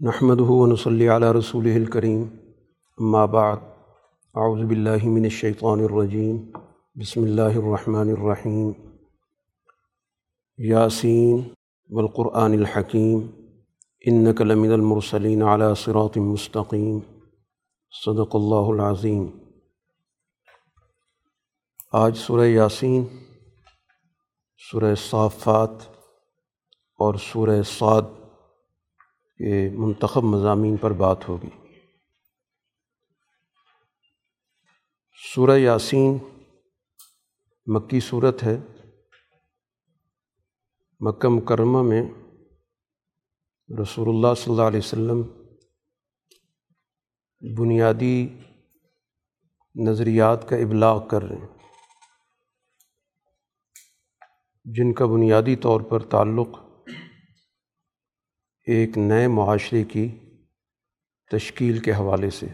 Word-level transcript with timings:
نحمد 0.00 0.40
ونصلی 0.40 1.08
علی 1.08 1.26
رسول 1.38 1.66
الکریم 1.66 2.22
اما 2.98 3.24
بعد 3.26 3.56
اعوذ 4.34 4.60
باللہ 4.64 5.04
من 5.04 5.24
الشیطان 5.24 5.80
الرجیم 5.80 6.36
بسم 6.96 7.22
اللہ 7.22 7.56
الرحمن 7.58 8.10
الرحیم 8.10 8.70
یاسین 10.58 11.40
والقرآن 11.90 12.52
الحکیم 12.52 13.26
انک 14.04 14.40
لمن 14.40 14.72
المرسلین 14.72 15.42
علی 15.42 15.74
صراط 15.76 16.16
مستقیم 16.16 16.98
صدق 17.92 18.36
اللہ 18.36 18.70
العظیم 18.70 19.26
آج 21.92 22.16
سورہ 22.16 22.46
یاسین، 22.46 23.04
سورہ 24.60 24.94
صافات 24.94 25.82
اور 26.98 27.14
سورہ 27.14 27.62
صاد 27.62 28.17
کے 29.38 29.70
منتخب 29.70 30.24
مضامین 30.24 30.76
پر 30.76 30.90
بات 30.90 31.28
ہوگی۔ 31.28 31.48
سورہ 35.34 35.58
یاسین 35.58 36.18
مکی 37.66 38.00
صورت 38.00 38.42
ہے۔ 38.42 38.58
مکہ 41.00 41.28
مکرمہ 41.28 41.82
میں 41.82 42.02
رسول 43.82 44.08
اللہ 44.08 44.34
صلی 44.34 44.52
اللہ 44.52 44.62
علیہ 44.62 44.78
وسلم 44.78 45.22
بنیادی 47.58 48.28
نظریات 49.74 50.48
کا 50.48 50.56
ابلاغ 50.56 51.08
کر 51.08 51.22
رہے 51.22 51.36
ہیں، 51.36 51.58
جن 54.64 54.92
کا 54.92 55.06
بنیادی 55.06 55.56
طور 55.56 55.80
پر 55.80 56.00
تعلق 56.00 56.48
ایک 58.68 58.98
نئے 58.98 59.28
معاشرے 59.28 59.84
کی 59.84 60.08
تشکیل 61.30 61.78
کے 61.78 61.92
حوالے 61.92 62.30
سے۔ 62.30 62.46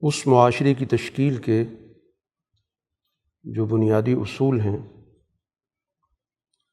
اس 0.00 0.26
معاشرے 0.26 0.74
کی 0.74 0.86
تشکیل 0.86 1.36
کے 1.36 1.64
جو 3.44 3.66
بنیادی 3.66 4.12
اصول 4.12 4.60
ہیں، 4.60 4.76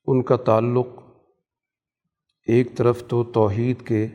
ان 0.06 0.24
کا 0.24 0.36
تعلق 0.36 0.88
ایک 2.48 2.78
طرف 2.78 3.04
تو 3.08 3.24
توحید 3.24 3.88
کے 3.88 4.08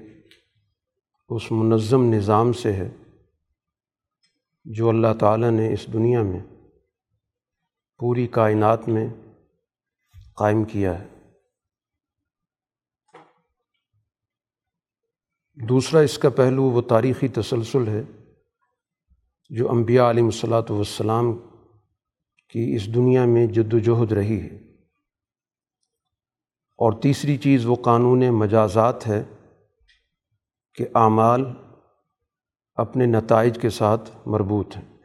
اس 1.29 1.53
منظم 1.53 2.05
نظام 2.15 2.53
سے 2.53 2.73
ہے، 2.73 2.91
جو 4.65 4.89
اللہ 4.89 5.15
تعالیٰ 5.21 5.51
نے 5.51 5.73
اس 5.73 5.87
دنیا 5.93 6.23
میں 6.23 6.41
پوری 7.99 8.27
کائنات 8.27 8.89
میں 8.89 9.09
قائم 10.37 10.65
کیا 10.65 10.99
ہے۔ 10.99 11.12
دوسرا 15.55 16.01
اس 16.01 16.19
کا 16.19 16.31
پہلو 16.31 16.63
وہ 16.63 16.83
تاریخی 16.83 17.29
تسلسل 17.29 17.89
ہے 17.89 18.03
جو 19.51 19.71
انبیاء 19.71 20.11
علیہ 20.11 20.25
الصلاۃ 20.25 20.71
والسلام 20.71 21.33
کی 22.49 22.75
اس 22.77 22.95
دنیا 22.95 23.25
میں 23.25 23.47
جد 23.47 23.75
وجہد 23.75 24.13
رہی 24.13 24.41
ہے۔ 24.41 24.57
اور 26.79 26.93
تیسری 26.93 27.37
چیز 27.37 27.67
وہ 27.67 27.75
قانون 27.75 28.25
مجازات 28.31 29.07
ہے 29.07 29.25
کہ 30.75 30.87
اعمال 30.95 31.45
اپنے 32.75 33.07
نتائج 33.07 33.59
کے 33.63 33.71
ساتھ 33.71 34.11
مربوط 34.27 34.77
ہیں۔ 34.77 34.99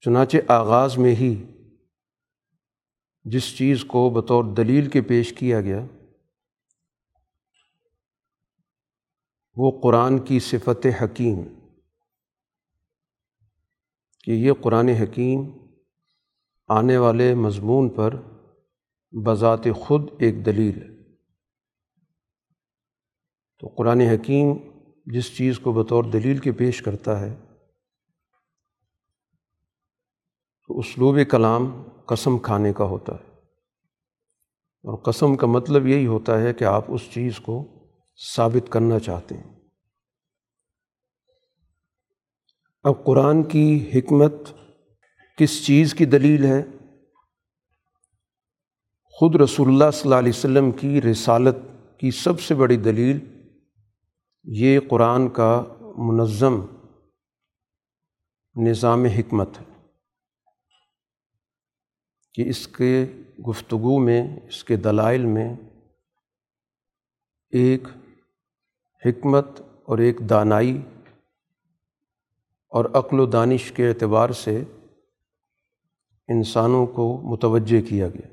چنانچہ 0.00 0.36
آغاز 0.48 0.98
میں 0.98 1.14
ہی 1.14 1.44
جس 3.24 3.56
چیز 3.58 3.84
کو 3.84 4.10
بطور 4.10 4.44
دلیل 4.44 4.90
کے 4.90 5.02
پیش 5.02 5.32
کیا 5.32 5.60
گیا 5.60 5.86
وہ 9.56 9.80
قرآن 9.80 10.18
کی 10.18 10.38
صفت 10.38 10.86
حکیم 11.02 11.42
کہ 14.24 14.30
یہ 14.30 14.52
قرآن 14.62 14.88
حکیم 14.88 15.50
آنے 16.68 16.96
والے 16.96 17.34
مضمون 17.34 17.88
پر 17.88 18.14
بذات 19.24 19.60
خود 19.76 20.10
ایک 20.18 20.46
دلیل 20.46 20.82
ہے۔ 20.82 21.14
تو 23.58 23.66
قرآن 23.66 24.00
حکیم 24.00 24.56
جس 25.06 25.36
چیز 25.36 25.58
کو 25.58 25.72
بطور 25.72 26.04
دلیل 26.04 26.38
کے 26.38 26.52
پیش 26.52 26.82
کرتا 26.82 27.20
ہے، 27.20 27.34
تو 30.68 30.78
اسلوب 30.78 31.18
کلام 31.30 31.82
قسم 32.06 32.38
کھانے 32.38 32.72
کا 32.72 32.84
ہوتا 32.84 33.12
ہے۔ 33.12 33.32
اور 34.84 34.98
قسم 34.98 35.36
کا 35.36 35.46
مطلب 35.46 35.86
یہی 35.86 36.06
ہوتا 36.06 36.40
ہے 36.40 36.54
کہ 36.54 36.64
آپ 36.64 36.84
اس 36.88 37.00
چیز 37.10 37.40
کو 37.40 37.75
ثابت 38.36 38.72
کرنا 38.72 38.98
چاہتے 38.98 39.34
ہیں۔ 39.36 39.56
اب 42.82 43.04
قرآن 43.04 43.42
کی 43.42 43.90
حکمت 43.94 44.32
کس 45.38 45.66
چیز 45.66 45.94
کی 45.94 46.04
دلیل 46.04 46.44
ہے؟ 46.44 46.62
خود 49.04 49.34
رسول 49.34 49.68
اللہ 49.68 49.90
صلی 49.92 50.02
اللہ 50.04 50.14
علیہ 50.14 50.32
وسلم 50.36 50.72
کی 50.72 51.02
رسالت 51.02 51.56
کی 51.98 52.10
سب 52.10 52.40
سے 52.40 52.54
بڑی 52.54 52.76
دلیل 52.76 53.42
یہ 54.44 54.80
قرآن 54.90 55.28
کا 55.28 55.64
منظم 55.96 56.60
نظام 58.56 59.04
حکمت 59.04 59.48
ہے۔ 59.60 59.76
کہ 62.34 62.48
اس 62.48 62.68
کے 62.68 63.06
گفتگو 63.48 63.98
میں، 63.98 64.40
اس 64.46 64.64
کے 64.64 64.76
دلائل 64.76 65.24
میں 65.24 65.54
ایک 67.50 67.88
حکمت 69.04 69.46
اور 69.60 69.98
ایک 69.98 70.18
دانائی 70.30 70.82
اور 72.68 72.84
عقل 72.84 73.20
و 73.20 73.26
دانش 73.26 73.72
کے 73.72 73.88
اعتبار 73.88 74.30
سے 74.30 74.64
انسانوں 76.28 76.86
کو 76.86 77.20
متوجہ 77.22 77.88
کیا 77.88 78.08
گیا۔ 78.08 78.28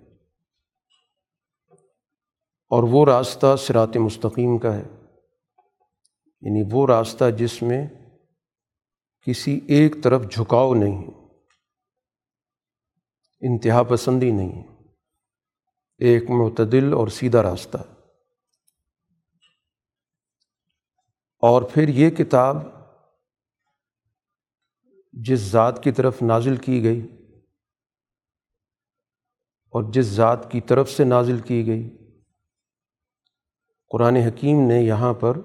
اور 2.69 2.83
وہ 2.83 3.05
راستہ 3.05 3.55
سرات 3.55 3.97
مستقیم 3.97 4.57
کا 4.57 4.75
ہے۔ 4.75 4.83
یعنی 6.41 6.69
وہ 6.71 6.87
راستہ 6.87 7.29
جس 7.37 7.61
میں 7.61 7.87
کسی 9.21 9.59
ایک 9.67 9.95
طرف 10.03 10.21
جھکاؤ 10.31 10.73
نہیں 10.73 11.03
ہے۔ 11.03 11.23
انتہا 13.41 13.83
پسندی 13.83 14.31
نہیں 14.31 14.63
ہے۔ 14.63 14.67
ایک 15.97 16.29
معتدل 16.29 16.93
اور 16.93 17.07
سیدھا 17.07 17.43
راستہ۔ 17.43 17.77
اور 21.43 21.61
پھر 21.61 21.87
یہ 21.87 22.09
کتاب 22.09 22.57
جس 25.13 25.39
ذات 25.39 25.83
کی 25.83 25.91
طرف 25.91 26.21
نازل 26.21 26.57
کی 26.57 26.83
گئی 26.83 27.07
اور 29.69 29.83
جس 29.91 30.05
ذات 30.05 30.51
کی 30.51 30.61
طرف 30.61 30.89
سے 30.89 31.03
نازل 31.03 31.39
کی 31.39 31.67
گئی، 31.67 31.97
قرآن 33.89 34.15
حکیم 34.15 34.67
نے 34.67 34.81
یہاں 34.81 35.13
پر 35.13 35.37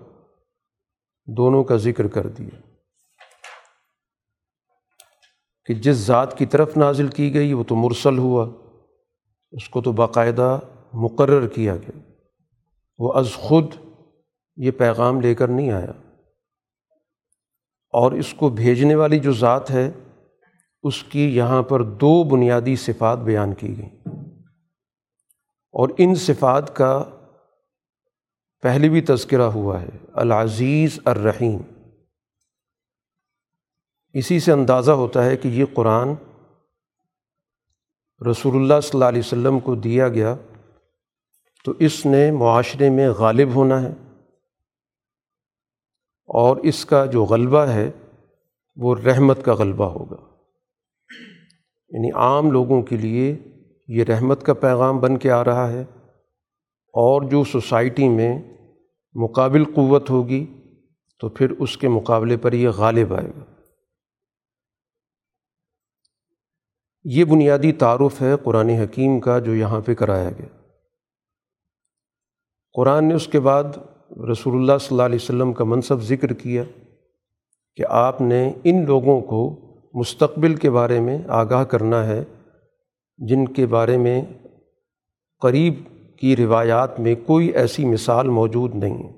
دونوں 1.26 1.64
کا 1.64 1.76
ذکر 1.76 2.08
کر 2.08 2.26
دیا۔ 2.26 2.60
کہ 5.64 5.74
جس 5.74 5.96
ذات 5.96 6.38
کی 6.38 6.46
طرف 6.46 6.76
نازل 6.76 7.08
کی 7.08 7.34
گئی، 7.34 7.52
وہ 7.52 7.64
تو 7.64 7.74
مرسل 7.74 8.18
ہوا، 8.18 8.48
اس 9.50 9.68
کو 9.68 9.82
تو 9.82 9.92
باقاعدہ 9.92 10.58
مقرر 10.92 11.48
کیا 11.48 11.76
گیا۔ 11.76 11.98
وہ 12.98 13.12
از 13.12 13.32
خود 13.34 13.87
یہ 14.58 14.70
پیغام 14.70 15.20
لے 15.20 15.34
کر 15.34 15.48
نہیں 15.48 15.70
آیا۔ 15.70 15.92
اور 17.90 18.12
اس 18.12 18.34
کو 18.34 18.48
بھیجنے 18.48 18.94
والی 18.94 19.18
جو 19.18 19.32
ذات 19.32 19.70
ہے، 19.70 19.90
اس 20.82 21.02
کی 21.02 21.36
یہاں 21.36 21.62
پر 21.62 21.82
دو 21.82 22.24
بنیادی 22.24 22.76
صفات 22.76 23.18
بیان 23.18 23.54
کی 23.54 23.78
گئیں۔ 23.78 23.90
اور 25.72 25.88
ان 25.98 26.14
صفات 26.14 26.76
کا 26.76 27.04
پہلے 28.62 28.88
بھی 28.88 29.00
تذکرہ 29.00 29.42
ہوا 29.42 29.82
ہے، 29.82 29.88
العزیز 30.12 31.00
الرحیم۔ 31.04 31.58
اسی 34.14 34.40
سے 34.40 34.52
اندازہ 34.52 34.92
ہوتا 34.92 35.24
ہے 35.24 35.36
کہ 35.36 35.48
یہ 35.48 35.64
قرآن 35.74 36.08
رسول 38.30 38.56
اللہ 38.56 38.80
صلی 38.80 38.90
اللہ 38.92 39.04
علیہ 39.04 39.22
وسلم 39.24 39.60
کو 39.60 39.74
دیا 39.74 40.08
گیا، 40.08 40.34
تو 41.64 41.72
اس 41.78 42.06
نے 42.06 42.30
معاشرے 42.30 42.90
میں 42.90 43.10
غالب 43.10 43.54
ہونا 43.54 43.82
ہے۔ 43.82 44.07
اور 46.28 46.56
اس 46.56 46.84
کا 46.84 47.06
جو 47.06 47.24
غلبہ 47.24 47.58
ہے 47.58 47.90
وہ 48.76 48.94
رحمت 48.94 49.44
کا 49.44 49.54
غلبہ 49.54 49.84
ہوگا۔ 49.84 50.16
یعنی 51.88 52.10
عام 52.10 52.50
لوگوں 52.50 52.82
کے 52.82 52.96
لیے 52.96 53.36
یہ 53.88 54.04
رحمت 54.04 54.42
کا 54.42 54.54
پیغام 54.54 54.98
بن 54.98 55.18
کے 55.18 55.30
آ 55.30 55.44
رہا 55.44 55.72
ہے 55.72 55.84
اور 56.88 57.22
جو 57.22 57.44
سوسائٹی 57.44 58.08
میں 58.08 58.42
مقابل 59.14 59.64
قوت 59.64 60.10
ہوگی 60.10 60.46
تو 61.18 61.28
پھر 61.28 61.50
اس 61.50 61.76
کے 61.76 61.88
مقابلے 61.88 62.36
پر 62.36 62.52
یہ 62.52 62.68
غالب 62.68 63.14
آئے 63.14 63.28
گا۔ 63.28 63.44
یہ 67.04 67.24
بنیادی 67.24 67.72
تعارف 67.72 68.22
ہے 68.22 68.32
قرآن 68.44 68.68
حکیم 68.68 69.20
کا 69.20 69.38
جو 69.38 69.54
یہاں 69.54 69.80
پہ 69.80 69.94
کرایا 69.94 70.30
گیا۔ 70.30 70.56
قرآن 72.72 73.08
نے 73.08 73.14
اس 73.14 73.26
کے 73.26 73.40
بعد 73.40 73.64
رسول 74.32 74.54
اللہ 74.54 74.78
صلی 74.80 74.88
اللہ 74.90 75.02
علیہ 75.02 75.18
وسلم 75.22 75.52
کا 75.52 75.64
منصب 75.64 76.02
ذکر 76.02 76.32
کیا 76.32 76.62
کہ 77.76 77.84
آپ 77.88 78.20
نے 78.20 78.52
ان 78.64 78.84
لوگوں 78.84 79.20
کو 79.20 79.60
مستقبل 79.94 80.54
کے 80.54 80.70
بارے 80.70 81.00
میں 81.00 81.18
آگاہ 81.28 81.64
کرنا 81.64 82.06
ہے 82.06 82.24
جن 83.18 83.48
کے 83.48 83.66
بارے 83.66 83.96
میں 83.96 84.22
قریب 85.40 85.74
کی 86.18 86.36
روایات 86.36 87.00
میں 87.00 87.14
کوئی 87.26 87.48
ایسی 87.48 87.84
مثال 87.84 88.28
موجود 88.28 88.74
نہیں 88.74 89.12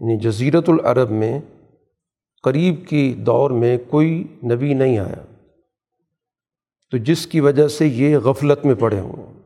یعنی 0.00 0.18
جزیرت 0.18 0.68
العرب 0.68 1.10
میں 1.10 1.40
قریب 2.42 2.86
کی 2.88 3.14
دور 3.14 3.50
میں 3.50 3.78
کوئی 3.90 4.24
نبی 4.44 4.74
نہیں 4.74 4.98
آیا۔ 4.98 5.36
تو 6.90 6.96
جس 6.96 7.26
کی 7.26 7.40
وجہ 7.40 7.68
سے 7.68 7.86
یہ 7.86 8.18
غفلت 8.18 8.64
میں 8.64 8.74
پڑے 8.74 9.00
ہوں۔ 9.00 9.40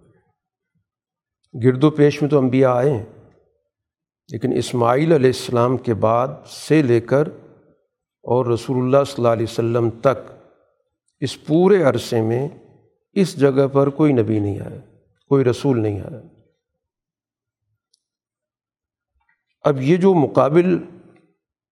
گرد 1.65 1.85
و 1.85 1.91
پیش 1.91 2.23
میں 2.23 2.31
تو 2.31 2.39
انبیاء 2.39 2.75
آئے 2.75 2.91
ہیں۔ 2.91 3.22
لیکن 4.29 4.53
اسماعیل 4.53 5.13
علیہ 5.13 5.27
السلام 5.27 5.77
کے 5.77 5.95
بعد 5.95 6.29
سے 6.47 6.83
لے 6.83 7.01
کر 7.01 7.29
اور 8.23 8.47
رسول 8.47 8.77
اللہ 8.77 9.05
صلی 9.07 9.15
اللہ 9.17 9.29
علیہ 9.29 9.47
وسلم 9.51 9.91
تک 9.91 10.33
اس 11.21 11.45
پورے 11.45 11.83
عرصے 11.83 12.21
میں 12.21 12.49
اس 13.13 13.41
جگہ 13.41 13.67
پر 13.73 13.91
کوئی 13.91 14.13
نبی 14.13 14.39
نہیں 14.39 14.61
آیا، 14.61 14.81
کوئی 15.29 15.45
رسول 15.45 15.83
نہیں 15.83 16.01
آیا۔ 16.01 16.21
اب 19.63 19.83
یہ 19.83 19.97
جو 19.97 20.15
مقابل 20.15 20.79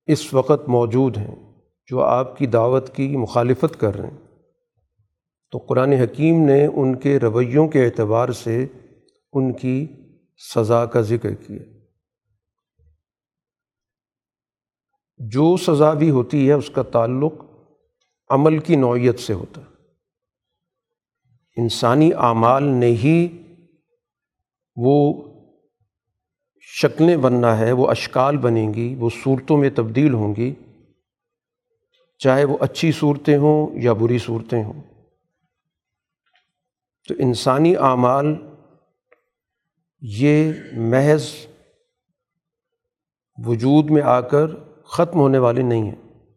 اس 0.06 0.35
وقت 0.35 0.69
موجود 0.69 1.17
ہیں، 1.17 1.52
جو 1.87 2.00
آپ 2.00 2.38
کی 2.38 2.47
دعوت 2.47 2.94
کی 2.94 3.17
مخالفت 3.17 3.81
کر 3.81 3.94
رہے 3.97 4.08
ہیں، 4.08 4.19
تو 5.50 5.58
قرآن 5.58 5.93
حکیم 5.93 6.44
نے 6.44 6.67
ان 6.67 6.97
کے 6.97 7.20
رویوں 7.20 7.69
کے 7.69 7.85
اعتبار 7.85 8.29
سے 8.29 8.67
ان 9.32 9.52
کی 9.52 9.87
سزا 10.55 10.87
کا 10.87 11.00
ذکر 11.00 11.35
کیا۔ 11.35 11.80
جو 15.20 15.56
سزا 15.56 15.93
بھی 15.93 16.11
ہوتی 16.11 16.49
ہے، 16.49 16.52
اس 16.52 16.70
کا 16.70 16.82
تعلق 16.82 17.32
عمل 18.31 18.58
کی 18.58 18.76
نوعیت 18.76 19.19
سے 19.19 19.32
ہوتا 19.32 19.61
ہے۔ 19.61 19.67
انسانی 21.56 22.11
اعمال 22.12 22.62
نے 22.62 22.87
ہی 22.87 23.43
وہ 24.76 25.22
شکلیں 26.61 27.17
بننا 27.17 27.58
ہے، 27.58 27.72
وہ 27.72 27.88
اشکال 27.88 28.37
بنیں 28.37 28.75
گی، 28.75 28.94
وہ 28.99 29.11
صورتوں 29.22 29.56
میں 29.56 29.70
تبدیل 29.70 30.14
ہوں 30.14 30.34
گی، 30.37 30.55
چاہے 32.19 32.44
وہ 32.44 32.56
اچھی 32.61 32.93
صورتیں 32.93 33.37
ہوں 33.37 33.78
یا 33.78 33.93
بری 33.93 34.19
صورتیں 34.19 34.64
ہوں۔ 34.64 34.82
تو 37.08 37.14
انسانی 37.19 37.76
اعمال 37.76 38.26
یہ 40.00 40.52
محض 40.73 41.28
وجود 43.38 43.90
میں 43.90 44.02
آ 44.02 44.20
کر 44.20 44.46
ختم 44.90 45.19
ہونے 45.19 45.38
والے 45.38 45.62
نہیں 45.62 45.82
ہیں 45.82 46.28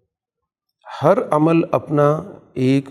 ہر 1.04 1.18
عمل 1.32 1.62
اپنا 1.72 2.24
ایک 2.54 2.90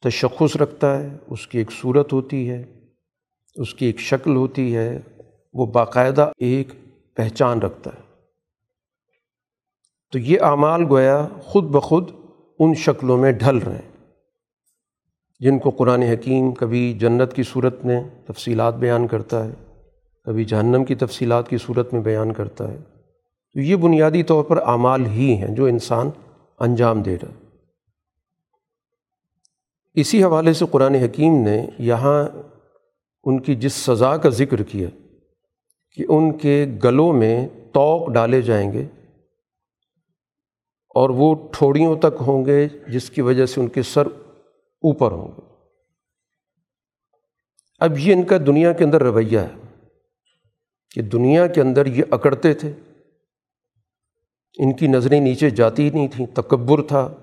تشخص 0.00 0.56
رکھتا 0.56 1.00
ہے، 1.00 1.16
اس 1.26 1.46
کی 1.46 1.58
ایک 1.58 1.72
صورت 1.72 2.12
ہوتی 2.12 2.50
ہے، 2.50 2.64
اس 3.56 3.74
کی 3.74 3.86
ایک 3.86 4.00
شکل 4.00 4.36
ہوتی 4.36 4.76
ہے، 4.76 5.00
وہ 5.54 5.66
باقاعدہ 5.66 6.32
ایک 6.38 6.68
پہچان 7.14 7.58
رکھتا 7.58 7.90
ہے۔ 7.90 8.02
تو 10.12 10.18
یہ 10.18 10.40
اعمال 10.40 10.84
گویا 10.90 11.28
خود 11.42 11.64
بخود 11.64 12.10
ان 12.58 12.74
شکلوں 12.74 13.18
میں 13.18 13.32
ڈھل 13.32 13.58
رہے 13.58 13.74
ہیں۔ 13.74 14.06
جن 15.40 15.58
کو 15.58 15.70
قرآن 15.70 16.02
حکیم 16.02 16.54
کبھی 16.54 16.92
جنت 16.98 17.32
کی 17.32 17.42
صورت 17.42 17.84
میں 17.84 18.04
تفصیلات 18.26 18.74
بیان 18.74 19.06
کرتا 19.06 19.44
ہے۔ 19.44 19.65
کبھی 20.26 20.44
جہنم 20.44 20.84
کی 20.84 20.94
تفصیلات 20.94 21.48
کی 21.48 21.58
صورت 21.58 21.92
میں 21.92 22.00
بیان 22.00 22.32
کرتا 22.32 22.70
ہے۔ 22.70 22.78
تو 23.52 23.60
یہ 23.60 23.76
بنیادی 23.76 24.22
طور 24.22 24.44
پر 24.44 24.56
اعمال 24.56 25.06
ہی 25.06 25.34
ہیں 25.36 25.54
جو 25.54 25.64
انسان 25.64 26.10
انجام 26.58 27.02
دے 27.02 27.16
رہا 27.16 27.54
اسی 29.94 30.24
حوالے 30.24 30.52
سے 30.52 30.64
قرآن 30.70 30.94
حکیم 30.94 31.44
نے 31.44 31.66
یہاں 31.78 32.24
ان 33.24 33.40
کی 33.40 33.54
جس 33.54 33.72
سزا 33.72 34.16
کا 34.16 34.28
ذکر 34.28 34.62
کیا 34.62 34.88
کہ 35.96 36.04
ان 36.08 36.38
کے 36.38 36.66
گلوں 36.84 37.12
میں 37.12 37.48
توق 37.72 38.10
ڈالے 38.10 38.42
جائیں 38.42 38.72
گے 38.72 38.86
اور 40.94 41.10
وہ 41.10 41.34
ٹھوڑیوں 41.52 41.96
تک 41.96 42.22
ہوں 42.26 42.44
گے 42.44 42.68
جس 42.88 43.10
کی 43.10 43.20
وجہ 43.20 43.46
سے 43.46 43.60
ان 43.60 43.68
کے 43.68 43.82
سر 43.82 44.06
اوپر 44.06 45.12
ہوں 45.12 45.28
گے۔ 45.28 45.40
اب 47.78 47.98
یہ 47.98 48.14
ان 48.14 48.22
کا 48.22 48.38
دنیا 48.46 48.72
کے 48.72 48.84
اندر 48.84 49.02
رویہ 49.02 49.38
ہے۔ 49.38 49.65
کہ 50.94 51.02
دنیا 51.02 51.46
کے 51.46 51.60
اندر 51.60 51.86
یہ 51.86 52.04
اکڑتے 52.10 52.54
تھے۔ 52.54 52.72
ان 54.58 54.76
کی 54.76 54.86
نظریں 54.86 55.20
نیچے 55.20 55.50
جاتی 55.50 55.90
نہیں 55.90 56.08
تھیں، 56.08 56.26
تکبر 56.26 56.82
تھا۔ 56.82 57.14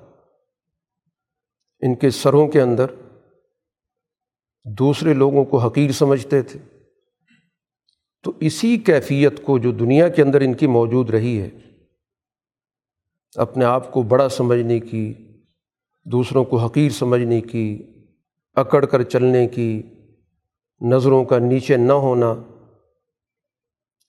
ان 1.80 1.96
کے 1.96 2.10
سروں 2.10 2.48
کے 2.48 2.62
اندر 2.62 2.86
دوسرے 4.66 5.14
لوگوں 5.14 5.46
کو 5.46 5.58
حقیر 5.58 5.92
سمجھتے 5.92 6.42
تھے۔ 6.42 6.60
تو 8.24 8.34
اسی 8.40 8.78
کیفیت 8.78 9.44
کو 9.44 9.60
جو 9.60 9.72
دنیا 9.72 10.10
کے 10.10 10.22
اندر 10.22 10.42
ان 10.42 10.54
کی 10.54 10.68
موجود 10.68 11.10
رہی 11.10 11.42
ہے، 11.42 11.50
اپنے 13.36 13.66
آپ 13.66 13.92
کو 13.92 14.02
بڑا 14.02 14.30
سمجھنے 14.30 14.80
کی، 14.80 15.14
دوسروں 16.06 16.46
کو 16.46 16.58
حقیر 16.58 16.90
سمجھنے 16.90 17.42
کی، 17.42 17.84
اکڑ 18.54 18.86
کر 18.86 19.04
چلنے 19.04 19.48
کی، 19.48 19.82
نظروں 20.82 21.26
کا 21.26 21.40
نیچے 21.40 21.78
نہ 21.78 21.94
ہونا۔ 21.94 22.34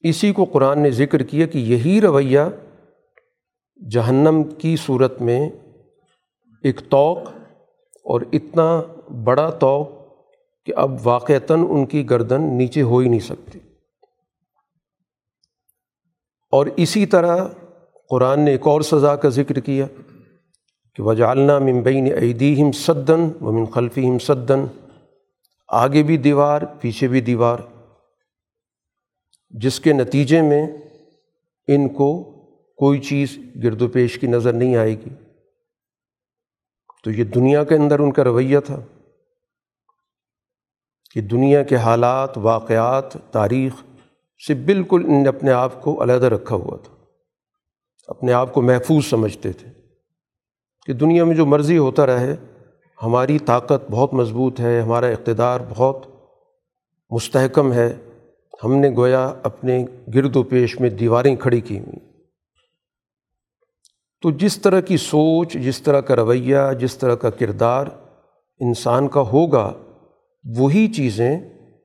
اسی 0.05 0.33
کو 0.33 0.45
قرآن 0.45 0.83
نے 0.83 0.91
ذکر 0.91 1.23
کیا 1.23 1.47
کہ 1.47 1.59
یہی 1.59 2.01
رویہ 2.01 2.41
جہنم 3.91 4.43
کی 4.59 4.77
صورت 4.77 5.23
میں 5.23 5.51
ایک 6.62 6.81
توق 6.89 7.19
اور 8.05 8.21
اتنا 8.33 8.83
بڑا 9.25 9.51
توق 9.51 9.89
کہ 10.67 10.73
اب 10.77 11.06
واقعتاً 11.06 11.65
ان 11.69 11.87
کی 11.87 12.11
گردن 12.11 12.43
نیچے 12.43 12.83
ہو 12.83 12.99
ہی 12.99 13.09
نہیں 13.09 13.21
سکتی۔ 13.21 13.59
اور 16.50 16.67
اسی 16.77 17.07
طرح 17.07 17.49
قرآن 18.11 18.40
نے 18.40 18.50
ایک 18.50 18.67
اور 18.67 18.81
سزا 18.81 19.17
کا 19.17 19.28
ذکر 19.28 19.61
کیا 19.61 19.87
کہ 20.95 21.02
وجالنا 21.02 21.59
ممبین 21.59 22.07
عیدیم 22.07 22.73
صدن 22.73 23.45
و 23.45 23.52
من 23.52 23.67
خلفیم 23.67 24.19
صدن 24.19 24.64
آگے 25.69 26.02
بھی 26.02 26.17
دیوار، 26.17 26.62
پیچھے 26.81 27.09
بھی 27.09 27.21
دیوار۔ 27.21 27.59
جس 29.61 29.80
کے 29.80 29.92
نتیجے 29.92 30.42
میں 30.42 30.66
ان 31.68 31.88
کو 31.88 32.23
کوئی 32.76 32.99
چیز 32.99 33.38
گرد 33.64 33.82
و 33.82 33.88
پیش 33.88 34.18
کی 34.18 34.26
نظر 34.26 34.52
نہیں 34.52 34.76
آئے 34.76 34.90
گی۔ 34.90 35.08
تو 37.04 37.11
یہ 37.11 37.25
دنیا 37.25 37.64
کے 37.64 37.75
اندر 37.75 37.99
ان 37.99 38.12
کا 38.12 38.25
رویہ 38.25 38.58
تھا۔ 38.61 38.80
کہ 41.14 41.20
دنیا 41.20 41.62
کے 41.62 41.76
حالات، 41.76 42.38
واقعات، 42.38 43.12
تاریخ 43.30 43.73
سے 44.46 44.54
بالکل 44.54 45.04
ان 45.08 45.23
نے 45.23 45.28
اپنے 45.28 45.52
آپ 45.52 45.82
کو 45.82 46.02
علیحدہ 46.02 46.26
رکھا 46.26 46.56
ہوا 46.56 46.76
تھا۔ 46.76 46.94
اپنے 48.08 48.32
آپ 48.32 48.54
کو 48.54 48.62
محفوظ 48.62 49.04
سمجھتے 49.04 49.52
تھے 49.52 49.68
کہ 50.87 50.92
دنیا 50.92 51.25
میں 51.25 51.37
جو 51.37 51.46
مرضی 51.46 51.78
ہوتا 51.78 52.06
رہے، 52.06 52.37
ہماری 53.02 53.38
طاقت 53.38 53.90
بہت 53.90 54.14
مضبوط 54.14 54.61
ہے، 54.61 54.80
ہمارا 54.80 55.06
اقتدار 55.06 55.61
بہت 55.68 56.06
مستحکم 57.11 57.73
ہے۔ 57.73 58.03
ہم 58.64 58.76
نے 58.76 58.90
گویا 58.90 59.35
اپنے 59.42 59.87
گرد 60.14 60.37
و 60.37 60.42
پیش 60.42 60.80
میں 60.80 60.90
دیواریں 60.90 61.37
کھڑی 61.37 61.61
کی 61.61 61.78
ہوئیں 61.78 62.14
تو 64.23 64.30
جس 64.30 64.59
طرح 64.59 64.80
کی 64.80 64.97
سوچ، 64.97 65.52
جس 65.52 65.83
طرح 65.83 66.00
کا 66.00 66.16
رویہ، 66.16 66.59
جس 66.80 66.97
طرح 66.97 67.14
کا 67.14 67.30
کردار 67.30 67.87
انسان 68.61 69.09
کا 69.09 69.21
ہوگا، 69.21 69.73
وہی 70.56 70.92
چیزیں 70.92 71.40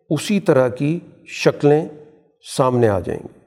اسی 0.09 0.39
طرح 0.39 0.67
کی 0.67 0.99
شکلیں 1.27 1.85
سامنے 2.57 2.89
آ 2.89 2.99
جائیں 2.99 3.21
گی۔ 3.23 3.39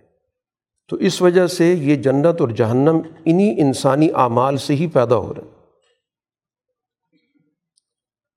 تو 0.89 0.97
اس 0.97 1.23
وجہ 1.23 1.47
سے 1.47 1.73
یہ 1.73 1.97
جنت 1.97 2.41
اور 2.41 2.49
جہنم 2.49 3.01
انہی 3.25 3.61
انسانی 3.61 4.09
اعمال 4.15 4.57
سے 4.57 4.75
ہی 4.75 4.87
پیدا 4.87 5.17
ہو 5.17 5.35
رہے 5.35 5.43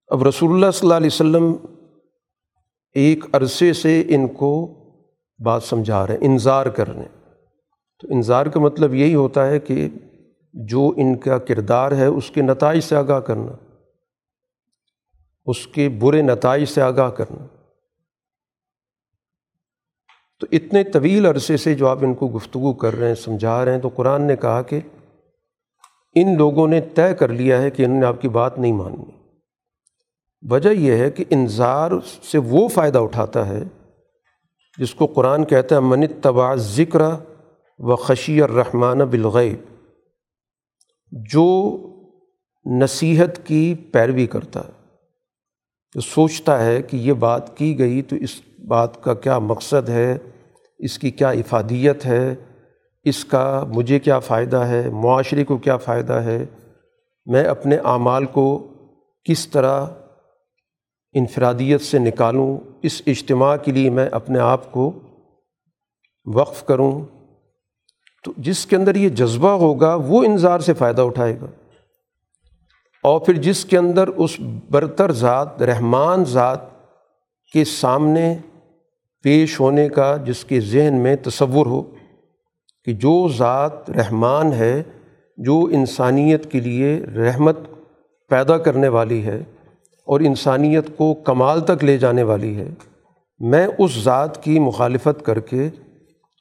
اب 0.07 0.23
رسول 0.23 0.53
اللہ 0.53 0.71
صلی 0.71 0.87
اللہ 0.87 0.97
علیہ 0.97 1.07
وسلم 1.07 1.55
ایک 2.93 3.25
عرصے 3.33 3.73
سے 3.73 4.03
ان 4.07 4.27
کو 4.27 4.79
بات 5.39 5.63
سمجھا 5.63 6.07
رہے 6.07 6.13
ہیں 6.13 6.27
انظار 6.27 6.65
کر 6.65 6.87
رہے 6.87 7.01
ہیں۔ 7.01 7.31
تو 7.99 8.07
انظار 8.09 8.45
کا 8.45 8.59
مطلب 8.59 8.93
یہی 8.93 9.15
ہوتا 9.15 9.47
ہے 9.47 9.59
کہ 9.59 9.89
جو 10.53 10.93
ان 10.97 11.17
کا 11.17 11.37
کردار 11.37 11.91
ہے، 11.91 12.05
اس 12.05 12.31
کے 12.31 12.41
نتائج 12.41 12.83
سے 12.83 12.95
آگاہ 12.95 13.19
کرنا، 13.19 13.51
اس 15.45 15.67
کے 15.67 15.89
برے 15.89 16.21
نتائج 16.21 16.65
سے 16.65 16.81
آگاہ 16.81 17.09
کرنا۔ 17.09 17.47
تو 20.39 20.47
اتنے 20.51 20.83
طویل 20.83 21.25
عرصے 21.25 21.57
سے 21.57 21.75
جو 21.75 21.87
آپ 21.87 21.97
ان 22.01 22.13
کو 22.13 22.27
گفتگو 22.27 22.73
کر 22.73 22.93
رہے 22.93 23.07
ہیں، 23.07 23.15
سمجھا 23.15 23.65
رہے 23.65 23.73
ہیں، 23.73 23.79
تو 23.79 23.87
قرآن 23.87 24.21
نے 24.21 24.35
کہا 24.35 24.61
کہ 24.61 24.79
ان 26.15 26.37
لوگوں 26.37 26.67
نے 26.67 26.81
طے 26.81 27.13
کر 27.13 27.27
لیا 27.27 27.61
ہے 27.61 27.71
کہ 27.71 27.83
انہوں 27.83 27.99
نے 27.99 28.05
آپ 28.05 28.21
کی 28.21 28.29
بات 28.29 28.59
نہیں 28.59 28.73
ماننی۔ 28.73 29.11
وجہ 30.49 30.69
یہ 30.69 30.91
ہے 30.91 31.11
کہ 31.11 31.23
انظار 31.29 31.91
سے 32.31 32.37
وہ 32.37 32.67
فائدہ 32.67 32.97
اٹھاتا 32.97 33.47
ہے 33.47 33.63
جس 34.77 34.93
کو 34.95 35.05
قرآن 35.07 35.45
کہتا 35.45 35.75
ہے، 35.75 35.81
من 35.81 36.05
تبا 36.21 36.53
ذکر 36.55 37.01
و 37.79 37.95
خشی 37.95 38.41
الرحمٰن 38.41 39.05
بالغیب. 39.05 39.61
جو 41.11 41.45
نصیحت 42.65 43.39
کی 43.45 43.73
پیروی 43.91 44.25
کرتا 44.27 44.59
ہے، 44.59 44.73
جو 45.95 46.01
سوچتا 46.01 46.63
ہے 46.65 46.81
کہ 46.81 46.97
یہ 46.97 47.13
بات 47.13 47.55
کی 47.57 47.77
گئی 47.79 48.01
تو 48.01 48.15
اس 48.15 48.39
بات 48.67 49.03
کا 49.03 49.13
کیا 49.13 49.37
مقصد 49.39 49.89
ہے، 49.89 50.17
اس 50.79 50.97
کی 50.99 51.11
کیا 51.11 51.29
افادیت 51.29 52.05
ہے، 52.05 52.35
اس 53.05 53.23
کا 53.25 53.63
مجھے 53.67 53.99
کیا 53.99 54.19
فائدہ 54.19 54.57
ہے، 54.57 54.89
معاشرے 54.93 55.43
کو 55.43 55.57
کیا 55.57 55.77
فائدہ 55.77 56.13
ہے، 56.25 56.45
میں 57.27 57.43
اپنے 57.43 57.77
اعمال 57.85 58.25
کو 58.25 58.47
کس 59.25 59.47
طرح 59.47 59.85
انفرادیت 61.15 61.81
سے 61.81 61.99
نکالوں، 61.99 62.57
اس 62.81 63.01
اجتماع 63.07 63.57
کے 63.57 63.71
لیے 63.71 63.89
میں 63.89 64.09
اپنے 64.11 64.39
آپ 64.39 64.71
کو 64.71 64.91
وقف 66.25 66.65
کروں، 66.65 67.05
تو 68.23 68.33
جس 68.37 68.65
کے 68.65 68.75
اندر 68.75 68.95
یہ 68.95 69.09
جذبہ 69.09 69.49
ہوگا، 69.49 69.95
وہ 69.95 70.23
انظار 70.23 70.59
سے 70.59 70.73
فائدہ 70.73 71.01
اٹھائے 71.01 71.37
گا۔ 71.41 71.45
اور 73.03 73.19
پھر 73.19 73.33
جس 73.33 73.65
کے 73.65 73.77
اندر 73.77 74.07
اس 74.07 74.39
برتر 74.69 75.11
ذات، 75.11 75.61
رحمان 75.61 76.25
ذات 76.25 76.59
کے 77.53 77.63
سامنے 77.63 78.37
پیش 79.23 79.59
ہونے 79.59 79.89
کا، 79.89 80.17
جس 80.17 80.45
کے 80.45 80.59
ذہن 80.59 80.93
میں 80.93 81.15
تصور 81.15 81.65
ہو 81.65 81.83
کہ 82.85 82.93
جو 82.93 83.27
ذات 83.37 83.89
رحمان 83.89 84.53
ہے، 84.53 84.83
جو 85.37 85.63
انسانیت 85.71 86.51
کے 86.51 86.59
لیے 86.59 87.05
رحمت 87.15 87.57
پیدا 88.29 88.57
کرنے 88.57 88.87
والی 88.87 89.25
ہے 89.25 89.43
اور 90.05 90.19
انسانیت 90.19 90.97
کو 90.97 91.13
کمال 91.13 91.61
تک 91.61 91.83
لے 91.83 91.97
جانے 91.97 92.23
والی 92.23 92.57
ہے، 92.57 92.69
میں 93.39 93.67
اس 93.79 94.03
ذات 94.03 94.43
کی 94.43 94.59
مخالفت 94.59 95.25
کر 95.25 95.39
کے 95.39 95.69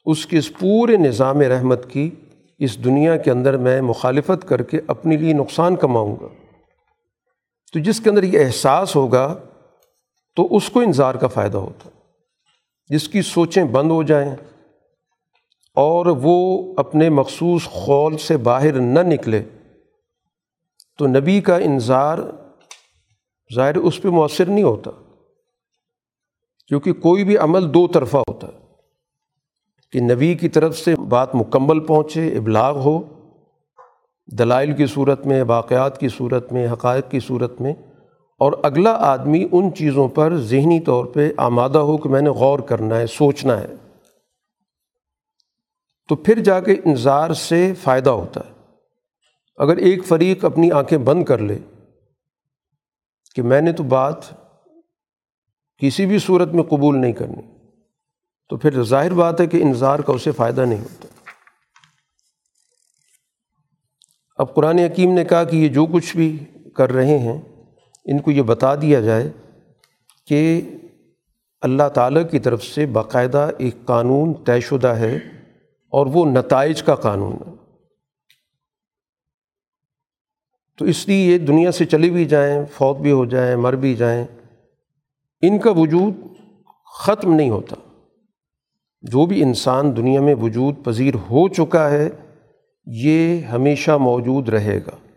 اس 0.05 0.25
کے 0.25 0.37
اس 0.37 0.57
پورے 0.59 0.97
نظام 0.97 1.41
رحمت 1.41 1.89
کی 1.89 2.09
اس 2.59 2.83
دنیا 2.83 3.17
کے 3.17 3.31
اندر 3.31 3.57
میں 3.57 3.81
مخالفت 3.81 4.47
کر 4.47 4.61
کے 4.61 4.79
اپنے 4.87 5.17
لیے 5.17 5.33
نقصان 5.33 5.75
کماؤں 5.75 6.15
گا۔ 6.21 6.27
تو 7.73 7.79
جس 7.79 7.99
کے 7.99 8.09
اندر 8.09 8.23
یہ 8.23 8.45
احساس 8.45 8.95
ہوگا 8.95 9.35
تو 10.35 10.55
اس 10.55 10.69
کو 10.69 10.79
انظار 10.79 11.15
کا 11.15 11.27
فائدہ 11.27 11.57
ہوتا۔ 11.57 11.89
ہے 11.89 11.95
جس 12.89 13.09
کی 13.09 13.21
سوچیں 13.21 13.63
بند 13.63 13.91
ہو 13.91 14.03
جائیں 14.03 14.35
اور 15.75 16.05
وہ 16.05 16.73
اپنے 16.77 17.09
مخصوص 17.09 17.63
خول 17.63 18.17
سے 18.17 18.37
باہر 18.37 18.71
نہ 18.71 18.99
نکلے 18.99 19.43
تو 20.97 21.07
نبی 21.07 21.41
کا 21.41 21.55
انظار 21.55 22.17
ظاہر 23.53 23.75
اس 23.75 24.01
پہ 24.01 24.07
مؤثر 24.07 24.45
نہیں 24.45 24.63
ہوتا، 24.63 24.91
کیونکہ 26.67 26.93
کوئی 26.93 27.23
بھی 27.23 27.37
عمل 27.37 27.73
دو 27.73 27.87
طرفہ 27.87 28.17
ہوتا 28.17 28.47
ہے۔ 28.47 28.65
کہ 29.91 29.99
نبی 30.01 30.33
کی 30.33 30.49
طرف 30.49 30.77
سے 30.77 30.95
بات 30.95 31.35
مکمل 31.35 31.79
پہنچے، 31.79 32.37
ابلاغ 32.37 32.77
ہو، 32.77 33.01
دلائل 34.39 34.73
کی 34.73 34.85
صورت 34.85 35.25
میں، 35.25 35.43
واقعات 35.47 35.99
کی 35.99 36.07
صورت 36.09 36.51
میں، 36.51 36.67
حقائق 36.71 37.11
کی 37.11 37.19
صورت 37.19 37.61
میں، 37.61 37.73
اور 38.39 38.53
اگلا 38.63 38.91
آدمی 38.91 39.47
ان 39.51 39.73
چیزوں 39.73 40.07
پر 40.07 40.37
ذہنی 40.37 40.79
طور 40.79 41.05
پہ 41.05 41.31
آمادہ 41.37 41.77
ہو 41.77 41.97
کہ 41.97 42.09
میں 42.09 42.21
نے 42.21 42.29
غور 42.29 42.59
کرنا 42.59 42.97
ہے، 42.97 43.07
سوچنا 43.07 43.59
ہے۔ 43.59 43.73
تو 46.09 46.15
پھر 46.15 46.39
جا 46.39 46.59
کے 46.59 46.71
انظار 46.71 47.33
سے 47.33 47.73
فائدہ 47.83 48.09
ہوتا 48.09 48.41
ہے۔ 48.45 48.53
اگر 49.57 49.77
ایک 49.77 50.05
فریق 50.05 50.45
اپنی 50.45 50.71
آنکھیں 50.71 50.99
بند 50.99 51.23
کر 51.23 51.37
لے 51.37 51.59
کہ 53.35 53.41
میں 53.41 53.61
نے 53.61 53.71
تو 53.71 53.83
بات 53.83 54.15
کسی 55.77 56.05
بھی 56.05 56.19
صورت 56.19 56.47
میں 56.47 56.63
قبول 56.63 57.01
نہیں 57.01 57.13
کرنی۔ 57.13 57.41
تو 58.49 58.57
پھر 58.57 58.83
ظاہر 58.83 59.13
بات 59.13 59.41
ہے 59.41 59.47
کہ 59.47 59.63
انظار 59.63 59.99
کا 59.99 60.13
اسے 60.13 60.31
فائدہ 60.31 60.61
نہیں 60.61 60.79
ہوتا۔ 60.79 61.07
اب 64.37 64.55
قرآن 64.55 64.79
حکیم 64.79 65.13
نے 65.13 65.25
کہا 65.25 65.43
کہ 65.43 65.55
یہ 65.55 65.67
جو 65.67 65.85
کچھ 65.85 66.17
بھی 66.17 66.37
کر 66.75 66.91
رہے 66.91 67.17
ہیں، 67.17 67.41
ان 68.05 68.19
کو 68.19 68.31
یہ 68.31 68.41
بتا 68.41 68.75
دیا 68.75 68.99
جائے 68.99 69.31
کہ 70.27 70.61
اللہ 71.61 71.89
تعالیٰ 71.93 72.29
کی 72.31 72.39
طرف 72.39 72.63
سے 72.63 72.85
باقاعدہ 72.85 73.49
ایک 73.57 73.75
قانون 73.85 74.33
طے 74.33 74.59
شدہ 74.59 74.87
ہے 74.87 75.15
اور 75.89 76.05
وہ 76.05 76.25
نتائج 76.25 76.83
کا 76.83 76.95
قانون 76.95 77.33
ہے۔ 77.33 77.54
تو 80.77 80.85
اس 80.85 81.07
لیے 81.07 81.33
یہ 81.33 81.37
دنیا 81.37 81.71
سے 81.71 81.85
چلی 81.85 82.09
بھی 82.09 82.25
جائیں، 82.25 82.65
فوت 82.73 82.97
بھی 82.97 83.11
ہو 83.11 83.25
جائیں، 83.25 83.55
مر 83.55 83.73
بھی 83.73 83.95
جائیں، 83.95 84.25
ان 85.41 85.59
کا 85.59 85.71
وجود 85.71 86.13
ختم 86.97 87.33
نہیں 87.33 87.49
ہوتا۔ 87.49 87.75
جو 89.01 89.25
بھی 89.25 89.43
انسان 89.43 89.97
دنیا 89.97 90.21
میں 90.21 90.35
وجود 90.35 90.75
پذیر 90.83 91.15
ہو 91.15 91.47
چکا 91.47 91.89
ہے، 91.89 92.09
یہ 92.85 93.39
ہمیشہ 93.39 93.91
موجود 93.91 94.49
رہے 94.49 94.79
گا۔ 94.87 95.13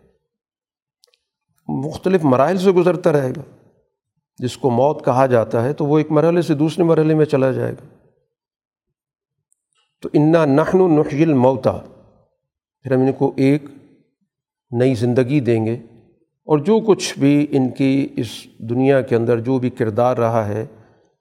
مختلف 1.67 2.23
مراحل 2.23 2.57
سے 2.57 2.71
گزرتا 2.71 3.11
رہے 3.11 3.31
گا۔ 3.31 3.41
جس 4.37 4.57
کو 4.57 4.69
موت 4.69 5.05
کہا 5.05 5.25
جاتا 5.25 5.63
ہے، 5.63 5.73
تو 5.73 5.85
وہ 5.85 5.97
ایک 5.97 6.11
مرحلے 6.11 6.41
سے 6.41 6.53
دوسرے 6.53 6.83
مرحلے 6.83 7.13
میں 7.13 7.25
چلا 7.25 7.51
جائے 7.51 7.71
گا۔ 7.71 7.85
تو 10.01 10.09
انا 10.13 10.45
نحن 10.45 10.93
نحیل 10.95 11.33
موتا 11.33 11.79
پھر 12.81 12.93
ہم 12.93 12.99
ان 12.99 13.11
کو 13.11 13.33
ایک 13.35 13.63
نئی 14.71 14.95
زندگی 14.95 15.39
دیں 15.39 15.65
گے۔ 15.65 15.77
اور 16.45 16.57
جو 16.57 16.79
کچھ 16.79 17.19
بھی 17.19 17.47
ان 17.51 17.69
کی 17.69 18.07
اس 18.15 18.27
دنیا 18.57 19.01
کے 19.01 19.15
اندر 19.15 19.39
جو 19.39 19.59
بھی 19.59 19.69
کردار 19.69 20.17
رہا 20.17 20.47
ہے، 20.47 20.65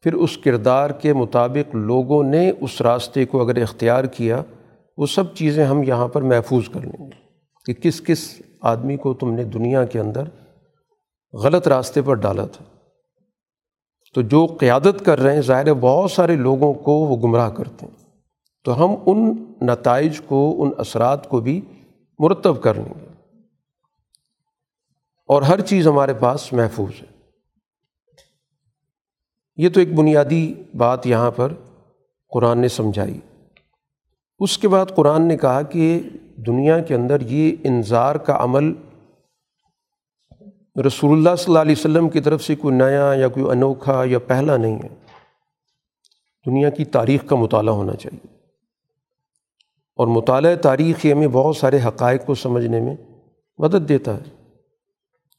پھر 0.02 0.14
اس 0.14 0.38
کردار 0.38 0.90
کے 0.90 1.12
مطابق 1.12 1.74
لوگوں 1.74 2.24
نے 2.24 2.52
اس 2.60 2.82
راستے 2.82 3.24
کو 3.24 3.42
اگر 3.42 3.62
اختیار 3.62 4.04
کیا، 4.04 4.42
وہ 4.96 5.06
سب 5.06 5.34
چیزیں 5.34 5.64
ہم 5.64 5.82
یہاں 5.82 6.08
پر 6.08 6.22
محفوظ 6.22 6.68
کر 6.68 6.80
لیں 6.80 7.06
گے۔ 7.06 7.28
کہ 7.66 7.72
کس 7.72 8.00
کس 8.00 8.42
آدمی 8.62 8.96
کو 8.96 9.14
تم 9.14 9.32
نے 9.32 9.44
دنیا 9.44 9.84
کے 9.84 10.00
اندر 10.00 10.22
غلط 11.32 11.68
راستے 11.68 12.02
پر 12.02 12.14
ڈالا 12.14 12.46
تھا۔ 12.46 12.64
تو 14.14 14.22
جو 14.22 14.46
قیادت 14.46 15.04
کر 15.04 15.20
رہے 15.20 15.34
ہیں، 15.34 15.42
ظاہر 15.42 15.66
ہے 15.66 15.74
بہت 15.74 16.10
سارے 16.10 16.36
لوگوں 16.36 16.74
کو 16.74 16.92
وہ 16.92 17.16
گمراہ 17.16 17.50
کرتے 17.50 17.86
ہیں۔ 17.86 18.04
تو 18.64 18.84
ہم 18.84 18.94
ان 19.06 19.44
نتائج 19.62 20.20
کو، 20.20 20.62
ان 20.62 20.70
اثرات 20.78 21.28
کو 21.28 21.40
بھی 21.40 21.60
مرتب 22.18 22.62
کر 22.62 22.74
لیں 22.74 22.94
گے۔ 23.00 23.07
اور 25.28 25.42
ہر 25.42 25.60
چیز 25.60 25.88
ہمارے 25.88 26.14
پاس 26.14 26.52
محفوظ 26.52 27.02
ہے۔ 27.02 27.06
یہ 29.56 29.68
تو 29.68 29.80
ایک 29.80 29.94
بنیادی 29.94 30.54
بات 30.76 31.06
یہاں 31.06 31.30
پر 31.30 31.52
قرآن 32.28 32.58
نے 32.58 32.68
سمجھائی۔ 32.68 33.20
اس 34.38 34.58
کے 34.58 34.68
بعد 34.68 34.86
قرآن 34.96 35.22
نے 35.22 35.36
کہا 35.36 35.62
کہ 35.62 36.00
دنیا 36.36 36.78
کے 36.78 36.94
اندر 36.94 37.20
یہ 37.20 37.56
انظار 37.64 38.14
کا 38.14 38.36
عمل 38.40 38.72
رسول 40.86 41.18
اللہ 41.18 41.36
صلی 41.36 41.44
اللہ 41.48 41.58
علیہ 41.58 41.74
وسلم 41.78 42.08
کی 42.08 42.20
طرف 42.20 42.44
سے 42.44 42.56
کوئی 42.56 42.76
نیا 42.76 43.12
یا 43.14 43.28
کوئی 43.28 43.50
انوکھا 43.50 44.02
یا 44.06 44.18
پہلا 44.18 44.56
نہیں 44.56 44.76
ہے۔ 44.76 44.88
دنیا 46.46 46.70
کی 46.70 46.84
تاریخ 46.84 47.26
کا 47.26 47.36
مطالعہ 47.36 47.74
ہونا 47.74 47.94
چاہیے۔ 47.94 48.26
اور 49.96 50.06
مطالعہ 50.06 50.54
تاریخ 50.54 51.06
ہمیں 51.12 51.28
بہت 51.28 51.56
سارے 51.56 51.78
حقائق 51.86 52.26
کو 52.26 52.34
سمجھنے 52.34 52.80
میں 52.80 52.96
مدد 53.58 53.88
دیتا 53.88 54.16
ہے۔ 54.16 54.37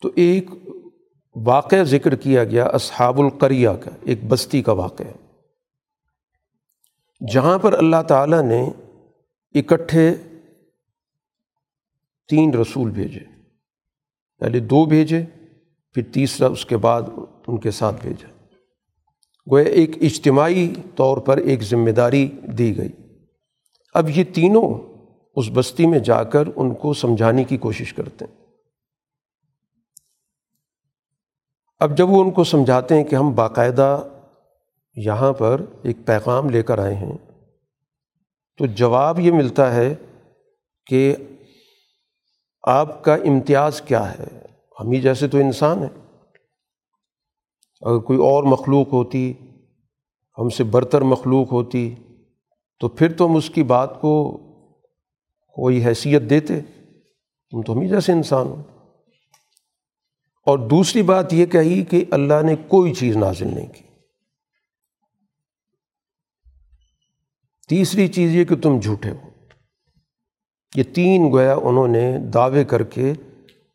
تو 0.02 0.10
ایک 0.16 0.50
واقعہ 1.36 1.84
ذکر 1.84 2.16
کیا 2.16 2.44
گیا 2.44 2.66
اصحاب 2.66 3.22
القریہ 3.22 3.70
کا، 3.70 3.92
ایک 4.02 4.20
بستی 4.28 4.62
کا 4.62 4.72
واقعہ۔ 4.72 5.06
جہاں 7.32 7.60
پر 7.60 7.74
اللہ 7.74 8.02
تعالیٰ 8.08 8.42
نے 8.42 8.70
اکٹھے 9.60 10.14
تین 12.30 12.54
رسول 12.54 12.90
بھیجے۔ 12.90 13.20
پہلے 14.40 14.60
دو 14.60 14.86
بھیجے، 14.86 15.24
پھر 15.94 16.04
تیسرا 16.14 16.48
اس 16.48 16.66
کے 16.66 16.78
بعد 16.78 17.02
ان 17.48 17.60
کے 17.60 17.72
ساتھ 17.72 18.02
بھیجا۔ 18.02 18.28
گویا 19.52 19.70
ایک 19.70 19.92
اجتماعی 20.02 20.74
طور 20.96 21.18
پر 21.18 21.38
ایک 21.38 21.62
ذمہ 21.62 21.90
داری 21.90 22.28
دی 22.58 22.78
گئی۔ 22.78 22.90
اب 23.94 24.10
یہ 24.10 24.24
تینوں 24.34 24.94
اس 25.36 25.46
بستی 25.54 25.88
میں 25.88 26.00
جا 26.00 26.24
کر 26.24 26.44
ان 26.56 26.74
کو 26.74 26.94
سمجھانے 26.94 27.44
کی 27.44 27.58
کوشش 27.58 27.94
کرتے 27.94 28.26
ہیں۔ 28.26 28.39
اب 31.80 31.98
جب 31.98 32.10
وہ 32.10 32.24
ان 32.24 32.32
کو 32.32 32.44
سمجھاتے 32.44 32.96
ہیں 32.96 33.04
کہ 33.04 33.16
ہم 33.16 33.36
باقاعدہ 33.36 34.04
یہاں 34.96 35.34
پر 35.34 35.62
ایک 35.84 35.98
پیغام 36.06 36.50
لے 36.50 36.64
کر 36.64 36.80
آئے 36.80 36.96
ہیں، 36.96 37.18
تو 38.58 38.66
جواب 38.66 39.20
یہ 39.20 39.32
ملتا 39.32 39.76
ہے 39.76 39.96
کہ 40.86 41.16
آپ 42.64 43.04
کا 43.04 43.16
امتیاز 43.16 43.82
کیا 43.82 44.14
ہے؟ 44.14 44.46
ہم 44.80 44.92
ہی 44.92 45.02
جیسے 45.02 45.28
تو 45.28 45.38
انسان 45.38 45.80
ہیں۔ 45.80 46.18
اگر 47.82 48.00
کوئی 48.00 48.20
اور 48.20 48.44
مخلوق 48.44 48.94
ہوتی، 48.94 49.34
ہم 50.38 50.50
سے 50.50 50.64
برتر 50.64 51.02
مخلوق 51.02 51.52
ہوتی، 51.52 51.96
تو 52.80 52.88
پھر 52.88 53.14
تو 53.14 53.26
ہم 53.26 53.36
اس 53.36 53.50
کی 53.50 53.64
بات 53.64 54.02
کو 54.02 54.38
کوئی 55.56 55.86
حیثیت 55.86 56.22
دیتے۔ 56.22 56.62
تم 57.52 57.62
تو 57.62 57.74
ہم 57.74 57.82
ہی 57.82 57.88
جیسے 57.88 58.12
انسان 58.12 58.48
ہوں 58.48 58.79
اور 60.44 60.70
دوسری 60.70 61.02
بات 61.02 61.34
یہ 61.34 61.46
کہی 61.46 61.84
کہ 61.84 62.06
اللہ 62.12 62.42
نے 62.44 62.56
کوئی 62.56 62.94
چیز 62.94 63.18
نازل 63.18 63.48
نہیں 63.56 63.68
کی۔ 63.68 63.84
تیسری 67.70 68.08
چیز 68.08 68.36
یہ 68.36 68.44
کہ 68.44 68.56
تم 68.56 68.80
جھوٹے 68.80 69.12
ہو۔ 69.12 69.30
یہ 70.76 70.84
تین 70.94 71.32
گویا 71.32 71.56
انہوں 71.56 71.88
نے 71.88 72.18
دعوے 72.34 72.64
کر 72.64 72.84
کے 72.84 73.14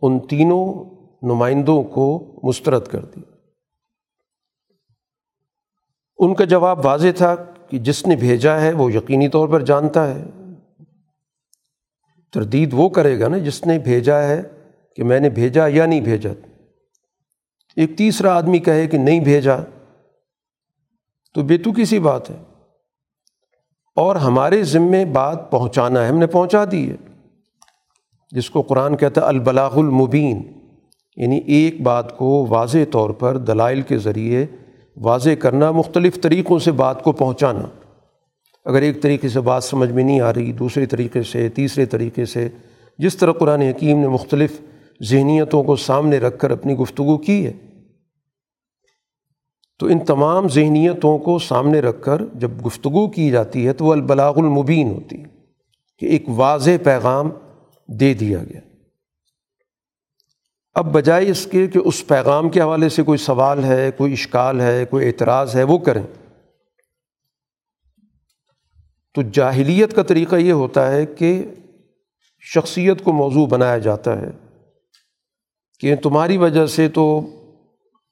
ان 0.02 0.26
تینوں 0.26 0.90
نمائندوں 1.22 1.82
کو 1.82 2.34
مسترد 2.42 2.86
کر 2.86 3.04
دی 3.04 3.20
ان 6.18 6.34
کا 6.34 6.44
جواب 6.44 6.86
واضح 6.86 7.08
تھا 7.16 7.34
کہ 7.70 7.78
جس 7.78 8.06
نے 8.06 8.16
بھیجا 8.16 8.60
ہے 8.60 8.72
وہ 8.72 8.92
یقینی 8.92 9.28
طور 9.28 9.48
پر 9.48 9.64
جانتا 9.64 10.14
ہے۔ 10.14 10.24
تردید 12.32 12.70
وہ 12.72 12.88
کرے 12.88 13.20
گا 13.20 13.28
نا 13.28 13.38
جس 13.38 13.66
نے 13.66 13.78
بھیجا 13.78 14.22
ہے 14.22 14.42
کہ 14.96 15.04
میں 15.04 15.20
نے 15.20 15.30
بھیجا 15.30 15.66
یا 15.66 15.86
نہیں 15.86 16.00
بھیجا۔ 16.00 16.30
ایک 17.76 17.98
تیسرا 17.98 18.36
آدمی 18.36 18.58
کہے 18.58 18.86
کہ 18.86 18.98
نہیں 18.98 19.20
بھیجا، 19.20 19.56
تو 21.34 21.42
بیتو 21.42 21.72
کسی 21.72 21.98
بات 21.98 22.30
ہے۔ 22.30 22.36
اور 23.96 24.16
ہمارے 24.16 24.64
ذمے 24.64 25.04
بات 25.04 25.50
پہنچانا 25.50 26.02
ہے، 26.02 26.08
ہم 26.08 26.18
نے 26.18 26.26
پہنچا 26.26 26.64
دی 26.72 26.90
ہے۔ 26.90 26.96
جس 28.30 28.50
کو 28.50 28.62
قرآن 28.62 28.96
کہتا 28.96 29.20
ہے 29.20 29.26
البلاغ 29.26 29.78
المبین 29.78 30.42
یعنی 31.16 31.40
ایک 31.46 31.80
بات 31.80 32.18
کو 32.18 32.46
واضح 32.48 32.78
طور 32.90 33.10
پر، 33.10 33.36
دلائل 33.36 33.82
کے 33.82 33.98
ذریعے 33.98 34.46
واضح 34.96 35.30
کرنا، 35.30 35.70
مختلف 35.70 36.20
طریقوں 36.22 36.58
سے 36.58 36.72
بات 36.72 37.02
کو 37.02 37.12
پہنچانا۔ 37.12 37.62
اگر 38.64 38.82
ایک 38.82 39.02
طریقے 39.02 39.28
سے 39.28 39.40
بات 39.40 39.64
سمجھ 39.64 39.90
میں 39.90 40.04
نہیں 40.04 40.20
آ 40.20 40.34
رہی، 40.34 40.52
دوسرے 40.52 40.86
طریقے 40.86 41.22
سے، 41.22 41.48
تیسرے 41.48 41.86
طریقے 41.86 42.24
سے، 42.24 42.48
جس 42.98 43.16
طرح 43.16 43.32
قرآن 43.32 43.60
حکیم 43.62 43.98
نے 43.98 44.08
مختلف 44.08 44.60
ذہنیتوں 45.02 45.64
کو 45.64 45.76
سامنے 45.76 46.18
رکھ 46.18 46.38
کر 46.38 46.50
اپنی 46.50 46.74
گفتگو 46.74 47.18
کی 47.18 47.46
ہے۔ 47.46 47.52
تو 49.78 49.86
ان 49.86 50.04
تمام 50.04 50.48
ذہنیتوں 50.48 51.18
کو 51.18 51.38
سامنے 51.38 51.80
رکھ 51.80 52.02
کر 52.02 52.22
جب 52.34 52.50
گفتگو 52.66 53.10
کی 53.10 53.30
جاتی 53.30 53.66
ہے 53.66 53.72
تو 53.72 53.84
وہ 53.84 53.92
البلاغ 53.92 54.38
المبین 54.38 54.90
ہوتی 54.90 55.18
ہے 55.18 55.24
کہ 55.98 56.06
ایک 56.06 56.24
واضح 56.28 56.70
پیغام 56.84 57.30
دے 57.86 58.14
دیا 58.14 58.44
گیا۔ 58.44 58.60
اب 60.74 60.92
بجائے 60.92 61.30
اس 61.30 61.48
کے 61.50 61.66
کہ 61.66 61.78
اس 61.78 62.06
پیغام 62.06 62.48
کے 62.48 62.60
حوالے 62.60 62.88
سے 62.88 63.02
کوئی 63.02 63.18
سوال 63.18 63.64
ہے، 63.64 63.90
کوئی 63.96 64.12
اشکال 64.12 64.60
ہے، 64.60 64.84
کوئی 64.84 65.06
اعتراض 65.06 65.56
ہے، 65.56 65.62
وہ 65.62 65.78
کریں۔ 65.78 66.06
تو 69.14 69.22
جاہلیت 69.22 69.96
کا 69.96 70.02
طریقہ 70.02 70.36
یہ 70.36 70.52
ہوتا 70.52 70.92
ہے 70.92 71.06
کہ 71.06 71.44
شخصیت 72.40 73.04
کو 73.04 73.12
موضوع 73.12 73.46
بنایا 73.46 73.78
جاتا 73.78 74.20
ہے۔ 74.20 74.43
کہ 75.80 75.96
تمہاری 75.96 76.36
وجہ 76.36 76.66
سے 76.66 76.88
تو 76.88 77.20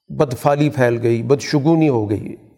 بد 0.07 0.33
فالی 0.33 0.69
پھیل 0.69 0.99
گئی، 1.01 1.23
بدشگونی 1.23 1.89
ہو 1.89 2.09
گئی 2.09 2.31
ہے 2.31 2.53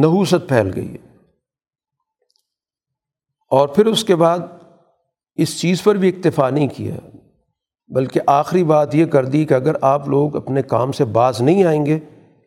نحوست 0.00 0.48
پھیل 0.48 0.70
گئی۔ 0.76 0.94
ہے 0.94 1.16
اور 3.50 3.68
پھر 3.68 3.86
اس 3.86 4.04
کے 4.04 4.16
بعد 4.16 4.38
اس 5.34 5.60
چیز 5.60 5.82
پر 5.82 5.94
بھی 5.94 6.08
اکتفا 6.08 6.50
نہیں 6.50 6.68
کیا، 6.76 6.96
بلکہ 7.88 8.20
آخری 8.26 8.64
بات 8.64 8.94
یہ 8.94 9.06
کر 9.06 9.24
دی 9.24 9.44
کہ 9.44 9.54
اگر 9.54 9.74
آپ 9.80 10.08
لوگ 10.08 10.36
اپنے 10.36 10.62
کام 10.62 10.92
سے 10.92 11.04
باز 11.04 11.40
نہیں 11.40 11.64
آئیں 11.64 11.86
گے 11.86 11.98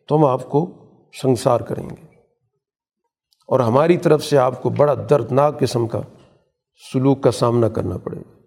تو 0.08 0.16
ہم 0.16 0.24
آپ 0.24 0.50
کو 0.50 0.76
سنسار 1.22 1.60
کریں 1.60 1.90
گے۔ 1.90 2.06
اور 3.46 3.60
ہماری 3.60 3.98
طرف 3.98 4.24
سے 4.24 4.38
آپ 4.38 4.62
کو 4.62 4.70
بڑا 4.70 4.94
دردناک 5.10 5.60
قسم 5.60 5.86
کا 5.86 6.00
سلوک 6.92 7.22
کا 7.22 7.30
سامنا 7.30 7.68
کرنا 7.68 7.96
پڑے 7.96 8.16
گا۔ 8.16 8.39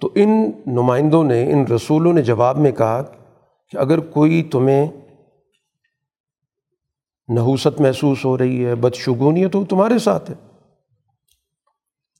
تو 0.00 0.10
ان 0.14 0.50
نمائندوں 0.66 1.24
نے، 1.24 1.52
ان 1.52 1.66
رسولوں 1.66 2.12
نے 2.12 2.22
جواب 2.22 2.58
میں 2.58 2.72
کہا 2.72 3.02
کہ 3.70 3.76
اگر 3.76 4.00
کوئی 4.00 4.42
تمہیں 4.42 4.88
نحوست 7.34 7.80
محسوس 7.80 8.24
ہو 8.24 8.38
رہی 8.38 8.66
ہے، 8.66 8.74
بدشگونی 8.74 9.42
ہے، 9.42 9.48
تو 9.48 9.64
تمہارے 9.64 9.98
ساتھ 9.98 10.30
ہے۔ 10.30 10.56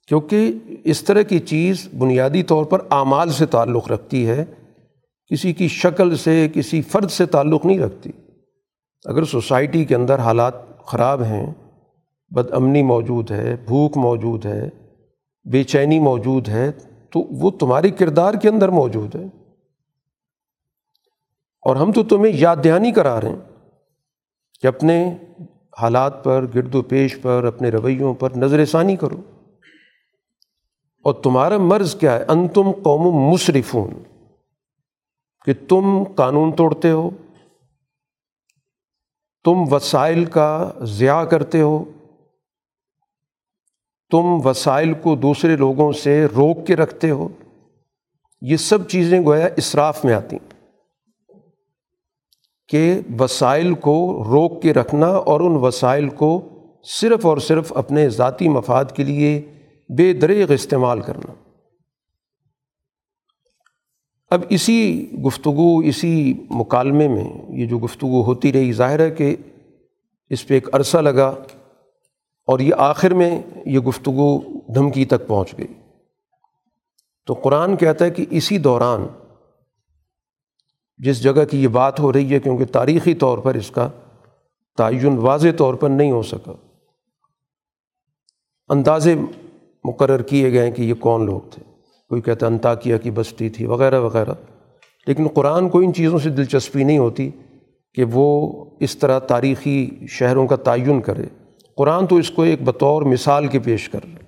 کیونکہ 0.09 0.53
اس 0.85 1.03
طرح 1.03 1.23
کی 1.23 1.39
چیز 1.39 1.89
بنیادی 1.99 2.43
طور 2.43 2.65
پر 2.65 2.79
اعمال 2.91 3.31
سے 3.31 3.47
تعلق 3.47 3.91
رکھتی 3.91 4.29
ہے، 4.29 4.45
کسی 5.31 5.53
کی 5.53 5.69
شکل 5.69 6.17
سے، 6.17 6.49
کسی 6.55 6.83
فرد 6.83 7.11
سے 7.11 7.27
تعلق 7.27 7.67
نہیں 7.67 7.79
رکھتی۔ 7.79 8.11
اگر 9.05 9.25
سوسائٹی 9.25 9.85
کے 9.85 9.95
اندر 9.95 10.19
حالات 10.19 10.79
خراب 10.79 11.23
ہیں، 11.23 11.47
بد 12.29 12.53
امنی 12.53 12.83
موجود 12.83 13.31
ہے، 13.31 13.57
بھوک 13.67 13.97
موجود 13.97 14.47
ہے، 14.47 14.69
بے 15.45 15.65
چینی 15.65 15.99
موجود 15.99 16.49
ہے 16.49 16.73
تو 17.13 17.21
وہ 17.21 17.51
تمہاری 17.51 17.91
کردار 17.91 18.35
کے 18.35 18.49
اندر 18.49 18.69
موجود 18.69 19.15
ہے۔ 19.15 19.25
اور 21.63 21.77
ہم 21.77 21.93
تو 21.93 22.03
تمہیں 22.03 22.33
یاد 22.35 22.57
دہانی 22.65 22.93
کرا 22.93 23.21
رہے 23.21 23.29
ہیں 23.29 23.41
کہ 24.61 24.67
اپنے 24.67 25.17
حالات 25.79 26.25
پر، 26.25 26.45
گرد 26.55 26.75
و 26.75 26.83
پیش 26.83 27.19
پر، 27.23 27.45
اپنے 27.45 27.69
رویوں 27.69 28.15
پر 28.15 28.37
نظر 28.37 28.65
ثانی 28.65 28.97
کرو۔ 28.97 29.17
اور 31.05 31.15
تمہارا 31.15 31.59
مرض 31.59 31.97
کیا 31.97 32.15
ہے؟ 32.15 32.25
ان 32.29 32.49
تم 32.49 32.73
قوم 32.73 33.33
مصرفون 33.33 34.03
کہ 35.45 35.53
تم 35.69 36.05
قانون 36.17 36.53
توڑتے 36.53 36.91
ہو، 36.91 37.11
تم 39.45 39.73
وسائل 39.75 40.25
کا 40.25 40.71
ضیاع 40.83 41.25
کرتے 41.25 41.61
ہو 41.61 41.85
تم 44.11 44.25
وسائل 44.45 44.93
کو 44.95 45.15
دوسرے 45.17 45.57
لوگوں 45.57 45.93
سے 45.93 46.27
روک 46.27 46.67
کے 46.67 46.77
رکھتے 46.77 47.11
ہو، 47.11 47.29
یہ 48.43 48.57
سب 48.57 48.89
چیزیں 48.89 49.21
گویا 49.21 49.47
اصراف 49.47 50.05
میں 50.05 50.15
آتی 50.15 50.37
کہ 52.69 53.01
وسائل 53.21 53.75
کو 53.75 54.25
روک 54.27 54.63
کے 54.63 54.75
رکھنا 54.75 55.07
اور 55.07 55.41
ان 55.41 55.57
وسائل 55.57 56.09
کو 56.09 56.31
صرف 56.85 57.27
اور 57.27 57.39
صرف 57.39 57.73
اپنے 57.77 58.09
ذاتی 58.09 58.49
مفاد 58.49 58.85
کے 58.95 59.05
لیے 59.05 59.41
بے 59.89 60.13
دریغ 60.13 60.53
استعمال 60.53 61.01
کرنا۔ 61.01 61.33
اب 64.31 64.45
اسی 64.49 65.11
گفتگو، 65.27 65.79
اسی 65.79 66.35
مکالمے 66.51 67.09
میں 67.09 67.25
یہ 67.49 67.67
جو 67.67 67.79
گفتگو 67.79 68.23
ہوتی 68.25 68.53
رہی، 68.53 68.73
ظاہر 68.73 69.01
ہے 69.01 69.11
کہ 69.11 69.37
اس 70.31 70.47
پہ 70.47 70.55
ایک 70.55 70.69
عرصہ 70.73 70.99
لگا۔ 70.99 71.35
اور 72.47 72.59
یہ 72.59 72.75
آخر 72.79 73.15
میں 73.15 73.43
یہ 73.67 73.79
گفتگو 73.79 74.41
دھمکی 74.75 75.05
تک 75.05 75.27
پہنچ 75.27 75.59
گئی۔ 75.59 75.67
تو 77.27 77.35
قرآن 77.35 77.77
کہتا 77.77 78.05
ہے 78.05 78.11
کہ 78.11 78.27
اسی 78.31 78.59
دوران 78.59 79.07
جس 80.99 81.23
جگہ 81.23 81.45
کی 81.51 81.63
یہ 81.63 81.69
بات 81.69 82.01
ہو 82.01 82.13
رہی 82.13 82.35
ہے، 82.35 82.39
کیونکہ 82.39 82.65
تاریخی 82.65 83.15
طور 83.15 83.39
پر 83.39 83.55
اس 83.55 83.71
کا 83.71 83.89
تعین 84.77 85.19
واضح 85.19 85.49
طور 85.59 85.75
پر 85.75 85.89
نہیں 85.89 86.11
ہو 86.11 86.23
سکا، 86.23 86.53
اندازے 88.69 89.15
مقرر 89.85 90.23
کیے 90.23 90.53
گئے 90.53 90.71
کہ 90.71 90.83
یہ 90.83 90.95
کون 90.95 91.27
لوگ 91.27 91.41
تھے۔ 91.51 91.63
کوئی 92.09 92.23
کہتا 92.23 92.47
انتاکیہ 92.47 92.97
کی 92.97 93.11
بستی 93.11 93.49
تھی، 93.49 93.67
وغیرہ 93.67 94.01
وغیرہ۔ 94.01 94.35
لیکن 95.07 95.29
قرآن 95.35 95.69
کو 95.69 95.79
ان 95.79 95.95
چیزوں 95.95 96.19
سے 96.19 96.31
دلچسپی 96.31 96.85
نہیں 96.85 96.99
ہوتی 96.99 97.31
کہ 97.95 98.05
وہ 98.13 98.65
اس 98.81 98.97
طرح 98.97 99.19
تاریخی 99.19 99.91
شہروں 100.09 100.47
کا 100.47 100.57
تعین 100.57 101.01
کرے۔ 101.01 101.46
قرآن 101.77 102.07
تو 102.07 102.17
اس 102.17 102.31
کو 102.31 102.43
ایک 102.43 102.63
بطور 102.63 103.03
مثال 103.03 103.47
کے 103.47 103.59
پیش 103.59 103.89
کر 103.89 104.01
رہے 104.05 104.25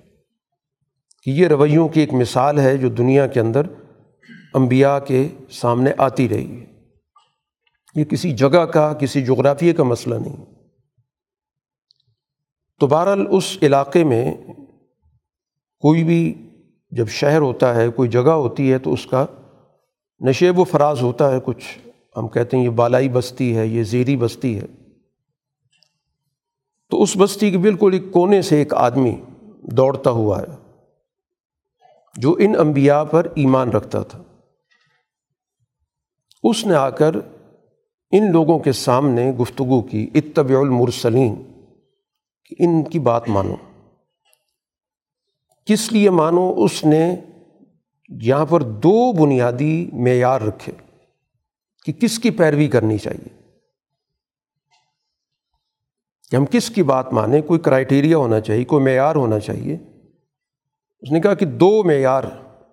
کہ 1.23 1.29
یہ 1.29 1.47
رویوں 1.47 1.87
کی 1.87 1.99
ایک 1.99 2.13
مثال 2.13 2.59
ہے 2.59 2.77
جو 2.77 2.89
دنیا 2.89 3.27
کے 3.27 3.39
اندر 3.39 3.61
انبیاء 4.53 4.99
کے 4.99 5.27
سامنے 5.49 5.91
آتی 5.97 6.29
رہی 6.29 6.61
ہے۔ 6.61 6.65
یہ 7.95 8.03
کسی 8.03 8.31
جگہ 8.31 8.65
کا، 8.65 8.93
کسی 8.93 9.21
جغرافیے 9.21 9.73
کا 9.73 9.83
مسئلہ 9.83 10.15
نہیں۔ 10.15 10.45
تو 12.79 12.87
بہرحال 12.87 13.25
اس 13.29 13.57
علاقے 13.61 14.03
میں 14.03 14.33
کوئی 15.79 16.03
بھی 16.03 16.49
جب 16.91 17.07
شہر 17.07 17.39
ہوتا 17.39 17.75
ہے، 17.75 17.89
کوئی 17.89 18.09
جگہ 18.09 18.29
ہوتی 18.29 18.71
ہے 18.71 18.79
تو 18.79 18.93
اس 18.93 19.05
کا 19.05 19.25
نشیب 20.21 20.59
و 20.59 20.63
فراز 20.63 21.01
ہوتا 21.01 21.31
ہے 21.31 21.39
کچھ۔ 21.45 21.87
ہم 22.17 22.27
کہتے 22.27 22.57
ہیں 22.57 22.63
یہ 22.63 22.69
بالائی 22.69 23.09
بستی 23.09 23.57
ہے، 23.57 23.67
یہ 23.67 23.83
زیری 23.83 24.17
بستی 24.17 24.59
ہے۔ 24.59 24.65
تو 26.89 27.01
اس 27.01 27.17
بستی 27.17 27.51
کے 27.51 27.57
بالکل 27.57 27.93
ایک 27.93 28.11
کونے 28.11 28.41
سے 28.41 28.57
ایک 28.57 28.73
آدمی 28.73 29.15
دوڑتا 29.77 30.09
ہوا 30.09 30.41
ہے، 30.41 30.55
جو 32.17 32.35
ان 32.39 32.55
انبیاء 32.59 33.03
پر 33.03 33.27
ایمان 33.35 33.69
رکھتا 33.69 34.03
تھا۔ 34.03 34.23
اس 36.43 36.65
نے 36.65 36.73
آ 36.73 36.89
کر 36.89 37.15
ان 38.11 38.31
لوگوں 38.31 38.59
کے 38.59 38.71
سامنے 38.71 39.31
گفتگو 39.31 39.81
کی 39.81 40.09
اتبع 40.15 40.59
المرسلین، 40.59 41.35
کہ 42.45 42.55
ان 42.59 42.83
کی 42.83 42.99
بات 42.99 43.29
مانو۔ 43.29 43.55
کس 45.65 45.91
لیے 45.91 46.09
مانو؟ 46.09 46.53
اس 46.57 46.85
نے 46.85 47.15
یہاں 48.09 48.45
پر 48.45 48.61
دو 48.61 49.11
بنیادی 49.13 49.89
معیار 49.93 50.41
رکھے، 50.41 50.73
کہ 51.85 51.93
کس 51.93 52.19
کی 52.19 52.29
پیروی 52.29 52.67
کرنی 52.67 52.97
چاہیے۔ 52.97 53.38
کہ 56.31 56.35
ہم 56.35 56.45
کس 56.45 56.69
کی 56.69 56.83
بات 56.83 57.13
مانیں؟ 57.13 57.41
کوئی 57.41 57.59
کرائٹیریا 57.59 58.17
ہونا 58.17 58.39
چاہیے، 58.39 58.65
کوئی 58.65 58.83
معیار 58.83 59.15
ہونا 59.15 59.39
چاہیے۔ 59.39 59.77
اس 61.01 61.11
نے 61.11 61.21
کہا 61.21 61.33
کہ 61.33 61.45
دو 61.45 61.83
معیار 61.83 62.23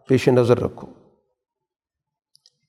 پیش 0.09 0.29
نظر 0.29 0.59
رکھو۔ 0.59 0.87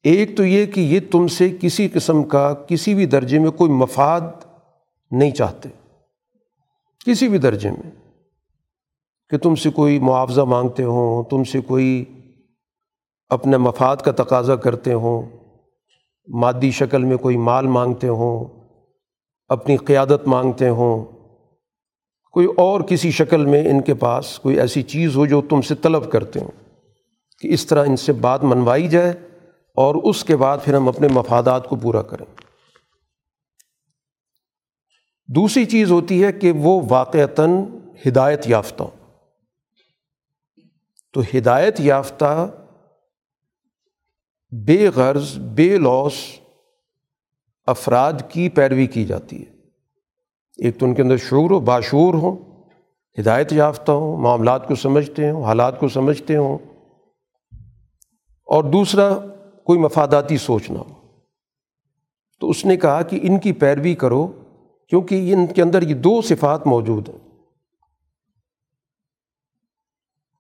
ایک 0.04 0.38
تو 0.38 0.46
یہ 0.46 0.66
کہ 0.66 0.80
یہ 0.80 1.00
تم 1.12 1.28
سے 1.28 1.58
کسی 1.62 1.88
قسم 1.88 2.24
کا 2.24 2.54
کسی 2.54 2.94
بھی 2.94 3.06
درجے 3.06 3.40
میں 3.40 3.52
کوئی 3.52 3.72
مفاد 3.72 4.22
نہیں 5.12 5.32
چاہتے۔ 5.32 5.70
کسی 7.06 7.28
بھی 7.28 7.38
درجے 7.38 7.72
میں۔ 7.72 7.92
کہ 9.30 9.38
تم 9.38 9.56
سے 9.56 9.70
کوئی 9.70 10.00
معاوضہ 10.00 10.42
مانگتے 10.42 10.84
ہوں، 10.84 11.24
تم 11.24 11.44
سے 11.44 11.62
کوئی 11.62 12.06
اپنے 13.30 13.58
مفاد 13.58 13.98
کا 13.98 14.12
تقاضا 14.12 14.56
کرتے 14.56 14.94
ہوں، 14.94 15.22
مادی 16.28 16.72
شکل 16.72 17.04
میں 17.04 17.18
کوئی 17.18 17.38
مال 17.38 17.68
مانگتے 17.68 18.08
ہوں۔ 18.08 18.57
اپنی 19.48 19.78
قیادت 19.78 20.28
مانگتے 20.28 20.70
ہوں۔ 20.70 21.06
کوئی 22.32 22.48
اور 22.58 22.82
کسی 22.82 23.12
شکل 23.12 23.46
میں 23.46 23.70
ان 23.70 23.82
کے 23.82 23.94
پاس 23.94 24.40
کوئی 24.40 24.60
ایسی 24.60 24.84
چیز 24.84 25.16
ہو 25.16 25.26
جو 25.26 25.42
تم 25.42 25.62
سے 25.62 25.76
طلب 25.76 26.12
کرتے 26.12 26.40
ہوں 26.40 26.52
کہ 27.40 27.48
اس 27.48 27.66
طرح 27.66 27.86
ان 27.86 27.96
سے 27.96 28.14
بات 28.14 28.44
منوائی 28.44 28.88
جائے 28.88 29.14
اور 29.76 29.96
اس 29.96 30.24
کے 30.24 30.36
بعد 30.36 30.58
پھر 30.64 30.76
ہم 30.76 30.88
اپنے 30.88 31.08
مفادات 31.08 31.70
کو 31.70 31.76
پورا 31.76 32.02
کریں۔ 32.02 32.26
دوسری 35.28 35.66
چیز 35.66 35.92
ہوتی 35.92 36.24
ہے 36.24 36.32
کہ 36.32 36.52
وہ 36.52 36.82
واقعتاً 36.90 37.50
ہدایت 38.08 38.48
یافتہ 38.48 38.84
تو 41.14 41.22
ہدایت 41.38 41.80
یافتہ 41.80 42.52
بے 44.52 44.90
غرض، 44.96 45.38
بے 45.38 45.78
لوس 45.78 46.14
افراد 47.68 48.14
کی 48.30 48.50
پیروی 48.50 48.88
کی 48.88 49.06
جاتی 49.06 49.40
ہے۔ 49.40 49.52
ایک 50.58 50.80
تو 50.80 50.86
ان 50.86 50.94
کے 50.94 51.02
اندر 51.02 51.18
شعور 51.18 51.52
ہو، 51.52 51.60
باشعور 51.60 52.14
ہوں، 52.14 52.36
ہدایت 53.20 53.54
یافتہ 53.54 53.92
ہوں، 53.92 54.18
معاملات 54.18 54.68
کو 54.68 54.76
سمجھتے 54.76 55.30
ہوں، 55.30 55.44
حالات 55.44 55.80
کو 55.80 55.88
سمجھتے 55.88 56.36
ہوں۔ 56.36 56.58
اور 58.46 58.64
دوسرا، 58.64 59.20
کوئی 59.64 59.80
مفاداتی 59.80 60.38
سوچ 60.38 60.72
نہ 60.72 60.78
ہو۔ 60.78 60.94
تو 62.40 62.50
اس 62.50 62.66
نے 62.66 62.78
کہا 62.78 63.02
کہ 63.02 63.20
ان 63.24 63.40
کی 63.40 63.52
پیروی 63.52 63.96
کرو، 63.96 64.28
کیونکہ 64.90 65.34
ان 65.34 65.48
کے 65.48 65.62
اندر 65.62 65.82
یہ 65.82 65.96
دو 65.96 66.22
صفات 66.22 66.68
موجود 66.68 67.10
ہیں۔ 67.10 67.30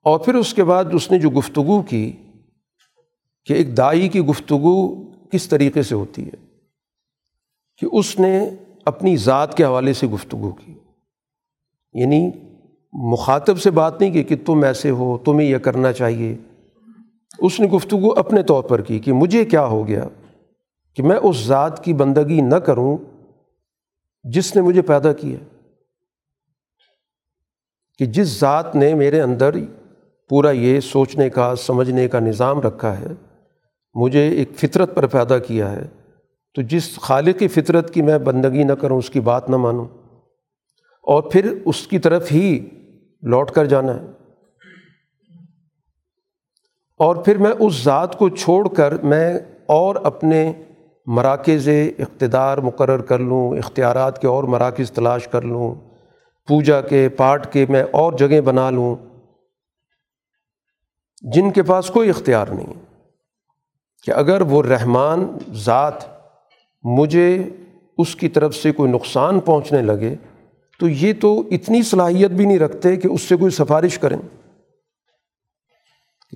اور 0.03 0.19
پھر 0.19 0.35
اس 0.35 0.53
کے 0.53 0.63
بعد 0.63 0.83
اس 0.93 1.11
نے 1.11 1.19
جو 1.19 1.29
گفتگو 1.29 1.81
کی 1.81 2.11
کہ 3.45 3.53
ایک 3.53 3.77
دائی 3.77 4.09
کی 4.09 4.19
گفتگو 4.19 5.03
کس 5.11 5.47
طریقے 5.47 5.83
سے 5.83 5.95
ہوتی 5.95 6.27
ہے؟ 6.27 6.46
کہ 7.77 7.87
اس 7.91 8.19
نے 8.19 8.49
اپنی 8.85 9.17
ذات 9.17 9.57
کے 9.57 9.63
حوالے 9.63 9.93
سے 9.93 10.07
گفتگو 10.07 10.51
کی۔ 10.51 10.73
یعنی 11.93 12.31
مخاطب 12.93 13.59
سے 13.59 13.71
بات 13.71 14.01
نہیں 14.01 14.11
کی 14.11 14.23
کہ 14.23 14.35
تم 14.45 14.63
ایسے 14.63 14.89
ہو، 14.89 15.17
تمہیں 15.17 15.47
یہ 15.47 15.57
کرنا 15.57 15.93
چاہیے۔ 15.93 16.37
اس 17.39 17.59
نے 17.59 17.67
گفتگو 17.67 18.13
اپنے 18.13 18.43
طور 18.43 18.63
پر 18.63 18.81
کی 18.81 18.99
کہ 18.99 19.13
مجھے 19.13 19.45
کیا 19.45 19.65
ہو 19.65 19.87
گیا 19.87 20.07
کہ 20.95 21.03
میں 21.03 21.15
اس 21.15 21.37
ذات 21.37 21.83
کی 21.83 21.93
بندگی 21.93 22.41
نہ 22.41 22.55
کروں 22.55 22.97
جس 24.23 24.55
نے 24.55 24.61
مجھے 24.61 24.81
پیدا 24.81 25.13
کیا۔ 25.13 25.37
کہ 27.97 28.05
جس 28.05 28.39
ذات 28.39 28.75
نے 28.75 28.93
میرے 28.93 29.21
اندر 29.21 29.49
پورا 30.29 30.51
یہ 30.51 30.79
سوچنے 30.79 31.29
کا، 31.29 31.55
سمجھنے 31.55 32.07
کا 32.07 32.19
نظام 32.19 32.59
رکھا 32.59 32.99
ہے، 32.99 33.07
مجھے 33.93 34.27
ایک 34.27 34.49
فطرت 34.55 34.95
پر 34.95 35.07
پیدا 35.07 35.37
کیا 35.37 35.71
ہے۔ 35.71 35.83
تو 36.57 36.63
جس 36.63 36.99
خالق 36.99 37.39
کی 37.39 37.47
فطرت 37.47 37.93
کی 37.93 38.01
میں 38.01 38.17
بندگی 38.17 38.63
نہ 38.63 38.73
کروں، 38.73 38.97
اس 38.97 39.09
کی 39.09 39.19
بات 39.19 39.49
نہ 39.49 39.55
مانوں۔ 39.55 39.85
اور 41.03 41.23
پھر 41.23 41.57
اس 41.65 41.87
کی 41.87 41.99
طرف 41.99 42.31
ہی 42.31 42.69
لوٹ 43.21 43.51
کر 43.51 43.65
جانا 43.65 43.95
ہے۔ 43.95 44.05
اور 46.97 47.15
پھر 47.15 47.37
میں 47.37 47.51
اس 47.59 47.83
ذات 47.83 48.17
کو 48.19 48.29
چھوڑ 48.29 48.67
کر 48.67 48.97
میں 49.03 49.39
اور 49.65 49.95
اپنے 49.95 50.53
مراکز 51.05 51.69
اقتدار 51.99 52.57
مقرر 52.57 53.01
کر 53.01 53.19
لوں، 53.19 53.57
اختیارات 53.57 54.21
کے 54.21 54.27
اور 54.27 54.43
مراکز 54.43 54.91
تلاش 54.91 55.27
کر 55.27 55.41
لوں، 55.41 55.75
پوجا 56.47 56.81
کے 56.81 57.09
پاٹ 57.09 57.53
کے 57.53 57.65
میں 57.69 57.83
اور 57.91 58.13
جگہ 58.13 58.41
بنا 58.41 58.69
لوں۔ 58.69 58.95
جن 61.21 61.51
کے 61.51 61.63
پاس 61.63 61.87
کوئی 61.87 62.09
اختیار 62.09 62.47
نہیں 62.47 62.73
کہ 64.03 64.11
اگر 64.11 64.41
وہ 64.41 64.63
رحمان 64.63 65.37
ذات 65.53 66.16
مجھے 66.89 67.49
اس 67.97 68.15
کی 68.15 68.27
طرف 68.27 68.55
سے 68.55 68.71
کوئی 68.71 68.91
نقصان 68.91 69.39
پہنچنے 69.39 69.81
لگے، 69.81 70.15
تو 70.79 70.89
یہ 70.89 71.13
تو 71.21 71.43
اتنی 71.51 71.81
صلاحیت 71.81 72.31
بھی 72.31 72.45
نہیں 72.45 72.59
رکھتے 72.59 72.95
کہ 72.95 73.07
اس 73.07 73.21
سے 73.21 73.35
کوئی 73.35 73.51
سفارش 73.51 73.99
کریں۔ 73.99 74.17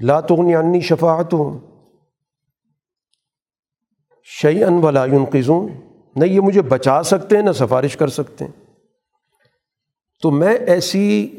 لاتغنی 0.04 0.56
عنی 0.56 0.80
شفاعت 0.80 1.34
ہوں 1.34 1.60
شعی 4.24 4.64
ان 4.64 4.74
ولا 4.74 5.06
ينقذون 5.06 5.68
نہ 6.16 6.26
یہ 6.26 6.40
مجھے 6.40 6.62
بچا 6.62 7.04
سکتے 7.04 7.36
ہیں 7.36 7.44
نہ 7.44 7.52
سفارش 7.52 7.98
کر 7.98 8.08
سکتے۔ 8.08 8.46
ہیں 8.46 8.52
تو 10.22 10.32
میں 10.32 10.54
ایسی 10.54 11.32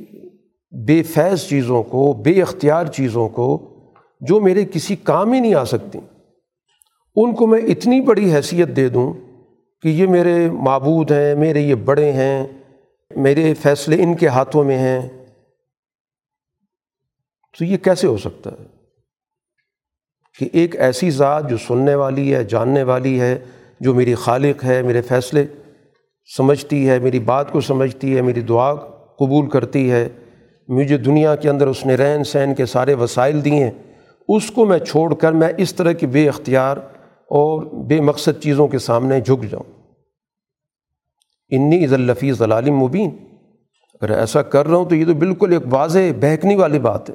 بے 0.87 1.03
فیض 1.03 1.43
چیزوں 1.43 1.83
کو، 1.83 2.13
بے 2.13 2.43
اختیار 2.43 2.87
چیزوں 2.87 3.29
کو، 3.29 3.69
جو 4.21 4.41
میرے 4.41 4.65
کسی 4.65 4.97
کام 4.97 5.33
ہی 5.33 5.41
نہیں 5.41 5.55
آ 5.55 5.65
سکتی۔ 5.65 5.99
ان 7.17 7.35
کو 7.35 7.47
میں 7.47 7.61
اتنی 7.61 8.01
بڑی 8.01 8.35
حیثیت 8.35 8.69
دے 8.69 8.89
دوں 8.89 9.13
کہ 9.83 9.89
یہ 9.89 10.07
میرے 10.07 10.51
معبود 10.51 11.11
ہیں، 11.11 11.35
میرے 11.35 11.61
یہ 11.61 11.75
بڑے 11.75 12.13
ہیں، 12.13 12.47
میرے 13.17 13.55
فیصلے 13.55 14.03
ان 14.03 14.15
کے 14.15 14.29
ہاتھوں 14.29 14.65
میں 14.65 14.79
ہیں۔ 14.79 15.09
تو 17.59 17.65
یہ 17.65 17.77
کیسے 17.77 18.07
ہو 18.07 18.17
سکتا 18.17 18.51
ہے 18.51 18.65
کہ 20.39 20.49
ایک 20.53 20.77
ایسی 20.77 21.11
ذات 21.11 21.51
جو 21.51 21.57
سننے 21.57 21.95
والی 21.95 22.35
ہے، 22.35 22.45
جاننے 22.45 22.83
والی 22.83 23.21
ہے، 23.21 23.39
جو 23.81 23.95
میری 23.95 24.15
خالق 24.15 24.65
ہے، 24.65 24.83
میرے 24.83 25.03
فیصلے 25.03 25.47
سمجھتی 26.37 26.89
ہے، 26.89 26.99
میری 26.99 27.19
بات 27.19 27.53
کو 27.53 27.61
سمجھتی 27.61 28.17
ہے، 28.17 28.23
میری 28.23 28.41
دعا 28.41 28.75
قبول 29.19 29.49
کرتی 29.49 29.91
ہے، 29.91 30.09
مجھے 30.69 30.97
دنیا 30.97 31.37
کے 31.37 31.49
اندر 31.49 31.67
اس 31.67 31.87
نے 31.87 31.95
رہن 31.95 32.25
سہن 32.25 32.55
کے 32.55 32.67
سارے 32.67 32.95
وسائل 32.95 33.45
دیے، 33.45 33.71
اس 34.29 34.51
کو 34.51 34.65
میں 34.65 34.79
چھوڑ 34.79 35.15
کر 35.15 35.33
میں 35.33 35.49
اس 35.57 35.75
طرح 35.75 35.93
کی 35.93 36.07
بے 36.07 36.29
اختیار 36.29 36.77
اور 37.35 37.63
بے 37.63 38.01
مقصد 38.01 38.43
چیزوں 38.43 38.69
کے 38.69 38.79
سامنے 38.79 39.21
جھک 39.21 39.51
جاؤں۔ 39.51 39.83
انی 41.49 41.87
ضلفی 41.87 42.33
ضلالم 42.33 42.77
مبین۔ 42.77 43.11
اگر 44.01 44.19
ایسا 44.19 44.43
کر 44.43 44.67
رہا 44.67 44.77
ہوں 44.77 44.85
تو 44.85 44.95
یہ 44.95 45.07
تو 45.07 45.15
بالکل 45.15 45.53
ایک 45.53 45.63
واضح 45.71 45.99
بہکنے 46.21 46.57
والی 46.57 46.79
بات 46.79 47.11
ہے۔ 47.11 47.15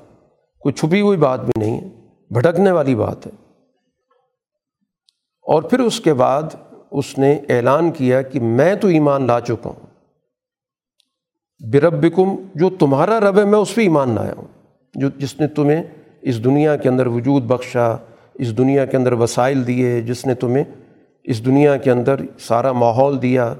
کوئی 0.59 0.73
چھپی 0.73 1.01
ہوئی 1.01 1.17
بات 1.17 1.39
بھی 1.39 1.51
نہیں 1.57 1.81
ہے، 1.81 1.87
بھٹکنے 2.33 2.71
والی 2.71 2.95
بات 2.95 3.27
ہے۔ 3.27 3.31
اور 5.41 5.63
پھر 5.63 5.79
اس 5.79 5.99
کے 5.99 6.13
بعد 6.13 6.43
اس 6.91 7.17
نے 7.17 7.39
اعلان 7.49 7.91
کیا 7.91 8.21
کہ 8.21 8.39
میں 8.39 8.75
تو 8.75 8.87
ایمان 8.87 9.27
لا 9.27 9.39
چکا 9.39 9.69
ہوں۔ 9.69 9.87
بربکم، 11.71 12.35
جو 12.55 12.69
تمہارا 12.69 13.19
رب 13.19 13.39
ہے، 13.39 13.45
میں 13.45 13.59
اس 13.59 13.75
پہ 13.75 13.81
ایمان 13.81 14.09
لایا 14.09 14.33
ہوں۔ 14.37 14.47
جو 14.93 15.09
جس 15.09 15.39
نے 15.39 15.47
تمہیں 15.47 15.83
اس 16.21 16.43
دنیا 16.43 16.75
کے 16.75 16.89
اندر 16.89 17.07
وجود 17.07 17.43
بخشا 17.43 17.95
اس 18.39 18.57
دنیا 18.57 18.85
کے 18.85 18.97
اندر 18.97 19.13
وسائل 19.13 19.67
دیے 19.67 20.01
جس 20.01 20.25
نے 20.25 20.35
تمہیں 20.35 20.63
اس 21.23 21.45
دنیا 21.45 21.77
کے 21.77 21.91
اندر 21.91 22.15
سارا 22.39 22.71
ماحول 22.71 23.21
دیا، 23.21 23.53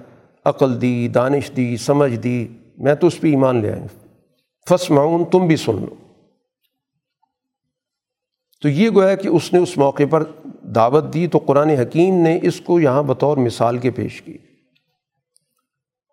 عقل 0.46 0.82
دی، 0.82 1.08
دانش 1.08 1.52
دی، 1.58 1.78
سمجھ 1.78 2.16
دی، 2.16 2.48
میں 2.78 2.96
تو 2.96 3.08
اس 3.08 3.22
پہ 3.22 3.28
ایمان 3.28 3.62
لے 3.62 3.72
آئیں 3.72 3.88
فس 4.70 4.90
معاون 4.92 5.26
تم 5.26 5.48
بھی 5.48 5.56
سن 5.56 5.76
لو۔ 5.76 5.96
تو 8.62 8.70
یہ 8.70 8.90
گویا 8.90 9.16
کہ 9.16 9.28
اس 9.28 9.54
نے 9.54 9.60
اس 9.60 9.78
موقع 9.78 10.04
پر 10.10 10.24
دعوت 10.62 11.14
دی، 11.14 11.28
تو 11.28 11.38
قرآن 11.38 11.70
حکیم 11.70 12.16
نے 12.16 12.40
اس 12.42 12.62
کو 12.62 12.80
یہاں 12.80 13.04
بطور 13.04 13.38
مثال 13.38 13.78
کے 13.78 13.92
پیش 13.92 14.22
کی۔ 14.22 14.38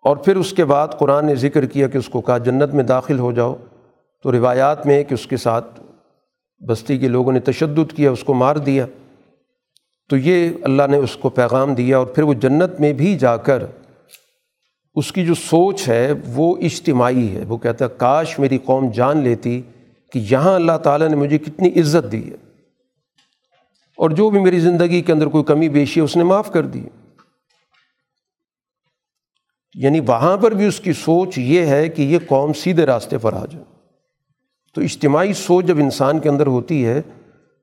اور 0.03 0.17
پھر 0.17 0.35
اس 0.35 0.53
کے 0.53 0.65
بعد 0.65 0.87
قرآن 0.99 1.25
نے 1.25 1.35
ذکر 1.35 1.65
کیا 1.65 1.87
کہ 1.87 1.97
اس 1.97 2.09
کو 2.09 2.21
کہا 2.21 2.37
جنت 2.37 2.73
میں 2.73 2.83
داخل 2.83 3.19
ہو 3.19 3.31
جاؤ۔ 3.31 3.55
تو 4.23 4.31
روایات 4.31 4.85
میں 4.85 5.03
کہ 5.03 5.13
اس 5.13 5.27
کے 5.27 5.37
ساتھ 5.37 5.79
بستی 6.59 6.97
کے 6.97 7.07
لوگوں 7.07 7.31
نے 7.31 7.39
تشدد 7.39 7.93
کیا، 7.95 8.11
اس 8.11 8.23
کو 8.23 8.33
مار 8.33 8.55
دیا۔ 8.55 8.85
تو 10.09 10.17
یہ 10.17 10.49
اللہ 10.61 10.83
نے 10.91 10.97
اس 10.97 11.17
کو 11.17 11.29
پیغام 11.29 11.75
دیا 11.75 11.97
اور 11.97 12.07
پھر 12.07 12.23
وہ 12.23 12.33
جنت 12.33 12.79
میں 12.79 12.93
بھی 12.93 13.17
جا 13.17 13.37
کر 13.37 13.63
اس 14.95 15.11
کی 15.11 15.25
جو 15.25 15.33
سوچ 15.33 15.89
ہے 15.89 16.11
وہ 16.25 16.57
اجتماعی 16.57 17.35
ہے۔ 17.35 17.43
وہ 17.47 17.57
کہتا 17.57 17.85
ہے، 17.85 17.89
کاش 17.97 18.39
میری 18.39 18.57
قوم 18.57 18.91
جان 18.91 19.17
لیتی 19.17 19.61
کہ 20.11 20.19
یہاں 20.29 20.55
اللہ 20.55 20.77
تعالیٰ 20.83 21.09
نے 21.09 21.15
مجھے 21.15 21.37
کتنی 21.37 21.79
عزت 21.79 22.11
دی 22.11 22.31
ہے۔ 22.31 22.35
اور 23.97 24.09
جو 24.09 24.29
بھی 24.29 24.39
میری 24.39 24.59
زندگی 24.59 25.01
کے 25.01 25.13
اندر 25.13 25.27
کوئی 25.27 25.43
کمی 25.43 25.69
بیشی 25.69 25.99
ہے، 25.99 26.05
اس 26.05 26.17
نے 26.17 26.23
معاف 26.23 26.51
کر 26.51 26.65
دی۔ 26.65 26.83
یعنی 29.73 29.99
وہاں 29.99 30.37
پر 30.37 30.51
بھی 30.51 30.65
اس 30.65 30.79
کی 30.79 30.93
سوچ 30.93 31.37
یہ 31.37 31.65
ہے 31.65 31.89
کہ 31.89 32.01
یہ 32.01 32.19
قوم 32.27 32.53
سیدھے 32.53 32.85
راستے 32.85 33.17
پر 33.17 33.33
آ 33.33 33.45
جائے۔ 33.45 33.74
تو 34.75 34.81
اجتماعی 34.81 35.33
سوچ 35.33 35.65
جب 35.65 35.77
انسان 35.77 36.19
کے 36.19 36.29
اندر 36.29 36.47
ہوتی 36.47 36.85
ہے 36.85 37.01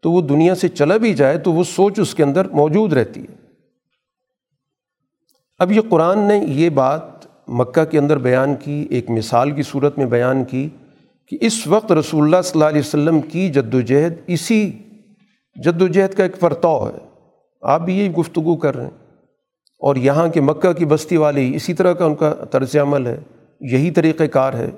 تو 0.00 0.12
وہ 0.12 0.22
دنیا 0.22 0.54
سے 0.54 0.68
چلا 0.68 0.96
بھی 0.96 1.14
جائے 1.14 1.38
تو 1.38 1.52
وہ 1.52 1.64
سوچ 1.64 2.00
اس 2.00 2.14
کے 2.14 2.22
اندر 2.22 2.48
موجود 2.48 2.92
رہتی 2.92 3.20
ہے۔ 3.20 3.34
اب 5.58 5.72
یہ 5.72 5.80
قرآن 5.90 6.18
نے 6.18 6.36
یہ 6.36 6.70
بات 6.70 7.02
مکہ 7.48 7.84
کے 7.84 7.98
اندر 7.98 8.18
بیان 8.18 8.54
کی، 8.54 8.86
ایک 8.90 9.10
مثال 9.10 9.50
کی 9.50 9.62
صورت 9.62 9.98
میں 9.98 10.06
بیان 10.06 10.44
کی 10.44 10.68
کہ 11.26 11.38
اس 11.40 11.66
وقت 11.66 11.92
رسول 11.92 12.24
اللہ 12.24 12.42
صلی 12.44 12.52
اللہ 12.54 12.68
علیہ 12.68 12.80
وسلم 12.80 13.20
کی 13.20 13.48
جد 13.48 13.74
وجہد 13.74 14.12
اسی 14.26 14.72
جد 15.64 15.82
وجہد 15.82 16.14
کا 16.14 16.22
ایک 16.22 16.40
پرتاؤ 16.40 16.88
ہے۔ 16.88 16.98
آپ 17.62 17.80
بھی 17.80 17.98
یہی 17.98 18.12
گفتگو 18.12 18.56
کر 18.56 18.76
رہے 18.76 18.84
ہیں۔ 18.84 18.90
اور 19.80 19.96
یہاں 19.96 20.28
کے 20.28 20.40
مکہ 20.40 20.72
کی 20.72 20.84
بستی 20.84 21.16
والی 21.16 21.54
اسی 21.54 21.74
طرح 21.74 21.92
کا 21.92 22.04
ان 22.04 22.14
کا 22.14 22.34
طرز 22.34 22.76
عمل 22.76 23.06
ہے، 23.06 23.20
یہی 23.60 23.90
طریقۂ 23.90 24.24
کار 24.32 24.54
ہے۔ 24.54 24.70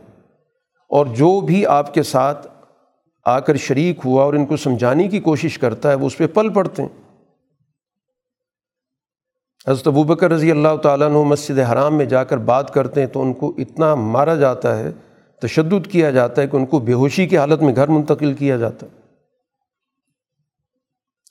اور 0.95 1.07
جو 1.07 1.41
بھی 1.41 1.67
آپ 1.67 1.95
کے 1.95 2.03
ساتھ 2.03 2.47
آ 3.25 3.41
کر 3.41 3.57
شریک 3.57 4.01
ہوا 4.05 4.25
اور 4.25 4.35
ان 4.35 4.47
کو 4.47 4.57
سمجھانے 4.57 5.09
کی 5.09 5.21
کوشش 5.21 5.59
کرتا 5.59 5.91
ہے، 5.91 5.95
وہ 5.95 6.07
اس 6.07 6.19
پہ 6.19 6.27
پل 6.27 6.53
پڑتے 6.53 6.83
ہیں۔ 6.83 7.21
حضرت 9.69 9.87
ابوبکر 9.87 10.31
رضی 10.31 10.51
اللہ 10.51 10.77
تعالیٰ 10.83 11.07
عنہ 11.07 11.19
مسجد 11.19 11.59
حرام 11.59 11.97
میں 11.97 12.05
جا 12.05 12.25
کر 12.25 12.39
بات 12.39 12.75
کرتے 12.75 13.01
ہیں 13.01 13.09
تو 13.09 13.23
ان 13.23 13.33
کو 13.33 13.53
اتنا 13.59 13.95
مارا 13.95 14.35
جاتا 14.35 14.79
ہے، 14.79 14.91
تشدد 15.43 15.87
کیا 15.87 16.11
جاتا 16.11 16.43
ہے 16.43 16.47
کہ 16.47 16.57
ان 16.57 16.67
کو 16.67 16.79
بے 16.79 16.93
ہوشی 16.93 17.27
کی 17.27 17.39
حالت 17.39 17.63
میں 17.63 17.77
گھر 17.77 17.89
منتقل 17.89 18.35
کیا 18.35 18.57
جاتا 18.57 18.87
ہے۔ 18.87 19.01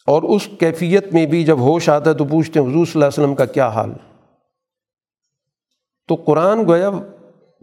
اور 0.08 0.24
اس 0.24 0.50
کیفیت 0.60 1.14
میں 1.14 1.26
بھی 1.26 1.44
جب 1.44 1.60
ہوش 1.60 1.90
آتا 1.90 2.10
ہے 2.10 2.16
تو 2.16 2.26
پوچھتے 2.26 2.60
ہیں، 2.60 2.68
حضور 2.68 2.86
صلی 2.86 2.92
اللہ 2.96 3.06
علیہ 3.06 3.24
وسلم 3.24 3.36
کا 3.36 3.46
کیا 3.46 3.68
حال؟ 3.68 3.94
تو 6.08 6.16
قرآن 6.16 6.66
گویا 6.68 6.90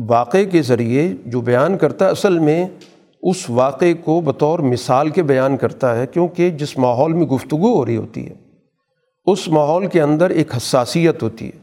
واقعے 0.08 0.44
کے 0.44 0.62
ذریعے 0.62 1.14
جو 1.26 1.40
بیان 1.40 1.78
کرتا 1.78 2.04
ہے، 2.04 2.10
اصل 2.10 2.38
میں 2.38 2.68
اس 3.22 3.50
واقعے 3.50 3.94
کو 3.94 4.20
بطور 4.20 4.58
مثال 4.58 5.10
کے 5.10 5.22
بیان 5.22 5.56
کرتا 5.56 5.96
ہے، 5.96 6.06
کیونکہ 6.06 6.50
جس 6.50 6.78
ماحول 6.78 7.12
میں 7.12 7.26
گفتگو 7.26 7.74
ہو 7.74 7.86
رہی 7.86 7.96
ہوتی 7.96 8.28
ہے، 8.28 8.34
اس 9.26 9.48
ماحول 9.48 9.86
کے 9.86 10.02
اندر 10.02 10.30
ایک 10.30 10.56
حساسیت 10.56 11.22
ہوتی 11.22 11.46
ہے۔ 11.46 11.58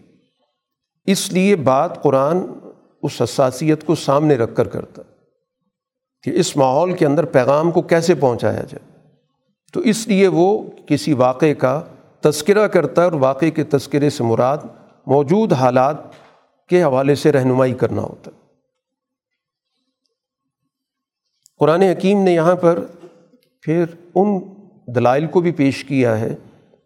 اس 1.05 1.33
لیے 1.33 1.55
بات 1.55 2.03
قرآن 2.03 2.37
اس 3.03 3.21
حساسیت 3.21 3.85
کو 3.85 3.95
سامنے 3.95 4.35
رکھ 4.35 4.55
کر 4.55 4.67
کرتا 4.67 5.01
کہ 6.23 6.29
اس 6.29 6.57
ماحول 6.57 6.93
کے 6.93 7.05
اندر 7.05 7.25
پیغام 7.25 7.71
کو 7.71 7.81
کیسے 7.81 8.15
پہنچایا 8.15 8.63
جائے۔ 8.69 8.97
تو 9.73 9.79
اس 9.79 10.07
لیے 10.07 10.27
وہ 10.27 10.63
کسی 10.85 11.13
واقعے 11.13 11.53
کا 11.53 11.81
تذکرہ 12.21 12.67
کرتا 12.67 13.01
ہے 13.01 13.09
اور 13.09 13.19
واقعے 13.19 13.51
کے 13.51 13.63
تذکرے 13.63 14.09
سے 14.09 14.23
مراد 14.23 14.57
موجود 15.07 15.53
حالات 15.53 15.97
کے 16.67 16.83
حوالے 16.83 17.15
سے 17.15 17.31
رہنمائی 17.31 17.73
کرنا 17.73 18.01
ہوتا 18.01 18.31
ہے۔ 18.31 18.47
قرآن 21.57 21.81
حکیم 21.81 22.23
نے 22.23 22.33
یہاں 22.33 22.55
پر 22.55 22.79
پھر 23.61 23.85
ان 24.15 24.39
دلائل 24.95 25.27
کو 25.27 25.41
بھی 25.41 25.51
پیش 25.51 25.83
کیا 25.83 26.19
ہے 26.19 26.35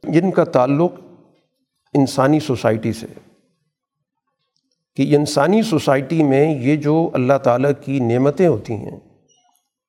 جن 0.03 0.31
کا 0.31 0.43
تعلق 0.43 0.93
انسانی 1.93 2.39
سوسائٹی 2.39 2.93
سے 2.93 3.07
کہ 4.95 5.15
انسانی 5.15 5.61
سوسائٹی 5.61 6.23
میں 6.23 6.59
یہ 6.59 6.75
جو 6.75 7.09
اللہ 7.13 7.37
تعالیٰ 7.43 7.71
کی 7.85 7.99
نعمتیں 7.99 8.47
ہوتی 8.47 8.73
ہیں، 8.73 8.99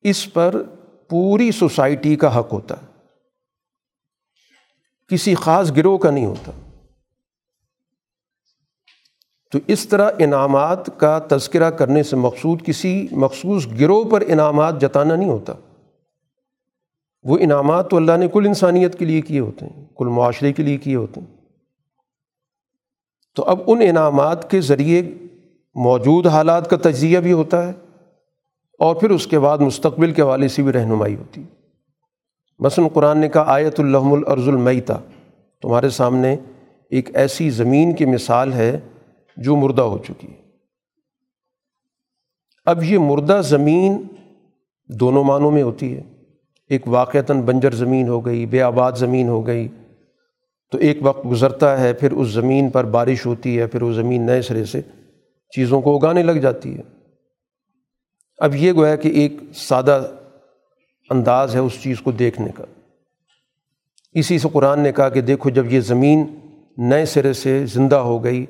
اس 0.01 0.33
پر 0.33 0.63
پوری 1.09 1.51
سوسائٹی 1.51 2.15
کا 2.15 2.39
حق 2.39 2.53
ہوتا 2.53 2.75
ہے۔ 2.81 2.87
کسی 5.07 5.35
خاص 5.35 5.71
گروہ 5.71 5.97
کا 5.97 6.11
نہیں 6.11 6.25
ہوتا۔ 6.25 6.62
تو 9.53 9.59
اس 9.67 9.87
طرح 9.87 10.11
انعامات 10.19 10.99
کا 10.99 11.19
تذکرہ 11.29 11.69
کرنے 11.69 12.03
سے 12.03 12.15
مقصود 12.15 12.61
کسی 12.61 13.07
مخصوص 13.11 13.67
گروہ 13.79 14.03
پر 14.03 14.23
انعامات 14.27 14.81
جتانا 14.81 15.15
نہیں 15.15 15.29
ہوتا۔ 15.29 15.53
وہ 17.23 17.37
انعامات 17.41 17.89
تو 17.89 17.97
اللہ 17.97 18.17
نے 18.17 18.27
کل 18.27 18.47
انسانیت 18.47 18.99
کے 18.99 19.05
لیے 19.05 19.21
کیے 19.21 19.39
ہوتے 19.39 19.65
ہیں، 19.65 19.85
کل 19.97 20.07
معاشرے 20.07 20.53
کے 20.53 20.63
لیے 20.63 20.77
کیے 20.77 20.95
ہوتے 20.95 21.19
ہیں۔ 21.19 21.37
تو 23.35 23.43
اب 23.43 23.59
ان 23.67 23.81
انعامات 23.81 24.51
کے 24.51 24.61
ذریعے 24.61 25.01
موجود 25.75 26.27
حالات 26.27 26.69
کا 26.69 26.77
تجزیہ 26.81 27.19
بھی 27.19 27.31
ہوتا 27.31 27.67
ہے 27.67 27.71
اور 28.79 28.95
پھر 28.95 29.09
اس 29.09 29.27
کے 29.27 29.39
بعد 29.39 29.57
مستقبل 29.57 30.11
کے 30.11 30.21
حوالے 30.21 30.47
سے 30.47 30.63
بھی 30.63 30.71
رہنمائی 30.71 31.15
ہوتی 31.15 31.41
ہے۔ 31.41 31.55
مثلاً 32.59 32.87
قرآن 32.93 33.17
نے 33.17 33.29
کہا، 33.29 33.43
آیت 33.47 33.79
الحم 33.79 34.13
الارض 34.13 34.47
المیتا 34.47 34.97
تمہارے 35.61 35.89
سامنے 35.89 36.35
ایک 36.89 37.15
ایسی 37.15 37.49
زمین 37.49 37.95
کی 37.95 38.05
مثال 38.05 38.53
ہے 38.53 38.79
جو 39.37 39.55
مردہ 39.55 39.81
ہو 39.81 39.97
چکی 39.97 40.27
ہے۔ 40.27 40.43
اب 42.65 42.83
یہ 42.83 42.97
مردہ 42.97 43.41
زمین 43.43 44.07
دونوں 44.89 45.23
معنوں 45.23 45.51
میں 45.51 45.63
ہوتی 45.63 45.97
ہے۔ 45.97 46.01
ایک 46.69 46.87
واقعتاً 46.87 47.41
بنجر 47.41 47.71
زمین 47.71 48.07
ہو 48.07 48.25
گئی، 48.25 48.45
بے 48.45 48.61
آباد 48.61 48.91
زمین 48.91 49.27
ہو 49.27 49.47
گئی۔ 49.47 49.67
تو 50.71 50.77
ایک 50.77 50.97
وقت 51.01 51.25
گزرتا 51.31 51.79
ہے، 51.79 51.93
پھر 51.93 52.11
اس 52.11 52.27
زمین 52.27 52.69
پر 52.69 52.83
بارش 52.83 53.25
ہوتی 53.25 53.59
ہے، 53.59 53.67
پھر 53.67 53.81
وہ 53.81 53.93
زمین 53.93 54.25
نئے 54.25 54.41
سرے 54.41 54.65
سے 54.65 54.81
چیزوں 55.55 55.81
کو 55.81 55.97
اگانے 55.97 56.23
لگ 56.23 56.31
جاتی 56.31 56.77
ہے۔ 56.77 56.81
اب 58.37 58.55
یہ 58.55 58.73
گویا 58.73 58.95
کہ 58.95 59.07
ایک 59.07 59.33
سادہ 59.55 60.11
انداز 61.09 61.55
ہے 61.55 61.59
اس 61.59 61.81
چیز 61.81 62.01
کو 62.01 62.11
دیکھنے 62.11 62.51
کا۔ 62.55 62.65
اسی 64.11 64.39
سے 64.39 64.47
قرآن 64.53 64.79
نے 64.79 64.91
کہا 64.91 65.09
کہ 65.09 65.21
دیکھو، 65.21 65.49
جب 65.49 65.73
یہ 65.73 65.79
زمین 65.79 66.39
نئے 66.77 67.05
سرے 67.05 67.33
سے 67.33 67.65
زندہ 67.65 67.95
ہو 67.95 68.23
گئی 68.23 68.45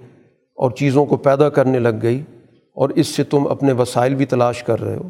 اور 0.56 0.72
چیزوں 0.72 1.06
کو 1.06 1.16
پیدا 1.16 1.50
کرنے 1.50 1.80
لگ 1.80 2.02
گئی 2.02 2.22
اور 2.76 2.90
اس 2.90 3.08
سے 3.08 3.24
تم 3.24 3.48
اپنے 3.48 3.72
وسائل 3.72 4.16
بھی 4.16 4.26
تلاش 4.26 4.64
کر 4.64 4.82
رہے 4.82 4.96
ہو، 4.96 5.08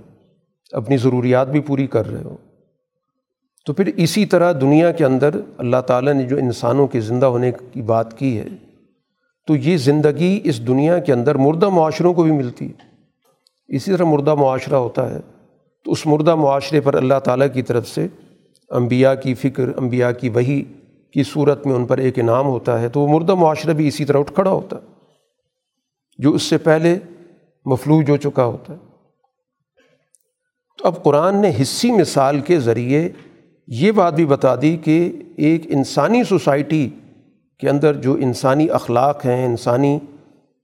اپنی 0.71 0.97
ضروریات 0.97 1.47
بھی 1.47 1.59
پوری 1.59 1.87
کر 1.87 2.07
رہے 2.07 2.23
ہو۔ 2.23 2.35
تو 3.65 3.73
پھر 3.73 3.91
اسی 3.97 4.25
طرح 4.25 4.53
دنیا 4.61 4.91
کے 4.91 5.05
اندر 5.05 5.29
اللہ 5.57 5.81
تعالیٰ 5.87 6.13
نے 6.13 6.23
جو 6.23 6.37
انسانوں 6.37 6.87
کے 6.87 6.99
زندہ 6.99 7.25
ہونے 7.25 7.51
کی 7.71 7.81
بات 7.81 8.17
کی 8.17 8.39
ہے، 8.39 8.47
تو 9.47 9.55
یہ 9.55 9.77
زندگی 9.77 10.41
اس 10.43 10.67
دنیا 10.67 10.99
کے 10.99 11.13
اندر 11.13 11.35
مردہ 11.35 11.69
معاشروں 11.69 12.13
کو 12.13 12.23
بھی 12.23 12.31
ملتی 12.31 12.67
ہے۔ 12.67 12.93
اسی 13.67 13.91
طرح 13.91 14.03
مردہ 14.03 14.35
معاشرہ 14.35 14.75
ہوتا 14.75 15.09
ہے، 15.09 15.19
تو 15.83 15.91
اس 15.91 16.05
مردہ 16.05 16.35
معاشرے 16.35 16.81
پر 16.81 16.93
اللہ 16.93 17.19
تعالیٰ 17.23 17.47
کی 17.53 17.61
طرف 17.61 17.87
سے 17.87 18.07
انبیاء 18.69 19.13
کی 19.13 19.33
فکر، 19.33 19.69
انبیاء 19.77 20.11
کی 20.11 20.29
وہی 20.29 20.63
کی 21.13 21.23
صورت 21.23 21.67
میں 21.67 21.75
ان 21.75 21.85
پر 21.85 21.97
ایک 21.97 22.19
انعام 22.19 22.45
ہوتا 22.45 22.81
ہے، 22.81 22.89
تو 22.89 22.99
وہ 22.99 23.19
مردہ 23.19 23.35
معاشرہ 23.35 23.73
بھی 23.73 23.87
اسی 23.87 24.05
طرح 24.05 24.17
اٹھ 24.17 24.33
کھڑا 24.33 24.51
ہوتا 24.51 24.75
ہے۔ 24.75 24.92
جو 26.17 26.31
اس 26.31 26.43
سے 26.43 26.57
پہلے 26.57 26.99
مفلوج 27.65 28.09
ہو 28.09 28.17
چکا 28.17 28.45
ہوتا 28.45 28.73
ہے۔ 28.73 28.77
تو 30.77 30.87
اب 30.87 31.03
قرآن 31.03 31.35
نے 31.35 31.51
حصی 31.61 31.91
مثال 31.91 32.39
کے 32.39 32.59
ذریعے 32.59 33.09
یہ 33.67 33.91
بات 33.91 34.13
بھی 34.13 34.25
بتا 34.25 34.55
دی 34.61 34.77
کہ 34.77 35.11
ایک 35.37 35.61
انسانی 35.65 36.23
سوسائٹی 36.23 36.89
کے 37.59 37.69
اندر 37.69 37.93
جو 37.93 38.13
انسانی 38.13 38.69
اخلاق 38.69 39.25
ہیں، 39.25 39.45
انسانی 39.45 39.99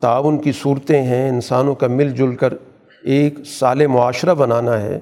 تعاون 0.01 0.41
کی 0.41 0.51
صورتیں 0.51 1.03
ہیں، 1.03 1.29
انسانوں 1.29 1.75
کا 1.75 1.87
مل 1.87 2.11
جل 2.11 2.35
کر 2.35 2.53
ایک 3.03 3.33
سال 3.45 3.87
معاشرہ 3.87 4.33
بنانا 4.33 4.81
ہے، 4.81 4.99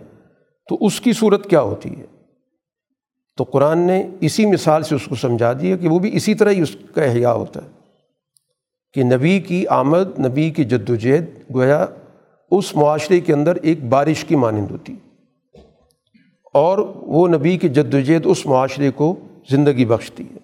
تو 0.70 0.78
اس 0.82 1.02
کی 1.02 1.14
صورت 1.14 1.50
کیا 1.50 1.62
ہوتی 1.62 1.90
ہے؟ 1.90 2.06
تو 3.38 3.44
قرآن 3.44 3.80
نے 3.80 4.10
اسی 4.22 4.46
مثال 4.46 4.84
سے 4.84 4.96
اس 4.96 5.06
کو 5.06 5.16
سمجھا 5.16 5.54
دیا 5.54 5.78
کہ 5.78 5.88
وہ 5.88 6.00
بھی 6.00 6.16
اسی 6.16 6.36
طرح 6.36 6.50
ہی 6.50 6.62
اس 6.62 6.78
کا 6.96 7.04
احیاء 7.04 7.32
ہوتا 7.32 7.64
ہے۔ 7.64 7.77
کہ 8.93 9.04
نبی 9.04 9.39
کی 9.39 9.67
آمد، 9.67 10.19
نبی 10.19 10.50
کی 10.50 10.63
جد 10.63 10.89
وجہد 10.89 11.26
گویا 11.56 11.86
اس 12.52 12.76
معاشرے 12.76 13.19
کے 13.19 13.34
اندر 13.34 13.56
ایک 13.56 13.84
بارش 13.84 14.26
کی 14.26 14.36
مانند 14.36 14.71
ہوتی۔ 14.71 14.95
اور 16.54 16.78
وہ 16.95 17.28
نبی 17.28 17.58
کی 17.58 17.69
جد 17.69 17.93
وجہد 17.93 18.21
اس 18.26 18.45
معاشرے 18.45 18.91
کو 18.91 19.15
زندگی 19.50 19.86
بخشتی 19.86 20.23
ہے۔ 20.23 20.38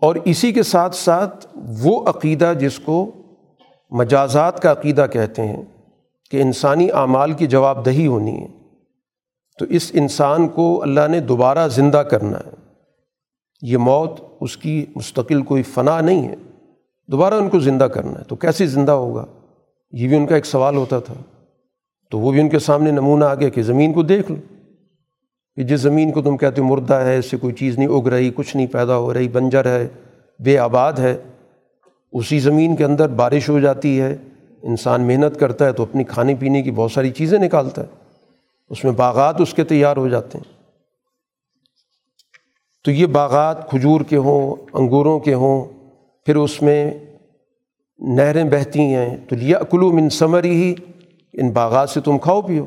اور 0.00 0.16
اسی 0.24 0.52
کے 0.52 0.62
ساتھ 0.62 0.94
ساتھ 0.96 1.46
وہ 1.56 2.08
عقیدہ 2.08 2.52
جس 2.60 2.78
کو 2.78 3.10
مجازات 3.90 4.62
کا 4.62 4.72
عقیدہ 4.72 5.06
کہتے 5.12 5.42
ہیں 5.42 5.62
کہ 6.30 6.42
انسانی 6.42 6.90
اعمال 6.90 7.32
کی 7.32 7.46
جواب 7.46 7.86
دہی 7.86 8.06
ہونی 8.06 8.40
ہے، 8.40 8.46
تو 9.58 9.64
اس 9.64 9.90
انسان 9.94 10.48
کو 10.48 10.82
اللہ 10.82 11.08
نے 11.08 11.20
دوبارہ 11.20 11.68
زندہ 11.68 11.96
کرنا 11.96 12.38
ہے۔ 12.38 12.61
یہ 13.62 13.76
موت 13.76 14.20
اس 14.40 14.56
کی 14.56 14.86
مستقل 14.96 15.42
کوئی 15.42 15.62
فنا 15.62 16.00
نہیں 16.00 16.28
ہے۔ 16.28 16.34
دوبارہ 17.08 17.34
ان 17.34 17.48
کو 17.48 17.58
زندہ 17.58 17.84
کرنا 17.84 18.18
ہے۔ 18.18 18.24
تو 18.24 18.36
کیسے 18.36 18.66
زندہ 18.66 18.92
ہوگا؟ 18.92 19.26
یہ 19.92 20.08
بھی 20.08 20.16
ان 20.16 20.26
کا 20.26 20.34
ایک 20.34 20.46
سوال 20.46 20.76
ہوتا 20.76 20.98
تھا۔ 20.98 21.14
تو 22.10 22.18
وہ 22.18 22.32
بھی 22.32 22.40
ان 22.40 22.48
کے 22.48 22.58
سامنے 22.58 22.90
نمونہ 22.90 23.24
آ 23.24 23.34
گیا 23.34 23.48
کہ 23.48 23.62
زمین 23.62 23.92
کو 23.92 24.02
دیکھ 24.02 24.32
لو۔ 24.32 24.38
کہ 25.56 25.62
جس 25.62 25.80
زمین 25.80 26.12
کو 26.12 26.22
تم 26.22 26.36
کہتے 26.36 26.62
ہو 26.62 26.66
مردہ 26.66 26.94
ہے، 26.94 27.18
اس 27.18 27.30
سے 27.30 27.36
کوئی 27.36 27.54
چیز 27.54 27.78
نہیں 27.78 27.88
اگ 27.88 28.08
رہی، 28.08 28.30
کچھ 28.34 28.56
نہیں 28.56 28.66
پیدا 28.66 28.96
ہو 28.96 29.14
رہی، 29.14 29.28
بنجر 29.28 29.66
ہے، 29.66 29.88
بے 30.38 30.58
آباد 30.58 30.92
ہے۔ 30.92 31.16
اسی 32.12 32.38
زمین 32.38 32.76
کے 32.76 32.84
اندر 32.84 33.08
بارش 33.08 33.48
ہو 33.48 33.60
جاتی 33.60 34.00
ہے۔ 34.00 34.16
انسان 34.62 35.06
محنت 35.06 35.40
کرتا 35.40 35.66
ہے 35.66 35.72
تو 35.72 35.82
اپنی 35.82 36.04
کھانے 36.04 36.34
پینے 36.34 36.62
کی 36.62 36.70
بہت 36.70 36.92
ساری 36.92 37.10
چیزیں 37.10 37.38
نکالتا 37.38 37.82
ہے۔ 37.82 37.86
اس 38.70 38.84
میں 38.84 38.92
باغات 38.92 39.40
اس 39.40 39.54
کے 39.54 39.64
تیار 39.64 39.96
ہو 39.96 40.08
جاتے 40.08 40.38
ہیں۔ 40.38 40.51
تو 42.84 42.90
یہ 42.90 43.06
باغات 43.06 43.70
کھجور 43.70 44.00
کے 44.00 44.16
ہوں، 44.16 44.54
انگوروں 44.72 45.18
کے 45.18 45.34
ہوں، 45.34 45.64
پھر 46.26 46.36
اس 46.36 46.62
میں 46.62 46.94
نہریں 47.98 48.44
بہتی 48.44 48.80
ہیں، 48.80 49.16
تو 49.28 49.36
لیا 49.36 49.58
اکلو 49.58 49.92
من 49.92 50.08
ثمری 50.08 50.50
ہی 50.50 50.74
ان 51.32 51.50
باغات 51.50 51.90
سے 51.90 52.00
تم 52.00 52.18
کھاؤ 52.18 52.42
پیو۔ 52.42 52.64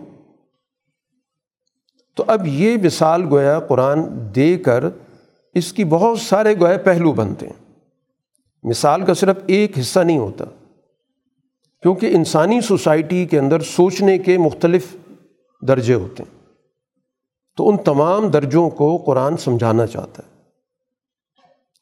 تو 2.15 2.23
اب 2.27 2.47
یہ 2.47 2.77
مثال 2.83 3.23
گویا 3.29 3.59
قرآن 3.59 3.99
دے 4.35 4.57
کر 4.57 4.83
اس 5.53 5.73
کی 5.73 5.83
بہت 5.83 6.19
سارے 6.19 6.59
گویا 6.59 6.77
پہلو 6.77 7.11
بنتے 7.11 7.47
ہیں۔ 7.47 7.63
مثال 8.63 9.05
کا 9.05 9.13
صرف 9.13 9.37
ایک 9.47 9.79
حصہ 9.79 9.99
نہیں 9.99 10.17
ہوتا، 10.17 10.45
کیونکہ 11.81 12.05
انسانی 12.05 12.61
سوسائٹی 12.61 13.25
کے 13.25 13.39
اندر 13.39 13.59
سوچنے 13.59 14.17
کے 14.17 14.37
مختلف 14.37 14.95
درجے 15.61 15.93
ہوتے 15.93 16.23
ہیں۔ 16.23 16.44
تو 17.57 17.69
ان 17.69 17.77
تمام 17.77 18.27
درجوں 18.27 18.69
کو 18.69 18.97
قرآن 18.97 19.37
سمجھانا 19.37 19.85
چاہتا 19.85 20.23
ہے 20.23 20.33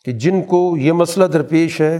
کہ 0.06 0.12
جن 0.12 0.42
کو 0.42 0.78
یہ 0.78 0.92
مسئلہ 0.92 1.26
درپیش 1.26 1.82
ہے 1.82 2.00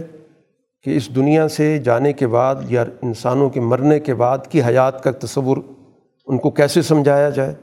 کہ 0.82 0.96
اس 0.96 1.16
دنیا 1.16 1.48
سے 1.48 1.78
جانے 1.78 2.12
کے 2.12 2.26
بعد 2.26 2.54
یا 2.68 2.84
انسانوں 3.02 3.48
کے 3.48 3.60
مرنے 3.60 4.00
کے 4.00 4.14
بعد 4.14 4.38
کی 4.50 4.62
حیات 4.62 5.02
کا 5.04 5.10
تصور 5.10 5.56
ان 6.26 6.38
کو 6.38 6.50
کیسے 6.50 6.82
سمجھایا 6.82 7.30
جائے؟ 7.30 7.54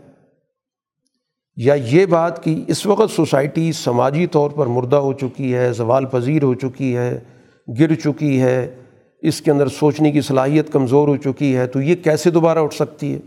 یا 1.55 1.73
یہ 1.73 2.05
بات 2.05 2.43
کہ 2.43 2.63
اس 2.67 2.85
وقت 2.85 3.11
سوسائٹی 3.11 3.71
سماجی 3.71 4.27
طور 4.27 4.51
پر 4.51 4.65
مردہ 4.65 4.95
ہو 4.95 5.13
چکی 5.13 5.55
ہے، 5.55 5.73
زوال 5.73 6.05
پذیر 6.05 6.43
ہو 6.43 6.53
چکی 6.53 6.97
ہے، 6.97 7.19
گر 7.79 7.95
چکی 7.95 8.41
ہے، 8.41 8.75
اس 9.21 9.41
کے 9.41 9.51
اندر 9.51 9.67
سوچنے 9.67 10.11
کی 10.11 10.21
صلاحیت 10.21 10.71
کمزور 10.71 11.07
ہو 11.07 11.17
چکی 11.17 11.55
ہے، 11.55 11.67
تو 11.67 11.81
یہ 11.81 11.95
کیسے 11.95 12.31
دوبارہ 12.31 12.59
اٹھ 12.59 12.75
سکتی 12.75 13.15
ہے؟ 13.15 13.19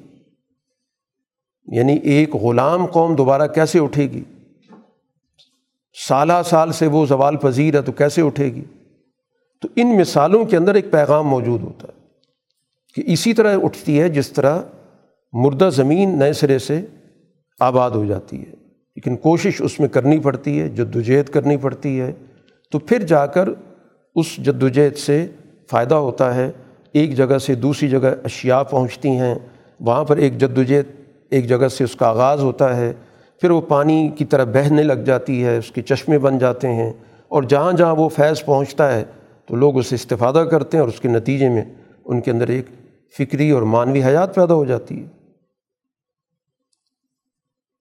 یعنی 1.68 1.94
ایک 2.03 2.35
غلام 2.35 2.87
قوم 2.87 3.14
دوبارہ 3.14 3.46
کیسے 3.46 3.79
اٹھے 3.79 4.11
گی؟ 4.11 4.22
سالہ 6.09 6.33
سال 6.44 6.72
سے 6.72 6.87
وہ 6.87 7.07
زوال 7.07 7.37
پذیر 7.37 7.74
ہے 7.74 7.83
تو 7.83 7.92
کیسے 7.92 8.22
اٹھے 8.22 8.44
گی؟ 8.55 8.62
تو 9.62 9.68
ان 9.77 9.96
مثالوں 9.98 10.44
کے 10.44 10.57
اندر 10.57 10.74
ایک 10.74 10.90
پیغام 10.90 11.29
موجود 11.29 11.62
ہوتا 11.62 11.88
ہے 11.88 12.03
کہ 12.96 13.12
اسی 13.12 13.33
طرح 13.33 13.57
اٹھتی 13.62 14.00
ہے 14.00 14.09
جس 14.09 14.31
طرح 14.31 14.61
مردہ 15.33 15.68
زمین 15.72 16.18
نئے 16.18 16.33
سرے 16.33 16.59
سے 16.59 16.81
آباد 17.61 17.90
ہو 17.90 18.05
جاتی 18.05 18.40
ہے، 18.40 18.50
لیکن 18.96 19.16
کوشش 19.16 19.61
اس 19.61 19.81
میں 19.81 19.88
کرنی 19.88 20.18
پڑتی 20.18 20.61
ہے، 20.61 20.68
جدوجہد 20.68 21.29
کرنی 21.29 21.57
پڑتی 21.57 22.00
ہے، 22.00 22.12
تو 22.72 22.79
پھر 22.79 23.07
جا 23.07 23.27
کر 23.27 23.48
اس 24.16 24.37
جدوجہد 24.37 24.96
سے 24.96 25.27
فائدہ 25.70 25.94
ہوتا 25.94 26.35
ہے۔ 26.35 26.50
ایک 26.92 27.16
جگہ 27.16 27.38
سے 27.38 27.55
دوسری 27.55 27.88
جگہ 27.88 28.14
اشیاء 28.24 28.62
پہنچتی 28.62 29.09
ہیں، 29.09 29.35
وہاں 29.81 30.05
پر 30.05 30.16
ایک 30.16 30.38
جدوجہد 30.38 31.03
ایک 31.32 31.48
جگہ 31.48 31.68
سے 31.68 31.84
اس 31.84 31.94
کا 31.96 32.06
آغاز 32.06 32.42
ہوتا 32.42 32.76
ہے، 32.76 32.92
پھر 33.42 33.50
وہ 33.50 33.60
پانی 33.60 34.08
کی 34.08 34.24
طرح 34.24 34.44
بہنے 34.44 34.82
لگ 34.82 35.02
جاتی 35.06 35.44
ہے، 35.44 35.56
اس 35.58 35.70
کے 35.70 35.82
چشمے 35.82 36.18
بن 36.18 36.38
جاتے 36.38 36.72
ہیں 36.72 36.92
اور 37.30 37.42
جہاں 37.42 37.72
جہاں 37.72 37.94
وہ 37.96 38.08
فیض 38.08 38.44
پہنچتا 38.44 38.92
ہے 38.92 39.04
تو 39.48 39.56
لوگ 39.56 39.78
اسے 39.78 39.94
استفادہ 39.94 40.44
کرتے 40.50 40.76
ہیں 40.76 40.84
اور 40.84 40.92
اس 40.92 41.00
کے 41.00 41.08
نتیجے 41.08 41.48
میں 41.48 41.64
ان 42.04 42.20
کے 42.20 42.30
اندر 42.30 42.48
ایک 42.48 42.66
فکری 43.18 43.50
اور 43.50 43.62
معنوی 43.62 44.02
حیات 44.02 44.34
پیدا 44.34 44.54
ہو 44.54 44.64
جاتی 44.64 45.02
ہے۔ 45.02 45.06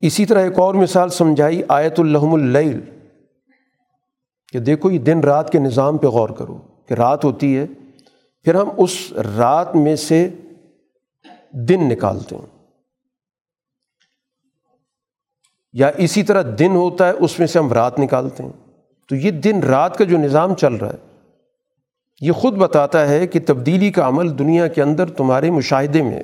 اسی 0.02 0.26
طرح 0.26 0.44
ایک 0.44 0.60
اور 0.60 0.76
مثال 0.76 1.10
سمجھائی 1.10 1.62
آیت 1.68 2.00
الحم 2.00 2.34
اللیل، 2.34 2.80
کہ 4.54 4.60
دیکھو 4.60 4.92
یہ 4.92 5.00
دن 5.00 5.20
رات 5.20 5.52
کے 5.52 5.60
نظام 5.60 5.98
پہ 5.98 6.08
غور 6.08 6.30
کرو 6.30 6.58
کہ 6.88 6.94
رات 6.94 7.26
ہوتی 7.26 7.56
ہے، 7.58 7.66
پھر 8.46 8.56
ہم 8.56 8.70
اس 8.78 9.12
رات 9.38 9.76
میں 9.76 9.96
سے 9.96 10.28
دن 11.70 11.88
نکالتے 11.90 12.36
ہیں۔ 12.36 12.52
یا 15.74 15.92
اسی 15.98 16.24
طرح 16.24 16.44
دن 16.60 16.72
ہوتا 16.72 17.08
ہے، 17.08 17.14
اس 17.20 17.40
میں 17.40 17.48
سے 17.48 17.60
ہم 17.60 17.74
رات 17.74 18.00
نکالتے 18.00 18.44
ہیں۔ 18.44 18.52
تو 19.10 19.16
یہ 19.16 19.32
دن 19.32 19.60
رات 19.60 19.98
کا 19.98 20.04
جو 20.04 20.18
نظام 20.18 20.56
چل 20.56 20.74
رہا 20.74 20.90
ہے، 20.90 20.98
یہ 22.22 22.32
خود 22.32 22.54
بتاتا 22.54 23.10
ہے 23.10 23.28
کہ 23.28 23.40
تبدیلی 23.48 23.92
کا 23.92 24.08
عمل 24.08 24.40
دنیا 24.40 24.68
کے 24.68 24.82
اندر 24.82 25.10
تمہارے 25.10 25.52
مشاہدے 25.52 26.02
میں 26.02 26.24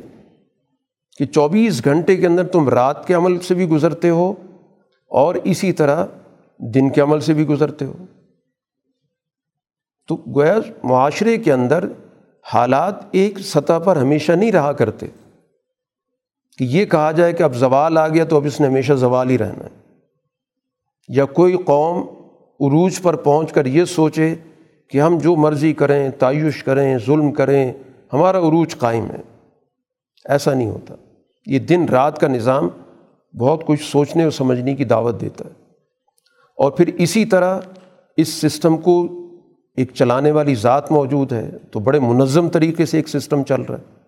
کہ 1.18 1.26
چوبیس 1.26 1.86
گھنٹے 1.86 2.18
کے 2.18 2.28
اندر 2.28 2.48
تم 2.48 2.70
رات 2.70 3.08
کے 3.08 3.14
عمل 3.14 3.40
سے 3.40 3.54
بھی 3.54 3.70
گزرتے 3.70 4.10
ہو 4.10 4.34
اور 5.08 5.36
اسی 5.36 5.72
طرح 5.72 6.06
دن 6.58 6.90
کے 6.90 7.02
عمل 7.02 7.20
سے 7.20 7.34
بھی 7.34 7.48
گزرتے 7.48 7.86
ہو۔ 7.86 7.94
تو 10.08 10.16
گویا 10.16 10.58
معاشرے 10.84 11.38
کے 11.38 11.54
اندر 11.54 11.86
حالات 12.54 12.96
ایک 13.12 13.40
سطح 13.40 13.80
پر 13.84 13.96
ہمیشہ 13.96 14.32
نہیں 14.32 14.52
رہا 14.52 14.72
کرتے۔ 14.72 15.06
کہ 16.60 16.64
یہ 16.64 16.86
کہا 16.86 17.12
جائے 17.12 17.34
کہ 17.34 17.44
اب 17.44 17.56
زوال 17.56 17.98
آ 17.98 18.08
گیا 18.08 18.24
تو 18.24 18.36
اب 18.36 18.46
اس 18.46 18.62
نے 18.62 18.68
ہمیشہ 18.68 18.94
زوال 18.94 19.30
ہی 19.30 19.38
رہنا 19.38 19.64
ہے۔ 19.64 19.96
یا 21.08 21.26
کوئی 21.26 21.58
قوم 21.66 21.98
عروج 22.60 23.02
پر 23.02 23.16
پہنچ 23.16 23.52
کر 23.52 23.66
یہ 23.66 23.86
سوچے 23.86 24.36
کہ 24.90 25.02
ہم 25.02 25.18
جو 25.18 25.36
مرضی 25.36 25.74
کریں 25.74 26.10
تعیش 26.10 26.64
کریں، 26.64 26.98
ظلم 27.06 27.32
کریں، 27.32 27.74
ہمارا 28.14 28.40
عروج 28.40 28.78
قائم 28.78 29.06
ہے۔ 29.06 29.22
ایسا 30.26 30.54
نہیں 30.54 30.70
ہوتا۔ 30.70 30.96
یہ 31.46 31.60
دن 31.60 31.86
رات 31.92 32.20
کا 32.20 32.28
نظام 32.28 32.70
بہت 33.38 33.66
کچھ 33.66 33.92
سوچنے 33.92 34.24
اور 34.24 34.32
سمجھنے 34.32 34.76
کی 34.76 34.86
دعوت 34.86 35.22
دیتا 35.22 35.46
ہے۔ 35.46 35.52
اور 36.58 36.72
پھر 36.72 36.88
اسی 36.88 37.26
طرح 37.26 37.60
اس 38.18 38.28
سسٹم 38.28 38.78
کو 38.78 39.08
ایک 39.78 39.92
چلانے 39.94 40.32
والی 40.32 40.56
ذات 40.56 40.92
موجود 40.92 41.34
ہے 41.34 41.52
تو 41.72 41.80
بڑے 41.80 42.00
منظم 42.00 42.50
طریقے 42.50 42.86
سے 42.86 42.98
ایک 42.98 43.10
سسٹم 43.10 43.44
چل 43.44 43.62
رہا 43.62 43.78
ہے۔ 43.78 43.99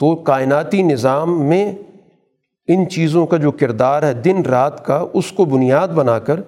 تو 0.00 0.16
کائناتی 0.16 0.82
نظام 0.82 1.42
میں 1.42 1.74
ان 2.68 2.88
چیزوں 2.88 3.26
کا 3.26 3.36
جو 3.36 3.52
کردار 3.52 4.02
ہے 4.02 4.14
دن 4.14 4.42
رات 4.42 4.86
کا، 4.86 5.06
اس 5.12 5.32
کو 5.32 5.44
بنیاد 5.44 5.88
بنا 5.88 6.18
کر 6.18 6.40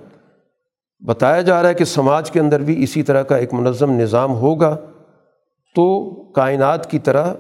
بتایا 1.07 1.41
جا 1.41 1.63
رہا 1.63 1.69
ہے 1.69 1.75
کہ 1.75 1.85
سماج 1.85 2.31
کے 2.31 2.41
اندر 2.41 2.61
بھی 2.61 2.83
اسی 2.83 3.03
طرح 3.03 3.23
کا 3.23 3.37
ایک 3.37 3.55
منظم 3.55 3.91
نظام 3.91 4.35
ہوگا۔ 4.35 4.77
تو 5.75 6.11
کائنات 6.11 6.91
کی 6.91 6.99
طرح 6.99 7.35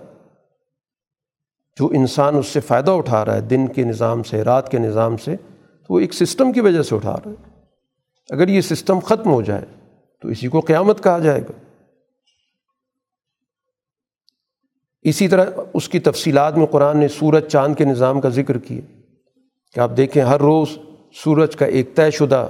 جو 1.78 1.86
انسان 1.86 2.36
اس 2.36 2.46
سے 2.46 2.60
فائدہ 2.60 2.90
اٹھا 2.90 3.24
رہا 3.24 3.34
ہے 3.34 3.40
دن 3.40 3.66
کے 3.66 3.84
نظام 3.84 4.22
سے، 4.22 4.44
رات 4.44 4.70
کے 4.70 4.78
نظام 4.78 5.16
سے، 5.16 5.36
تو 5.86 5.94
وہ 5.94 6.00
ایک 6.00 6.14
سسٹم 6.14 6.52
کی 6.52 6.60
وجہ 6.60 6.82
سے 6.82 6.94
اٹھا 6.94 7.16
رہا 7.24 7.30
ہے۔ 7.30 7.50
اگر 8.30 8.48
یہ 8.48 8.60
سسٹم 8.60 8.98
ختم 8.98 9.30
ہو 9.30 9.42
جائے 9.42 9.64
تو 10.22 10.28
اسی 10.28 10.48
کو 10.48 10.60
قیامت 10.60 11.04
کہا 11.04 11.18
جائے 11.18 11.40
گا۔ 11.40 11.52
اسی 15.02 15.28
طرح 15.28 15.50
اس 15.74 15.88
کی 15.88 15.98
تفصیلات 15.98 16.56
میں 16.56 16.66
قرآن 16.66 16.98
نے 16.98 17.08
سورج 17.08 17.46
چاند 17.46 17.74
کے 17.74 17.84
نظام 17.84 18.20
کا 18.20 18.28
ذکر 18.28 18.58
کیا 18.58 18.80
کہ 19.74 19.80
آپ 19.80 19.90
دیکھیں 19.96 20.22
ہر 20.22 20.40
روز 20.40 20.68
سورج 21.24 21.56
کا 21.56 21.66
ایک 21.66 21.94
طے 21.94 22.10
شدہ 22.10 22.48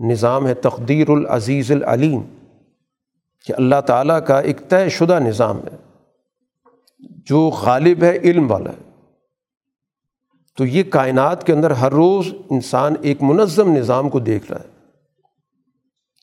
نظام 0.00 0.46
ہے، 0.46 0.54
تقدیر 0.54 1.08
العزیز 1.08 1.72
العلیم، 1.72 2.20
کہ 3.44 3.52
اللہ 3.52 3.80
تعالیٰ 3.86 4.26
کا 4.26 4.40
ایک 4.40 4.56
طے 4.68 4.88
شدہ 4.88 5.18
نظام 5.18 5.56
ہے، 5.56 5.76
جو 7.26 7.50
غالب 7.60 8.02
ہے، 8.02 8.18
علم 8.18 8.50
والا 8.50 8.70
ہے۔ 8.70 8.90
تو 10.58 10.64
یہ 10.66 10.82
کائنات 10.82 11.46
کے 11.46 11.52
اندر 11.52 11.70
ہر 11.70 11.92
روز 11.92 12.34
انسان 12.50 12.94
ایک 13.02 13.22
منظم 13.22 13.76
نظام 13.76 14.08
کو 14.08 14.18
دیکھ 14.18 14.52
رہا 14.52 14.60
ہے 14.60 14.68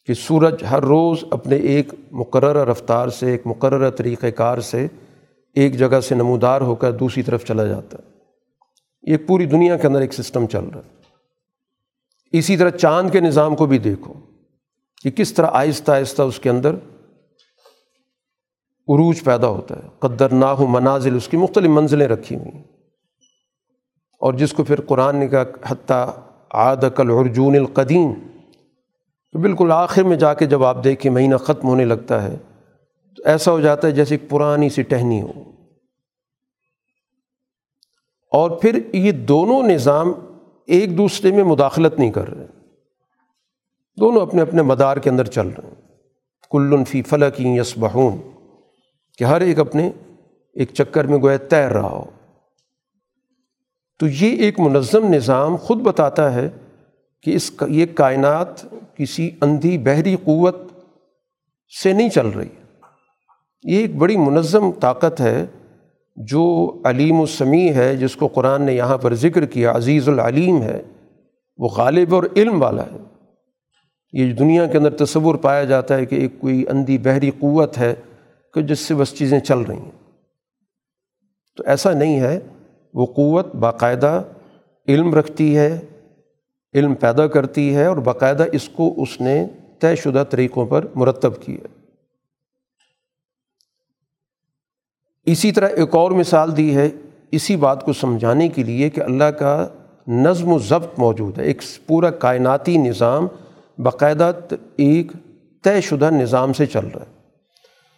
کہ 0.06 0.14
سورج 0.14 0.64
ہر 0.72 0.84
روز 0.84 1.24
اپنے 1.32 1.56
ایک 1.56 1.94
مقررہ 2.12 2.66
رفتار 2.66 3.08
سے، 3.08 3.32
ایک 3.32 3.42
مقررہ 3.46 3.90
طریقۂ 3.90 4.28
کار 4.36 4.58
سے 4.58 4.88
ایک 5.56 5.78
جگہ 5.78 6.00
سے 6.00 6.16
نمودار 6.16 6.62
ہو 6.62 6.76
کر 6.76 6.92
دوسری 6.92 7.24
طرف 7.24 7.46
چلا 7.46 7.66
جاتا 7.66 7.98
ہے۔ 7.98 8.16
یہ 9.12 9.18
پوری 9.18 9.46
دنیا 9.46 9.78
کے 9.78 9.88
اندر 9.88 10.02
ایک 10.02 10.14
سسٹم 10.14 10.46
چل 10.46 10.64
رہا 10.64 10.82
ہے۔ 10.86 10.96
اسی 12.38 12.58
طرح 12.58 12.70
چاند 12.70 13.10
کے 13.10 13.20
نظام 13.20 13.56
کو 13.56 13.66
بھی 13.66 13.78
دیکھو 13.78 14.14
کہ 15.04 15.12
کس 15.12 15.34
طرح 15.34 15.48
آہستہ 15.52 15.92
آہستہ 15.92 16.22
اس 16.22 16.40
کے 16.40 16.50
اندر 16.50 16.70
عروج 18.88 19.24
پیدا 19.24 19.48
ہوتا 19.48 19.76
ہے۔ 19.76 19.90
قدر 20.00 20.34
نہ 20.34 20.46
ہو 20.46 20.68
منازل، 20.68 21.16
اس 21.16 21.28
کی 21.28 21.38
مختلف 21.38 21.70
منزلیں 21.70 22.08
رکھی 22.08 22.36
ہوئی 22.36 22.52
اور 24.20 24.34
جس 24.34 24.54
کو 24.54 24.64
پھر 24.64 24.82
قرآن 24.82 25.16
نے 25.16 25.28
کہا، 25.28 25.44
حتیٰ 25.68 26.10
عادقل 26.54 27.12
ارجون 27.12 27.56
القدیم۔ 27.56 28.14
تو 29.34 29.40
بالکل 29.40 29.72
آخر 29.72 30.04
میں 30.04 30.18
جا 30.18 30.34
کے 30.34 30.46
جب 30.46 30.64
آپ 30.64 30.84
دیکھیں، 30.84 31.12
مہینہ 31.12 31.36
ختم 31.36 31.68
ہونے 31.68 31.86
لگتا 31.86 32.24
ہے۔ 32.24 32.36
ایسا 33.26 33.52
ہو 33.52 33.60
جاتا 33.60 33.88
ہے 33.88 33.94
جیسے 33.94 34.16
ایک 34.16 34.30
پرانی 34.30 34.70
سی 34.70 34.82
ٹہنی 34.82 35.22
ہو۔ 35.22 35.32
اور 38.32 38.52
پھر 38.52 38.96
یہ 38.96 39.12
دونوں 39.12 39.64
نظام 39.64 40.14
ایک 40.68 40.98
دوسرے 40.98 41.32
میں 41.32 41.44
مداخلت 41.44 42.00
نہیں 42.00 42.12
کر 42.12 42.30
رہے۔ 42.30 42.46
دونوں 44.00 44.22
اپنے 44.22 44.42
اپنے 44.42 44.62
مدار 44.62 44.98
کے 44.98 45.10
اندر 45.10 45.26
چل 45.26 45.48
رہے 45.48 45.68
ہیں۔ 45.68 45.82
کلن 46.52 46.86
فی 46.86 47.02
فلکی 47.02 47.48
یس 47.48 47.78
بہون 47.78 48.18
کہ 49.18 49.24
ہر 49.24 49.42
ایک 49.42 49.60
اپنے 49.60 49.92
ایک 50.54 50.74
چکر 50.74 51.06
میں 51.06 51.18
گویا 51.18 51.38
تیر 51.38 51.72
رہا 51.72 51.90
ہو۔ 51.90 52.06
تو 54.00 54.08
یہ 54.08 54.36
ایک 54.36 54.60
منظم 54.60 55.14
نظام 55.14 55.56
خود 55.56 55.78
بتاتا 55.78 56.34
ہے 56.34 56.50
کہ 57.22 57.36
اس 57.36 57.52
یہ 57.70 57.86
کائنات 57.96 58.48
کسی 58.96 59.32
اندھی 59.42 59.78
بحری 59.78 60.16
قوت 60.16 60.56
سے 61.84 61.94
نہیں 61.94 62.10
چل 62.10 62.28
رہی۔ 62.28 62.65
یہ 63.66 63.78
ایک 63.78 63.96
بڑی 63.96 64.18
منظم 64.18 64.72
طاقت 64.72 65.22
ہے 65.22 65.46
جو 66.16 66.74
علیم 66.84 67.20
السمیع 67.20 67.74
ہے، 67.74 67.96
جس 67.96 68.16
کو 68.16 68.28
قرآن 68.28 68.62
نے 68.62 68.74
یہاں 68.74 68.98
پر 68.98 69.14
ذکر 69.14 69.46
کیا، 69.46 69.72
عزیز 69.76 70.10
العلیم 70.10 70.62
ہے، 70.62 70.82
وہ 71.58 71.68
غالب 71.68 72.16
اور 72.16 72.24
علم 72.36 72.62
والا 72.62 72.84
ہے۔ 72.84 72.98
یہ 74.14 74.34
دنیا 74.34 74.66
کے 74.66 74.78
اندر 74.78 74.90
تصور 74.90 75.36
پایا 75.36 75.64
جاتا 75.64 75.98
ہے 75.98 76.06
کہ 76.06 76.16
ایک 76.16 76.32
کوئی 76.40 76.66
اندھی 76.70 76.98
بحری 76.98 77.32
قوت 77.40 77.78
ہے 77.78 77.94
کہ 78.54 78.62
جس 78.62 78.80
سے 78.80 78.96
بس 78.96 79.14
چیزیں 79.14 79.40
چل 79.40 79.60
رہی 79.60 79.78
ہیں۔ 79.78 79.92
تو 81.58 81.64
ایسا 81.66 81.94
نہیں 81.94 82.20
ہے، 82.20 82.40
وہ 82.94 83.06
قوت 83.06 83.56
باقاعدہ 83.56 84.24
علم 84.88 85.14
رکھتی 85.14 85.58
ہے، 85.58 85.80
علم 86.74 86.96
پیدا 86.96 87.28
کرتی 87.28 87.76
ہے 87.76 87.86
اور 87.86 87.98
باقاعدہ 87.98 88.46
اس 88.52 88.70
کو 88.70 88.94
اس 88.98 89.22
نے 89.22 89.48
طے 89.80 89.96
شدہ 89.96 90.24
طریقوں 90.30 90.66
پر 90.66 90.86
مرتب 90.96 91.42
کیا۔ 91.42 91.85
اسی 95.26 95.52
طرح 95.52 95.68
ایک 95.68 95.96
اور 95.96 96.12
مثال 96.12 96.58
دی 96.58 96.76
ہے 96.76 96.90
اسی 97.32 97.56
بات 97.56 97.86
کو 97.86 97.94
سمجھانے 97.94 98.48
کے 98.48 98.64
لیے 98.64 98.90
کہ 98.90 99.02
اللہ 99.02 99.24
کا 99.24 99.68
نظم 100.08 100.48
و 100.48 100.60
ضبط 100.60 101.00
موجود 101.00 101.40
ہے۔ 101.40 101.44
ایک 101.44 101.62
پورا 101.88 102.10
کائناتی 102.10 102.78
نظام 102.78 103.28
باقاعدہ 103.78 104.32
ایک 104.76 105.12
طے 105.64 105.82
شدہ 105.82 106.10
نظام 106.12 106.54
سے 106.54 106.66
چل 106.66 106.88
رہا 106.88 107.02
ہے۔ 107.02 107.16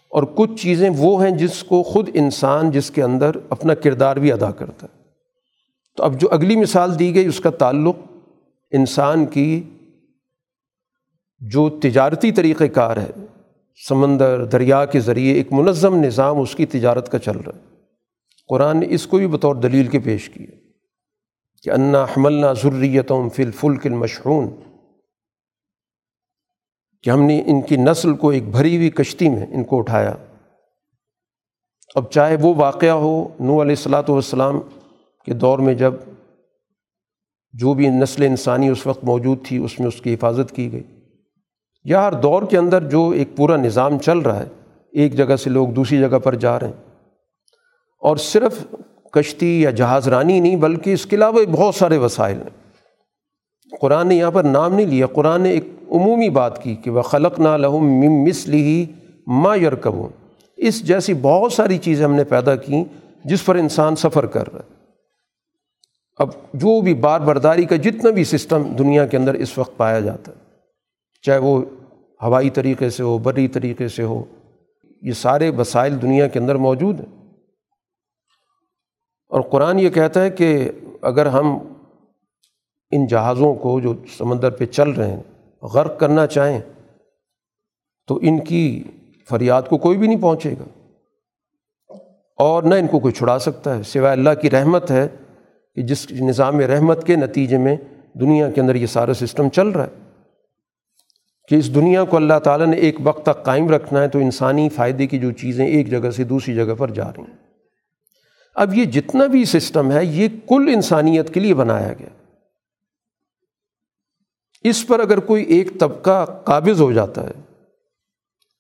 اور 0.09 0.23
کچھ 0.35 0.61
چیزیں 0.61 0.89
وہ 0.97 1.23
ہیں 1.23 1.31
جس 1.31 1.63
کو 1.63 1.83
خود 1.83 2.09
انسان 2.13 2.71
جس 2.71 2.91
کے 2.91 3.03
اندر 3.03 3.31
اپنا 3.49 3.73
کردار 3.73 4.15
بھی 4.15 4.31
ادا 4.31 4.51
کرتا 4.51 4.87
ہے۔ 4.93 5.03
تو 5.97 6.03
اب 6.03 6.21
جو 6.21 6.27
اگلی 6.31 6.55
مثال 6.55 6.99
دی 6.99 7.15
گئی 7.15 7.25
اس 7.25 7.39
کا 7.39 7.49
تعلق 7.49 7.95
انسان 8.71 9.25
کی 9.25 9.63
جو 11.39 11.69
تجارتی 11.69 12.31
طریقۂ 12.31 12.65
کار 12.73 12.97
ہے 12.97 13.09
سمندر، 13.85 14.45
دریا 14.45 14.85
کے 14.85 14.99
ذریعے 14.99 15.33
ایک 15.33 15.53
منظم 15.53 15.95
نظام 15.95 16.39
اس 16.39 16.55
کی 16.55 16.65
تجارت 16.65 17.11
کا 17.11 17.19
چل 17.19 17.37
رہا 17.37 17.55
ہے۔ 17.55 17.75
قرآن 18.47 18.79
نے 18.79 18.85
اس 18.89 19.07
کو 19.07 19.17
بھی 19.17 19.27
بطور 19.27 19.55
دلیل 19.55 19.87
کے 19.87 19.99
پیش 19.99 20.29
کیا 20.29 20.55
کہ 21.63 21.69
انا 21.69 22.03
حملنا 22.03 22.53
ضروریتوں 22.53 23.29
فل 23.29 23.51
فلک 23.51 23.85
المشحون۔ 23.85 24.47
کہ 27.03 27.09
ہم 27.09 27.23
نے 27.23 27.43
ان 27.45 27.61
کی 27.61 27.75
نسل 27.75 28.15
کو 28.15 28.29
ایک 28.29 28.47
بھری 28.47 28.77
ہوئی 28.77 28.89
کشتی 28.89 29.29
میں 29.29 29.45
ان 29.49 29.63
کو 29.63 29.79
اٹھایا۔ 29.79 30.13
اب 31.95 32.11
چاہے 32.11 32.37
وہ 32.41 32.55
واقعہ 32.55 32.89
ہو 32.89 33.27
نو 33.39 33.61
علیہ 33.61 33.71
السلاۃ 33.71 34.09
والسلام 34.09 34.59
کے 35.25 35.33
دور 35.33 35.59
میں 35.59 35.73
جب 35.73 35.93
جو 37.53 37.73
بھی 37.73 37.89
نسل 37.89 38.23
انسانی 38.23 38.69
اس 38.69 38.87
وقت 38.87 39.03
موجود 39.03 39.45
تھی، 39.45 39.57
اس 39.57 39.79
میں 39.79 39.87
اس 39.87 40.01
کی 40.01 40.13
حفاظت 40.13 40.55
کی 40.55 40.71
گئی۔ 40.71 40.83
یا 41.87 42.07
ہر 42.07 42.11
دور 42.11 42.43
کے 42.43 42.57
اندر 42.57 42.83
جو 42.83 43.09
ایک 43.09 43.35
پورا 43.35 43.55
نظام 43.55 43.99
چل 43.99 44.17
رہا 44.17 44.39
ہے، 44.39 44.45
ایک 44.91 45.13
جگہ 45.13 45.35
سے 45.35 45.49
لوگ 45.49 45.67
دوسری 45.67 45.99
جگہ 45.99 46.19
پر 46.19 46.35
جا 46.35 46.59
رہے 46.59 46.67
ہیں۔ 46.67 46.83
اور 47.99 48.17
صرف 48.17 48.65
کشتی 49.11 49.61
یا 49.61 49.69
جہاز 49.69 50.07
رانی 50.07 50.39
نہیں، 50.39 50.55
بلکہ 50.55 50.93
اس 50.93 51.05
کے 51.05 51.15
علاوہ 51.15 51.45
بہت 51.51 51.75
سارے 51.75 51.97
وسائل 51.97 52.37
ہیں۔ 52.37 52.73
قرآن 53.81 54.07
نے 54.07 54.15
یہاں 54.15 54.31
پر 54.31 54.43
نام 54.43 54.73
نہیں 54.73 54.85
لیا، 54.85 55.05
قرآن 55.05 55.41
نے 55.41 55.49
ایک 55.49 55.63
عمومی 55.91 56.29
بات 56.29 56.63
کی 56.63 56.75
کہ 56.75 56.89
وہ 56.89 57.01
خلق 57.01 57.39
نہ 57.39 57.49
لہم 57.49 57.85
مسلی 58.23 58.85
ما 59.27 59.55
یرکبون 59.55 60.09
اس 60.57 60.83
جیسی 60.83 61.13
بہت 61.13 61.53
ساری 61.53 61.77
چیزیں 61.77 62.05
ہم 62.05 62.13
نے 62.13 62.23
پیدا 62.23 62.55
کیں 62.55 62.83
جس 63.25 63.45
پر 63.45 63.55
انسان 63.55 63.95
سفر 63.95 64.25
کر 64.25 64.53
رہا 64.53 64.59
ہے۔ 64.59 64.73
اب 66.17 66.29
جو 66.53 66.81
بھی 66.81 66.93
بار 66.93 67.19
برداری 67.19 67.65
کا 67.65 67.75
جتنا 67.75 68.09
بھی 68.09 68.23
سسٹم 68.23 68.63
دنیا 68.63 69.05
کے 69.05 69.17
اندر 69.17 69.33
اس 69.33 69.57
وقت 69.57 69.77
پایا 69.77 69.99
جاتا 69.99 70.31
ہے۔ 70.31 70.46
چاہے 71.27 71.39
وہ 71.39 71.61
ہوائی 72.21 72.49
طریقے 72.49 72.89
سے 72.89 73.03
ہو 73.03 73.17
بری 73.17 73.47
طریقے 73.47 73.87
سے 73.87 74.03
ہو، 74.03 74.23
یہ 75.01 75.11
سارے 75.11 75.49
وسائل 75.49 76.01
دنیا 76.01 76.27
کے 76.27 76.39
اندر 76.39 76.55
موجود 76.55 76.99
ہیں۔ 76.99 77.33
اور 79.29 79.41
قرآن 79.41 79.79
یہ 79.79 79.89
کہتا 79.89 80.21
ہے 80.21 80.29
کہ 80.29 80.71
اگر 81.01 81.25
ہم 81.25 81.57
ان 82.91 83.07
جہازوں 83.07 83.53
کو 83.53 83.79
جو 83.79 83.93
سمندر 84.17 84.49
پہ 84.49 84.65
چل 84.65 84.89
رہے 84.89 85.07
ہیں 85.07 85.23
غرق 85.61 85.99
کرنا 85.99 86.27
چاہیں، 86.27 86.61
تو 88.07 88.19
ان 88.21 88.43
کی 88.43 88.83
فریاد 89.29 89.61
کو 89.69 89.77
کوئی 89.77 89.97
بھی 89.97 90.07
نہیں 90.07 90.21
پہنچے 90.21 90.53
گا۔ 90.59 90.65
اور 92.37 92.63
نہ 92.63 92.75
ان 92.75 92.87
کو 92.87 92.99
کوئی 92.99 93.13
چھڑا 93.13 93.39
سکتا 93.39 93.77
ہے، 93.77 93.83
سوائے 93.83 94.11
اللہ 94.11 94.29
کی 94.41 94.49
رحمت 94.49 94.91
ہے 94.91 95.07
کہ 95.75 95.81
جس 95.81 96.11
نظام 96.11 96.59
رحمت 96.59 97.07
کے 97.07 97.15
نتیجے 97.15 97.57
میں 97.57 97.75
دنیا 98.13 98.51
کے 98.51 98.61
اندر 98.61 98.75
یہ 98.75 98.85
سارا 98.85 99.13
سسٹم 99.13 99.49
چل 99.49 99.67
رہا 99.67 99.83
ہے۔ 99.83 100.06
کہ 101.47 101.55
اس 101.55 101.75
دنیا 101.75 102.03
کو 102.03 102.17
اللہ 102.17 102.39
تعالیٰ 102.43 102.67
نے 102.67 102.77
ایک 102.77 102.95
وقت 103.03 103.23
تک 103.23 103.43
قائم 103.43 103.69
رکھنا 103.69 104.01
ہے 104.01 104.07
تو 104.07 104.19
انسانی 104.19 104.69
فائدے 104.69 105.07
کی 105.07 105.19
جو 105.19 105.31
چیزیں 105.31 105.67
ایک 105.67 105.91
جگہ 105.91 106.09
سے 106.09 106.23
دوسری 106.23 106.55
جگہ 106.55 106.73
پر 106.77 106.89
جا 106.89 107.09
رہی 107.09 107.21
ہیں۔ 107.21 107.37
اب 108.55 108.73
یہ 108.73 108.85
جتنا 108.85 109.25
بھی 109.25 109.45
سسٹم 109.45 109.91
ہے، 109.91 110.05
یہ 110.05 110.27
کل 110.27 110.69
انسانیت 110.73 111.33
کے 111.33 111.39
لیے 111.39 111.53
بنایا 111.53 111.93
گیا۔ 111.93 112.09
اس 114.63 114.87
پر 114.87 114.99
اگر 114.99 115.19
کوئی 115.19 115.43
ایک 115.43 115.79
طبقہ 115.79 116.25
قابض 116.25 116.81
ہو 116.81 116.91
جاتا 116.91 117.23
ہے، 117.23 117.55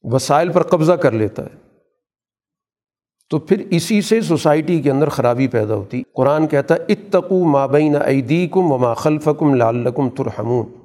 وسائل 0.03 0.51
پر 0.51 0.63
قبضہ 0.63 0.93
کر 0.93 1.11
لیتا 1.11 1.43
ہے، 1.43 1.67
تو 3.29 3.39
پھر 3.39 3.67
اسی 3.69 4.01
سے 4.01 4.21
سوسائٹی 4.21 4.81
کے 4.81 4.91
اندر 4.91 5.09
خرابی 5.09 5.47
پیدا 5.47 5.75
ہوتی۔ 5.75 6.03
قرآن 6.13 6.47
کہتا 6.47 6.75
ہے 6.75 6.79
اتقو 6.89 7.43
مابین 7.43 7.95
ایدی 8.05 8.47
کم 8.51 8.71
و 8.71 8.77
ماخلفکم 8.77 9.55
لعلکم 9.55 10.09
ترحمون۔ 10.09 10.76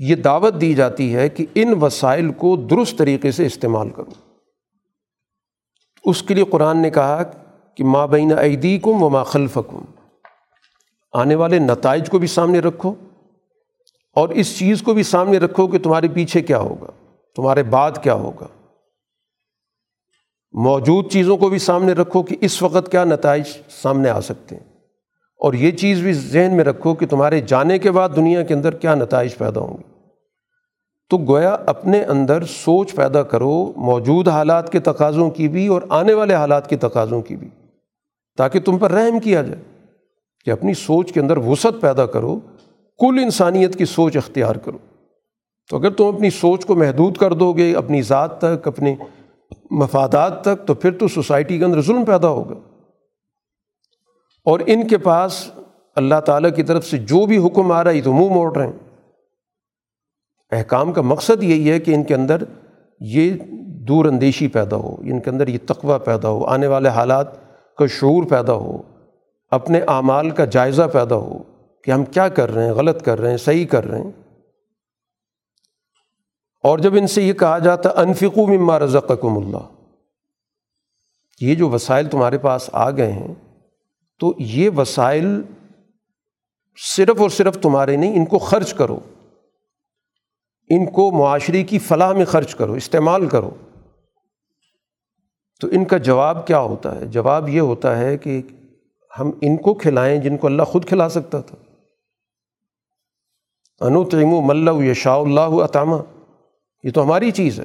یہ 0.00 0.14
دعوت 0.14 0.54
دی 0.60 0.74
جاتی 0.74 1.14
ہے 1.14 1.28
کہ 1.28 1.46
ان 1.54 1.82
وسائل 1.82 2.32
کو 2.32 2.56
درست 2.56 2.98
طریقے 2.98 3.30
سے 3.30 3.46
استعمال 3.46 3.90
کرو۔ 3.90 4.10
اس 6.04 6.22
کے 6.22 6.34
لیے 6.34 6.44
قرآن 6.44 6.82
نے 6.82 6.90
کہا 6.90 7.22
کہ 7.74 7.84
مابین 7.84 8.38
ایدی 8.38 8.78
کم 8.78 9.02
و 9.02 9.08
ماخلفکم 9.08 9.84
آنے 11.12 11.34
والے 11.34 11.58
نتائج 11.58 12.10
کو 12.10 12.18
بھی 12.18 12.26
سامنے 12.26 12.58
رکھو 12.58 12.94
اور 14.14 14.28
اس 14.28 14.58
چیز 14.58 14.82
کو 14.82 14.94
بھی 14.94 15.02
سامنے 15.02 15.38
رکھو 15.38 15.66
کہ 15.66 15.78
تمہارے 15.78 16.08
پیچھے 16.08 16.42
کیا 16.42 16.58
ہوگا، 16.58 16.90
تمہارے 17.36 17.62
بعد 17.62 17.90
کیا 18.02 18.14
ہوگا۔ 18.14 18.46
موجود 20.52 21.12
چیزوں 21.12 21.36
کو 21.36 21.48
بھی 21.48 21.58
سامنے 21.58 21.92
رکھو 21.92 22.22
کہ 22.22 22.36
اس 22.40 22.62
وقت 22.62 22.90
کیا 22.90 23.04
نتائج 23.04 23.44
سامنے 23.68 24.08
آ 24.08 24.20
سکتے 24.20 24.56
ہیں۔ 24.56 24.64
اور 25.38 25.52
یہ 25.52 25.70
چیز 25.70 26.00
بھی 26.00 26.12
ذہن 26.12 26.56
میں 26.56 26.64
رکھو 26.64 26.94
کہ 26.94 27.06
تمہارے 27.06 27.40
جانے 27.40 27.78
کے 27.78 27.90
بعد 27.90 28.08
دنیا 28.16 28.42
کے 28.42 28.54
اندر 28.54 28.74
کیا 28.74 28.94
نتائج 28.94 29.38
پیدا 29.38 29.60
ہوں 29.60 29.76
گے۔ 29.78 29.87
تو 31.10 31.18
گویا 31.18 31.56
اپنے 31.66 32.04
اندر 32.04 32.44
سوچ 32.44 32.94
پیدا 32.94 33.22
کرو 33.22 33.72
موجود 33.76 34.28
حالات 34.28 34.72
کے 34.72 34.80
تقاضوں 34.80 35.30
کی 35.30 35.48
بھی 35.48 35.66
اور 35.66 35.82
آنے 35.88 36.14
والے 36.14 36.34
حالات 36.34 36.70
کے 36.70 36.76
تقاضوں 36.76 37.22
کی 37.22 37.36
بھی، 37.36 37.48
تاکہ 38.36 38.60
تم 38.60 38.78
پر 38.78 38.90
رحم 38.90 39.20
کیا 39.20 39.42
جائے 39.42 39.62
کہ 40.44 40.50
اپنی 40.50 40.74
سوچ 40.74 41.12
کے 41.12 41.20
اندر 41.20 41.36
وسعت 41.36 41.74
پیدا 41.80 42.06
کرو، 42.06 42.40
کل 42.98 43.18
انسانیت 43.22 43.78
کی 43.78 43.84
سوچ 43.84 44.16
اختیار 44.16 44.54
کرو۔ 44.54 44.78
تو 45.70 45.76
اگر 45.76 45.90
تم 45.90 46.04
اپنی 46.04 46.30
سوچ 46.30 46.66
کو 46.66 46.74
محدود 46.74 47.16
کر 47.16 47.32
دو 47.32 47.52
گے، 47.52 47.76
اپنی 47.76 48.02
ذات 48.02 48.38
تک، 48.38 48.68
اپنے 48.68 48.96
مفادات 49.70 50.44
تک، 50.44 50.66
تو 50.66 50.74
پھر 50.74 50.90
تو 50.90 51.08
سوسائٹی 51.08 51.58
کے 51.58 51.64
اندر 51.64 51.80
ظلم 51.80 52.04
پیدا 52.04 52.28
ہوگا۔ 52.28 52.54
اور 54.44 54.60
ان 54.66 54.88
کے 54.88 54.98
پاس 54.98 55.50
اللہ 55.96 56.20
تعالیٰ 56.20 56.54
کی 56.56 56.62
طرف 56.62 56.86
سے 56.86 56.98
جو 56.98 57.26
بھی 57.26 57.46
حکم 57.46 57.72
آ 57.72 57.84
رہا 57.84 57.90
ہے 57.90 58.00
تو 58.00 58.12
منہ 58.12 58.28
موڑ 58.28 58.56
رہے 58.56 58.66
ہیں۔ 58.66 58.87
احکام 60.50 60.92
کا 60.92 61.02
مقصد 61.02 61.42
یہی 61.42 61.70
ہے 61.70 61.80
کہ 61.80 61.94
ان 61.94 62.04
کے 62.04 62.14
اندر 62.14 62.42
یہ 63.00 63.32
دور 63.88 64.04
اندیشی 64.04 64.48
پیدا 64.48 64.76
ہو، 64.76 64.96
ان 65.00 65.20
کے 65.20 65.30
اندر 65.30 65.48
یہ 65.48 65.58
تقوی 65.66 65.98
پیدا 66.04 66.28
ہو، 66.28 66.44
آنے 66.44 66.66
والے 66.66 66.88
حالات 66.88 67.26
کا 67.76 67.86
شعور 67.86 68.24
پیدا 68.24 68.52
ہو، 68.52 68.82
اپنے 69.50 69.80
اعمال 69.88 70.30
کا 70.30 70.44
جائزہ 70.44 70.82
پیدا 70.82 71.16
ہو 71.16 71.42
کہ 71.84 71.90
ہم 71.90 72.04
کیا 72.04 72.28
کر 72.28 72.54
رہے 72.54 72.64
ہیں، 72.64 72.72
غلط 72.72 73.02
کر 73.02 73.20
رہے 73.20 73.30
ہیں، 73.30 73.36
صحیح 73.36 73.66
کر 73.66 73.84
رہے 73.84 74.00
ہیں۔ 74.00 74.10
اور 76.64 76.78
جب 76.78 76.94
ان 76.94 77.06
سے 77.06 77.22
یہ 77.22 77.32
کہا 77.32 77.58
جاتا 77.58 78.00
انفقو 78.00 78.46
مما 78.46 78.78
رزقکم 78.78 79.38
اللہ، 79.38 79.84
یہ 81.40 81.54
جو 81.54 81.68
وسائل 81.68 82.08
تمہارے 82.08 82.38
پاس 82.38 82.70
آ 82.72 82.90
گئے 82.90 83.12
ہیں، 83.12 83.34
تو 84.20 84.34
یہ 84.38 84.70
وسائل 84.76 85.42
صرف 86.96 87.20
اور 87.20 87.30
صرف 87.30 87.58
تمہارے 87.58 87.96
نہیں، 87.96 88.16
ان 88.16 88.24
کو 88.24 88.38
خرچ 88.38 88.74
کرو۔ 88.74 88.98
ان 90.70 90.86
کو 90.86 91.10
معاشرے 91.10 91.64
کی 91.64 91.78
فلاح 91.78 92.12
میں 92.12 92.24
خرچ 92.24 92.54
کرو، 92.54 92.72
استعمال 92.72 93.26
کرو۔ 93.26 93.50
تو 95.60 95.68
ان 95.68 95.84
کا 95.84 95.96
جواب 95.96 96.46
کیا 96.46 96.58
ہوتا 96.58 97.00
ہے؟ 97.00 97.06
جواب 97.06 97.48
یہ 97.48 97.60
ہوتا 97.60 97.98
ہے 97.98 98.18
کہ 98.18 98.42
ہم 99.18 99.30
ان 99.40 99.56
کو 99.56 99.74
کھلائیں 99.74 100.18
جن 100.18 100.36
کو 100.36 100.46
اللہ 100.46 100.62
خود 100.62 100.84
کھلا 100.84 101.08
سکتا 101.08 101.40
تھا۔ 101.40 101.56
انو 103.80 104.04
تیم 104.04 104.28
ملّہ 104.46 104.70
یشاء 104.70 105.16
اللہ 105.16 105.40
اطامہ 105.40 105.96
یہ 106.84 106.90
تو 106.90 107.02
ہماری 107.02 107.30
چیز 107.30 107.60
ہے۔ 107.60 107.64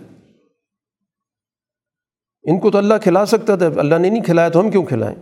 ان 2.44 2.60
کو 2.60 2.72
تو 2.72 2.78
اللہ 2.78 2.94
کھلا 3.04 3.26
سکتا 3.26 3.56
تھا۔ 3.56 3.66
اللہ 3.66 3.96
نے 3.96 4.10
نہیں 4.10 4.24
کھلایا 4.24 4.50
تو 4.50 4.60
ہم 4.60 4.72
کیوں 4.72 4.86
کھلائیں؟ 4.86 5.16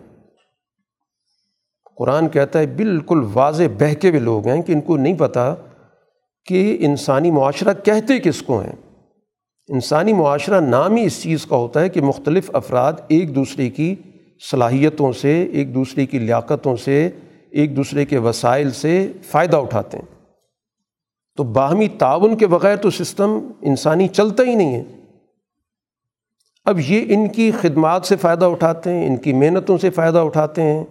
قرآن 1.96 2.30
کہتا 2.30 2.60
ہے، 2.60 2.66
بالکل 2.66 3.20
واضح 3.34 3.64
بہکے 3.80 4.10
ہوئے 4.10 4.20
لوگ 4.20 4.48
ہیں 4.48 4.62
کہ 4.62 4.72
ان 4.72 4.82
کو 4.82 4.98
نہیں 4.98 5.20
پتہ 5.20 5.56
کہ 6.46 6.78
انسانی 6.80 7.32
معاشرہ 7.32 7.74
کہتے 7.74 8.20
کس 8.20 8.42
کو 8.42 8.60
ہیں؟ 8.60 9.00
انسانی 9.68 10.14
معاشرہ 10.14 10.62
نام 10.62 10.96
ہی 10.96 11.06
اس 11.06 11.24
چیز 11.24 11.46
کا 11.46 11.56
ہوتا 11.56 11.82
ہے 11.82 11.90
کہ 11.90 12.02
مختلف 12.02 12.52
افراد 12.54 12.94
ایک 13.08 13.36
دوسرے 13.36 13.70
کی 13.70 13.96
صلاحیتوں 14.52 15.12
سے، 15.12 15.44
ایک 15.44 15.76
دوسرے 15.76 16.06
کی 16.06 16.20
لیاقتوں 16.20 16.76
سے، 16.76 17.10
ایک 17.50 17.76
دوسرے 17.76 18.06
کے 18.06 18.18
وسائل 18.18 18.72
سے 18.72 19.12
فائدہ 19.24 19.58
اٹھاتے 19.58 19.98
ہیں۔ 19.98 20.26
تو 21.38 21.44
باہمی 21.44 21.88
تعاون 21.88 22.38
کے 22.38 22.48
بغیر 22.48 22.76
تو 22.76 22.90
سسٹم 22.90 23.40
انسانی 23.62 24.08
چلتا 24.08 24.44
ہی 24.44 24.56
نہیں 24.56 24.76
ہے۔ 24.76 24.84
اب 26.66 26.80
یہ 26.88 27.16
ان 27.16 27.28
کی 27.28 27.52
خدمات 27.52 28.06
سے 28.06 28.16
فائدہ 28.16 28.46
اٹھاتے 28.46 28.94
ہیں، 28.94 29.08
ان 29.08 29.18
کی 29.18 29.34
محنتوں 29.34 29.78
سے 29.78 29.90
فائدہ 29.90 30.18
اٹھاتے 30.18 30.62
ہیں۔ 30.62 30.84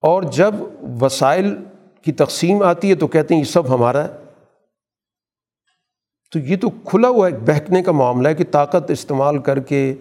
اور 0.00 0.22
جب 0.22 0.54
وسائل 1.00 1.56
کی 2.04 2.12
تقسیم 2.12 2.62
آتی 2.62 2.90
ہے 2.90 2.94
تو 2.94 3.06
کہتے 3.06 3.34
ہیں 3.34 3.40
یہ 3.40 3.46
سب 3.46 3.74
ہمارا 3.74 4.04
ہے۔ 4.04 4.12
تو 6.32 6.38
یہ 6.38 6.56
تو 6.56 6.70
کھلا 6.70 7.08
ہوا 7.08 7.26
ایک 7.26 7.34
بہکنے 7.46 7.82
کا 7.82 7.92
معاملہ 7.92 8.28
ہے 8.28 8.34
کہ 8.34 8.44
طاقت 8.50 8.90
استعمال 8.90 9.38
کر 9.38 9.58
کے، 9.58 9.94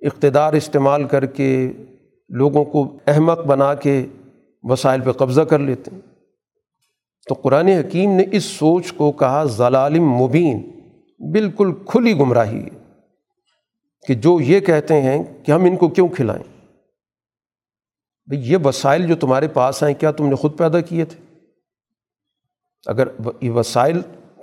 اقتدار 0.00 0.52
استعمال 0.52 1.04
کر 1.04 1.26
کے 1.26 1.72
لوگوں 2.28 2.64
کو 2.64 2.98
احمق 3.06 3.38
بنا 3.38 3.74
کے 3.74 4.06
وسائل 4.62 5.00
پہ 5.00 5.12
قبضہ 5.12 5.40
کر 5.40 5.58
لیتے 5.58 5.90
ہیں۔ 5.94 6.00
تو 7.28 7.34
قرآن 7.34 7.66
حکیم 7.66 8.10
نے 8.10 8.24
اس 8.32 8.44
سوچ 8.44 8.92
کو 8.92 9.12
کہا 9.12 9.44
ضلالم 9.44 10.08
مبین، 10.08 10.70
بالکل 11.32 11.72
کھلی 11.86 12.18
گمراہی 12.18 12.64
ہے 12.64 12.92
کہ 14.06 14.14
جو 14.14 14.40
یہ 14.40 14.60
کہتے 14.60 15.02
ہیں 15.02 15.22
کہ 15.44 15.52
ہم 15.52 15.64
ان 15.64 15.76
کو 15.76 15.88
کیوں 15.88 16.08
کھلائیں۔ 16.08 16.66
بھئی 18.26 18.52
یہ 18.52 18.56
وسائل 18.64 19.06
جو 19.06 19.16
تمہارے 19.16 19.48
پاس 19.48 19.82
ہیں 19.82 19.94
کیا 19.94 20.10
تم 20.10 20.26
نے 20.26 20.34
خود 20.34 20.58
پیدا 20.58 20.80
کیے 20.80 21.04
تھے؟ 21.04 21.31
اگر 22.86 23.08
یہ 23.40 23.50
وسائل 23.50 24.00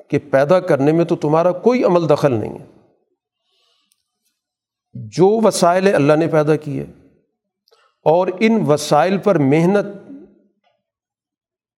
کے 0.08 0.20
پیدا 0.20 0.60
کرنے 0.60 0.92
میں 0.92 1.06
تو 1.06 1.16
تمہارا 1.16 1.52
کوئی 1.52 1.84
عمل 1.84 2.10
دخل 2.10 2.34
نہیں 2.34 2.60
ہے۔ 2.60 2.66
جو 4.96 5.28
وسائل 5.44 5.96
اللہ 5.96 6.14
نے 6.14 6.28
پیدا 6.28 6.56
کیے، 6.56 6.86
اور 8.06 8.28
ان 8.40 8.64
وسائل 8.68 9.18
پر 9.18 9.38
محنت 9.38 9.86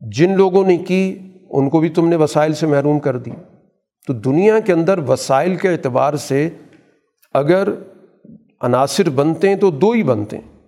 جن 0.02 0.36
لوگوں 0.38 0.68
نے 0.68 0.78
کی، 0.78 1.20
ان 1.50 1.70
کو 1.70 1.80
بھی 1.80 1.90
تم 1.90 2.10
نے 2.10 2.16
وسائل 2.16 2.54
سے 2.54 2.68
محروم 2.68 3.00
کر 3.00 3.18
دی۔ 3.18 3.32
تو 4.08 4.14
دنیا 4.14 4.60
کے 4.60 4.74
اندر 4.74 5.00
وسائل 5.08 5.56
کے 5.56 5.70
اعتبار 5.70 6.14
سے 6.14 6.50
اگر 7.34 7.68
عناصر 8.62 9.10
بنتے 9.10 9.50
ہیں 9.50 9.56
تو 9.56 9.72
دو 9.72 9.92
ہی 9.92 10.04
بنتے 10.04 10.38
ہیں۔ 10.38 10.60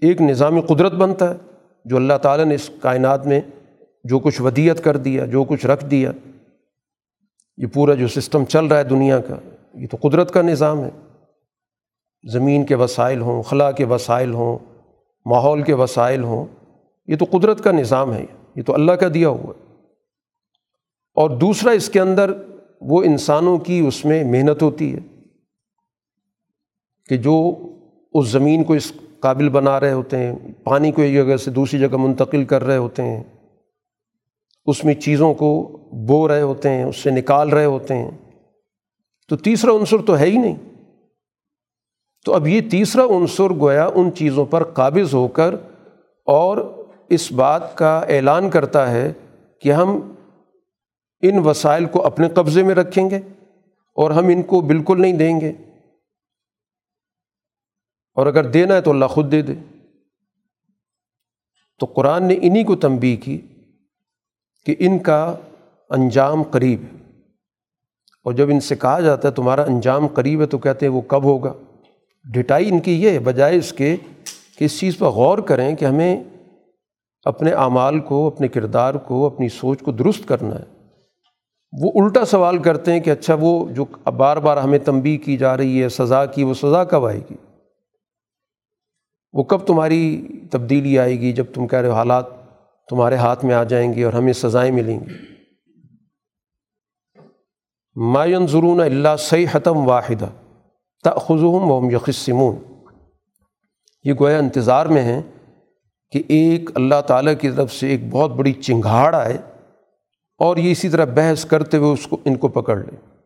ایک 0.00 0.20
نظام 0.20 0.60
قدرت 0.60 0.92
بنتا 0.92 1.30
ہے، 1.30 1.36
جو 1.84 1.96
اللہ 1.96 2.18
تعالیٰ 2.22 2.44
نے 2.44 2.54
اس 2.54 2.70
کائنات 2.82 3.26
میں 3.26 3.40
جو 4.08 4.18
کچھ 4.18 4.42
ودیت 4.42 4.84
کر 4.84 4.96
دیا، 4.96 5.26
جو 5.26 5.44
کچھ 5.44 5.66
رکھ 5.66 5.84
دیا، 5.84 6.12
یہ 7.56 7.66
پورا 7.66 7.94
جو 7.94 8.08
سسٹم 8.08 8.44
چل 8.44 8.66
رہا 8.66 8.78
ہے 8.78 8.84
دنیا 8.84 9.20
کا، 9.20 9.34
یہ 9.74 9.86
تو 9.90 10.08
قدرت 10.08 10.30
کا 10.30 10.42
نظام 10.42 10.84
ہے۔ 10.84 10.90
زمین 12.32 12.66
کے 12.66 12.74
وسائل 12.74 13.20
ہوں، 13.20 13.42
خلا 13.42 13.70
کے 13.70 13.84
وسائل 13.84 14.34
ہوں، 14.34 14.58
ماحول 15.26 15.62
کے 15.62 15.74
وسائل 15.74 16.22
ہوں، 16.22 16.44
یہ 17.06 17.16
تو 17.16 17.24
قدرت 17.30 17.64
کا 17.64 17.72
نظام 17.72 18.12
ہے۔ 18.14 18.24
یہ 18.56 18.62
تو 18.62 18.74
اللہ 18.74 18.92
کا 18.92 19.06
دیا 19.14 19.28
ہوا 19.28 19.52
ہے۔ 19.58 19.82
اور 21.14 21.30
دوسرا، 21.30 21.70
اس 21.70 21.88
کے 21.88 22.00
اندر 22.00 22.32
وہ 22.80 23.02
انسانوں 23.02 23.58
کی 23.58 23.78
اس 23.78 24.04
میں 24.04 24.24
محنت 24.24 24.62
ہوتی 24.62 24.94
ہے 24.94 24.98
کہ 27.06 27.16
جو 27.16 27.54
اس 28.12 28.28
زمین 28.28 28.64
کو 28.64 28.72
اس 28.72 28.92
قابل 29.20 29.48
بنا 29.48 29.80
رہے 29.80 29.92
ہوتے 29.92 30.18
ہیں، 30.18 30.34
پانی 30.64 30.92
کو 30.92 31.02
ایک 31.02 31.26
جگہ 31.26 31.36
سے 31.36 31.50
دوسری 31.50 31.80
جگہ 31.80 31.96
منتقل 31.96 32.44
کر 32.44 32.64
رہے 32.64 32.76
ہوتے 32.76 33.02
ہیں۔ 33.02 33.22
اس 34.66 34.84
میں 34.84 34.94
چیزوں 34.94 35.34
کو 35.34 35.78
بو 36.08 36.28
رہے 36.28 36.42
ہوتے 36.42 36.70
ہیں، 36.70 36.84
اس 36.84 36.96
سے 36.96 37.10
نکال 37.10 37.48
رہے 37.48 37.64
ہوتے 37.64 37.94
ہیں۔ 37.94 38.10
تو 39.28 39.36
تیسرا 39.36 39.72
عنصر 39.72 39.96
تو 40.06 40.18
ہے 40.18 40.26
ہی 40.26 40.36
نہیں۔ 40.36 40.56
تو 42.24 42.34
اب 42.34 42.46
یہ 42.46 42.60
تیسرا 42.70 43.04
عنصر 43.04 43.50
گویا 43.50 43.86
ان 43.94 44.12
چیزوں 44.12 44.44
پر 44.44 44.64
قابض 44.64 45.14
ہو 45.14 45.28
کر 45.28 45.54
اور 46.24 46.84
اس 47.08 47.32
بات 47.32 47.76
کا 47.76 47.98
اعلان 47.98 48.50
کرتا 48.50 48.90
ہے 48.90 49.12
کہ 49.60 49.72
ہم 49.72 50.14
ان 51.20 51.38
وسائل 51.38 51.84
کو 51.84 52.06
اپنے 52.06 52.28
قبضے 52.28 52.62
میں 52.62 52.74
رکھیں 52.74 53.10
گے 53.10 53.16
اور 53.94 54.10
ہم 54.10 54.26
ان 54.26 54.42
کو 54.42 54.60
بالکل 54.60 55.00
نہیں 55.00 55.12
دیں 55.12 55.40
گے۔ 55.40 55.52
اور 58.14 58.26
اگر 58.26 58.44
دینا 58.44 58.74
ہے 58.74 58.80
تو 58.80 58.90
اللہ 58.90 59.04
خود 59.04 59.32
دے 59.32 59.42
دے۔ 59.42 59.54
تو 61.78 61.86
قرآن 61.86 62.24
نے 62.24 62.38
انہیں 62.42 62.64
کو 62.64 62.76
تنبی 62.76 63.16
کی 63.16 63.40
کہ 64.66 64.74
ان 64.78 64.98
کا 64.98 65.34
انجام 65.90 66.42
قریب 66.42 66.82
ہے۔ 66.82 66.98
اور 68.24 68.32
جب 68.32 68.50
ان 68.50 68.60
سے 68.60 68.76
کہا 68.76 69.00
جاتا 69.00 69.28
ہے 69.28 69.32
تمہارا 69.32 69.62
انجام 69.62 70.06
قریب 70.06 70.40
ہے 70.40 70.46
تو 70.46 70.58
کہتے 70.58 70.86
ہیں 70.86 70.92
وہ 70.92 71.00
کب 71.00 71.24
ہوگا؟ 71.24 71.52
ڈٹائی 72.24 72.68
ان 72.68 72.80
کی 72.80 73.02
یہ 73.02 73.10
ہے، 73.10 73.18
بجائے 73.18 73.56
اس 73.56 73.72
کے 73.72 73.96
کہ 74.58 74.64
اس 74.64 74.80
چیز 74.80 74.98
پر 74.98 75.06
غور 75.06 75.38
کریں 75.38 75.76
کہ 75.76 75.84
ہمیں 75.84 76.24
اپنے 77.24 77.50
اعمال 77.50 78.00
کو، 78.00 78.26
اپنے 78.26 78.48
کردار 78.48 78.94
کو، 78.94 79.26
اپنی 79.26 79.48
سوچ 79.48 79.80
کو 79.80 79.92
درست 79.92 80.28
کرنا 80.28 80.54
ہے۔ 80.54 80.88
وہ 81.82 81.90
الٹا 81.94 82.24
سوال 82.24 82.58
کرتے 82.58 82.92
ہیں 82.92 83.00
کہ 83.00 83.10
اچھا 83.10 83.36
وہ 83.40 83.68
جو 83.70 83.84
بار 84.16 84.36
بار 84.36 84.56
ہمیں 84.56 84.78
تنبی 84.78 85.16
کی 85.16 85.36
جا 85.36 85.56
رہی 85.56 85.82
ہے، 85.82 85.88
سزا 85.88 86.26
کی، 86.26 86.44
وہ 86.44 86.54
سزا 86.54 86.84
کب 86.84 87.06
آئے 87.06 87.18
گی؟ 87.18 87.34
وہ 89.32 89.42
کب 89.42 89.58
تمہاری 89.58 90.28
تبدیلی 90.50 90.98
آئے 90.98 91.20
گی 91.20 91.32
جب 91.32 91.44
تم 91.54 91.66
کہہ 91.66 91.78
رہے 91.78 91.88
ہو 91.88 91.94
حالات 91.94 92.35
تمہارے 92.88 93.16
ہاتھ 93.16 93.44
میں 93.44 93.54
آ 93.54 93.64
جائیں 93.64 93.94
گے 93.94 94.04
اور 94.04 94.12
ہمیں 94.12 94.32
سزائیں 94.32 94.72
ملیں 94.72 95.00
گی۔ 95.00 95.36
مائن 97.94 98.46
ضرون 98.46 98.80
اللہ 98.80 99.16
صحیح 99.18 99.46
حتم 99.52 99.88
واحدہ 99.88 100.26
تخم 101.04 101.70
وم 101.70 101.90
یقسمون 101.90 102.56
یہ 104.04 104.12
گویا 104.20 104.38
انتظار 104.38 104.86
میں 104.86 105.02
ہیں 105.02 105.22
کہ 106.10 106.22
ایک 106.28 106.70
اللہ 106.74 107.00
تعالیٰ 107.06 107.32
کی 107.40 107.50
طرف 107.50 107.72
سے 107.72 107.88
ایک 107.88 108.00
بہت 108.10 108.30
بڑی 108.30 108.52
چنگھاڑ 108.52 109.14
آئے 109.14 109.38
اور 110.38 110.56
یہ 110.56 110.70
اسی 110.70 110.88
طرح 110.88 111.04
بحث 111.04 111.44
کرتے 111.44 111.76
ہوئے 111.76 111.92
اس 111.92 112.06
کو 112.06 112.16
ان 112.24 112.36
کو 112.36 112.48
پکڑ 112.48 112.76
لیں۔ 112.76 113.18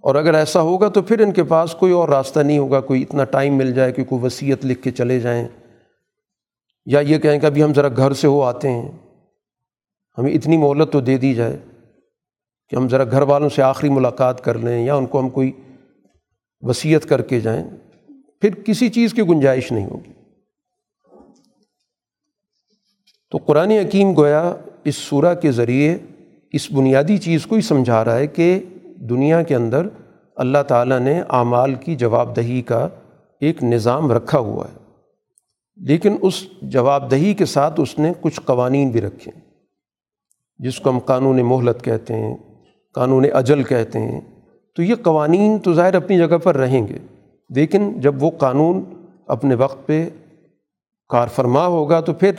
اور 0.00 0.14
اگر 0.14 0.34
ایسا 0.34 0.60
ہوگا 0.60 0.88
تو 0.88 1.02
پھر 1.02 1.20
ان 1.20 1.32
کے 1.32 1.44
پاس 1.44 1.74
کوئی 1.74 1.92
اور 1.92 2.08
راستہ 2.08 2.40
نہیں 2.40 2.58
ہوگا، 2.58 2.80
کوئی 2.80 3.02
اتنا 3.02 3.24
ٹائم 3.24 3.56
مل 3.56 3.74
جائے 3.74 3.92
کہ 3.92 4.04
کوئی 4.04 4.24
وصیت 4.24 4.66
لکھ 4.66 4.82
کے 4.82 4.90
چلے 4.90 5.20
جائیں۔ 5.20 5.48
یا 6.86 7.00
یہ 7.00 7.18
کہیں 7.18 7.38
کہ 7.38 7.46
ابھی 7.46 7.64
ہم 7.64 7.74
ذرا 7.74 7.88
گھر 7.88 8.12
سے 8.12 8.26
ہو 8.26 8.42
آتے 8.42 8.70
ہیں، 8.70 8.92
ہمیں 10.18 10.32
اتنی 10.32 10.56
مہلت 10.56 10.92
تو 10.92 11.00
دے 11.00 11.18
دی 11.18 11.34
جائے 11.34 11.58
کہ 12.68 12.76
ہم 12.76 12.88
ذرا 12.88 13.04
گھر 13.04 13.22
والوں 13.22 13.48
سے 13.48 13.62
آخری 13.62 13.88
ملاقات 13.88 14.44
کر 14.44 14.58
لیں 14.58 14.86
یا 14.86 14.94
ان 14.94 15.06
کو 15.06 15.20
ہم 15.20 15.28
کوئی 15.28 15.52
وصیت 16.60 17.08
کر 17.08 17.22
کے 17.22 17.40
جائیں، 17.40 17.64
پھر 18.40 18.54
کسی 18.54 18.88
چیز 18.88 19.12
کی 19.12 19.22
گنجائش 19.22 19.72
نہیں 19.72 19.86
ہوگی۔ 19.86 20.12
تو 23.30 23.38
قرآن 23.38 23.70
حکیم 23.70 24.16
گویا 24.16 24.54
اس 24.84 24.96
صورح 24.96 25.34
کے 25.34 25.52
ذریعے 25.52 25.98
اس 26.52 26.72
بنیادی 26.72 27.18
چیز 27.18 27.46
کو 27.46 27.54
ہی 27.54 27.60
سمجھا 27.60 28.04
رہا 28.04 28.16
ہے 28.16 28.26
کہ 28.26 28.64
دنیا 28.96 29.42
کے 29.42 29.54
اندر 29.54 29.86
اللہ 30.36 30.62
تعالیٰ 30.68 31.00
نے 31.00 31.20
اعمال 31.20 31.74
کی 31.74 31.96
جواب 31.96 32.36
دہی 32.36 32.62
کا 32.62 32.88
ایک 33.40 33.62
نظام 33.62 34.12
رکھا 34.12 34.38
ہوا 34.38 34.64
ہے۔ 34.64 34.81
لیکن 35.86 36.16
اس 36.22 36.44
جواب 36.62 37.10
دہی 37.10 37.34
کے 37.34 37.44
ساتھ 37.44 37.80
اس 37.80 37.98
نے 37.98 38.12
کچھ 38.20 38.40
قوانین 38.40 38.90
بھی 38.90 39.00
رکھے 39.00 39.30
جس 40.58 40.80
کو 40.80 40.90
ہم 40.90 40.98
قانون 40.98 41.42
مہلت 41.42 41.84
کہتے 41.84 42.14
ہیں، 42.14 42.36
قانون 42.94 43.24
اجل 43.34 43.62
کہتے 43.62 43.98
ہیں۔ 43.98 44.20
تو 44.76 44.82
یہ 44.82 44.94
قوانین 44.94 45.58
تو 45.58 45.72
ظاہر 45.72 45.94
اپنی 45.94 46.18
جگہ 46.18 46.38
پر 46.38 46.56
رہیں 46.56 46.88
گے، 46.88 46.98
لیکن 47.50 48.00
جب 48.00 48.22
وہ 48.22 48.30
قانون 48.30 48.84
اپنے 49.26 49.54
وقت 49.54 49.86
پہ 49.86 50.08
کار 51.08 51.28
فرما 51.28 51.66
ہوگا 51.66 52.00
تو 52.00 52.12
پھر 52.12 52.32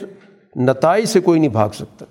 نتائج 0.56 1.04
سے 1.04 1.20
کوئی 1.20 1.40
نہیں 1.40 1.50
بھاگ 1.50 1.68
سکتا۔ 1.68 2.04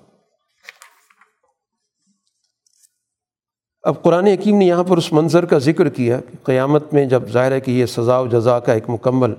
اب 3.83 4.03
قرآن 4.03 4.27
حکیم 4.27 4.57
نے 4.57 4.65
یہاں 4.65 4.83
پر 4.83 4.97
اس 4.97 5.13
منظر 5.13 5.45
کا 5.45 5.57
ذکر 5.57 5.89
کیا 5.89 6.19
کہ 6.19 6.37
قیامت 6.43 6.93
میں 6.93 7.05
جب 7.05 7.29
ظاہر 7.29 7.51
ہے 7.51 7.59
کہ 7.59 7.71
یہ 7.71 7.85
سزا 7.85 8.19
و 8.19 8.27
جزا 8.27 8.59
کا 8.59 8.73
ایک 8.73 8.89
مکمل 8.89 9.33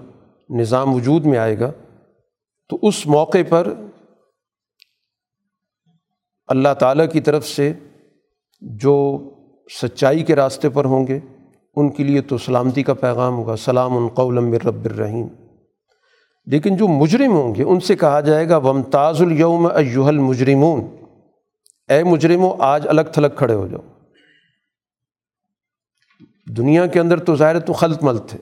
نظام 0.51 0.95
وجود 0.95 1.27
میں 1.27 1.39
آئے 1.39 1.59
گا 1.59 1.73
تو 2.69 2.79
اس 2.83 3.07
موقع 3.07 3.39
پر 3.49 3.73
اللہ 6.47 6.75
تعالیٰ 6.79 7.11
کی 7.13 7.21
طرف 7.21 7.47
سے 7.47 7.73
جو 8.61 9.21
سچائی 9.83 10.23
کے 10.23 10.37
راستے 10.37 10.69
پر 10.69 10.85
ہوں 10.85 11.07
گے، 11.07 11.21
ان 11.77 11.91
کے 11.91 12.05
لیے 12.05 12.21
تو 12.21 12.39
سلامتی 12.39 12.83
کا 12.83 12.95
پیغام 12.95 13.37
ہوگا، 13.37 13.57
سلام 13.57 13.97
القول 13.97 14.55
رب 14.55 14.85
الرحیم۔ 14.85 15.27
لیکن 16.47 16.77
جو 16.77 16.89
مجرم 16.89 17.33
ہوں 17.33 17.55
گے، 17.55 17.63
ان 17.63 17.81
سے 17.81 17.97
کہا 17.97 18.21
جائے 18.21 18.49
گا 18.49 18.57
ومتاز 18.57 19.23
الوم 19.23 19.67
ایوہل 19.67 20.19
مجرمون 20.19 20.97
اے 21.89 22.05
مجرموں 22.05 22.53
آج 22.59 22.89
الگ 22.89 23.01
تھلگ 23.13 23.29
کھڑے 23.37 23.55
ہو 23.55 23.67
جاؤ۔ 23.67 23.81
دنیا 26.57 26.87
کے 26.87 27.01
اندر 27.01 27.25
تو 27.25 27.37
ظاہر 27.37 27.61
تو 27.61 27.73
خلط 27.73 28.03
ملت 28.03 28.29
تھے 28.29 28.39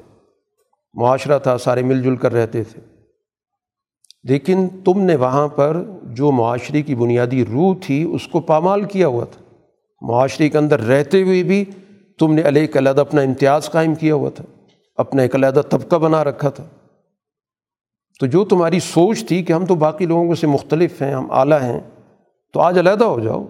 معاشرہ 0.94 1.38
تھا، 1.38 1.58
سارے 1.58 1.82
مل 1.82 2.02
جل 2.02 2.16
کر 2.16 2.32
رہتے 2.32 2.64
تھے۔ 2.64 2.91
لیکن 4.24 4.68
تم 4.84 5.00
نے 5.00 5.16
وہاں 5.16 5.48
پر 5.48 5.82
جو 6.02 6.32
معاشرے 6.32 6.82
کی 6.82 6.94
بنیادی 6.94 7.44
روح 7.44 7.74
تھی، 7.82 8.02
اس 8.02 8.28
کو 8.28 8.40
پامال 8.40 8.84
کیا 8.84 9.06
ہوا 9.06 9.24
تھا۔ 9.24 9.54
معاشرے 10.02 10.48
کے 10.48 10.58
اندر 10.58 10.80
رہتے 10.80 11.22
ہوئے 11.22 11.42
بھی 11.42 11.64
تم 12.18 12.34
نے 12.34 12.42
علیہ 12.42 12.66
علیحدہ 12.74 13.00
اپنا 13.00 13.20
امتیاز 13.20 13.70
قائم 13.70 13.94
کیا 13.94 14.14
ہوا 14.14 14.30
تھا، 14.30 14.44
اپنا 14.96 15.22
ایک 15.22 15.34
علیحدہ 15.34 15.60
طبقہ 15.70 15.96
بنا 15.96 16.24
رکھا 16.24 16.50
تھا۔ 16.50 16.64
تو 18.20 18.26
جو 18.26 18.44
تمہاری 18.44 18.80
سوچ 18.80 19.24
تھی 19.24 19.42
کہ 19.42 19.52
ہم 19.52 19.66
تو 19.66 19.74
باقی 19.74 20.06
لوگوں 20.06 20.34
سے 20.34 20.46
مختلف 20.46 21.02
ہیں، 21.02 21.14
ہم 21.14 21.30
اعلیٰ 21.30 21.62
ہیں، 21.62 21.80
تو 22.52 22.60
آج 22.60 22.78
علیحدہ 22.78 23.04
ہو 23.04 23.20
جاؤ۔ 23.20 23.44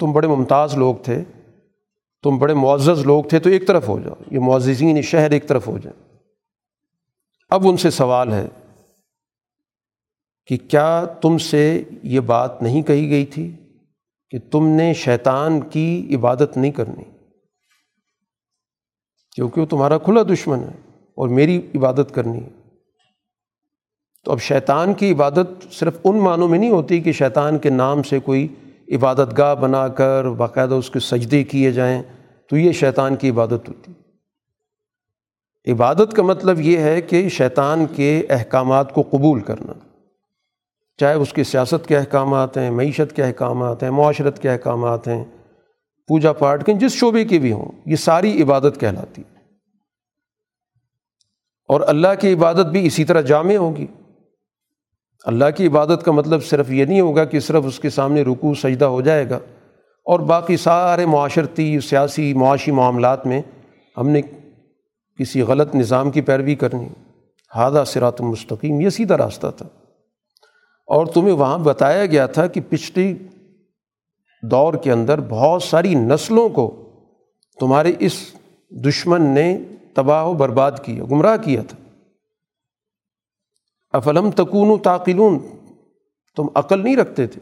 تم 0.00 0.12
بڑے 0.12 0.28
ممتاز 0.28 0.74
لوگ 0.74 0.94
تھے، 0.94 1.24
تم 2.22 2.38
بڑے 2.38 2.54
معزز 2.54 3.06
لوگ 3.06 3.24
تھے، 3.24 3.38
تو 3.38 3.50
ایک 3.50 3.66
طرف 3.66 3.88
ہو 3.88 3.98
جاؤ۔ 3.98 4.14
یہ 4.30 4.38
معززین 4.38 5.02
شہر 5.02 5.30
ایک 5.30 5.48
طرف 5.48 5.68
ہو 5.68 5.78
جائیں۔ 5.78 6.18
اب 7.50 7.68
ان 7.68 7.76
سے 7.76 7.90
سوال 7.90 8.32
ہے 8.32 8.46
کہ 10.46 10.56
کیا 10.56 11.04
تم 11.04 11.38
سے 11.38 11.82
یہ 12.02 12.20
بات 12.20 12.62
نہیں 12.62 12.82
کہی 12.82 13.10
گئی 13.10 13.26
تھی 13.26 13.56
کہ 14.30 14.38
تم 14.52 14.68
نے 14.68 14.94
شیطان 14.94 15.60
کی 15.60 16.14
عبادت 16.14 16.56
نہیں 16.56 16.72
کرنی؟ 16.72 17.04
کیونکہ 19.36 19.60
وہ 19.60 19.66
تمہارا 19.66 19.98
کھلا 19.98 20.22
دشمن 20.22 20.58
ہے 20.58 21.00
اور 21.14 21.28
میری 21.28 21.60
عبادت 21.74 22.14
کرنی 22.14 22.38
ہے۔ 22.38 22.48
تو 24.24 24.32
اب 24.32 24.40
شیطان 24.40 24.94
کی 24.94 25.12
عبادت 25.12 25.72
صرف 25.72 25.96
ان 26.04 26.18
معنوں 26.18 26.48
میں 26.48 26.58
نہیں 26.58 26.70
ہوتی 26.70 27.00
کہ 27.00 27.12
شیطان 27.12 27.58
کے 27.58 27.70
نام 27.70 28.02
سے 28.02 28.18
کوئی 28.18 28.48
عبادت 28.92 29.38
گاہ 29.38 29.54
بنا 29.54 29.88
کر 29.88 30.28
باقاعدہ 30.28 30.74
اس 30.74 30.90
کے 30.90 31.00
سجدے 31.00 31.44
کیے 31.44 31.72
جائیں 31.72 32.02
تو 32.50 32.56
یہ 32.56 32.72
شیطان 32.72 33.16
کی 33.16 33.30
عبادت 33.30 33.68
ہوتی۔ 33.68 33.92
عبادت 35.72 36.12
کا 36.16 36.22
مطلب 36.22 36.60
یہ 36.60 36.78
ہے 36.78 37.02
کہ 37.02 37.28
شیطان 37.28 37.86
کے 37.86 38.22
احکامات 38.30 38.94
کو 38.94 39.02
قبول 39.02 39.40
کرنا۔ 39.40 39.72
چاہے 40.96 41.14
اس 41.14 41.32
کی 41.32 41.44
سیاست 41.44 41.86
کے 41.86 41.96
احکامات 41.96 42.56
ہیں، 42.56 42.70
معیشت 42.70 43.16
کے 43.16 43.24
احکامات 43.24 43.82
ہیں، 43.82 43.90
معاشرت 43.90 44.42
کے 44.42 44.50
احکامات 44.50 45.08
ہیں، 45.08 45.24
پوجا 46.08 46.32
پاٹ 46.32 46.66
کے 46.66 46.72
جس 46.72 46.92
شعبے 46.92 47.24
کے 47.24 47.38
بھی 47.38 47.52
ہوں، 47.52 47.72
یہ 47.86 47.96
ساری 47.96 48.42
عبادت 48.42 48.80
کہلاتی 48.80 49.22
اور 51.68 51.80
اللہ 51.80 52.08
کی 52.20 52.32
عبادت 52.32 52.66
بھی 52.66 52.86
اسی 52.86 53.04
طرح 53.04 53.20
جامع 53.20 53.54
ہوگی۔ 53.54 53.86
اللہ 55.24 55.44
کی 55.56 55.66
عبادت 55.66 56.04
کا 56.04 56.12
مطلب 56.12 56.44
صرف 56.44 56.70
یہ 56.70 56.84
نہیں 56.84 57.00
ہوگا 57.00 57.24
کہ 57.24 57.40
صرف 57.40 57.62
اس 57.66 57.78
کے 57.78 57.90
سامنے 57.90 58.22
رکو 58.22 58.54
سجدہ 58.54 58.84
ہو 58.84 59.00
جائے 59.00 59.30
گا۔ 59.30 59.38
اور 60.04 60.20
باقی 60.20 60.56
سارے 60.56 61.06
معاشرتی، 61.06 61.80
سیاسی، 61.80 62.34
معاشی 62.34 62.70
معاملات 62.70 63.26
میں 63.26 63.42
ہم 63.96 64.08
نے 64.08 64.22
کسی 65.18 65.42
غلط 65.42 65.74
نظام 65.74 66.10
کی 66.10 66.20
پیروی 66.20 66.54
کرنی۔ 66.54 66.88
ہادہ 67.54 67.84
سرات 67.86 68.20
المستقیم 68.20 68.80
یہ 68.80 68.88
سیدھا 68.88 69.16
راستہ 69.16 69.46
تھا۔ 69.56 69.66
اور 70.86 71.06
تمہیں 71.06 71.34
وہاں 71.34 71.58
بتایا 71.58 72.06
گیا 72.06 72.26
تھا 72.26 72.46
کہ 72.46 72.60
پچھلی 72.68 73.14
دور 74.42 74.74
کے 74.74 74.92
اندر 74.92 75.20
بہت 75.20 75.62
ساری 75.62 75.94
نسلوں 75.94 76.48
کو 76.48 76.90
تمہارے 77.60 77.92
اس 77.98 78.34
دشمن 78.70 79.22
نے 79.22 79.58
تباہ 79.94 80.24
و 80.24 80.34
برباد 80.34 80.72
کیا، 80.82 81.04
گمراہ 81.04 81.36
کیا 81.36 81.62
تھا۔ 81.68 81.78
افلم 83.92 84.30
تکون 84.30 84.70
و 84.70 84.78
تاقلون 84.78 85.38
تم 86.36 86.46
عقل 86.54 86.84
نہیں 86.84 86.96
رکھتے 86.96 87.26
تھے 87.26 87.40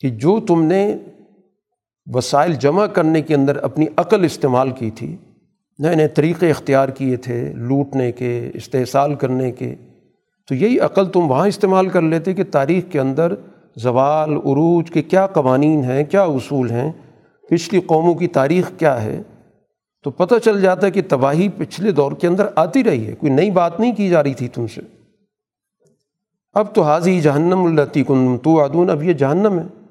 کہ 0.00 0.10
جو 0.10 0.40
تم 0.40 0.62
نے 0.62 0.96
وسائل 2.06 2.54
جمع 2.54 2.86
کرنے 2.86 3.22
کے 3.22 3.34
اندر 3.34 3.56
اپنی 3.56 3.86
عقل 3.96 4.24
استعمال 4.24 4.70
کی 4.70 4.90
تھی، 4.90 5.16
نئے 5.78 5.94
نئے 5.94 6.08
طریقے 6.08 6.50
اختیار 6.50 6.88
کیے 6.88 7.16
تھے، 7.16 7.52
لوٹنے 7.52 8.12
کے، 8.12 8.50
استحصال 8.54 9.14
کرنے 9.14 9.52
کے۔ 9.52 9.74
تو 10.50 10.54
یہی 10.54 10.80
عقل 10.80 11.06
تم 11.06 11.30
وہاں 11.30 11.48
استعمال 11.48 11.88
کر 11.88 12.02
لیتے 12.02 12.34
کہ 12.34 12.44
تاریخ 12.44 12.84
کے 12.92 13.00
اندر 13.00 13.34
زوال، 13.76 14.32
عروج 14.32 14.90
کے 14.90 15.02
کیا 15.02 15.26
قوانین 15.26 15.84
ہیں، 15.84 16.04
کیا 16.04 16.22
اصول 16.22 16.70
ہیں، 16.70 16.92
پچھلی 17.50 17.80
قوموں 17.80 18.14
کی 18.14 18.28
تاریخ 18.28 18.70
کیا 18.78 19.02
ہے؟ 19.02 19.22
تو 20.02 20.10
پتہ 20.10 20.34
چل 20.44 20.60
جاتا 20.60 20.86
ہے 20.86 20.90
کہ 20.90 21.02
تباہی 21.08 21.48
پچھلے 21.48 21.92
دور 21.92 22.12
کے 22.12 22.26
اندر 22.26 22.46
آتی 22.54 22.84
رہی 22.84 23.06
ہے، 23.06 23.12
کوئی 23.12 23.32
نئی 23.32 23.50
بات 23.50 23.80
نہیں 23.80 23.94
کی 23.94 24.08
جا 24.08 24.22
رہی 24.22 24.34
تھی 24.34 24.48
تم 24.48 24.66
سے۔ 24.66 24.80
اب 26.52 26.74
تو 26.74 26.82
حاضی 26.82 27.20
جہنم 27.20 27.64
التی 27.64 28.04
کن 28.04 28.38
تو 28.38 28.64
عدون 28.64 28.90
اب 28.90 29.02
یہ 29.02 29.12
جہنم 29.12 29.58
ہے، 29.58 29.84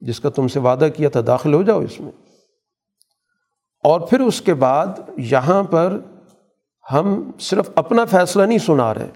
جس 0.00 0.20
کا 0.20 0.30
تم 0.30 0.48
سے 0.48 0.60
وعدہ 0.60 0.88
کیا 0.96 1.08
تھا، 1.08 1.20
داخل 1.26 1.54
ہو 1.54 1.62
جاؤ 1.62 1.80
اس 1.80 2.00
میں۔ 2.00 2.12
اور 3.84 4.00
پھر 4.00 4.20
اس 4.20 4.40
کے 4.40 4.54
بعد 4.54 4.86
یہاں 5.16 5.62
پر 5.62 5.98
ہم 6.92 7.30
صرف 7.40 7.70
اپنا 7.74 8.04
فیصلہ 8.04 8.42
نہیں 8.42 8.58
سنا 8.58 8.94
رہے۔ 8.94 9.08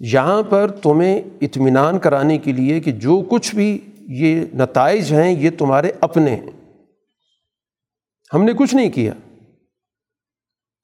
یہاں 0.00 0.42
پر 0.42 0.70
تمہیں 0.70 1.20
اطمینان 1.40 1.98
کرانے 1.98 2.38
کے 2.38 2.52
لیے 2.52 2.80
کہ 2.80 2.92
جو 2.92 3.22
کچھ 3.30 3.54
بھی 3.54 3.78
یہ 4.00 4.44
نتائج 4.54 5.12
ہیں، 5.12 5.32
یہ 5.32 5.50
تمہارے 5.58 5.92
اپنے 6.00 6.30
ہیں۔ 6.30 6.50
ہم 8.34 8.44
نے 8.44 8.52
کچھ 8.52 8.74
نہیں 8.74 8.90
کیا۔ 8.90 9.12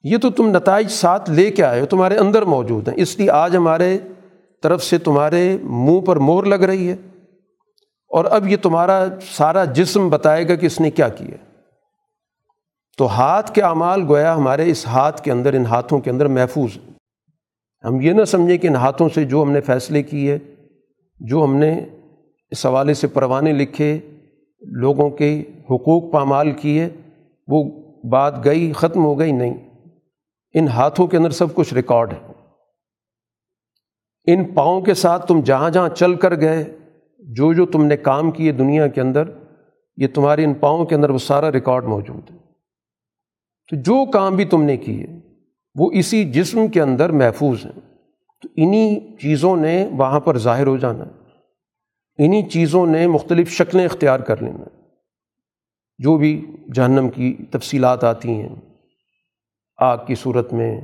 یہ 0.02 0.18
تو 0.18 0.30
تم 0.30 0.56
نتائج 0.56 0.88
ساتھ 0.90 1.30
لے 1.30 1.50
کے 1.50 1.64
آئے 1.64 1.80
ہو، 1.80 1.86
تمہارے 1.86 2.16
اندر 2.16 2.42
موجود 2.42 2.88
ہیں۔ 2.88 2.94
اس 2.98 3.18
لیے 3.18 3.30
آج 3.30 3.56
ہمارے 3.56 3.98
طرف 4.62 4.84
سے 4.84 4.98
تمہارے 4.98 5.58
منہ 5.62 6.00
پر 6.00 6.16
مور 6.16 6.44
لگ 6.44 6.54
رہی 6.54 6.88
ہے۔ 6.88 6.96
اور 8.08 8.24
اب 8.24 8.48
یہ 8.48 8.56
تمہارا 8.62 9.08
سارا 9.32 9.64
جسم 9.64 10.08
بتائے 10.08 10.48
گا 10.48 10.54
کہ 10.54 10.66
اس 10.66 10.80
نے 10.80 10.90
کیا 10.90 11.08
کیا۔ 11.08 11.56
تو 12.98 13.06
ہاتھ 13.06 13.52
کے 13.52 13.62
اعمال 13.62 14.02
گویا 14.08 14.36
ہمارے 14.36 14.70
اس 14.70 14.86
ہاتھ 14.86 15.22
کے 15.22 15.32
اندر، 15.32 15.52
ان 15.52 15.66
ہاتھوں 15.66 16.00
کے 16.00 16.10
اندر 16.10 16.26
محفوظ 16.26 16.76
ہیں۔ 16.76 16.95
ہم 17.87 18.01
یہ 18.01 18.12
نہ 18.12 18.24
سمجھیں 18.24 18.59
کہ 18.59 18.66
ان 18.66 18.76
ہاتھوں 18.76 19.09
سے 19.14 19.24
جو 19.24 19.43
ہم 19.43 19.51
نے 19.51 19.61
فیصلے 19.61 20.03
کیے، 20.03 20.39
جو 21.20 21.45
ہم 21.45 21.57
نے 21.57 21.84
اس 22.51 22.66
حوالے 22.66 22.95
سے 22.95 23.07
پروانے 23.07 23.53
لکھے، 23.53 23.99
لوگوں 24.61 25.11
کے 25.11 25.43
حقوق 25.70 26.12
پامال 26.12 26.53
کیے، 26.53 26.89
وہ 27.49 27.70
بات 28.09 28.45
گئی، 28.45 28.72
ختم 28.72 29.05
ہو 29.05 29.18
گئی، 29.18 29.32
نہیں۔ 29.32 29.55
ان 30.55 30.68
ہاتھوں 30.68 31.07
کے 31.07 31.16
اندر 31.16 31.30
سب 31.30 31.55
کچھ 31.55 31.74
ریکارڈ 31.74 32.12
ہے۔ 32.12 32.32
ان 34.26 34.45
پاؤں 34.45 34.80
کے 34.80 34.95
ساتھ 34.95 35.26
تم 35.26 35.41
جہاں 35.41 35.70
جہاں 35.70 35.89
چل 35.89 36.14
کر 36.14 36.41
گئے، 36.41 36.64
جو 37.18 37.53
جو 37.53 37.66
تم 37.66 37.84
نے 37.84 37.97
کام 37.97 38.30
کیے 38.30 38.53
دنیا 38.53 38.87
کے 38.87 39.01
اندر، 39.01 39.22
یہ 39.97 40.07
تمہارے 40.07 40.45
ان 40.45 40.55
پاؤں 40.55 40.84
کے 40.84 40.95
اندر 40.95 41.11
وہ 41.11 41.18
سارا 41.18 41.53
ریکارڈ 41.53 41.84
موجود 41.84 42.30
ہے۔ 42.30 42.37
تو 43.70 43.76
جو 43.76 44.11
کام 44.11 44.37
بھی 44.37 44.45
تم 44.45 44.62
نے 44.62 44.76
کیے 44.76 45.07
وہ 45.77 45.91
اسی 45.93 46.24
جسم 46.24 46.68
کے 46.68 46.81
اندر 46.81 47.11
محفوظ 47.11 47.66
ہیں۔ 47.66 47.81
تو 48.43 48.49
انہیں 48.57 49.16
چیزوں 49.20 49.57
نے 49.57 49.89
وہاں 49.93 50.20
پر 50.20 50.39
ظاہر 50.39 50.66
ہو 50.66 50.77
جانا۔ 50.77 51.05
انہیں 52.18 52.49
چیزوں 52.49 52.87
نے 52.87 53.07
مختلف 53.07 53.51
شکلیں 53.51 53.85
اختیار 53.85 54.20
کر 54.20 54.43
لینا 54.43 54.64
جو 55.99 56.16
بھی 56.16 56.47
جہنم 56.74 57.09
کی 57.09 57.37
تفصیلات 57.51 58.05
آتی 58.05 58.29
ہیں، 58.29 58.49
آگ 59.77 59.99
کی 60.07 60.14
صورت 60.14 60.53
میں 60.53 60.81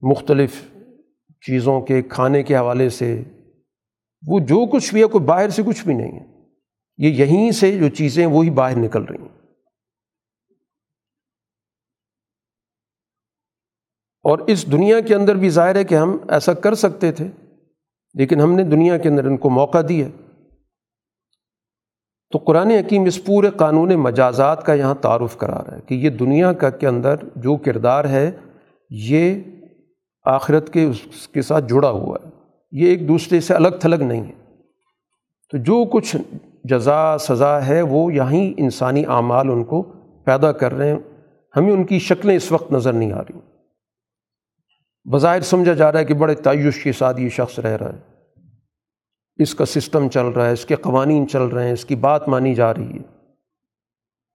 مختلف 0.00 0.64
چیزوں 1.46 1.80
کے 1.80 2.02
کھانے 2.02 2.42
کے 2.42 2.56
حوالے 2.56 2.88
سے، 2.88 3.22
وہ 4.26 4.40
جو 4.40 4.66
کچھ 4.66 4.94
بھی 4.94 5.02
ہے، 5.02 5.06
کوئی 5.06 5.24
باہر 5.24 5.48
سے 5.48 5.62
کچھ 5.66 5.84
بھی 5.84 5.94
نہیں 5.94 6.20
ہے۔ 6.20 6.26
یہ 6.98 7.08
یہیں 7.08 7.50
سے 7.50 7.78
جو 7.78 7.88
چیزیں، 7.88 8.26
وہی 8.26 8.50
باہر 8.50 8.76
نکل 8.76 9.02
رہی 9.02 9.22
ہیں۔ 9.22 9.43
اور 14.24 14.38
اس 14.38 14.72
دنیا 14.72 15.00
کے 15.00 15.14
اندر 15.14 15.36
بھی 15.36 15.48
ظاہر 15.48 15.76
ہے 15.76 15.84
کہ 15.84 15.94
ہم 15.94 16.16
ایسا 16.28 16.54
کر 16.54 16.74
سکتے 16.74 17.12
تھے، 17.12 17.26
لیکن 18.14 18.40
ہم 18.40 18.52
نے 18.52 18.62
دنیا 18.62 18.98
کے 18.98 19.08
اندر 19.08 19.24
ان 19.24 19.36
کو 19.36 19.50
موقع 19.50 19.78
دیا۔ 19.88 20.08
تو 22.32 22.38
قرآن 22.38 22.70
حکیم 22.70 23.04
اس 23.04 23.24
پورے 23.24 23.50
قانون 23.50 23.88
مجازات 23.88 24.66
کا 24.66 24.74
یہاں 24.74 24.94
تعارف 24.94 25.36
کرا 25.36 25.62
رہا 25.66 25.76
ہے 25.76 25.80
کہ 25.86 25.94
یہ 25.94 26.10
دنیا 26.10 26.52
کا 26.52 26.70
کے 26.70 26.86
اندر 26.86 27.14
جو 27.36 27.56
کردار 27.56 28.04
ہے، 28.04 28.30
یہ 28.90 29.40
آخرت 30.24 30.72
کے 30.72 30.84
اس 30.84 31.28
کے 31.28 31.42
ساتھ 31.42 31.64
جڑا 31.68 31.90
ہوا 31.90 32.16
ہے۔ 32.24 32.30
یہ 32.72 32.88
ایک 32.88 33.08
دوسرے 33.08 33.40
سے 33.40 33.54
الگ 33.54 33.68
تھلگ 33.68 34.02
نہیں 34.02 34.24
ہے۔ 34.24 34.32
تو 35.50 35.58
جو 35.58 35.84
کچھ 35.84 36.16
جزا، 36.64 37.18
سزا 37.18 37.66
ہے، 37.66 37.82
وہ 37.82 38.14
یہیں 38.14 38.54
انسانی 38.56 39.04
اعمال 39.06 39.50
ان 39.50 39.64
کو 39.64 39.82
پیدا 40.24 40.52
کر 40.52 40.74
رہے 40.74 40.90
ہیں۔ 40.90 40.98
ہمیں 41.56 41.72
ان 41.72 41.84
کی 41.84 41.98
شکلیں 41.98 42.36
اس 42.36 42.52
وقت 42.52 42.72
نظر 42.72 42.92
نہیں 42.92 43.12
آ 43.12 43.20
رہی۔ 43.20 43.53
بظاہر 45.12 45.40
سمجھا 45.40 45.72
جا 45.72 45.92
رہا 45.92 45.98
ہے 45.98 46.04
کہ 46.04 46.14
بڑے 46.14 46.34
تعیش 46.34 46.84
کے 46.84 46.92
ساتھ 46.92 47.20
یہ 47.20 47.28
شخص 47.28 47.58
رہ 47.58 47.76
رہا 47.76 47.92
ہے۔ 47.92 47.98
اس 49.36 49.54
کا 49.54 49.64
سسٹم 49.64 50.08
چل 50.08 50.26
رہا 50.26 50.46
ہے، 50.46 50.52
اس 50.52 50.66
کے 50.66 50.74
قوانین 50.74 51.28
چل 51.28 51.42
رہے 51.42 51.64
ہیں، 51.64 51.72
اس 51.72 51.84
کی 51.84 51.96
بات 51.96 52.28
مانی 52.28 52.54
جا 52.54 52.74
رہی 52.74 52.92
ہے۔ 52.92 53.24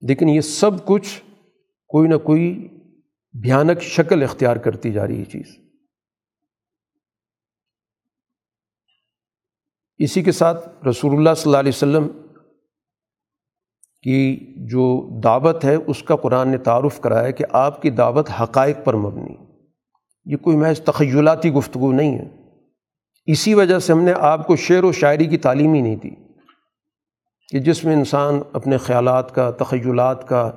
لیکن 0.02 0.30
یہ 0.30 0.42
سب 0.42 0.86
کچھ 0.86 1.22
کوئی 1.88 2.10
نہ 2.10 2.16
کوئی 2.16 2.68
بھیانک 3.42 3.82
شکل 3.82 4.24
اختیار 4.24 4.56
کرتی 4.56 4.92
جا 4.92 5.08
رہی 5.08 5.20
ہے 5.20 5.26
چیز۔ 5.26 5.58
اسی 9.98 10.24
کے 10.24 10.32
ساتھ 10.32 10.88
رسول 10.88 11.14
اللہ 11.14 11.30
صلی 11.36 11.50
اللہ 11.50 11.58
علیہ 11.58 11.72
وسلم 11.76 12.08
کی 14.02 14.54
جو 14.58 15.10
دعوت 15.22 15.66
ہے، 15.66 15.76
اس 15.76 16.04
کا 16.04 16.16
قرآن 16.16 16.50
نے 16.50 16.58
تعارف 16.58 17.00
کرایا 17.00 17.32
کہ 17.32 17.46
آپ 17.50 17.82
کی 17.82 17.90
دعوت 17.90 18.30
حقائق 18.42 18.78
پر 18.84 18.94
مبنی۔ 18.94 19.49
یہ 20.32 20.38
کوئی 20.38 20.58
محض 20.58 20.82
تخیلاتی 20.82 21.52
گفتگو 21.52 21.92
نہیں 21.92 22.18
ہے۔ 22.18 22.28
اسی 23.26 23.54
وجہ 23.54 23.80
سے 23.80 23.94
ہم 23.94 24.02
نے 24.02 24.14
آپ 24.18 24.48
کو 24.48 24.56
شعر 24.56 24.84
و 24.84 24.92
شاعری 24.92 25.26
کی 25.26 25.38
تعلیم 25.38 25.74
ہی 25.74 25.82
نہیں 25.82 25.96
دی 25.96 26.10
کہ 27.52 27.60
جس 27.60 27.86
میں 27.86 27.96
انسان 27.96 28.40
اپنے 28.54 28.78
خیالات 28.78 29.36
کا، 29.36 29.52
تخیلات 29.52 30.28
کا 30.28 30.52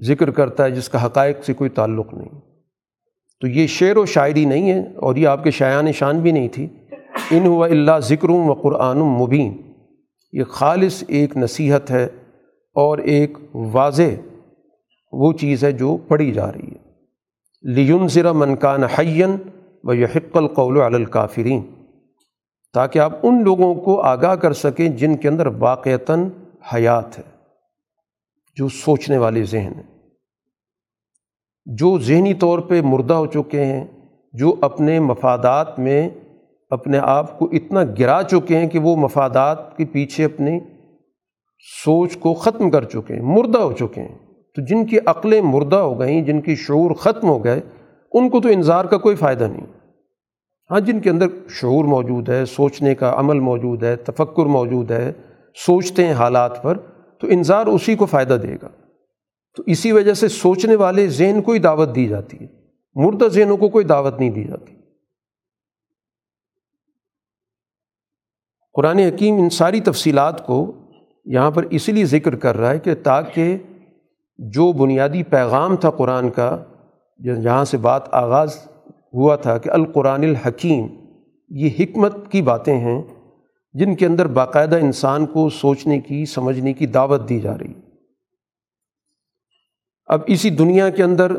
ذکر 0.00 0.30
کرتا 0.30 0.64
ہے، 0.64 0.70
جس 0.70 0.88
کا 0.88 1.06
حقائق 1.06 1.44
سے 1.44 1.52
کوئی 1.52 1.70
تعلق 1.70 2.14
نہیں۔ 2.14 2.40
تو 3.40 3.46
یہ 3.46 3.66
شعر 3.66 3.96
و 3.96 4.06
شاعری 4.06 4.44
نہیں 4.44 4.70
ہے 4.70 4.78
اور 4.78 5.16
یہ 5.16 5.28
آپ 5.28 5.44
کے 5.44 5.50
شایان 5.50 5.92
شان 5.92 6.20
بھی 6.20 6.32
نہیں 6.32 6.48
تھی۔ 6.48 6.68
ان 7.30 7.46
و 7.46 7.62
اللہ 7.62 7.98
ذکر 7.98 8.30
و 8.30 8.54
قرآن 8.54 8.98
مبین۔ 8.98 9.56
یہ 10.32 10.44
خالص 10.44 11.04
ایک 11.08 11.36
نصیحت 11.36 11.90
ہے 11.90 12.04
اور 12.74 12.98
ایک 12.98 13.38
واضح 13.54 14.36
وہ 15.12 15.32
چیز 15.32 15.64
ہے 15.64 15.72
جو 15.72 15.96
پڑھی 16.08 16.32
جا 16.32 16.52
رہی 16.52 16.68
ہے۔ 16.68 16.81
لیون 17.64 18.08
ذرا 18.08 18.32
منکان 18.32 18.84
حین 18.84 19.36
و 19.84 19.94
یحق 19.94 20.36
القول 20.36 20.80
الکافرین 20.80 21.62
تاکہ 22.74 22.98
آپ 22.98 23.12
ان 23.22 23.42
لوگوں 23.44 23.74
کو 23.74 24.00
آگاہ 24.00 24.34
کر 24.34 24.52
سکیں 24.52 24.88
جن 24.88 25.16
کے 25.16 25.28
اندر 25.28 25.46
واقعتاً 25.46 26.28
حیات 26.74 27.18
ہے، 27.18 27.22
جو 28.56 28.68
سوچنے 28.68 29.18
والے 29.18 29.44
ذہن 29.44 29.72
ہیں، 29.76 29.82
جو 31.66 31.98
ذہنی 31.98 32.34
طور 32.34 32.58
پہ 32.58 32.80
مردہ 32.80 33.14
ہو 33.14 33.26
چکے 33.26 33.64
ہیں، 33.64 33.84
جو 34.32 34.54
اپنے 34.60 35.00
مفادات 35.00 35.78
میں 35.78 36.08
اپنے 36.70 36.98
آپ 36.98 37.38
کو 37.38 37.48
اتنا 37.52 37.80
گرا 37.98 38.22
چکے 38.22 38.58
ہیں 38.58 38.68
کہ 38.68 38.78
وہ 38.78 38.96
مفادات 38.96 39.76
کے 39.76 39.84
پیچھے 39.84 40.24
اپنی 40.24 40.60
سوچ 41.84 42.16
کو 42.16 42.34
ختم 42.34 42.70
کر 42.70 42.84
چکے 42.84 43.14
ہیں، 43.14 43.22
مردہ 43.22 43.58
ہو 43.58 43.72
چکے 43.72 44.00
ہیں۔ 44.00 44.31
تو 44.54 44.62
جن 44.62 44.86
کی 44.86 44.98
عقلیں 45.06 45.40
مردہ 45.40 45.76
ہو 45.76 46.00
گئیں، 46.00 46.22
جن 46.22 46.40
کی 46.40 46.54
شعور 46.54 46.90
ختم 46.90 47.28
ہو 47.28 47.44
گئے، 47.44 47.60
ان 48.12 48.28
کو 48.28 48.40
تو 48.40 48.48
انظار 48.48 48.84
کا 48.84 48.98
کوئی 48.98 49.16
فائدہ 49.16 49.44
نہیں۔ 49.44 49.66
ہاں 50.70 50.80
جن 50.80 51.00
کے 51.00 51.10
اندر 51.10 51.26
شعور 51.48 51.84
موجود 51.84 52.28
ہے، 52.28 52.44
سوچنے 52.44 52.94
کا 52.94 53.14
عمل 53.16 53.40
موجود 53.40 53.82
ہے، 53.82 53.96
تفکر 53.96 54.44
موجود 54.44 54.90
ہے، 54.90 55.12
سوچتے 55.66 56.06
ہیں 56.06 56.12
حالات 56.12 56.62
پر، 56.62 56.78
تو 57.20 57.26
انظار 57.30 57.66
اسی 57.66 57.94
کو 57.94 58.06
فائدہ 58.06 58.38
دے 58.42 58.56
گا۔ 58.62 58.68
تو 59.56 59.62
اسی 59.66 59.92
وجہ 59.92 60.14
سے 60.14 60.28
سوچنے 60.28 60.76
والے 60.76 61.08
ذہن 61.08 61.42
کو 61.42 61.52
ہی 61.52 61.58
دعوت 61.58 61.94
دی 61.94 62.08
جاتی 62.08 62.36
ہے۔ 62.40 62.46
مردہ 62.94 63.24
ذہنوں 63.24 63.56
کو 63.56 63.68
کوئی 63.68 63.84
دعوت 63.84 64.18
نہیں 64.18 64.30
دی 64.30 64.44
جاتی۔ 64.44 64.74
قرآن 68.72 68.98
حکیم 68.98 69.34
ان 69.34 69.50
ساری 69.50 69.80
تفصیلات 69.80 70.46
کو 70.46 70.72
یہاں 71.24 71.50
پر 71.50 71.62
اس 71.70 71.88
لیے 71.88 72.04
ذکر 72.04 72.36
کر 72.36 72.56
رہا 72.56 72.70
ہے 72.70 72.78
کہ 72.78 72.94
تاکہ 72.94 73.58
جو 74.50 74.72
بنیادی 74.72 75.22
پیغام 75.22 75.76
تھا 75.76 75.90
قرآن 75.90 76.30
کا 76.30 76.64
جہاں 77.42 77.64
سے 77.64 77.76
بات 77.76 78.02
آغاز 78.14 78.56
ہوا 79.14 79.36
تھا 79.36 79.58
کہ 79.58 79.70
القرآن 79.70 80.22
الحکیم، 80.22 80.86
یہ 81.50 81.70
حکمت 81.78 82.30
کی 82.30 82.42
باتیں 82.42 82.78
ہیں 82.78 83.02
جن 83.72 83.94
کے 83.94 84.06
اندر 84.06 84.26
باقاعدہ 84.26 84.76
انسان 84.76 85.26
کو 85.26 85.48
سوچنے 85.48 86.00
کی، 86.00 86.24
سمجھنے 86.26 86.72
کی 86.72 86.86
دعوت 86.86 87.28
دی 87.28 87.40
جا 87.40 87.58
رہی۔ 87.58 87.72
اب 90.06 90.20
اسی 90.26 90.50
دنیا 90.50 90.90
کے 90.90 91.02
اندر، 91.02 91.32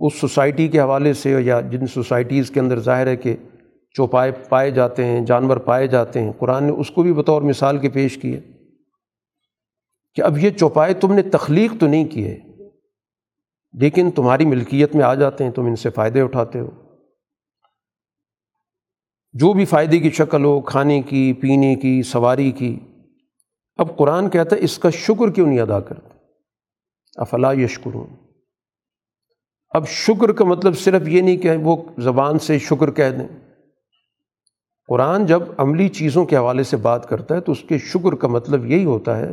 اس 0.00 0.14
سوسائٹی 0.14 0.68
کے 0.68 0.80
حوالے 0.80 1.12
سے 1.12 1.30
یا 1.30 1.60
جن 1.60 1.86
سوسائٹیز 1.86 2.50
کے 2.50 2.60
اندر 2.60 2.78
ظاہر 2.78 3.06
ہے 3.06 3.16
کہ 3.16 3.36
چوپائے 3.96 4.32
پائے 4.48 4.70
جاتے 4.70 5.04
ہیں، 5.04 5.20
جانور 5.20 5.56
پائے 5.56 5.86
جاتے 5.86 6.22
ہیں، 6.22 6.32
قرآن 6.38 6.64
نے 6.64 6.70
اس 6.70 6.90
کو 6.90 7.02
بھی 7.02 7.12
بطور 7.12 7.42
مثال 7.42 7.78
کے 7.78 7.88
پیش 7.88 8.18
کیے۔ 8.18 8.40
کہ 10.18 10.22
اب 10.22 10.38
یہ 10.38 10.50
چوپائے 10.50 10.94
تم 10.94 11.12
نے 11.12 11.22
تخلیق 11.22 11.72
تو 11.80 11.86
نہیں 11.86 12.04
کیے 12.04 12.38
لیکن 13.72 14.10
تمہاری 14.10 14.44
ملکیت 14.44 14.94
میں 14.94 15.04
آ 15.04 15.14
جاتے 15.14 15.44
ہیں، 15.44 15.50
تم 15.50 15.66
ان 15.66 15.76
سے 15.76 15.90
فائدے 15.90 16.20
اٹھاتے 16.20 16.60
ہو۔ 16.60 16.70
جو 19.32 19.52
بھی 19.52 19.64
فائدے 19.64 19.98
کی 19.98 20.10
شکل 20.10 20.44
ہو، 20.44 20.60
کھانے 20.60 21.02
کی، 21.02 21.32
پینے 21.32 21.74
کی، 21.74 22.02
سواری 22.02 22.50
کی، 22.50 22.78
اب 23.76 23.96
قرآن 23.96 24.30
کہتا 24.30 24.56
ہے 24.56 24.64
اس 24.64 24.78
کا 24.78 24.90
شکر 24.90 25.30
کیوں 25.30 25.46
نہیں 25.46 25.60
ادا 25.60 25.80
کرتے؟ 25.80 26.08
افلا 27.16 27.52
یشکرون۔ 27.52 28.06
اب 29.70 29.88
شکر 29.88 30.32
کا 30.32 30.44
مطلب 30.44 30.78
صرف 30.78 31.08
یہ 31.08 31.22
نہیں 31.22 31.36
کہ 31.36 31.50
وہ 31.62 31.76
زبان 31.98 32.38
سے 32.38 32.58
شکر 32.58 32.90
کہہ 32.90 33.10
دیں۔ 33.10 33.40
قرآن 34.88 35.26
جب 35.26 35.42
عملی 35.58 35.88
چیزوں 35.88 36.24
کے 36.24 36.36
حوالے 36.36 36.62
سے 36.62 36.76
بات 36.76 37.08
کرتا 37.08 37.34
ہے 37.34 37.40
تو 37.40 37.52
اس 37.52 37.62
کے 37.68 37.78
شکر 37.78 38.14
کا 38.14 38.28
مطلب 38.28 38.66
یہی 38.66 38.84
ہوتا 38.84 39.18
ہے 39.18 39.32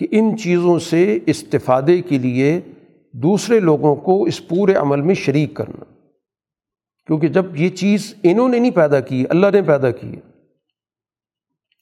کہ 0.00 0.06
ان 0.10 0.36
چیزوں 0.38 0.78
سے 0.78 1.18
استفادے 1.26 2.02
کے 2.02 2.18
لیے 2.18 2.60
دوسرے 3.14 3.60
لوگوں 3.60 3.94
کو 3.96 4.22
اس 4.24 4.48
پورے 4.48 4.74
عمل 4.74 5.00
میں 5.00 5.14
شریک 5.14 5.54
کرنا۔ 5.54 5.84
کیونکہ 7.06 7.28
جب 7.28 7.56
یہ 7.56 7.68
چیز 7.68 8.14
انہوں 8.22 8.48
نے 8.48 8.58
نہیں 8.58 8.70
پیدا 8.70 9.00
کی، 9.00 9.24
اللہ 9.30 9.46
نے 9.52 9.62
پیدا 9.62 9.90
کی 9.90 10.08
ہے، 10.08 10.20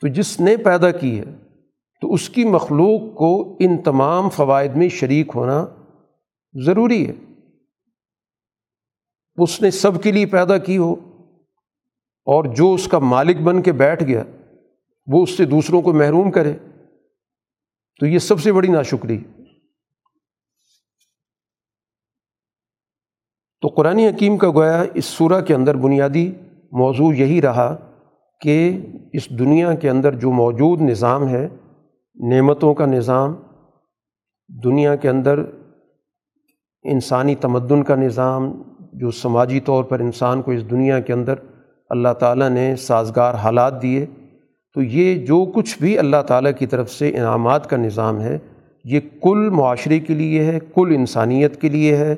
تو 0.03 0.09
جس 0.09 0.41
نے 0.41 0.57
پیدا 0.57 0.91
کی 0.91 1.19
ہے، 1.19 1.25
تو 2.03 2.13
اس 2.13 2.29
کی 2.29 2.45
مخلوق 2.45 3.15
کو 3.15 3.57
ان 3.61 3.77
تمام 3.83 4.29
فوائد 4.29 4.77
میں 4.77 4.89
شریک 4.89 5.31
ہونا 5.35 5.67
ضروری 6.55 7.07
ہے۔ 7.09 7.13
اس 9.37 9.63
نے 9.63 9.71
سب 9.71 10.03
کے 10.03 10.13
لیے 10.13 10.27
پیدا 10.27 10.59
کی 10.59 10.79
ہو، 10.79 10.93
اور 12.27 12.45
جو 12.45 12.75
اس 12.75 12.89
کا 12.89 12.99
مالک 12.99 13.41
بن 13.41 13.63
کے 13.63 13.73
بیٹھ 13.73 14.05
گیا، 14.05 14.25
وہ 15.07 15.23
اس 15.23 15.37
سے 15.37 15.45
دوسروں 15.45 15.83
کو 15.83 15.93
محروم 15.93 16.31
کرے۔ 16.31 16.55
تو 17.99 18.07
یہ 18.07 18.19
سب 18.19 18.41
سے 18.41 18.53
بڑی 18.53 18.69
ناشکری۔ 18.69 19.19
تو 23.63 23.69
قرآن 23.69 23.99
حکیم 23.99 24.39
کا 24.39 24.51
گویا 24.51 24.85
اس 24.95 25.05
صورح 25.05 25.41
کے 25.41 25.55
اندر 25.55 25.75
بنیادی 25.75 26.33
موضوع 26.73 27.15
یہی 27.15 27.43
رہا 27.43 27.77
کہ 28.41 28.87
اس 29.13 29.31
دنیا 29.31 29.75
کے 29.75 29.91
اندر 29.91 30.15
جو 30.15 30.31
موجود 30.31 30.81
نظام 30.81 31.29
ہے، 31.29 31.49
نعمتوں 32.31 32.75
کا 32.75 32.87
نظام، 32.87 33.35
دنیا 34.65 34.97
کے 34.97 35.09
اندر 35.09 35.39
انسانی 36.83 37.35
تمدن 37.35 37.83
کا 37.83 37.95
نظام، 37.95 38.63
جو 38.93 39.11
سماجی 39.11 39.61
طور 39.61 39.85
پر 39.85 40.01
انسان 40.01 40.43
کو 40.43 40.51
اس 40.51 40.71
دنیا 40.71 41.01
کے 41.01 41.13
اندر 41.13 41.35
اللہ 41.91 42.13
تعالیٰ 42.13 42.49
نے 42.49 42.77
سازگار 42.77 43.35
حالات 43.35 43.83
دیے 43.83 44.07
تو 44.79 44.83
یہ 44.83 45.15
جو 45.27 45.45
کچھ 45.55 45.79
بھی 45.81 45.97
اللہ 45.99 46.21
تعالیٰ 46.27 46.51
کی 46.59 46.67
طرف 46.67 46.91
سے 46.91 47.09
انعامات 47.11 47.69
کا 47.71 47.77
نظام 47.77 48.21
ہے، 48.21 48.37
یہ 48.85 49.01
کل 49.23 49.49
معاشرے 49.51 49.99
کے 50.01 50.15
لیے 50.15 50.45
ہے، 50.45 50.59
کل 50.75 50.93
انسانیت 50.97 51.61
کے 51.61 51.69
لیے 51.69 51.97
ہے 51.97 52.13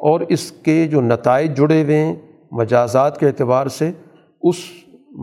اور 0.00 0.20
اس 0.28 0.50
کے 0.64 0.86
جو 0.88 1.00
نتائج 1.00 1.56
جڑے 1.56 1.82
ہوئے 1.82 1.96
ہیں 1.96 2.14
مجازات 2.52 3.18
کے 3.20 3.26
اعتبار 3.26 3.66
سے، 3.68 3.90
اس 4.42 4.56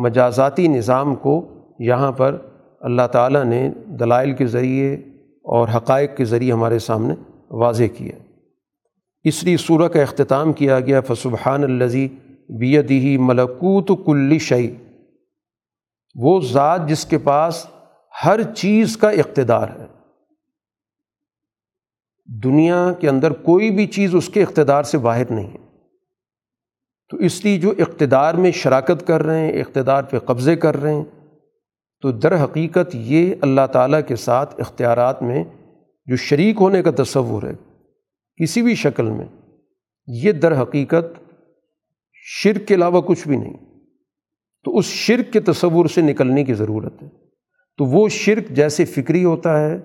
مجازاتی 0.04 0.68
نظام 0.68 1.16
کو 1.16 1.42
یہاں 1.80 2.12
پر 2.12 2.38
اللہ 2.82 3.08
تعالیٰ 3.12 3.44
نے 3.46 3.68
دلائل 4.00 4.34
کے 4.34 4.46
ذریعے 4.48 4.94
اور 5.46 5.68
حقائق 5.76 6.16
کے 6.18 6.26
ذریعے 6.26 6.54
ہمارے 6.54 6.80
سامنے 6.80 7.16
واضح 7.64 7.94
کیا 7.98 8.18
اس 9.26 9.44
لیے 9.44 9.58
سورہ 9.58 9.88
کا 9.88 10.02
اختتام 10.02 10.54
کیا 10.54 10.80
گیا، 10.80 11.02
فسبحان 11.02 11.64
الزی 11.64 12.08
بیدی 12.60 13.18
ملکوت 13.18 13.92
کلی 14.06 14.40
شعی 14.40 14.70
وہ 16.16 16.42
ذات 16.42 16.88
جس 16.88 17.06
کے 17.06 17.18
پاس 17.18 17.68
ہر 18.26 18.54
چیز 18.54 18.98
کا 18.98 19.10
اقتدار 19.10 19.68
ہے۔ 19.70 19.86
دنیا 22.44 22.92
کے 23.00 23.10
اندر 23.10 23.32
کوئی 23.32 23.72
بھی 23.72 23.88
چیز 23.88 24.16
اس 24.16 24.30
کے 24.30 24.44
اقتدار 24.44 24.84
سے 24.84 24.98
باہر 24.98 25.32
نہیں 25.32 25.48
ہے۔ 25.48 25.66
تو 27.10 27.18
اس 27.18 27.46
لیے 27.46 27.60
جو 27.60 27.74
اقتدار 27.80 28.34
میں 28.34 28.52
شراکت 28.52 29.08
کر 29.08 29.24
رہے 29.24 29.40
ہیں، 29.40 29.52
اقتدار 29.52 30.04
پہ 30.04 30.20
قبضے 30.20 30.56
کر 30.56 30.82
رہے 30.82 30.94
ہیں، 30.94 31.04
تو 32.02 32.12
در 32.12 32.44
حقیقت 32.44 32.90
یہ 32.94 33.36
اللہ 33.42 33.68
تعالیٰ 33.72 34.00
کے 34.08 34.16
ساتھ 34.16 34.56
اختیارات 34.60 35.22
میں 35.22 35.44
جو 36.06 36.16
شریک 36.16 36.56
ہونے 36.60 36.84
کا 36.84 36.92
تصور 37.04 37.44
ہے، 37.44 37.84
کسی 38.44 38.62
بھی 38.62 38.76
شکل 38.76 39.06
میں، 39.06 39.26
یہ 40.08 40.32
در 40.32 40.62
حقیقت 40.62 41.34
شرک 42.14 42.68
کے 42.68 42.76
علاوہ 42.76 43.02
کچھ 43.02 43.28
بھی 43.28 43.38
نہیں۔ 43.38 43.75
تو 44.66 44.78
اس 44.78 44.86
شرک 44.86 45.34
کے 45.34 45.40
تصور 45.40 45.86
سے 45.86 46.02
نکلنے 46.02 46.44
کی 46.44 46.54
ضرورت 46.54 47.04
ہے۔ 47.04 47.10
تو 47.78 47.86
وہ 47.86 48.10
شرک 48.10 48.48
جیسے 48.48 48.86
فکری 48.86 49.26
ہوتا 49.26 49.62
ہے، 49.62 49.80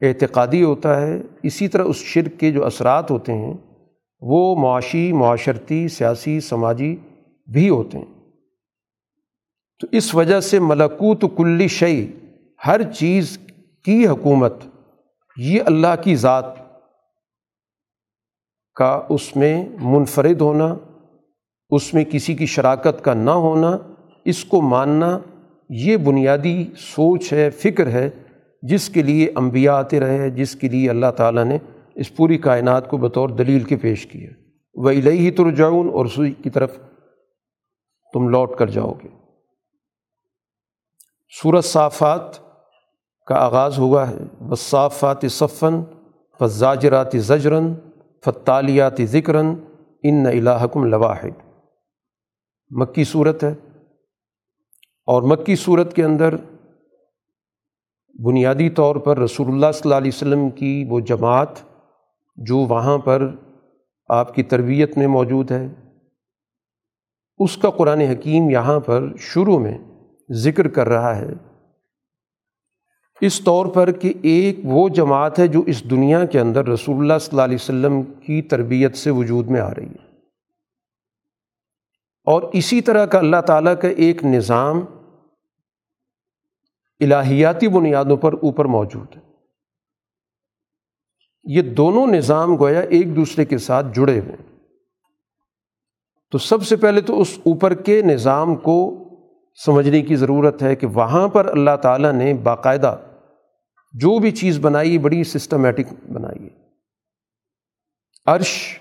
اعتقادی 0.00 0.62
ہوتا 0.62 1.00
ہے، 1.00 1.22
اسی 1.42 1.68
طرح 1.68 1.84
اس 1.84 1.96
شرک 1.96 2.40
کے 2.40 2.50
جو 2.50 2.64
اثرات 2.64 3.10
ہوتے 3.10 3.32
ہیں، 3.32 3.54
وہ 4.20 4.56
معاشی، 4.56 5.12
معاشرتی، 5.12 5.88
سیاسی، 5.88 6.40
سماجی 6.40 6.96
بھی 7.52 7.70
ہوتے 7.70 7.98
ہیں۔ 7.98 8.30
تو 9.80 9.86
اس 9.92 10.14
وجہ 10.14 10.40
سے 10.40 10.58
ملکوت 10.58 11.24
کلی 11.36 11.68
شعی 11.68 12.06
ہر 12.66 12.92
چیز 12.92 13.38
کی 13.84 14.06
حکومت، 14.06 14.54
یہ 15.36 15.62
اللہ 15.66 16.02
کی 16.04 16.16
ذات 16.16 16.56
کا 18.74 19.02
اس 19.08 19.36
میں 19.36 19.68
منفرد 19.80 20.40
ہونا، 20.40 20.74
اس 21.70 21.94
میں 21.94 22.04
کسی 22.04 22.34
کی 22.34 22.46
شراکت 22.46 23.04
کا 23.04 23.14
نہ 23.14 23.30
ہونا 23.30 23.78
اس 24.24 24.44
کو 24.44 24.60
ماننا 24.60 25.18
یہ 25.68 25.96
بنیادی 25.96 26.66
سوچ 26.76 27.32
ہے، 27.32 27.50
فکر 27.50 27.86
ہے، 27.86 28.10
جس 28.62 28.88
کے 28.88 29.02
لیے 29.02 29.32
انبیاء 29.36 29.72
آتے 29.72 30.00
رہے 30.00 30.30
جس 30.30 30.54
کے 30.54 30.68
لیے 30.68 30.90
اللہ 30.90 31.10
تعالیٰ 31.16 31.44
نے 31.44 31.58
اس 31.94 32.16
پوری 32.16 32.38
کائنات 32.38 32.90
کو 32.90 32.96
بطور 32.96 33.28
دلیل 33.28 33.64
کے 33.64 33.76
پیش 33.76 34.06
کیا۔ 34.06 34.30
وہ 34.74 34.90
الہی 34.90 35.18
ہی 35.18 35.30
ترجعون 35.30 35.88
اور 35.88 36.06
اسی 36.06 36.30
کی 36.30 36.50
طرف 36.50 36.78
تم 38.12 38.28
لوٹ 38.28 38.58
کر 38.58 38.66
جاؤ 38.66 38.92
گے۔ 38.92 39.08
سورت 41.42 41.64
صافات 41.64 42.38
کا 43.26 43.34
آغاز 43.34 43.78
ہوا 43.78 44.10
ہے۔ 44.10 44.44
بس 44.48 44.60
صافات 44.60 45.24
صفن 45.30 45.82
فضاجرات 46.40 47.12
زجرن 47.14 47.74
فتالیات 48.24 49.02
ذکرن 49.02 49.54
ان 50.02 50.26
الحکم 50.26 50.84
لواحد۔ 50.84 51.56
مکی 52.70 53.04
صورت 53.04 53.44
ہے۔ 53.44 53.54
اور 55.06 55.22
مکی 55.22 55.56
صورت 55.56 55.94
کے 55.94 56.04
اندر 56.04 56.34
بنیادی 58.24 58.70
طور 58.70 58.96
پر 58.96 59.18
رسول 59.18 59.48
اللہ 59.48 59.66
صلی 59.74 59.80
اللہ 59.84 59.94
علیہ 59.94 60.10
وسلم 60.14 60.50
کی 60.50 60.84
وہ 60.88 61.00
جماعت 61.00 61.48
جو 62.36 62.58
وہاں 62.58 62.98
پر 62.98 63.30
آپ 64.08 64.34
کی 64.34 64.42
تربیت 64.42 64.98
میں 64.98 65.06
موجود 65.06 65.50
ہے، 65.50 65.68
اس 67.38 67.56
کا 67.56 67.70
قرآن 67.70 68.00
حکیم 68.00 68.50
یہاں 68.50 68.80
پر 68.80 69.06
شروع 69.18 69.58
میں 69.58 69.78
ذکر 70.32 70.68
کر 70.68 70.88
رہا 70.88 71.16
ہے۔ 71.16 71.30
اس 73.20 73.40
طور 73.40 73.66
پر 73.66 73.92
کہ 73.92 74.12
ایک 74.22 74.58
وہ 74.64 74.88
جماعت 74.88 75.38
ہے 75.38 75.48
جو 75.48 75.62
اس 75.66 75.90
دنیا 75.90 76.24
کے 76.24 76.40
اندر 76.40 76.68
رسول 76.68 76.96
اللہ 76.96 77.18
صلی 77.20 77.28
اللہ 77.32 77.42
علیہ 77.42 77.54
وسلم 77.54 78.02
کی 78.02 78.42
تربیت 78.42 78.96
سے 78.96 79.10
وجود 79.10 79.48
میں 79.48 79.60
آ 79.60 79.70
رہی 79.70 79.86
ہے۔ 79.86 80.11
اور 82.24 82.42
اسی 82.52 82.80
طرح 82.80 83.06
کا 83.06 83.18
اللہ 83.18 83.40
تعالیٰ 83.46 83.80
کا 83.80 83.88
ایک 83.88 84.24
نظام 84.24 84.80
الہیاتی 87.00 87.68
بنیادوں 87.68 88.16
پر 88.16 88.32
اوپر 88.32 88.64
موجود 88.64 89.16
ہے۔ 89.16 89.20
یہ 91.44 91.62
دونوں 91.62 92.06
نظام 92.06 92.56
گویا 92.56 92.80
ایک 92.80 93.16
دوسرے 93.16 93.44
کے 93.44 93.58
ساتھ 93.58 93.86
جڑے 93.94 94.20
ہوئے 94.20 94.32
ہیں۔ 94.32 94.58
تو 96.30 96.38
سب 96.38 96.62
سے 96.62 96.76
پہلے 96.76 97.00
تو 97.00 97.20
اس 97.20 97.38
اوپر 97.38 97.74
کے 97.74 98.02
نظام 98.02 98.54
کو 98.54 99.04
سمجھنے 99.64 100.02
کی 100.02 100.16
ضرورت 100.16 100.62
ہے 100.62 100.76
کہ 100.76 100.86
وہاں 100.86 101.28
پر 101.28 101.46
اللہ 101.46 101.76
تعالیٰ 101.82 102.12
نے 102.12 102.34
باقاعدہ 102.34 102.98
جو 103.92 104.18
بھی 104.18 104.30
چیز 104.30 104.58
بنائی، 104.58 104.98
بڑی 104.98 105.24
سسٹمیٹک 105.24 106.12
بنائی 106.12 106.44
ہے۔ 106.44 106.62
عرش 108.26 108.80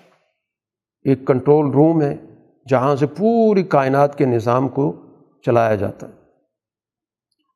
ایک 1.03 1.27
کنٹرول 1.27 1.71
روم 1.71 2.01
ہے۔ 2.01 2.30
جہاں 2.71 2.95
سے 2.95 3.07
پوری 3.07 3.63
کائنات 3.63 4.17
کے 4.17 4.25
نظام 4.25 4.67
کو 4.67 5.01
چلایا 5.45 5.75
جاتا 5.75 6.07
ہے۔ 6.07 6.13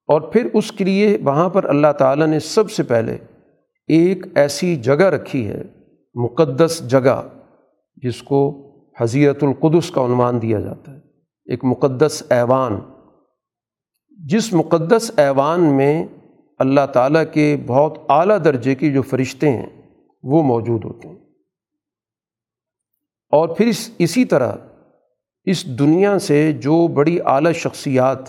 اور 0.08 0.22
پھر 0.22 0.50
اس 0.54 0.72
کے 0.72 0.84
لیے 0.84 1.18
وہاں 1.24 1.50
پر 1.50 1.64
اللہ 1.64 1.92
تعالیٰ 2.00 2.28
نے 2.28 2.40
سب 2.40 2.72
سے 2.72 2.84
پہلے 2.84 3.18
ایک 3.88 4.26
ایسی 4.36 4.76
جگہ 4.76 5.04
رکھی 5.04 5.48
ہے، 5.48 5.64
مقدس 6.16 6.88
جگہ، 6.88 7.28
جس 7.96 8.24
کو 8.24 8.70
حضیرت 9.00 9.44
القدس 9.44 9.92
کا 9.92 10.06
عنوان 10.06 10.42
دیا 10.42 10.60
جاتا 10.60 10.92
ہے۔ 10.92 10.98
ایک 11.46 11.60
مقدس 11.64 12.24
ایوان۔ 12.30 12.80
جس 14.10 14.54
مقدس 14.54 15.12
ایوان 15.18 15.62
میں 15.62 16.08
اللہ 16.60 16.86
تعالیٰ 16.94 17.24
کے 17.34 17.58
بہت 17.68 17.98
اعلیٰ 18.10 18.38
درجے 18.44 18.76
کی 18.76 18.94
جو 18.94 19.02
فرشتے 19.02 19.50
ہیں، 19.50 19.82
وہ 20.24 20.44
موجود 20.44 20.86
ہوتے 20.86 21.08
ہیں۔ 21.08 21.18
اور 23.30 23.50
پھر 23.50 23.68
اس، 23.68 23.90
اسی 23.98 24.26
طرح 24.26 24.56
اس 25.46 25.80
دنیا 25.80 26.20
سے 26.20 26.52
جو 26.54 26.88
بڑی 26.88 27.20
اعلیٰ 27.26 27.52
شخصیات 27.52 28.20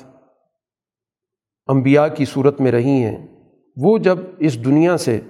انبیاء 1.67 2.07
کی 2.07 2.25
صورت 2.25 2.61
میں 2.61 2.73
رہی 2.73 3.05
ہیں، 3.05 3.27
وہ 3.77 3.99
جب 3.99 4.19
اس 4.39 4.65
دنیا 4.65 4.97
سے 4.97 5.21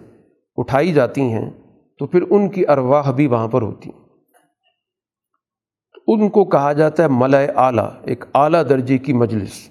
اٹھائی 0.56 0.92
جاتی 0.92 1.20
ہیں 1.20 1.50
تو 1.98 2.06
پھر 2.06 2.22
ان 2.30 2.48
کی 2.48 2.66
ارواح 2.68 3.10
بھی 3.10 3.26
وہاں 3.26 3.48
پر 3.48 3.62
ہوتی 3.62 3.90
ہیں۔ 3.90 4.06
ان 6.06 6.28
کو 6.28 6.44
کہا 6.44 6.72
جاتا 6.72 7.02
ہے 7.02 7.08
ملئے 7.08 7.46
اعلیٰ، 7.56 7.90
ایک 8.02 8.24
اعلیٰ 8.34 8.62
درجے 8.68 8.98
کی 8.98 9.12
مجلس۔ 9.12 9.70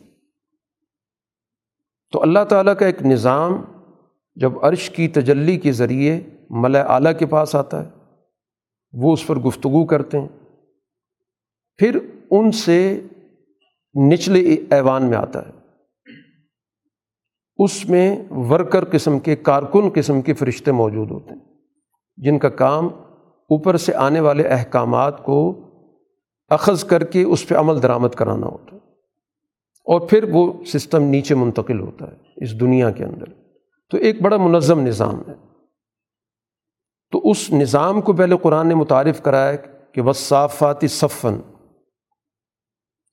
تو 2.12 2.22
اللہ 2.22 2.44
تعالیٰ 2.50 2.76
کا 2.80 2.86
ایک 2.86 3.02
نظام 3.02 3.64
جب 4.36 4.66
عرش 4.66 4.90
کی 4.90 5.08
تجلی 5.08 5.58
کے 5.58 5.72
ذریعے 5.72 6.22
ملئے 6.50 6.82
اعلیٰ 6.82 7.12
کے 7.20 7.26
پاس 7.26 7.56
آتا 7.56 7.86
ہے، 7.86 7.90
وہ 8.94 9.14
اس 9.14 9.28
پر 9.28 9.40
گفتگو 9.40 9.86
کرتے 9.86 10.22
ہیں۔ 10.22 10.35
پھر 11.78 12.00
ان 12.32 12.52
سے 12.52 13.02
نچلے 14.08 14.56
ایوان 14.70 15.06
میں 15.06 15.18
آتا 15.18 15.46
ہے۔ 15.46 15.52
اس 17.58 17.90
میں 17.90 18.24
ورکر 18.30 18.86
قسم 18.86 19.20
کے، 19.20 19.36
کارکن 19.36 19.90
قسم 19.96 20.22
کے 20.22 20.34
فرشتے 20.34 20.72
موجود 20.72 21.12
ہوتے 21.12 21.34
ہیں، 21.34 21.40
جن 22.18 22.40
کا 22.40 22.50
کام 22.50 22.86
اوپر 23.50 23.78
سے 23.78 23.96
آنے 23.96 24.20
والے 24.20 24.44
احکامات 24.44 25.24
کو 25.24 25.62
اخذ 26.50 26.84
کر 26.84 27.04
کے 27.04 27.24
اس 27.24 27.48
پہ 27.48 27.56
عمل 27.56 27.84
درآمد 27.84 28.10
کرانا 28.10 28.48
ہوتا 28.48 28.72
ہے۔ 28.72 28.82
اور 29.86 30.08
پھر 30.08 30.26
وہ 30.32 30.54
سسٹم 30.64 31.04
نیچے 31.04 31.36
منتقل 31.36 31.80
ہوتا 31.80 32.06
ہے 32.08 32.16
اس 32.36 32.60
دنیا 32.60 32.92
کے 32.92 33.04
اندر۔ 33.04 33.26
تو 33.90 33.98
ایک 33.98 34.22
بڑا 34.22 34.38
منظم 34.38 34.80
نظام 34.80 35.16
ہے۔ 35.16 35.34
تو 37.12 37.30
اس 37.30 37.54
نظام 37.54 38.02
کو 38.02 38.14
پہلے 38.14 38.36
قرآن 38.42 38.68
نے 38.68 38.76
متعارف 38.76 39.22
کرایا 39.22 39.56
کہ 39.92 40.02
بس 40.02 40.18
صافاتی 40.18 40.88
صفن 40.88 41.55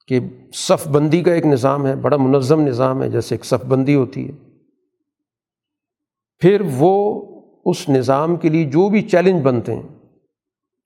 کہ 0.06 0.20
صف 0.54 0.88
بندی 0.88 1.22
کا 1.22 1.34
ایک 1.34 1.46
نظام 1.46 1.86
ہے، 1.86 1.96
بڑا 1.96 2.16
منظم 2.16 2.60
نظام 2.60 3.02
ہے، 3.02 3.10
جیسے 3.10 3.34
ایک 3.34 3.44
صف 3.44 3.64
بندی 3.64 3.94
ہوتی 3.94 4.28
ہے۔ 4.28 4.32
پھر 6.38 6.62
وہ 6.76 7.22
اس 7.64 7.88
نظام 7.88 8.36
کے 8.36 8.48
لیے 8.48 8.64
جو 8.64 8.88
بھی 8.88 9.02
چیلنج 9.02 9.42
بنتے 9.42 9.74
ہیں، 9.74 9.88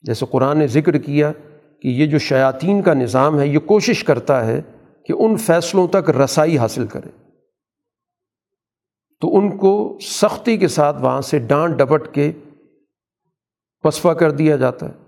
جیسے 0.03 0.27
قرآن 0.31 0.59
نے 0.59 0.67
ذکر 0.67 0.99
کیا 0.99 1.33
کہ 1.83 1.89
یہ 1.89 2.07
جو 2.07 2.19
شیاطین 2.19 2.83
کا 2.83 2.95
نظام 2.95 3.41
ہے، 3.41 3.47
یہ 3.47 3.59
کوشش 3.59 4.05
کرتا 4.05 4.47
ہے 4.47 4.61
کہ 5.05 5.13
ان 5.13 5.37
فیصلوں 5.37 5.89
تک 5.89 6.11
رسائی 6.11 6.59
حاصل 6.59 6.87
کرے۔ 6.87 7.09
تو 9.21 9.37
ان 9.37 9.57
کو 9.57 9.99
سختی 10.01 10.57
کے 10.57 10.69
ساتھ 10.69 11.03
وہاں 11.03 11.21
سے 11.21 11.39
ڈانٹ 11.39 11.77
ڈپٹ 11.77 12.15
کے 12.15 12.33
پسپا 13.83 14.15
کر 14.15 14.31
دیا 14.31 14.57
جاتا 14.57 14.89
ہے۔ 14.89 15.06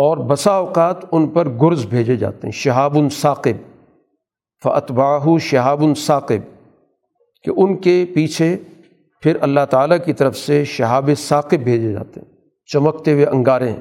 اور 0.00 0.16
بسا 0.16 0.50
اوقات 0.50 0.96
ان 1.12 1.28
پر 1.28 1.48
گرز 1.48 1.86
بھیجے 1.86 2.16
جاتے 2.16 2.46
ہیں۔ 2.46 2.52
شہاب 2.52 2.94
الثاقب 2.94 3.80
فطباہ 4.62 5.38
شہاب 5.38 5.82
الثاقب، 5.82 6.68
کہ 7.42 7.50
ان 7.56 7.76
کے 7.76 8.04
پیچھے 8.14 8.56
پھر 9.22 9.36
اللہ 9.40 9.60
تعالیٰ 9.70 9.96
کی 10.04 10.12
طرف 10.12 10.36
سے 10.36 10.64
شہاب 10.64 11.10
ثاقب 11.18 11.58
بھیجے 11.58 11.92
جاتے 11.92 12.20
ہیں۔ 12.20 12.40
چمکتے 12.66 13.12
ہوئے 13.12 13.26
انگارے 13.26 13.72
ہیں 13.72 13.80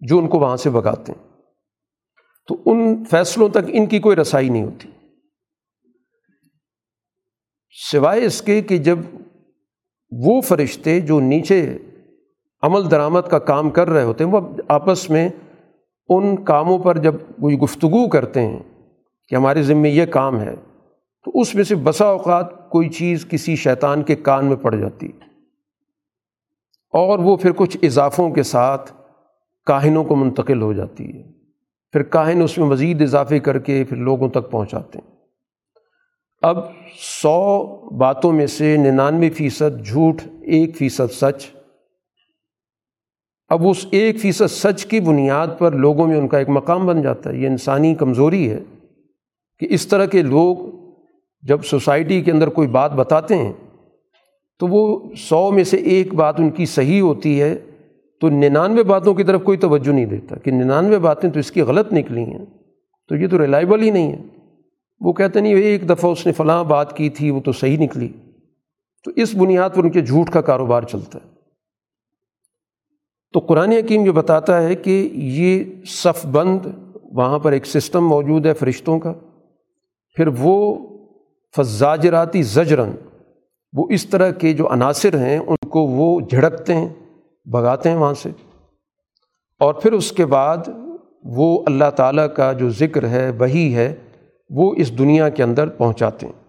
جو 0.00 0.18
ان 0.18 0.28
کو 0.28 0.38
وہاں 0.38 0.56
سے 0.56 0.70
بگاتے 0.70 1.12
ہیں۔ 1.12 1.28
تو 2.48 2.56
ان 2.66 3.04
فیصلوں 3.10 3.48
تک 3.48 3.66
ان 3.68 3.86
کی 3.86 3.98
کوئی 3.98 4.16
رسائی 4.16 4.48
نہیں 4.48 4.62
ہوتی۔ 4.62 4.88
سوائے 7.90 8.24
اس 8.24 8.42
کے 8.42 8.62
کہ 8.62 8.78
جب 8.78 8.98
وہ 10.10 10.40
فرشتے 10.40 11.00
جو 11.00 11.20
نیچے 11.20 11.78
عمل 12.66 12.90
درآمد 12.90 13.20
کا 13.30 13.38
کام 13.38 13.70
کر 13.70 13.90
رہے 13.90 14.02
ہوتے 14.02 14.24
ہیں، 14.24 14.30
وہ 14.30 14.40
آپس 14.68 15.10
میں 15.10 15.28
ان 16.08 16.44
کاموں 16.44 16.78
پر 16.78 16.98
جب 16.98 17.14
کوئی 17.14 17.58
گفتگو 17.58 18.08
کرتے 18.08 18.40
ہیں 18.40 18.58
کہ 19.28 19.34
ہمارے 19.34 19.62
ذمے 19.62 19.88
یہ 19.88 20.06
کام 20.06 20.40
ہے، 20.40 20.54
تو 21.24 21.30
اس 21.34 21.54
میں 21.54 21.64
سے 21.64 21.74
بسا 21.74 22.04
اوقات 22.04 22.70
کوئی 22.70 22.88
چیز 22.88 23.26
کسی 23.28 23.56
شیطان 23.56 24.02
کے 24.02 24.16
کان 24.16 24.46
میں 24.46 24.56
پڑ 24.56 24.74
جاتی۔ 24.74 25.06
اور 26.90 27.18
وہ 27.18 27.36
پھر 27.36 27.50
کچھ 27.56 27.76
اضافوں 27.82 28.30
کے 28.30 28.42
ساتھ 28.42 28.92
کاہنوں 29.66 30.04
کو 30.04 30.16
منتقل 30.16 30.62
ہو 30.62 30.72
جاتی 30.72 31.18
ہے۔ 31.18 31.32
پھر 31.92 32.02
کاہن 32.02 32.42
اس 32.42 32.58
میں 32.58 32.66
مزید 32.66 33.02
اضافے 33.02 33.38
کر 33.38 33.58
کے 33.58 33.84
پھر 33.84 33.96
لوگوں 33.96 34.28
تک 34.28 34.50
پہنچاتے 34.50 34.98
ہیں۔ 34.98 35.16
اب 36.42 36.58
سو 37.22 37.66
باتوں 37.90 38.32
میں 38.32 38.46
سے 38.46 38.76
ننانوے 38.76 39.30
فیصد 39.30 39.86
جھوٹ، 39.86 40.16
ایک 40.26 40.76
فیصد 40.76 41.12
سچ 41.12 41.55
اب 43.48 43.68
اس 43.68 43.86
ایک 43.90 44.18
فیصد 44.18 44.50
سچ 44.50 44.86
کی 44.86 45.00
بنیاد 45.00 45.46
پر 45.58 45.72
لوگوں 45.72 46.06
میں 46.06 46.16
ان 46.16 46.28
کا 46.28 46.38
ایک 46.38 46.48
مقام 46.48 46.86
بن 46.86 47.02
جاتا 47.02 47.30
ہے۔ 47.30 47.36
یہ 47.36 47.46
انسانی 47.46 47.94
کمزوری 47.94 48.50
ہے 48.50 48.58
کہ 49.58 49.66
اس 49.70 49.86
طرح 49.86 50.04
کے 50.04 50.22
لوگ 50.22 50.56
جب 51.42 51.62
سوسائٹی 51.64 52.22
کے 52.22 52.30
اندر 52.30 52.48
کوئی 52.48 52.68
بات 52.68 52.92
بتاتے 52.92 53.36
ہیں 53.36 53.52
تو 54.58 54.66
وہ 54.66 55.00
سو 55.16 55.50
میں 55.50 55.64
سے 55.64 55.76
ایک 55.76 56.14
بات 56.14 56.40
ان 56.40 56.50
کی 56.50 56.66
صحیح 56.66 57.00
ہوتی 57.00 57.42
ہے 57.42 57.56
تو 58.20 58.28
ننانوے 58.28 58.82
باتوں 58.82 59.14
کی 59.14 59.24
طرف 59.24 59.42
کوئی 59.42 59.58
توجہ 59.58 59.90
نہیں 59.90 60.06
دیتا 60.06 60.36
کہ 60.36 60.50
ننانوے 60.50 60.98
باتیں 60.98 61.30
تو 61.30 61.38
اس 61.38 61.52
کی 61.52 61.60
غلط 61.60 61.92
نکلی 61.92 62.24
ہیں۔ 62.24 62.44
تو 63.08 63.16
یہ 63.16 63.26
تو 63.26 63.38
ریلائبل 63.38 63.82
ہی 63.82 63.90
نہیں 63.90 64.12
ہے۔ 64.12 64.22
وہ 65.00 65.12
کہتے 65.12 65.40
نہیں، 65.40 65.54
ایک 65.54 65.88
دفعہ 65.88 66.10
اس 66.10 66.26
نے 66.26 66.32
فلاں 66.32 66.64
بات 66.64 66.96
کی 66.96 67.08
تھی، 67.08 67.30
وہ 67.30 67.40
تو 67.40 67.52
صحیح 67.52 67.78
نکلی۔ 67.78 68.08
تو 69.04 69.10
اس 69.16 69.34
بنیاد 69.34 69.70
پر 69.74 69.84
ان 69.84 69.90
کے 69.90 70.00
جھوٹ 70.00 70.30
کا 70.30 70.40
کاروبار 70.40 70.82
چلتا 70.82 71.18
ہے۔ 71.24 71.35
تو 73.36 73.40
قرآن 73.40 73.72
حکیم 73.72 74.06
یہ 74.06 74.10
بتاتا 74.10 74.62
ہے 74.62 74.74
کہ 74.74 75.08
یہ 75.12 75.64
صف 75.86 76.26
بند 76.26 76.66
وہاں 76.94 77.38
پر 77.38 77.52
ایک 77.52 77.66
سسٹم 77.66 78.08
موجود 78.08 78.46
ہے 78.46 78.54
فرشتوں 78.54 78.98
کا، 78.98 79.12
پھر 80.14 80.28
وہ 80.38 80.76
فضاجراتی 81.56 82.42
زجرن، 82.42 82.90
وہ 83.72 83.86
اس 83.90 84.06
طرح 84.06 84.30
کے 84.30 84.52
جو 84.52 84.72
عناصر 84.72 85.18
ہیں 85.18 85.38
ان 85.38 85.68
کو 85.68 85.80
وہ 85.80 86.20
جھڑکتے 86.20 86.74
ہیں، 86.74 86.88
بھگاتے 87.44 87.90
ہیں 87.90 87.96
وہاں 87.96 88.14
سے۔ 88.14 88.30
اور 89.60 89.74
پھر 89.74 89.92
اس 89.92 90.12
کے 90.12 90.26
بعد 90.26 90.56
وہ 91.24 91.62
اللہ 91.66 91.90
تعالیٰ 91.96 92.34
کا 92.36 92.52
جو 92.52 92.70
ذکر 92.70 93.08
ہے 93.08 93.30
وہی 93.30 93.74
ہے، 93.74 93.94
وہ 94.50 94.74
اس 94.76 94.98
دنیا 94.98 95.28
کے 95.28 95.42
اندر 95.42 95.68
پہنچاتے 95.68 96.26
ہیں۔ 96.26 96.42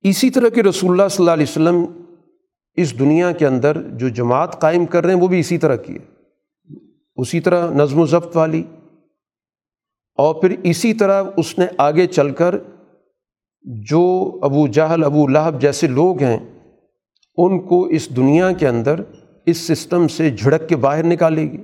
اسی 0.00 0.30
طرح 0.30 0.48
کہ 0.48 0.60
رسول 0.60 0.90
اللہ 0.90 1.08
صلی 1.08 1.22
اللہ 1.22 1.30
علیہ 1.30 1.46
وسلم 1.48 2.05
اس 2.76 2.98
دنیا 2.98 3.32
کے 3.32 3.46
اندر 3.46 3.82
جو 3.82 4.08
جماعت 4.08 4.60
قائم 4.60 4.86
کر 4.86 5.04
رہے 5.04 5.14
ہیں، 5.14 5.20
وہ 5.20 5.26
بھی 5.26 5.40
اسی 5.40 5.58
طرح 5.58 5.76
کی 5.76 5.94
ہے۔ 5.94 6.16
اسی 7.16 7.40
طرح 7.40 7.70
نظم 7.70 7.98
و 7.98 8.06
ضبط 8.06 8.36
والی۔ 8.36 8.62
اور 10.14 10.34
پھر 10.34 10.56
اسی 10.62 10.94
طرح 10.94 11.22
اس 11.36 11.58
نے 11.58 11.66
آگے 11.78 12.06
چل 12.06 12.30
کر 12.30 12.54
جو 13.62 14.38
ابو 14.42 14.68
جہل، 14.68 15.04
ابو 15.04 15.26
لہب 15.26 15.60
جیسے 15.60 15.86
لوگ 15.86 16.22
ہیں، 16.22 16.38
ان 17.36 17.60
کو 17.60 17.84
اس 17.84 18.16
دنیا 18.16 18.52
کے 18.52 18.68
اندر 18.68 19.00
اس 19.46 19.56
سسٹم 19.56 20.08
سے 20.08 20.30
جھڑک 20.30 20.68
کے 20.68 20.76
باہر 20.76 21.04
نکالے 21.04 21.42
گی۔ 21.42 21.62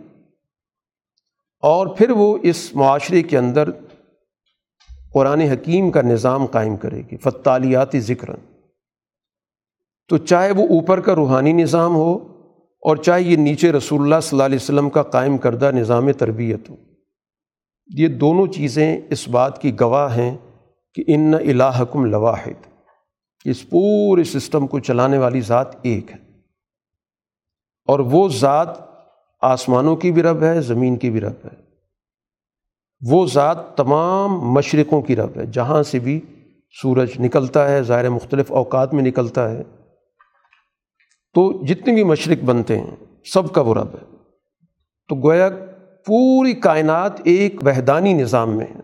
اور 1.61 1.87
پھر 1.87 2.11
وہ 2.11 2.39
اس 2.43 2.75
معاشرے 2.75 3.23
کے 3.23 3.39
اندر 3.39 3.71
قرآن 5.13 5.41
حکیم 5.41 5.91
کا 5.91 6.03
نظام 6.03 6.47
قائم 6.47 6.77
کرے 6.77 7.03
گی۔ 7.13 7.17
فتالیاتی 7.17 8.01
ذکر 8.01 8.52
تو 10.13 10.19
چاہے 10.19 10.53
وہ 10.53 10.63
اوپر 10.63 11.01
کا 11.01 11.15
روحانی 11.15 11.53
نظام 11.53 11.95
ہو 11.95 12.19
اور 12.81 12.97
چاہے 12.97 13.23
یہ 13.23 13.37
نیچے 13.37 13.73
رسول 13.73 14.03
اللہ 14.03 14.15
صلی 14.23 14.29
اللہ 14.33 14.43
علیہ 14.43 14.59
وسلم 14.63 14.91
کا 14.91 15.03
قائم 15.03 15.39
کردہ 15.39 15.71
نظام 15.75 16.13
تربیت 16.13 16.71
ہو۔ 16.71 16.77
یہ 17.87 18.09
دونوں 18.09 18.47
چیزیں 18.47 19.01
اس 19.11 19.29
بات 19.29 19.63
کی 19.63 19.81
گواہ 19.81 20.17
ہیں 20.17 20.37
کہ 20.95 21.05
ان 21.07 21.35
الہکم 21.35 22.05
لواحد، 22.05 22.67
اس 23.45 23.71
پورے 23.71 24.25
سسٹم 24.25 24.67
کو 24.67 24.79
چلانے 24.79 25.19
والی 25.19 25.41
ذات 25.41 25.67
ایک 25.83 26.13
ہے۔ 26.13 26.17
اور 27.87 27.99
وہ 27.99 28.29
ذات 28.29 28.69
آسمانوں 29.41 29.97
کی 29.97 30.13
بھی 30.13 30.23
رب 30.23 30.43
ہے، 30.43 30.61
زمین 30.61 30.97
کی 30.97 31.11
بھی 31.11 31.21
رب 31.21 31.47
ہے۔ 31.47 31.57
وہ 33.11 33.27
ذات 33.27 33.77
تمام 33.77 34.53
مشرقوں 34.53 35.03
کی 35.03 35.17
رب 35.17 35.31
ہے۔ 35.37 35.47
جہاں 35.47 35.83
سے 35.83 35.99
بھی 35.99 36.21
سورج 36.83 37.09
نکلتا 37.21 37.69
ہے، 37.69 37.83
ظاہر 37.83 38.09
مختلف 38.09 38.53
اوقات 38.53 38.95
میں 38.95 39.03
نکلتا 39.03 39.51
ہے 39.51 39.63
تو 41.35 41.65
جتنے 41.67 41.95
بھی 41.95 42.05
مشرق 42.05 42.45
بنتے 42.45 42.79
ہیں، 42.79 42.97
سب 43.25 43.53
کا 43.53 43.61
وہ 43.61 43.75
رب 43.75 43.95
ہے۔ 43.95 44.17
تو 45.09 45.15
گویا 45.15 45.49
پوری 46.07 46.53
کائنات 46.53 47.13
ایک 47.25 47.55
وحدانی 47.67 48.13
نظام 48.13 48.57
میں 48.57 48.67
ہے۔ 48.67 48.81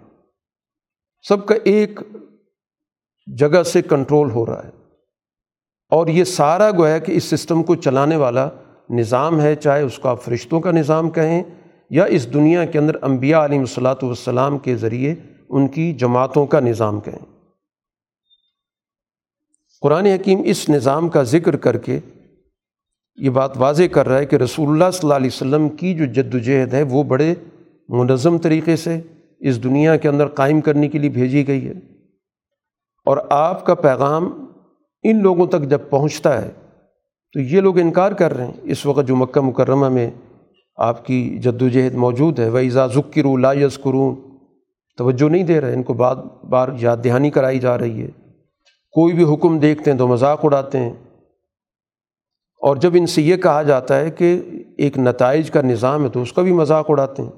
سب 1.28 1.46
کا 1.46 1.55
ایک 1.64 2.01
جگہ 3.26 3.62
سے 3.62 3.82
کنٹرول 3.82 4.30
ہو 4.30 4.46
رہا 4.46 4.64
ہے۔ 4.64 4.70
اور 5.90 6.07
یہ 6.07 6.24
سارا 6.24 6.70
گویا 6.70 6.99
کہ 6.99 7.12
اس 7.12 7.24
سسٹم 7.24 7.62
کو 7.62 7.74
چلانے 7.74 8.16
والا 8.16 8.49
نظام 8.90 9.40
ہے، 9.40 9.57
چاہے 9.57 9.82
اس 9.82 9.99
کو 9.99 10.09
آپ 10.09 10.22
فرشتوں 10.22 10.61
کا 10.61 10.70
نظام 10.70 11.11
کہیں 11.11 11.42
یا 11.90 12.05
اس 12.05 12.34
دنیا 12.34 12.64
کے 12.64 12.78
اندر 12.78 13.03
انبیاء 13.03 13.44
علیہ 13.44 13.59
الصلاۃ 13.59 14.03
والسلام 14.03 14.59
کے 14.59 14.76
ذریعے 14.76 15.14
ان 15.49 15.68
کی 15.68 15.92
جماعتوں 15.92 16.46
کا 16.46 16.61
نظام 16.61 17.01
کہیں۔ 17.01 17.38
قرآن 19.80 20.07
حکیم 20.07 20.42
اس 20.44 20.68
نظام 20.68 21.09
کا 21.09 21.22
ذکر 21.22 21.57
کر 21.57 21.78
کے 21.78 22.01
یہ 23.19 23.31
بات 23.31 23.51
واضح 23.57 23.83
کر 23.93 24.09
رہا 24.09 24.19
ہے 24.19 24.27
کہ 24.27 24.37
رسول 24.37 24.69
اللہ 24.69 24.91
صلی 24.91 25.01
اللہ 25.03 25.14
علیہ 25.14 25.27
وسلم 25.27 25.69
کی 25.69 25.95
جو 25.95 26.05
جد 26.05 26.35
و 26.35 26.39
جہد 26.39 26.75
ہے 26.75 26.83
وہ 26.83 27.03
بڑے 27.03 27.35
منظم 27.89 28.39
طریقے 28.39 28.77
سے 28.77 29.01
اس 29.41 29.64
دنیا 29.64 29.97
کے 29.97 30.09
اندر 30.09 30.27
قائم 30.27 30.61
کرنے 30.61 30.89
کے 30.89 30.99
لیے 30.99 31.11
بھیجی 31.11 31.49
گئی 31.49 31.66
ہے۔ 31.66 31.73
اور 33.07 33.16
آپ 33.31 33.66
کا 33.66 33.75
پیغام 33.75 34.45
ان 35.03 35.23
لوگوں 35.23 35.47
تک 35.47 35.62
جب 35.62 35.79
پہنچتا 35.91 36.43
ہے 36.43 36.51
تو 37.33 37.41
یہ 37.41 37.61
لوگ 37.61 37.79
انکار 37.79 38.12
کر 38.12 38.37
رہے 38.37 38.45
ہیں، 38.45 38.53
اس 38.62 38.87
وقت 38.87 39.09
جو 39.09 39.16
مکہ 39.16 39.41
مکرمہ 39.41 39.89
میں 39.89 40.11
آپ 40.77 41.07
کی 41.07 41.39
جد 41.39 41.62
و 41.62 41.69
جہد 41.69 41.95
موجود 41.95 42.39
ہے 42.39 42.49
وہ 42.49 42.59
ایزا 42.59 42.87
ذکر 42.87 43.39
لا 43.39 43.53
یذکرون 43.53 44.14
توجہ 44.99 45.29
نہیں 45.29 45.43
دے 45.43 45.61
رہے، 45.61 45.75
ان 45.75 45.83
کو 45.83 45.95
بار 45.95 46.16
بار 46.49 46.69
یاد 46.81 46.97
دہانی 47.05 47.31
کرائی 47.31 47.59
جا 47.59 47.79
رہی 47.79 48.03
ہے۔ 48.03 48.09
کوئی 48.93 49.14
بھی 49.14 49.35
حکم 49.35 49.59
دیکھتے 49.59 49.91
ہیں 49.91 49.99
تو 49.99 50.09
مذاق 50.09 50.45
اڑاتے 50.45 50.79
ہیں۔ 50.79 50.93
اور 52.61 52.77
جب 52.77 52.91
ان 52.95 53.07
سے 53.07 53.23
یہ 53.23 53.37
کہا 53.37 53.63
جاتا 53.63 54.01
ہے 54.01 54.11
کہ 54.11 54.43
ایک 54.79 54.99
نتائج 54.99 55.51
کا 55.51 55.63
نظام 55.63 56.05
ہے 56.05 56.09
تو 56.09 56.23
اس 56.23 56.33
کا 56.33 56.43
بھی 56.43 56.53
مذاق 56.53 56.87
اڑاتے 56.89 57.23
ہیں، 57.23 57.31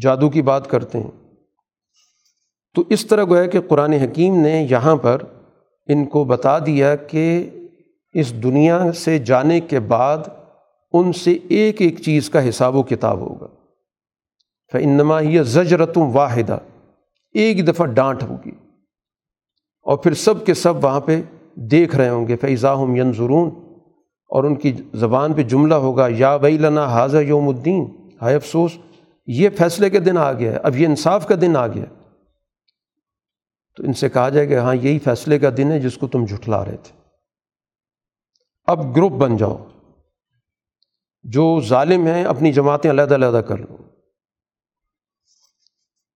جادو 0.00 0.30
کی 0.30 0.42
بات 0.42 0.70
کرتے 0.70 1.00
ہیں۔ 1.00 1.10
تو 2.74 2.84
اس 2.88 3.06
طرح 3.06 3.24
گویا 3.24 3.46
کہ 3.46 3.60
قرآن 3.60 3.92
حکیم 3.92 4.40
نے 4.40 4.66
یہاں 4.70 4.96
پر 4.96 5.22
ان 5.86 6.06
کو 6.06 6.24
بتا 6.24 6.58
دیا 6.58 6.96
کہ 6.96 7.50
اس 8.12 8.42
دنیا 8.42 8.92
سے 8.92 9.18
جانے 9.18 9.60
کے 9.60 9.80
بعد 9.80 10.18
ان 10.92 11.12
سے 11.12 11.38
ایک 11.48 11.80
ایک 11.80 12.00
چیز 12.00 12.30
کا 12.30 12.48
حساب 12.48 12.76
و 12.76 12.82
کتاب 12.82 13.18
ہوگا۔ 13.18 13.46
فنما 14.72 15.20
یہ 15.20 15.42
زجرتم 15.42 16.16
واحدہ 16.16 16.58
ایک 17.32 17.68
دفعہ 17.68 17.86
ڈانٹ 17.86 18.22
ہوگی۔ 18.22 18.50
اور 19.82 19.96
پھر 19.98 20.14
سب 20.14 20.46
کے 20.46 20.54
سب 20.54 20.84
وہاں 20.84 21.00
پہ 21.00 21.22
دیکھ 21.70 21.96
رہے 21.96 22.08
ہوں 22.08 22.28
گے 22.28 22.36
فیضا 22.36 22.74
ہم 22.74 22.96
ینظرون 22.96 23.48
اور 24.28 24.44
ان 24.44 24.54
کی 24.54 24.72
زبان 24.94 25.32
پہ 25.32 25.42
جملہ 25.42 25.74
ہوگا، 25.74 26.06
یا 26.10 26.36
بئی 26.36 26.58
لنا 26.58 26.84
حاضر 26.84 27.22
یوم 27.22 27.48
الدین۔ 27.48 28.08
ہائے 28.22 28.36
افسوس، 28.36 28.72
یہ 29.26 29.48
فیصلے 29.58 29.90
کے 29.90 30.00
دن 30.00 30.18
آ 30.18 30.32
گیا 30.32 30.52
ہے، 30.52 30.56
اب 30.56 30.76
یہ 30.76 30.86
انصاف 30.86 31.26
کا 31.26 31.34
دن 31.40 31.56
آ 31.56 31.66
گیا 31.66 31.84
تو 33.76 33.84
ان 33.84 33.92
سے 33.92 34.08
کہا 34.08 34.28
جائے 34.28 34.46
کہ 34.46 34.58
ہاں 34.58 34.74
یہی 34.74 34.98
فیصلے 34.98 35.38
کا 35.38 35.50
دن 35.56 35.72
ہے 35.72 35.80
جس 35.80 35.98
کو 35.98 36.06
تم 36.06 36.24
جھٹلا 36.24 36.64
رہے 36.64 36.76
تھے۔ 36.76 37.00
اب 38.64 38.96
گروپ 38.96 39.12
بن 39.12 39.36
جاؤ۔ 39.36 39.66
جو 41.22 41.60
ظالم 41.60 42.06
ہیں، 42.06 42.24
اپنی 42.24 42.52
جماعتیں 42.52 42.90
علیحدہ 42.90 43.14
علیحدہ 43.14 43.36
کر 43.36 43.58
لو۔ 43.58 43.76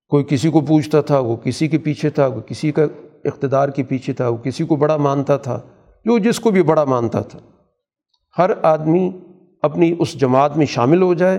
کوئی 0.08 0.24
کسی 0.28 0.50
کو 0.50 0.60
پوچھتا 0.60 1.00
تھا، 1.00 1.18
وہ 1.18 1.36
کسی 1.36 1.68
کے 1.68 1.78
پیچھے 1.78 2.10
تھا، 2.10 2.26
وہ 2.26 2.40
کسی 2.40 2.72
کا 2.72 2.82
اقتدار 3.24 3.68
کے 3.68 3.82
پیچھے 3.82 4.12
تھا، 4.12 4.28
وہ 4.28 4.36
کسی 4.36 4.64
کو 4.64 4.76
بڑا 4.76 4.96
مانتا 4.96 5.36
تھا، 5.36 5.60
جو 6.04 6.18
جس 6.18 6.40
کو 6.40 6.50
بھی 6.50 6.62
بڑا 6.62 6.84
مانتا 6.84 7.20
تھا۔ 7.20 7.38
ہر 8.38 8.50
آدمی 8.62 9.10
اپنی 9.62 9.94
اس 9.98 10.12
جماعت 10.12 10.56
میں 10.56 10.66
شامل 10.66 11.02
ہو 11.02 11.14
جائے 11.14 11.38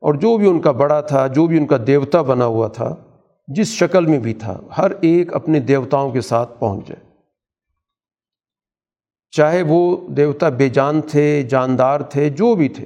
اور 0.00 0.14
جو 0.14 0.36
بھی 0.36 0.48
ان 0.48 0.60
کا 0.60 0.72
بڑا 0.72 1.00
تھا، 1.00 1.26
جو 1.26 1.46
بھی 1.46 1.58
ان 1.58 1.66
کا 1.66 1.76
دیوتا 1.86 2.22
بنا 2.22 2.46
ہوا 2.46 2.68
تھا، 2.68 2.96
جس 3.48 3.66
شکل 3.66 4.06
میں 4.06 4.18
بھی 4.18 4.34
تھا، 4.34 4.60
ہر 4.78 4.90
ایک 5.00 5.34
اپنے 5.34 5.60
دیوتاؤں 5.60 6.12
کے 6.12 6.20
ساتھ 6.20 6.60
پہنچ 6.60 6.88
جائے۔ 6.88 7.10
چاہے 9.30 9.62
وہ 9.62 10.08
دیوتا 10.08 10.48
بے 10.48 10.68
جان 10.68 11.00
تھے، 11.00 11.42
جاندار 11.42 12.00
تھے، 12.00 12.30
جو 12.30 12.54
بھی 12.54 12.68
تھے، 12.68 12.84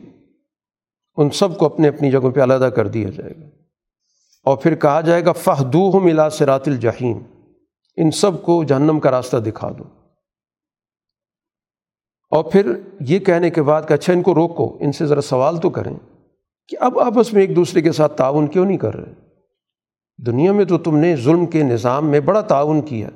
ان 1.17 1.31
سب 1.31 1.59
کو 1.59 1.67
اپنے 1.67 1.89
اپنی 1.89 2.11
جگہوں 2.11 2.31
پہ 2.31 2.43
علیحدہ 2.43 2.65
کر 2.65 2.89
دیا 2.89 3.09
جائے 3.17 3.33
گا۔ 3.41 3.47
اور 4.45 4.57
پھر 4.57 4.75
کہا 4.75 5.01
جائے 5.01 5.25
گا 5.25 5.33
فہدو 5.33 6.01
ملا 6.01 6.31
سرات 6.31 6.69
الجحیم 6.69 7.19
ان 7.99 8.11
سب 8.11 8.43
کو 8.43 8.65
جہنم 8.65 9.01
کا 9.01 9.11
راستہ 9.11 9.37
دکھا 9.37 9.71
دو۔ 9.79 9.85
اور 12.31 12.45
پھر 12.45 12.73
یہ 13.01 13.19
کہنے 13.19 13.51
کے 13.51 13.63
بعد 13.63 13.83
کہ 13.89 13.93
اچھا 13.93 14.13
ان 14.13 14.23
کو 14.23 14.35
روکو، 14.35 14.77
ان 14.81 14.93
سے 14.93 15.07
ذرا 15.07 15.21
سوال 15.21 15.57
تو 15.57 15.71
کریں 15.71 15.97
کہ 16.69 16.77
اب 16.81 16.99
آپس 16.99 17.33
میں 17.33 17.41
ایک 17.41 17.57
دوسرے 17.57 17.83
کے 17.83 17.93
ساتھ 17.93 18.17
تعاون 18.17 18.47
کیوں 18.47 18.67
نہیں 18.67 18.77
کر 18.77 18.95
رہے؟ 18.95 19.13
دنیا 20.27 20.53
میں 20.53 20.65
تو 20.65 20.79
تم 20.79 20.97
نے 20.97 21.17
ظلم 21.17 21.47
کے 21.47 21.63
نظام 21.63 22.09
میں 22.09 22.21
بڑا 22.21 22.41
تعاون 22.41 22.81
کیا۔ 22.81 23.09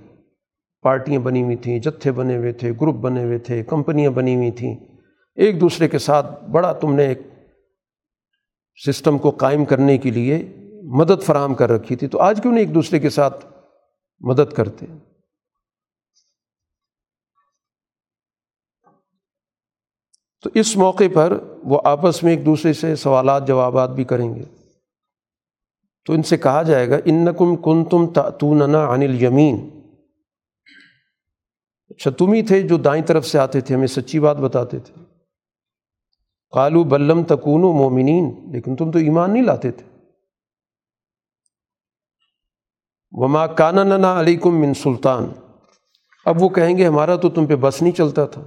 پارٹیاں 0.83 1.21
بنی 1.21 1.43
ہوئی 1.43 1.57
تھیں، 1.57 1.79
جتھے 1.79 2.13
بنے 2.13 2.37
ہوئے 2.37 2.53
تھے، 2.53 2.73
گروپ 2.81 2.95
بنے 2.95 3.25
ہوئے 3.25 3.39
تھے، 3.39 3.63
کمپنیاں 3.63 4.11
بنی 4.11 4.37
ہوئی 4.37 4.51
تھیں۔ 4.51 4.77
ایک 5.35 5.61
دوسرے 5.61 5.89
کے 5.89 5.99
ساتھ 5.99 6.45
بڑا 6.45 6.73
تم 6.73 6.95
نے 6.95 7.07
ایک 7.07 7.21
سسٹم 8.87 9.19
کو 9.19 9.31
قائم 9.31 9.65
کرنے 9.65 9.99
کے 9.99 10.11
لیے 10.11 10.57
مدد 10.83 11.23
فراہم 11.23 11.55
کر 11.55 11.71
رکھی 11.71 11.97
تھی۔ 11.97 12.09
تو 12.09 12.21
آج 12.21 12.43
کیوں 12.43 12.53
نہیں 12.53 12.65
ایک 12.65 12.75
دوسرے 12.75 13.01
کے 13.01 13.11
ساتھ 13.11 13.52
مدد 14.23 14.53
کرتے 14.53 14.87
تو 20.43 20.51
اس 20.55 20.77
موقع 20.77 21.05
پر 21.15 21.33
وہ 21.65 21.81
آپس 21.85 22.23
میں 22.23 22.37
ایک 22.37 22.47
دوسرے 22.47 22.73
سے 22.73 22.97
سوالات، 22.97 23.47
جوابات 23.47 23.91
بھی 23.91 24.05
کریں 24.05 24.35
گے۔ 24.35 24.45
تو 26.05 26.13
ان 26.13 26.23
سے 26.23 26.37
کہا 26.37 26.63
جائے 26.63 26.91
گا 26.91 26.97
ان 27.05 27.25
نقم 27.25 27.57
کن 27.57 27.85
تم 27.85 28.31
توننا 28.31 28.85
انل 28.85 29.23
یمین 29.23 29.83
اچھا 31.91 32.11
تم 32.11 32.33
ہی 32.33 32.43
تھے 32.43 32.63
جو 32.63 32.77
دائیں 32.77 33.05
طرف 33.05 33.27
سے 33.27 33.39
آتے 33.39 33.61
تھے، 33.61 33.75
ہمیں 33.75 33.87
سچی 33.87 34.21
بات 34.21 34.37
بتاتے 34.37 34.79
تھے۔ 34.79 35.05
کالو 36.51 36.85
بلم 36.85 37.23
تکون 37.23 37.65
و 37.65 37.73
مومنین 37.73 38.53
لیکن 38.53 38.77
تم 38.77 38.91
تو 38.91 38.99
ایمان 38.99 39.33
نہیں 39.33 39.43
لاتے 39.43 39.71
تھے۔ 39.71 39.92
وما 43.15 43.47
کانا 43.47 44.21
علیکم 44.21 44.61
من 44.61 44.75
سلطان۔ 44.75 45.33
اب 46.25 46.43
وہ 46.43 46.49
کہیں 46.49 46.77
گے 46.77 46.87
ہمارا 46.87 47.17
تو 47.17 47.29
تم 47.29 47.47
پہ 47.47 47.57
بس 47.57 47.83
نہیں 47.83 47.93
چلتا 47.93 48.25
تھا۔ 48.25 48.43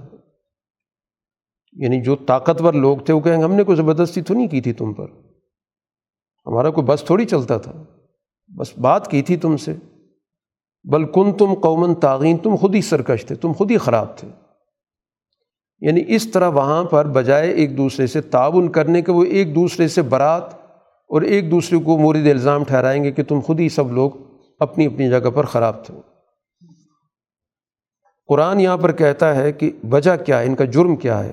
یعنی 1.72 2.02
جو 2.02 2.16
طاقتور 2.16 2.72
لوگ 2.74 2.98
تھے 2.98 3.14
وہ 3.14 3.20
کہیں 3.20 3.38
گے 3.38 3.42
ہم 3.42 3.54
نے 3.54 3.64
کوئی 3.64 3.76
زبردستی 3.76 4.22
تو 4.22 4.34
نہیں 4.34 4.48
کی 4.48 4.60
تھی 4.60 4.72
تم 4.72 4.92
پر۔ 4.92 5.06
ہمارا 6.46 6.70
کوئی 6.70 6.86
بس 6.86 7.02
تھوڑی 7.04 7.24
چلتا 7.24 7.58
تھا۔ 7.58 7.72
بس 8.56 8.78
بات 8.78 9.10
کی 9.10 9.22
تھی 9.22 9.36
تم 9.36 9.56
سے۔ 9.56 9.74
بل 10.84 11.04
کن 11.04 11.32
تم 11.32 11.54
قومن 11.54 11.94
تعین 11.94 12.36
تم 12.36 12.56
خود 12.56 12.74
ہی 12.74 12.80
سرکش 12.80 13.26
تھے، 13.26 13.34
تم 13.34 13.52
خود 13.52 13.70
ہی 13.70 13.78
خراب 13.78 14.18
تھے۔ 14.18 14.28
یعنی 15.80 16.00
اس 16.08 16.30
طرح 16.30 16.48
وہاں 16.48 16.84
پر 16.84 17.06
بجائے 17.06 17.50
ایک 17.50 17.76
دوسرے 17.76 18.06
سے 18.06 18.20
تعاون 18.20 18.72
کرنے 18.72 19.02
کے 19.02 19.12
وہ 19.12 19.24
ایک 19.24 19.54
دوسرے 19.54 19.88
سے 19.88 20.02
برات 20.02 20.54
اور 21.08 21.22
ایک 21.22 21.50
دوسرے 21.50 21.78
کو 21.78 21.98
مورد 21.98 22.26
الزام 22.26 22.64
ٹھہرائیں 22.64 23.04
گے 23.04 23.12
کہ 23.12 23.22
تم 23.22 23.40
خود 23.40 23.60
ہی 23.60 23.68
سب 23.68 23.92
لوگ 23.92 24.10
اپنی 24.60 24.86
اپنی 24.86 25.10
جگہ 25.10 25.30
پر 25.34 25.44
خراب 25.44 25.84
تھے۔ 25.84 25.94
قرآن 28.28 28.60
یہاں 28.60 28.76
پر 28.76 28.92
کہتا 28.92 29.36
ہے 29.36 29.52
کہ 29.52 29.70
وجہ 29.90 30.16
کیا 30.16 30.40
ہے؟ 30.40 30.46
ان 30.46 30.54
کا 30.54 30.64
جرم 30.64 30.96
کیا 30.96 31.24
ہے؟ 31.24 31.32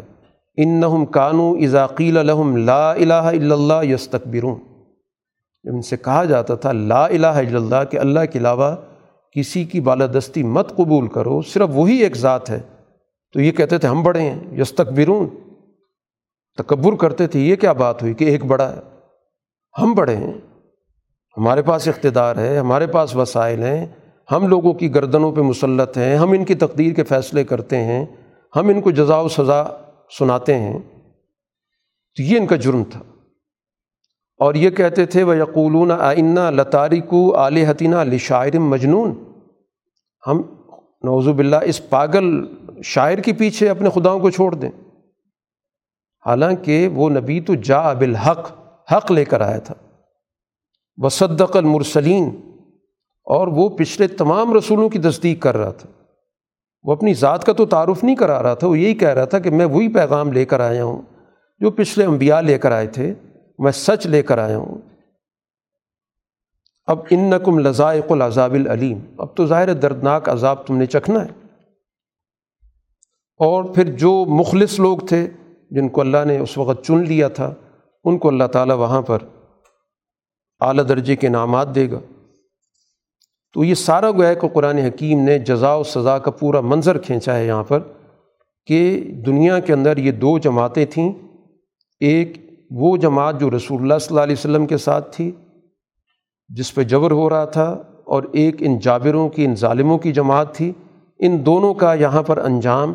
ان 0.57 0.79
نہم 0.81 1.05
کانو 1.05 1.53
اذاقیل 1.53 2.17
الحم 2.17 2.57
لا 2.57 2.91
الہ 2.91 3.13
الا 3.13 3.55
اللہ 3.55 3.83
یس 3.83 4.09
تقبرون 4.09 4.59
جب 5.63 5.75
ان 5.75 5.81
سے 5.81 5.97
کہا 5.97 6.25
جاتا 6.25 6.55
تھا 6.55 6.71
لا 6.71 7.05
الہ 7.05 7.27
الا 7.27 7.57
اللہ 7.57 7.83
کہ 7.91 7.97
اللہ 7.97 8.19
کے 8.31 8.39
علاوہ 8.39 8.75
کسی 9.31 9.65
کی 9.65 9.79
بالادستی 9.79 10.43
مت 10.43 10.69
قبول 10.69 11.07
کرو، 11.07 11.41
صرف 11.41 11.69
وہی 11.73 11.97
ایک 11.97 12.15
ذات 12.15 12.49
ہے۔ 12.49 12.59
تو 13.33 13.41
یہ 13.41 13.51
کہتے 13.51 13.77
تھے 13.77 13.87
ہم 13.87 14.03
بڑے 14.03 14.21
ہیں 14.21 14.57
یس 14.61 14.73
تقبرون 14.73 15.29
تکبر 16.57 16.95
کرتے 16.95 17.27
تھے، 17.27 17.39
یہ 17.39 17.55
کیا 17.55 17.73
بات 17.73 18.01
ہوئی 18.01 18.13
کہ 18.13 18.23
ایک 18.25 18.45
بڑا 18.45 18.75
ہے؟ 18.75 18.79
ہم 19.81 19.93
بڑے 19.93 20.15
ہیں۔ 20.15 20.33
ہمارے 21.37 21.61
پاس 21.61 21.87
اقتدار 21.87 22.35
ہے، 22.35 22.57
ہمارے 22.57 22.87
پاس 22.87 23.15
وسائل 23.15 23.63
ہیں، 23.63 23.85
ہم 24.31 24.47
لوگوں 24.47 24.73
کی 24.73 24.95
گردنوں 24.95 25.31
پہ 25.31 25.41
مسلط 25.41 25.97
ہیں، 25.97 26.15
ہم 26.15 26.31
ان 26.31 26.45
کی 26.45 26.55
تقدیر 26.55 26.93
کے 26.93 27.03
فیصلے 27.03 27.43
کرتے 27.43 27.77
ہیں، 27.77 28.05
ہم 28.55 28.67
ان 28.67 28.81
کو 28.81 28.91
جزا 28.91 29.17
و 29.17 29.27
سزا 29.27 29.63
سناتے 30.19 30.57
ہیں۔ 30.57 30.79
تو 32.15 32.23
یہ 32.23 32.37
ان 32.37 32.45
کا 32.45 32.55
جرم 32.55 32.83
تھا۔ 32.91 32.99
اور 34.37 34.53
یہ 34.53 34.69
کہتے 34.69 35.05
تھے 35.05 35.23
وہ 35.23 35.37
یقولون 35.37 35.91
آئینہ 35.91 36.39
لطارکو 36.39 37.37
عال 37.37 37.57
حتینہ 37.57 38.17
شاعر 38.19 38.57
مجنون۔ 38.57 39.23
ہم 40.27 40.41
نوزب 41.03 41.37
اللہ 41.37 41.55
اس 41.63 41.89
پاگل 41.89 42.25
شاعر 42.83 43.17
کے 43.17 43.33
پیچھے 43.33 43.69
اپنے 43.69 43.89
خداؤں 43.89 44.19
کو 44.19 44.29
چھوڑ 44.29 44.55
دیں۔ 44.55 44.69
حالانکہ 46.25 46.87
وہ 46.87 47.09
نبی 47.09 47.41
تو 47.41 47.55
جا 47.55 47.93
بالحق، 47.93 48.51
حق 48.91 49.11
لے 49.11 49.25
کر 49.25 49.41
آیا 49.41 49.59
تھا۔ 49.59 49.75
وصدق 50.97 51.57
المرسلین۔ 51.57 52.53
اور 53.23 53.47
وہ 53.47 53.69
پچھلے 53.69 54.07
تمام 54.07 54.53
رسولوں 54.53 54.89
کی 54.89 54.99
تصدیق 54.99 55.41
کر 55.41 55.57
رہا 55.57 55.71
تھا۔ 55.71 55.89
وہ 56.83 56.91
اپنی 56.91 57.13
ذات 57.13 57.43
کا 57.43 57.53
تو 57.53 57.65
تعارف 57.65 58.03
نہیں 58.03 58.15
کرا 58.15 58.43
رہا 58.43 58.53
تھا، 58.53 58.67
وہ 58.67 58.79
یہی 58.79 58.93
کہہ 58.93 59.09
رہا 59.09 59.25
تھا 59.25 59.39
کہ 59.39 59.49
میں 59.49 59.65
وہی 59.65 59.87
پیغام 59.87 60.31
لے 60.31 60.45
کر 60.45 60.59
آیا 60.59 60.83
ہوں 60.83 61.01
جو 61.59 61.71
پچھلے 61.71 62.05
انبیاء 62.05 62.41
لے 62.41 62.57
کر 62.57 62.71
آئے 62.71 62.87
تھے، 62.87 63.13
میں 63.59 63.71
سچ 63.71 64.07
لے 64.07 64.23
کر 64.23 64.37
آیا 64.37 64.57
ہوں۔ 64.57 64.77
اب 66.85 66.99
ان 67.09 67.19
نقم 67.19 67.59
لذائق 67.59 68.11
العذاب 68.11 68.53
العلیم۔ 68.53 68.99
اب 69.17 69.35
تو 69.35 69.45
ظاہر 69.45 69.73
دردناک 69.73 70.29
عذاب 70.29 70.67
تم 70.67 70.77
نے 70.77 70.85
چکھنا 70.85 71.25
ہے۔ 71.25 71.29
اور 73.37 73.63
پھر 73.63 73.83
جو 73.83 74.25
مخلص 74.27 74.79
لوگ 74.79 74.97
تھے 74.97 75.29
جن 75.71 75.89
کو 75.89 76.01
اللہ 76.01 76.25
نے 76.25 76.37
اس 76.37 76.57
وقت 76.57 76.85
چن 76.85 76.97
لیا 76.97 77.27
تھا، 77.27 77.53
ان 78.03 78.17
کو 78.17 78.27
اللہ 78.27 78.43
تعالیٰ 78.43 78.75
وہاں 78.75 79.01
پر 79.01 79.17
اعلیٰ 80.63 80.89
درجے 80.89 81.15
کے 81.15 81.27
انعامات 81.27 81.75
دے 81.75 81.91
گا۔ 81.91 81.99
تو 83.53 83.63
یہ 83.63 83.73
سارا 83.73 84.11
گویا 84.11 84.33
کہ 84.33 84.47
قرآن 84.47 84.77
حکیم 84.77 85.19
نے 85.19 85.39
جزا 85.39 85.73
و 85.75 85.83
سزا 85.83 86.17
کا 86.17 86.31
پورا 86.31 86.61
منظر 86.61 86.97
کھینچا 86.97 87.35
ہے 87.35 87.47
یہاں 87.47 87.63
پر 87.63 87.79
کہ 88.65 89.07
دنیا 89.25 89.59
کے 89.59 89.73
اندر 89.73 89.97
یہ 89.97 90.11
دو 90.11 90.39
جماعتیں 90.39 90.85
تھیں۔ 90.85 91.13
ایک 91.99 92.37
وہ 92.71 92.97
جماعت 92.97 93.39
جو 93.39 93.49
رسول 93.49 93.81
اللہ 93.81 93.93
صلی 93.97 94.07
اللہ 94.09 94.21
علیہ 94.21 94.35
وسلم 94.39 94.65
کے 94.65 94.77
ساتھ 94.77 95.15
تھی، 95.15 95.31
جس 96.49 96.75
پہ 96.75 96.83
جبر 96.83 97.11
ہو 97.11 97.29
رہا 97.29 97.45
تھا، 97.45 97.81
اور 98.03 98.23
ایک 98.33 98.55
ان 98.59 98.79
جابروں 98.79 99.29
کی، 99.29 99.45
ان 99.45 99.55
ظالموں 99.55 99.97
کی 99.97 100.11
جماعت 100.11 100.55
تھی۔ 100.55 100.71
ان 101.19 101.45
دونوں 101.45 101.73
کا 101.73 101.93
یہاں 101.93 102.23
پر 102.23 102.37
انجام 102.37 102.93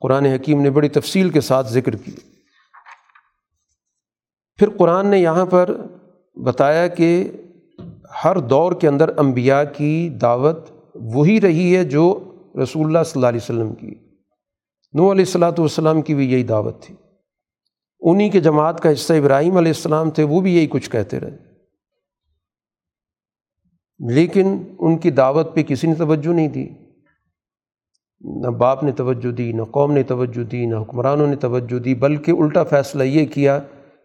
قرآن 0.00 0.26
حکیم 0.26 0.60
نے 0.60 0.70
بڑی 0.70 0.88
تفصیل 0.88 1.30
کے 1.30 1.40
ساتھ 1.40 1.72
ذکر 1.72 1.96
کی 1.96 2.12
پھر 4.56 4.70
قرآن 4.70 5.06
نے 5.06 5.18
یہاں 5.18 5.46
پر 5.46 5.76
بتایا 6.44 6.86
کہ 6.86 7.30
ہر 8.24 8.38
دور 8.38 8.72
کے 8.72 8.88
اندر 8.88 9.18
انبیاء 9.18 9.62
کی 9.76 10.08
دعوت 10.08 10.70
وہی 10.94 11.40
رہی 11.40 11.76
ہے 11.76 11.84
جو 11.84 12.32
رسول 12.62 12.86
اللہ 12.86 12.98
صلی 13.04 13.12
اللہ 13.14 13.26
علیہ 13.26 13.40
وسلم 13.42 13.74
کی۔ 13.74 13.94
نو 14.94 15.12
علیہ 15.12 15.24
السلاۃ 15.24 15.52
والسلام 15.58 16.02
کی 16.02 16.14
بھی 16.14 16.32
یہی 16.32 16.42
دعوت 16.42 16.82
تھی۔ 16.82 16.94
انہیں 18.00 18.30
کے 18.30 18.40
جماعت 18.40 18.80
کا 18.80 18.92
حصہ 18.92 19.12
ابراہیم 19.12 19.56
علیہ 19.56 19.68
السلام 19.68 20.10
تھے، 20.10 20.22
وہ 20.22 20.40
بھی 20.40 20.56
یہی 20.56 20.66
کچھ 20.66 20.90
کہتے 20.90 21.20
رہے۔ 21.20 21.36
لیکن 24.14 24.58
ان 24.78 24.98
کی 24.98 25.10
دعوت 25.10 25.54
پہ 25.54 25.62
کسی 25.62 25.86
نے 25.86 25.94
توجہ 25.94 26.28
نہیں 26.28 26.48
دی۔ 26.48 26.68
نہ 28.20 28.46
باپ 28.46 28.84
نے 28.84 28.92
توجہ 28.92 29.32
دی، 29.32 29.52
نہ 29.52 29.62
قوم 29.62 29.92
نے 29.92 30.02
توجہ 30.02 30.44
دی، 30.44 30.66
نہ 30.66 30.76
حکمرانوں 30.76 31.26
نے 31.26 31.36
توجہ 31.36 31.78
دی، 31.78 31.94
بلکہ 31.94 32.30
الٹا 32.30 32.64
فیصلہ 32.64 33.02
یہ 33.02 33.26
کیا 33.26 33.60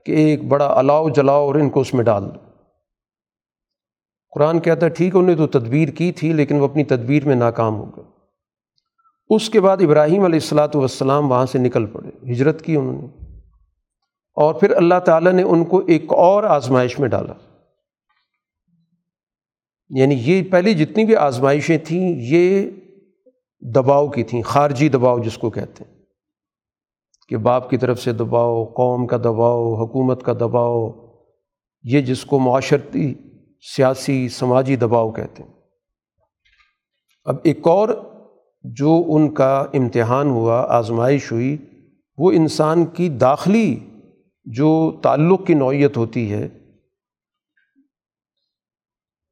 کہ 0.06 0.12
ایک 0.12 0.44
بڑا 0.44 0.66
الاؤ 0.66 1.10
جلاؤ 1.10 1.46
اور 1.46 1.56
ان 1.56 1.70
کو 1.70 1.80
اس 1.80 1.94
میں 1.94 2.04
ڈال 2.04 2.24
دو۔ 2.26 2.40
قرآن 4.36 4.60
کہتا 4.60 4.86
ہے، 4.86 4.92
ٹھیک 4.92 5.16
انہوں 5.16 5.30
نے 5.30 5.36
تو 5.36 5.48
تدبیر 5.48 5.90
کی 5.90 6.12
تھی، 6.12 6.34
لیکن 6.34 6.60
وہ 6.60 6.68
اپنی 6.68 6.84
تدبیر 6.84 7.26
میں 7.26 7.36
ناکام 7.36 7.76
ہو 7.76 7.86
گئے۔ 7.98 8.04
اس 9.36 9.50
کے 9.50 9.62
بعد 9.62 9.78
ابراہیم 9.82 10.24
علیہ 10.24 10.40
السلاۃ 10.42 10.68
والسلام 10.76 11.32
وہاں 11.32 11.46
سے 11.46 11.58
نکل 11.58 11.86
پڑے، 11.86 12.32
ہجرت 12.32 12.62
کی 12.62 12.76
انہوں 12.76 13.02
نے۔ 13.02 13.08
اور 14.34 14.54
پھر 14.54 14.76
اللہ 14.76 15.00
تعالیٰ 15.06 15.32
نے 15.32 15.44
ان 15.44 15.66
کو 15.66 15.82
ایک 15.88 16.14
اور 16.14 16.44
آزمائش 16.44 17.00
میں 17.00 17.10
ڈالا۔ 17.10 17.34
یعنی 19.90 20.16
یہ 20.16 20.44
پہلے 20.52 20.74
جتنی 20.74 21.06
بھی 21.06 21.16
آزمائشیں 21.16 21.78
تھیں، 21.78 22.16
یہ 22.18 22.70
دباؤ 23.60 24.08
کی 24.08 24.24
تھیں، 24.24 24.42
خارجی 24.42 24.90
دباؤ 24.90 25.20
جس 25.20 25.38
کو 25.38 25.50
کہتے 25.50 25.84
ہیں۔ 25.84 26.03
کہ 27.30 27.38
باپ 27.38 27.70
کی 27.70 27.78
طرف 27.78 28.00
سے 28.02 28.12
دباؤ، 28.14 28.64
قوم 28.74 29.06
کا 29.08 29.18
دباؤ، 29.18 29.74
حکومت 29.76 30.24
کا 30.24 30.34
دباؤ، 30.34 30.90
یہ 31.86 32.02
جس 32.02 32.24
کو 32.26 32.40
معاشرتی، 32.40 33.14
سیاسی، 33.76 34.28
سماجی 34.30 34.76
دباؤ 34.76 35.12
کہتے 35.12 35.44
ہیں۔ 35.44 35.52
اب 37.26 37.38
ایک 37.44 37.68
اور 37.68 37.90
جو 38.66 39.04
ان 39.08 39.34
کا 39.34 39.54
امتحان 39.74 40.30
ہوا، 40.30 40.66
آزمائش 40.70 41.32
ہوئی، 41.32 41.56
وہ 42.18 42.32
انسان 42.32 42.86
کی 42.86 43.10
داخلی 43.10 43.76
جو 44.46 44.70
تعلق 45.04 45.46
کی 45.48 45.54
نوعیت 45.54 45.98
ہوتی 45.98 46.32
ہے، 46.32 46.46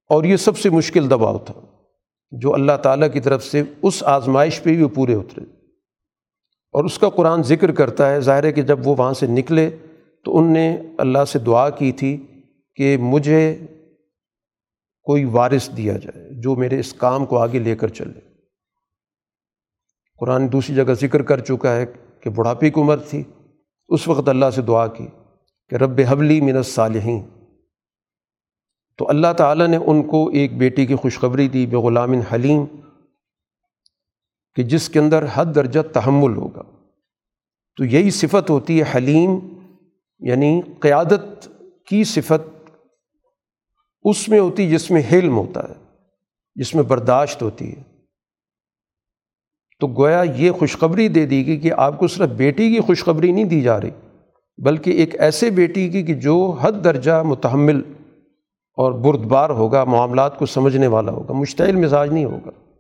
اور 0.09 0.23
یہ 0.23 0.35
سب 0.35 0.57
سے 0.57 0.69
مشکل 0.69 1.09
دباؤ 1.09 1.37
تھا، 1.37 1.59
جو 2.31 2.53
اللہ 2.53 2.77
تعالیٰ 2.83 3.11
کی 3.13 3.19
طرف 3.19 3.43
سے 3.43 3.63
اس 3.81 4.03
آزمائش 4.07 4.61
پہ 4.63 4.69
بھی 4.69 4.83
وہ 4.83 4.89
پورے 4.95 5.15
اترے۔ 5.15 5.45
اور 6.71 6.83
اس 6.83 6.99
کا 6.99 7.09
قرآن 7.09 7.43
ذکر 7.43 7.71
کرتا 7.71 8.09
ہے۔ 8.09 8.19
ظاہر 8.19 8.43
ہے 8.43 8.51
کہ 8.51 8.61
جب 8.61 8.87
وہ 8.87 8.95
وہاں 8.97 9.13
سے 9.13 9.27
نکلے 9.27 9.69
تو 10.25 10.37
ان 10.37 10.53
نے 10.53 10.77
اللہ 10.97 11.25
سے 11.27 11.39
دعا 11.39 11.69
کی 11.69 11.91
تھی 11.91 12.25
کہ 12.75 12.97
مجھے 12.97 13.59
کوئی 15.03 15.25
وارث 15.25 15.69
دیا 15.77 15.97
جائے 15.97 16.41
جو 16.41 16.55
میرے 16.55 16.79
اس 16.79 16.93
کام 16.93 17.25
کو 17.25 17.37
آگے 17.37 17.59
لے 17.59 17.75
کر 17.75 17.87
چلے۔ 17.87 18.19
قرآن 20.19 20.51
دوسری 20.51 20.75
جگہ 20.75 20.93
ذکر 20.93 21.21
کر 21.21 21.39
چکا 21.39 21.75
ہے 21.75 21.85
کہ 22.19 22.29
بڑھاپے 22.29 22.69
کی 22.69 22.81
عمر 22.81 22.97
تھی۔ 22.97 23.23
اس 23.89 24.07
وقت 24.07 24.29
اللہ 24.29 24.45
سے 24.55 24.61
دعا 24.61 24.87
کی 24.87 25.07
کہ 25.69 25.75
رب 25.75 26.01
حبلی 26.09 26.41
من 26.41 26.55
الصالحین۔ 26.55 27.21
تو 28.97 29.09
اللہ 29.09 29.33
تعالیٰ 29.37 29.67
نے 29.67 29.77
ان 29.77 30.03
کو 30.03 30.29
ایک 30.29 30.57
بیٹی 30.57 30.85
کی 30.85 30.95
خوشخبری 30.95 31.47
دی 31.47 31.65
بے 31.65 31.75
غلام 31.75 32.13
حلیم۔ 32.13 32.65
کہ 34.55 34.63
جس 34.63 34.89
کے 34.89 34.99
اندر 34.99 35.25
حد 35.33 35.45
درجہ 35.55 35.79
تحمل 35.79 36.35
ہوگا۔ 36.35 36.61
تو 37.77 37.85
یہی 37.85 38.09
صفت 38.09 38.49
ہوتی 38.49 38.81
ہے 38.81 38.85
حلیم 38.95 39.39
یعنی 40.19 40.61
قیادت 40.79 41.47
کی 41.87 42.03
صفت 42.03 42.69
اس 44.03 44.29
میں 44.29 44.39
ہوتی 44.39 44.69
جس 44.69 44.91
میں 44.91 45.01
حلم 45.11 45.37
ہوتا 45.37 45.69
ہے، 45.69 45.73
جس 46.55 46.75
میں 46.75 46.83
برداشت 46.83 47.41
ہوتی 47.43 47.71
ہے۔ 47.71 47.83
تو 49.79 49.87
گویا 49.87 50.23
یہ 50.35 50.51
خوشخبری 50.51 51.07
دے 51.07 51.25
دی 51.25 51.47
گئی 51.47 51.59
کہ 51.59 51.71
آپ 51.77 51.99
کو 51.99 52.07
صرف 52.07 52.29
بیٹی 52.29 52.73
کی 52.73 52.79
خوشخبری 52.79 53.31
نہیں 53.31 53.45
دی 53.45 53.61
جا 53.61 53.81
رہی، 53.81 53.89
بلکہ 54.57 54.91
ایک 54.91 55.21
ایسے 55.21 55.49
بیٹی 55.49 55.89
کی 55.89 56.03
کہ 56.03 56.13
جو 56.13 56.57
حد 56.61 56.71
درجہ 56.83 57.23
متحمل 57.25 57.81
اور 58.73 58.91
بردبار 58.91 59.49
ہوگا، 59.49 59.83
معاملات 59.83 60.39
کو 60.39 60.45
سمجھنے 60.45 60.87
والا 60.87 61.11
ہوگا، 61.11 61.33
مشتعل 61.33 61.75
مزاج 61.75 62.11
نہیں 62.11 62.25
ہوگا۔ 62.25 62.70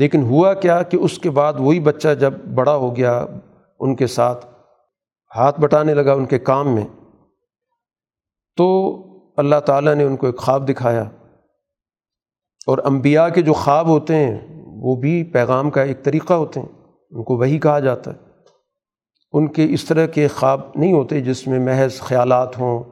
لیکن 0.00 0.22
ہوا 0.22 0.54
کیا 0.54 0.82
کہ 0.82 0.96
اس 0.96 1.18
کے 1.18 1.30
بعد 1.30 1.52
وہی 1.58 1.80
بچہ 1.80 2.14
جب 2.20 2.32
بڑا 2.32 2.74
ہو 2.74 2.96
گیا، 2.96 3.26
ان 3.80 3.96
کے 3.96 4.06
ساتھ 4.06 4.46
ہاتھ 5.36 5.60
بٹانے 5.60 5.94
لگا 5.94 6.12
ان 6.12 6.26
کے 6.26 6.38
کام 6.38 6.74
میں، 6.74 6.86
تو 8.56 8.96
اللہ 9.36 9.60
تعالیٰ 9.60 9.94
نے 9.94 10.04
ان 10.04 10.16
کو 10.16 10.26
ایک 10.26 10.38
خواب 10.38 10.68
دکھایا۔ 10.68 11.04
اور 12.66 12.78
انبیاء 12.84 13.28
کے 13.28 13.42
جو 13.42 13.52
خواب 13.52 13.86
ہوتے 13.86 14.14
ہیں، 14.14 14.62
وہ 14.66 14.96
بھی 14.96 15.24
پیغام 15.24 15.70
کا 15.70 15.82
ایک 15.82 16.02
طریقہ 16.02 16.34
ہوتے 16.34 16.60
ہیں، 16.60 16.68
ان 17.10 17.22
کو 17.22 17.36
وہی 17.36 17.58
کہا 17.58 17.78
جاتا 17.78 18.10
ہے۔ 18.10 18.16
ان 19.32 19.46
کے 19.46 19.66
اس 19.70 19.84
طرح 19.84 20.06
کے 20.06 20.28
خواب 20.28 20.60
نہیں 20.74 20.92
ہوتے 20.92 21.20
جس 21.20 21.46
میں 21.46 21.58
محض 21.58 22.00
خیالات 22.00 22.58
ہوں 22.58 22.82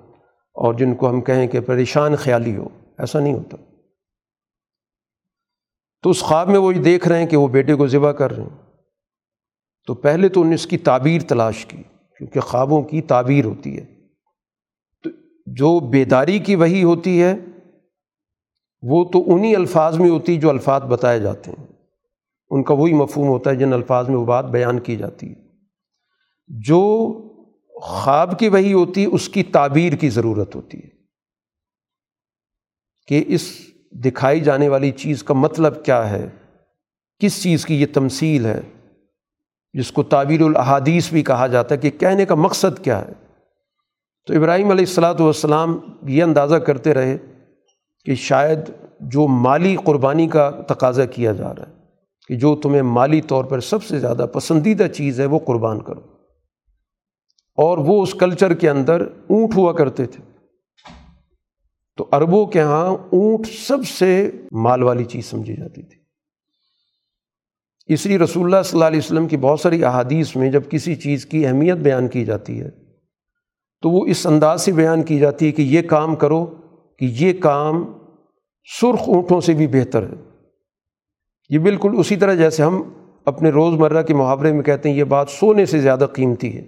اور 0.55 0.75
جن 0.75 0.95
کو 0.95 1.09
ہم 1.09 1.21
کہیں 1.21 1.47
کہ 1.47 1.61
پریشان 1.61 2.17
خیالی 2.17 2.57
ہو، 2.57 2.69
ایسا 2.99 3.21
نہیں 3.21 3.35
ہوتا۔ 3.35 3.57
تو 6.05 6.11
اس 6.11 6.21
خواب 6.21 6.49
میں 6.49 6.59
وہ 6.59 6.75
یہ 6.75 6.83
دیکھ 6.83 7.09
رہے 7.09 7.19
ہیں 7.19 7.27
کہ 7.27 7.37
وہ 7.37 7.49
بیٹے 7.49 7.75
کو 7.75 7.87
ذبح 7.87 8.13
کر 8.13 8.31
رہے 8.31 8.43
ہیں۔ 8.43 8.73
تو 9.87 9.95
پہلے 9.95 10.29
تو 10.29 10.41
انہوں 10.41 10.51
نے 10.51 10.55
اس 10.55 10.67
کی 10.67 10.79
تعبیر 10.79 11.23
تلاش 11.23 11.67
کی، 11.67 11.83
کیونکہ 12.19 12.41
خوابوں 12.41 12.83
کی 12.83 13.03
تعبیر 13.03 13.45
ہوتی 13.45 13.79
ہے۔ 13.79 13.87
تو 15.05 15.11
جو 15.47 15.81
بیداری 15.81 16.39
کی 16.39 16.55
وہی 16.55 16.83
ہوتی 16.83 17.23
ہے، 17.23 17.35
وہ 18.83 19.05
تو 19.05 19.35
انہی 19.35 19.57
الفاظ 19.57 19.99
میں 19.99 20.11
ہوتی 20.11 20.41
جو 20.41 20.51
الفاظ 20.51 20.83
بتائے 20.83 21.21
جاتے 21.21 21.51
ہیں۔ 21.51 21.67
ان 22.51 22.63
کا 22.63 22.75
وہی 22.75 22.93
مفہوم 22.93 23.29
ہوتا 23.29 23.51
ہے 23.51 23.57
جن 23.57 23.73
الفاظ 23.73 24.09
میں 24.09 24.17
وہ 24.17 24.25
بات 24.25 24.45
بیان 24.45 24.79
کی 24.79 24.97
جاتی 24.97 25.29
ہے۔ 25.29 25.35
جو 26.49 27.09
خواب 27.83 28.39
کی 28.39 28.49
وہی 28.49 28.73
ہوتی 28.73 29.03
ہے، 29.03 29.07
اس 29.07 29.29
کی 29.29 29.43
تعبیر 29.43 29.93
کی 29.93 30.09
ضرورت 30.09 30.57
ہوتی 30.57 30.79
ہے 30.79 30.89
کہ 33.07 33.25
اس 33.27 33.74
دکھائی 33.95 34.41
جانے 34.41 34.69
والی 34.69 34.91
چیز 34.91 35.23
کا 35.23 35.35
مطلب 35.35 35.85
کیا 35.85 36.11
ہے؟ 36.11 36.29
کس 37.19 37.43
چیز 37.43 37.67
کی 37.67 37.81
یہ 37.81 37.87
تمثیل 37.95 38.47
ہے؟ 38.47 38.61
جس 39.73 39.93
کو 39.93 40.03
تعبیر 40.03 40.41
الحادیث 40.41 41.11
بھی 41.11 41.23
کہا 41.23 41.47
جاتا 41.47 41.75
ہے 41.75 41.81
کہ 41.81 41.91
کہنے 41.91 42.25
کا 42.25 42.35
مقصد 42.35 42.85
کیا 42.85 43.01
ہے؟ 43.01 43.13
تو 44.27 44.35
ابراہیم 44.35 44.71
علیہ 44.71 44.85
السلاۃ 44.89 45.15
والسلام 45.19 45.79
یہ 46.03 46.23
اندازہ 46.23 46.55
کرتے 46.55 46.95
رہے 46.95 47.17
کہ 48.05 48.15
شاید 48.15 48.59
جو 49.01 49.29
مالی 49.29 49.77
قربانی 49.85 50.29
کا 50.29 50.51
تقاضا 50.51 51.05
کیا 51.05 51.33
جا 51.33 51.55
رہا 51.55 51.63
ہے، 51.63 51.73
کہ 52.29 52.35
جو 52.35 52.57
تمہیں 52.57 52.83
مالی 52.83 53.21
طور 53.21 53.45
پر 53.45 53.61
سب 53.61 53.85
سے 53.85 53.99
زیادہ 53.99 54.27
پسندیدہ 54.33 54.87
چیز 54.87 55.21
ہے 55.21 55.27
وہ 55.27 55.39
قربان 55.39 55.81
کرو۔ 55.81 56.01
اور 57.57 57.79
وہ 57.79 58.03
اس 58.03 58.15
کلچر 58.15 58.55
کے 58.55 58.71
اندر 58.71 59.01
اونٹ 59.01 59.57
ہوا 59.57 59.73
کرتے 59.73 60.07
تھے۔ 60.07 60.34
تو 61.97 62.09
عربوں 62.13 62.47
کے 62.47 62.59
یہاں 62.59 62.87
اونٹ 62.87 63.47
سب 63.47 63.87
سے 63.87 64.31
مال 64.53 64.83
والی 64.83 65.05
چیز 65.05 65.27
سمجھی 65.27 65.57
جاتی 65.57 65.83
تھی۔ 65.83 66.05
اس 67.87 68.07
لیے 68.07 68.19
رسول 68.19 68.45
اللہ 68.45 68.63
صلی 68.63 68.77
اللہ 68.77 68.85
علیہ 68.85 68.99
وسلم 68.99 69.29
کی 69.29 69.37
بہت 69.37 69.61
ساری 69.61 69.85
احادیث 69.85 70.37
میں 70.37 70.51
جب 70.51 70.63
کسی 70.71 70.95
چیز 70.95 71.27
کی 71.27 71.47
اہمیت 71.47 71.77
بیان 71.77 72.09
کی 72.09 72.25
جاتی 72.25 72.61
ہے، 72.61 72.71
تو 73.83 73.91
وہ 73.91 74.07
اس 74.07 74.27
انداز 74.27 74.63
سے 74.63 74.73
بیان 74.73 75.03
کی 75.03 75.19
جاتی 75.19 75.47
ہے 75.47 75.53
کہ 75.53 75.63
یہ 75.63 75.83
کام 75.83 76.15
کرو 76.15 76.47
کہ 76.99 77.05
یہ 77.05 77.33
کام 77.41 77.93
سرخ 78.81 79.03
اونٹوں 79.07 79.41
سے 79.41 79.53
بھی 79.53 79.67
بہتر 79.67 80.03
ہے۔ 80.03 80.39
یہ 81.49 81.59
بالکل 81.59 81.91
اسی 81.99 82.17
طرح 82.17 82.35
جیسے 82.35 82.63
ہم 82.63 82.83
اپنے 83.25 83.51
روز 83.51 83.75
مرہ 83.79 84.03
کے 84.03 84.15
محاورے 84.15 84.53
میں 84.53 84.63
کہتے 84.63 84.91
ہیں، 84.91 84.97
یہ 84.97 85.05
بات 85.05 85.31
سونے 85.31 85.67
سے 85.67 85.79
زیادہ 85.79 86.07
قیمتی 86.13 86.57
ہے۔ 86.57 86.67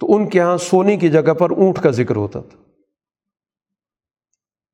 تو 0.00 0.16
ان 0.16 0.28
کے 0.28 0.38
یہاں 0.38 0.56
سونے 0.56 0.96
کی 0.96 1.08
جگہ 1.08 1.32
پر 1.32 1.50
اونٹ 1.50 1.78
کا 1.78 1.90
ذکر 1.90 2.16
ہوتا 2.16 2.40
تھا۔ 2.40 2.65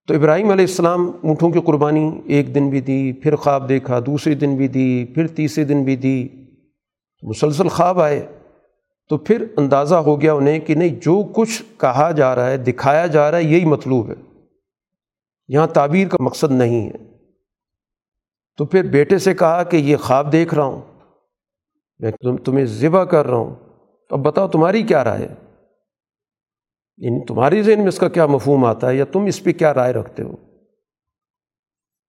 تو 0.08 0.14
ابراہیم 0.14 0.50
علیہ 0.50 0.64
السلام 0.64 1.10
اونٹوں 1.22 1.50
کی 1.50 1.60
قربانی 1.60 2.20
ایک 2.26 2.54
دن 2.54 2.70
بھی 2.70 2.80
دی، 2.80 3.12
پھر 3.12 3.36
خواب 3.36 3.68
دیکھا، 3.68 4.00
دوسرے 4.06 4.34
دن 4.34 4.56
بھی 4.56 4.68
دی، 4.68 5.04
پھر 5.04 5.26
تیسرے 5.26 5.64
دن 5.64 5.84
بھی 5.84 5.96
دی، 5.96 6.28
مسلسل 7.22 7.68
خواب 7.68 8.00
آئے۔ 8.00 8.26
تو 9.08 9.16
پھر 9.18 9.44
اندازہ 9.56 9.94
ہو 9.94 10.20
گیا 10.20 10.32
انہیں 10.32 10.58
کہ 10.58 10.74
نہیں، 10.74 10.88
جو 10.88 11.22
کچھ 11.34 11.62
کہا 11.78 12.10
جا 12.10 12.34
رہا 12.34 12.50
ہے، 12.50 12.56
دکھایا 12.56 13.06
جا 13.06 13.30
رہا 13.30 13.38
ہے، 13.38 13.42
یہی 13.42 13.64
مطلوب 13.64 14.08
ہے۔ 14.08 14.14
یہاں 15.48 15.66
تعبیر 15.66 16.08
کا 16.08 16.16
مقصد 16.20 16.50
نہیں 16.50 16.86
ہے۔ 16.86 16.96
تو 18.56 18.64
پھر 18.64 18.82
بیٹے 18.82 19.18
سے 19.18 19.34
کہا 19.34 19.62
کہ 19.62 19.76
یہ 19.76 19.96
خواب 19.96 20.32
دیکھ 20.32 20.54
رہا 20.54 20.64
ہوں، 20.64 20.80
میں 21.98 22.10
تمہیں 22.44 22.64
ذبح 22.64 23.04
کر 23.04 23.26
رہا 23.26 23.36
ہوں۔ 23.36 23.54
اب 24.10 24.20
بتاؤ 24.20 24.48
تمہاری 24.48 24.82
کیا 24.82 25.04
رائے 25.04 25.26
ہے؟ 25.26 25.41
یعنی 26.96 27.26
تمہاری 27.26 27.62
ذہن 27.62 27.78
میں 27.78 27.88
اس 27.88 27.98
کا 27.98 28.08
کیا 28.08 28.26
مفہوم 28.26 28.64
آتا 28.64 28.88
ہے 28.88 28.96
یا 28.96 29.04
تم 29.04 29.24
اس 29.24 29.44
پہ 29.44 29.52
کیا 29.52 29.74
رائے 29.74 29.92
رکھتے 29.92 30.22
ہو؟ 30.22 30.36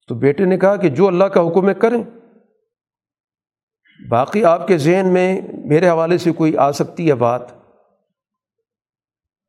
تو 0.08 0.16
بیٹے 0.16 0.46
نے 0.46 0.58
کہا 0.58 0.76
کہ 0.76 0.90
جو 0.90 1.08
اللہ 1.08 1.24
کا 1.24 1.48
حکم 1.48 1.70
ہے 1.70 1.74
کریں۔ 1.74 2.04
باقی 4.10 4.46
آپ 4.46 4.68
کے 4.68 4.78
ذہن 4.78 5.08
میں 5.08 5.42
میرے 5.66 5.90
حوالے 5.90 6.18
سے 6.18 6.32
کوئی 6.32 6.58
آ 6.58 6.72
سکتی 6.72 7.10
ہے 7.10 7.16
بات؟ 7.16 7.42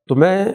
تو 0.08 0.14
میں، 0.14 0.52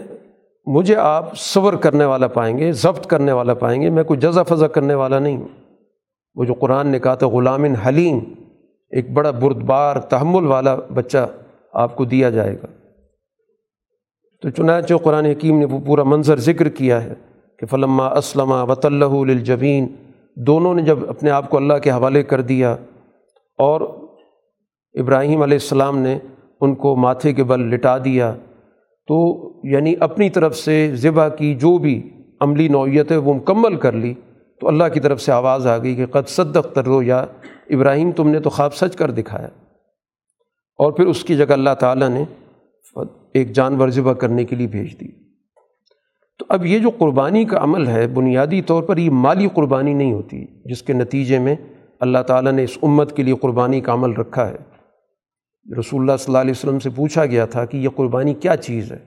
مجھے 0.65 0.95
آپ 0.95 1.38
صبر 1.38 1.76
کرنے 1.76 2.06
والا 2.06 2.27
پائیں 2.27 2.57
گے، 2.57 2.72
ضبط 2.72 3.07
کرنے 3.07 3.31
والا 3.31 3.53
پائیں 3.53 3.81
گے، 3.81 3.89
میں 3.89 4.03
کوئی 4.03 4.19
جزا 4.19 4.43
فضا 4.43 4.68
کرنے 4.68 4.93
والا 4.93 5.19
نہیں 5.19 5.38
ہوں۔ 5.38 5.47
وہ 6.35 6.45
جو 6.45 6.53
قرآن 6.53 6.88
نے 6.88 6.99
کہا 6.99 7.15
تھا، 7.15 7.27
غلام 7.27 7.64
حلیم، 7.64 8.19
ایک 8.89 9.11
بڑا 9.11 9.31
بردبار، 9.31 9.99
تحمل 9.99 10.47
والا 10.47 10.76
بچہ 10.76 11.27
آپ 11.73 11.95
کو 11.95 12.06
دیا 12.06 12.30
جائے 12.30 12.53
گا۔ 12.53 12.78
تو 14.41 14.49
چنانچہ 14.49 14.93
قرآن 14.93 15.25
حکیم 15.25 15.59
نے 15.59 15.65
وہ 15.65 15.79
پورا 15.79 16.03
منظر 16.03 16.39
ذکر 16.39 16.69
کیا 16.69 17.03
ہے 17.03 17.13
کہ 17.59 17.65
فلما 17.65 18.07
اسلم 18.07 18.51
وط 18.51 18.85
اللہ 18.85 19.05
الجبین 19.05 19.87
دونوں 20.35 20.75
نے 20.75 20.81
جب 20.81 21.09
اپنے 21.09 21.29
آپ 21.29 21.49
کو 21.49 21.57
اللہ 21.57 21.73
کے 21.73 21.91
حوالے 21.91 22.23
کر 22.23 22.41
دیا 22.41 22.75
اور 23.57 23.81
ابراہیم 24.93 25.41
علیہ 25.41 25.55
السلام 25.55 25.97
نے 25.97 26.19
ان 26.61 26.75
کو 26.75 26.95
ماتھے 26.95 27.33
کے 27.33 27.43
بل 27.43 27.59
لٹا 27.59 27.97
دیا، 27.97 28.35
تو 29.07 29.17
یعنی 29.63 29.93
اپنی 29.99 30.29
طرف 30.29 30.55
سے 30.55 30.91
ذبح 30.95 31.29
کی 31.29 31.55
جو 31.55 31.77
بھی 31.77 32.09
عملی 32.39 32.67
نوعیت 32.67 33.11
ہے 33.11 33.17
وہ 33.17 33.33
مکمل 33.33 33.75
کر 33.75 33.91
لی، 33.91 34.13
تو 34.61 34.67
اللہ 34.67 34.83
کی 34.93 34.99
طرف 34.99 35.21
سے 35.21 35.31
آواز 35.31 35.67
آ 35.67 35.77
گئی 35.77 35.95
کہ 35.95 36.05
قد 36.05 36.29
صدق 36.29 36.73
ترو 36.73 37.03
یا 37.03 37.25
ابراہیم 37.69 38.11
تم 38.11 38.29
نے 38.29 38.39
تو 38.39 38.49
خواب 38.49 38.73
سچ 38.73 38.95
کر 38.95 39.11
دکھایا۔ 39.11 39.47
اور 40.79 40.91
پھر 40.91 41.07
اس 41.07 41.23
کی 41.23 41.37
جگہ 41.37 41.53
اللہ 41.53 41.73
تعالیٰ 41.79 42.09
نے 42.09 42.23
ایک 43.34 43.51
جانور 43.51 43.89
ذبح 43.89 44.13
کرنے 44.13 44.43
کے 44.43 44.55
لیے 44.55 44.67
بھیج 44.67 44.99
دی۔ 44.99 45.07
تو 46.39 46.45
اب 46.49 46.65
یہ 46.65 46.80
جو 46.80 46.89
قربانی 46.89 47.45
کا 47.45 47.63
عمل 47.63 47.88
ہے، 47.88 48.07
بنیادی 48.07 48.61
طور 48.61 48.84
پر 48.84 48.97
یہ 48.97 49.09
مالی 49.09 49.47
قربانی 49.53 49.93
نہیں 49.93 50.13
ہوتی، 50.13 50.45
جس 50.65 50.81
کے 50.81 50.93
نتیجے 50.93 51.39
میں 51.39 51.55
اللہ 51.99 52.19
تعالیٰ 52.27 52.51
نے 52.51 52.63
اس 52.63 52.77
امت 52.81 53.15
کے 53.15 53.23
لیے 53.23 53.34
قربانی 53.34 53.81
کا 53.81 53.93
عمل 53.93 54.11
رکھا 54.11 54.49
ہے۔ 54.49 54.55
رسول 55.80 56.01
اللہ 56.01 56.17
صلی 56.17 56.26
اللہ 56.27 56.38
علیہ 56.38 56.51
وسلم 56.51 56.80
سے 56.80 56.89
پوچھا 56.89 57.26
گیا 57.26 57.45
تھا 57.45 57.65
کہ 57.65 57.77
یہ 57.77 57.89
قربانی 57.89 58.34
کیا 58.34 58.57
چیز 58.57 58.91
ہے؟ 58.91 58.99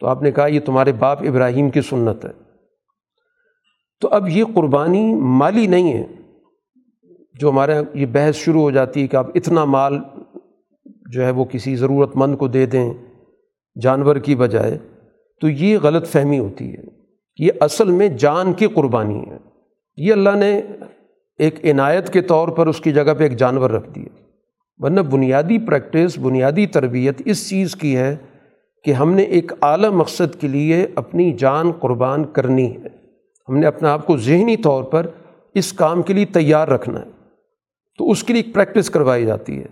تو 0.00 0.06
آپ 0.06 0.22
نے 0.22 0.30
کہا، 0.30 0.46
یہ 0.46 0.60
تمہارے 0.60 0.92
باپ 0.92 1.22
ابراہیم 1.22 1.70
کی 1.70 1.80
سنت 1.80 2.24
ہے۔ 2.24 2.30
تو 4.00 4.08
اب 4.08 4.28
یہ 4.28 4.44
قربانی 4.54 5.14
مالی 5.14 5.66
نہیں 5.66 5.92
ہے۔ 5.92 6.04
جو 7.40 7.50
ہمارے 7.50 7.74
یہ 7.94 8.06
بحث 8.06 8.34
شروع 8.34 8.60
ہو 8.60 8.70
جاتی 8.70 9.02
ہے 9.02 9.06
کہ 9.06 9.16
آپ 9.16 9.26
اتنا 9.34 9.64
مال 9.64 9.98
جو 11.10 11.24
ہے 11.24 11.30
وہ 11.30 11.44
کسی 11.44 11.76
ضرورت 11.76 12.10
مند 12.14 12.36
کو 12.36 12.48
دے 12.48 12.66
دیں 12.66 12.94
جانور 13.80 14.16
کی 14.16 14.34
بجائے 14.34 14.78
تو 15.40 15.48
یہ 15.48 15.78
غلط 15.82 16.08
فہمی 16.08 16.38
ہوتی 16.38 16.72
ہے۔ 16.72 17.02
یہ 17.38 17.50
اصل 17.60 17.90
میں 17.90 18.08
جان 18.08 18.52
کی 18.52 18.66
قربانی 18.66 19.30
ہے۔ 19.30 19.36
یہ 19.96 20.12
اللہ 20.12 20.30
نے 20.30 20.60
ایک 21.38 21.64
عنایت 21.64 22.12
کے 22.12 22.20
طور 22.20 22.48
پر 22.48 22.66
اس 22.66 22.80
کی 22.80 22.92
جگہ 22.92 23.14
پہ 23.18 23.22
ایک 23.22 23.36
جانور 23.36 23.70
رکھ 23.70 23.90
دیا۔ 23.90 24.22
ورنہ 24.76 25.00
بنیادی 25.00 25.58
پریکٹس 25.58 26.18
بنیادی 26.18 26.66
تربیت 26.66 27.22
اس 27.24 27.48
چیز 27.50 27.76
کی 27.76 27.96
ہے 27.96 28.16
کہ 28.84 28.92
ہم 28.92 29.12
نے 29.12 29.22
ایک 29.22 29.52
اعلیٰ 29.62 29.90
مقصد 29.90 30.40
کے 30.40 30.48
لیے 30.48 30.86
اپنی 30.94 31.32
جان 31.32 31.72
قربان 31.72 32.24
کرنی 32.24 32.76
ہے۔ 32.76 32.88
ہم 33.48 33.56
نے 33.56 33.66
اپنے 33.66 33.88
آپ 33.88 34.06
کو 34.06 34.16
ذہنی 34.16 34.56
طور 34.56 34.84
پر 34.84 35.06
اس 35.54 35.72
کام 35.72 36.02
کے 36.02 36.12
لیے 36.12 36.24
تیار 36.24 36.68
رکھنا 36.68 37.00
ہے۔ 37.00 37.10
تو 37.98 38.10
اس 38.10 38.24
کے 38.24 38.32
لیے 38.32 38.42
ایک 38.42 38.54
پریکٹس 38.54 38.90
کروائی 38.90 39.26
جاتی 39.26 39.58
ہے۔ 39.58 39.66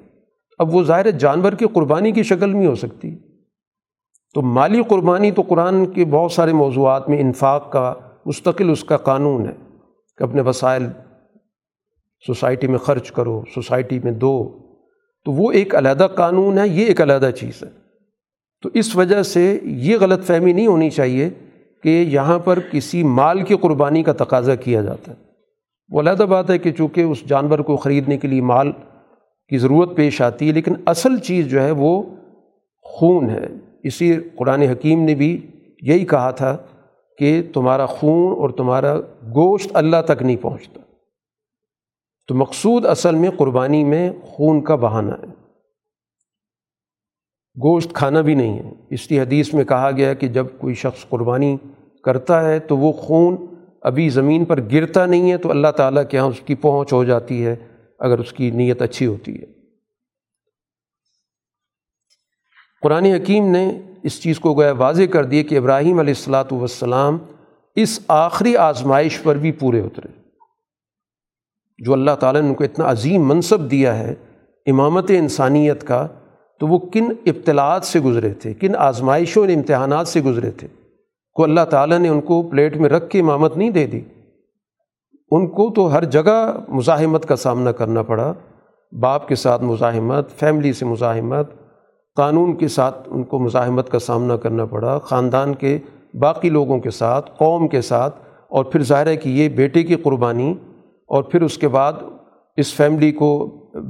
اب 0.58 0.74
وہ 0.74 0.82
ظاہر 0.82 1.10
جانور 1.10 1.52
کی 1.52 1.66
قربانی 1.72 2.12
کی 2.12 2.22
شکل 2.22 2.54
میں 2.54 2.66
ہو 2.66 2.74
سکتی 2.74 3.29
تو 4.34 4.42
مالی 4.42 4.82
قربانی 4.82 5.30
تو 5.30 5.42
قرآن 5.42 5.86
کے 5.86 6.04
بہت 6.04 6.32
سارے 6.32 6.52
موضوعات 6.52 7.08
میں 7.08 7.20
انفاق 7.20 7.72
کا، 7.72 7.94
مستقل 8.26 8.70
اس 8.70 8.84
کا 8.84 8.96
قانون 8.96 9.46
ہے 9.46 9.54
کہ 10.18 10.22
اپنے 10.22 10.40
وسائل 10.40 10.86
سوسائٹی 12.26 12.66
میں 12.66 12.78
خرچ 12.78 13.12
کرو، 13.12 13.42
سوسائٹی 13.54 13.98
میں 14.04 14.12
دو۔ 14.12 14.58
تو 15.24 15.32
وہ 15.32 15.52
ایک 15.52 15.74
علیحدہ 15.74 16.06
قانون 16.14 16.58
ہے، 16.58 16.68
یہ 16.68 16.86
ایک 16.86 17.02
علیحدہ 17.02 17.30
چیز 17.38 17.62
ہے۔ 17.62 17.68
تو 18.62 18.68
اس 18.74 18.96
وجہ 18.96 19.22
سے 19.22 19.58
یہ 19.62 19.96
غلط 20.00 20.24
فہمی 20.24 20.52
نہیں 20.52 20.66
ہونی 20.66 20.90
چاہیے 20.90 21.30
کہ 21.82 21.88
یہاں 21.88 22.38
پر 22.38 22.58
کسی 22.72 23.02
مال 23.02 23.42
کی 23.42 23.56
قربانی 23.56 24.02
کا 24.02 24.12
تقاضا 24.12 24.54
کیا 24.54 24.82
جاتا 24.82 25.12
ہے۔ 25.12 25.22
وہ 25.88 26.00
علیحدہ 26.00 26.22
بات 26.22 26.50
ہے 26.50 26.58
کہ 26.58 26.72
چونکہ 26.72 27.00
اس 27.00 27.24
جانور 27.24 27.58
کو 27.58 27.76
خریدنے 27.76 28.18
کے 28.18 28.28
لیے 28.28 28.40
مال 28.40 28.72
کی 29.48 29.58
ضرورت 29.58 29.96
پیش 29.96 30.22
آتی 30.22 30.48
ہے، 30.48 30.52
لیکن 30.52 30.74
اصل 30.86 31.18
چیز 31.18 31.46
جو 31.46 31.62
ہے 31.62 31.70
وہ 31.70 32.02
خون 32.82 33.30
ہے۔ 33.30 33.46
اسی 33.82 34.20
قرآن 34.36 34.62
حکیم 34.62 35.04
نے 35.04 35.14
بھی 35.14 35.46
یہی 35.82 36.04
کہا 36.04 36.30
تھا 36.30 36.56
کہ 37.18 37.42
تمہارا 37.54 37.86
خون 37.86 38.32
اور 38.32 38.50
تمہارا 38.50 39.00
گوشت 39.22 39.70
اللہ 39.74 39.96
تک 40.06 40.22
نہیں 40.22 40.36
پہنچتا۔ 40.36 40.80
تو 42.28 42.34
مقصود 42.34 42.86
اصل 42.86 43.14
میں 43.14 43.30
قربانی 43.30 43.84
میں 43.84 44.10
خون 44.22 44.64
کا 44.64 44.76
بہانہ 44.76 45.12
ہے۔ 45.12 45.26
گوشت 47.56 47.92
کھانا 47.92 48.20
بھی 48.20 48.34
نہیں 48.34 48.58
ہے۔ 48.58 48.72
اس 48.90 49.10
لیے 49.10 49.20
حدیث 49.20 49.54
میں 49.54 49.64
کہا 49.64 49.90
گیا 49.90 50.14
کہ 50.14 50.28
جب 50.28 50.46
کوئی 50.58 50.74
شخص 50.74 51.08
قربانی 51.08 51.56
کرتا 52.04 52.48
ہے 52.48 52.58
تو 52.58 52.78
وہ 52.78 52.92
خون 52.92 53.36
ابھی 53.82 54.08
زمین 54.08 54.44
پر 54.44 54.60
گرتا 54.60 55.06
نہیں 55.06 55.32
ہے 55.32 55.36
تو 55.36 55.50
اللہ 55.50 55.68
تعالیٰ 55.68 56.02
کے 56.10 56.16
یہاں 56.16 56.26
اس 56.26 56.40
کی 56.40 56.54
پہنچ 56.54 56.92
ہو 56.92 57.04
جاتی 57.04 57.46
ہے 57.46 57.56
اگر 57.98 58.18
اس 58.18 58.32
کی 58.32 58.50
نیت 58.50 58.82
اچھی 58.82 59.06
ہوتی 59.06 59.42
ہے۔ 59.42 59.59
قرآن 62.82 63.04
حکیم 63.04 63.50
نے 63.50 63.80
اس 64.02 64.22
چیز 64.22 64.40
کو 64.40 64.54
گویا 64.54 64.72
واضح 64.72 65.02
کر 65.02 65.24
دیا 65.24 65.42
کہ 65.42 65.58
ابراہیم 65.58 65.98
علیہ 65.98 66.14
السلاۃ 66.16 66.44
والسلام 66.52 67.18
اس 67.76 68.00
آخری 68.08 68.56
آزمائش 68.56 69.22
پر 69.22 69.36
بھی 69.36 69.52
پورے 69.52 69.80
اترے۔ 69.80 70.08
جو 71.78 71.92
اللہ 71.92 72.10
تعالیٰ 72.20 72.40
نے 72.40 72.48
ان 72.48 72.54
کو 72.54 72.64
اتنا 72.64 72.90
عظیم 72.90 73.28
منصب 73.28 73.70
دیا 73.70 73.98
ہے 73.98 74.14
امامت 74.66 75.04
انسانیت 75.08 75.86
کا، 75.86 76.06
تو 76.60 76.66
وہ 76.66 76.78
کن 76.78 77.08
ابتلاعات 77.26 77.84
سے 77.84 78.00
گزرے 78.00 78.30
تھے، 78.30 78.54
کن 78.54 78.76
آزمائشوں 78.76 79.42
اور 79.42 79.48
امتحانات 79.48 80.08
سے 80.08 80.20
گزرے 80.20 80.50
تھے۔ 80.50 80.68
کو 81.32 81.44
اللہ 81.44 81.64
تعالیٰ 81.70 81.98
نے 81.98 82.08
ان 82.08 82.20
کو 82.20 82.42
پلیٹ 82.42 82.76
میں 82.76 82.90
رکھ 82.90 83.10
کے 83.10 83.20
امامت 83.20 83.56
نہیں 83.56 83.70
دے 83.70 83.86
دی۔ 83.86 84.00
ان 85.30 85.46
کو 85.46 85.70
تو 85.70 85.92
ہر 85.92 86.04
جگہ 86.04 86.58
مزاحمت 86.68 87.26
کا 87.26 87.36
سامنا 87.36 87.72
کرنا 87.72 88.02
پڑا۔ 88.02 88.32
باپ 89.00 89.28
کے 89.28 89.34
ساتھ 89.34 89.62
مزاحمت، 89.62 90.30
فیملی 90.30 90.72
سے 90.72 90.84
مزاحمت 90.84 91.59
قانون 92.20 92.56
کے 92.56 92.68
ساتھ 92.68 93.08
ان 93.10 93.24
کو 93.24 93.38
مزاحمت 93.38 93.90
کا 93.90 93.98
سامنا 93.98 94.36
کرنا 94.36 94.64
پڑا، 94.64 94.98
خاندان 94.98 95.54
کے 95.54 95.78
باقی 96.20 96.48
لوگوں 96.50 96.78
کے 96.78 96.90
ساتھ، 96.90 97.30
قوم 97.38 97.68
کے 97.68 97.80
ساتھ، 97.82 98.18
اور 98.48 98.64
پھر 98.64 98.82
ظاہر 98.82 99.06
ہے 99.06 99.16
کہ 99.16 99.28
یہ 99.28 99.48
بیٹے 99.48 99.82
کی 99.82 99.96
قربانی، 100.02 100.52
اور 101.10 101.22
پھر 101.22 101.42
اس 101.42 101.58
کے 101.58 101.68
بعد 101.68 101.92
اس 102.58 102.72
فیملی 102.74 103.10
کو 103.12 103.30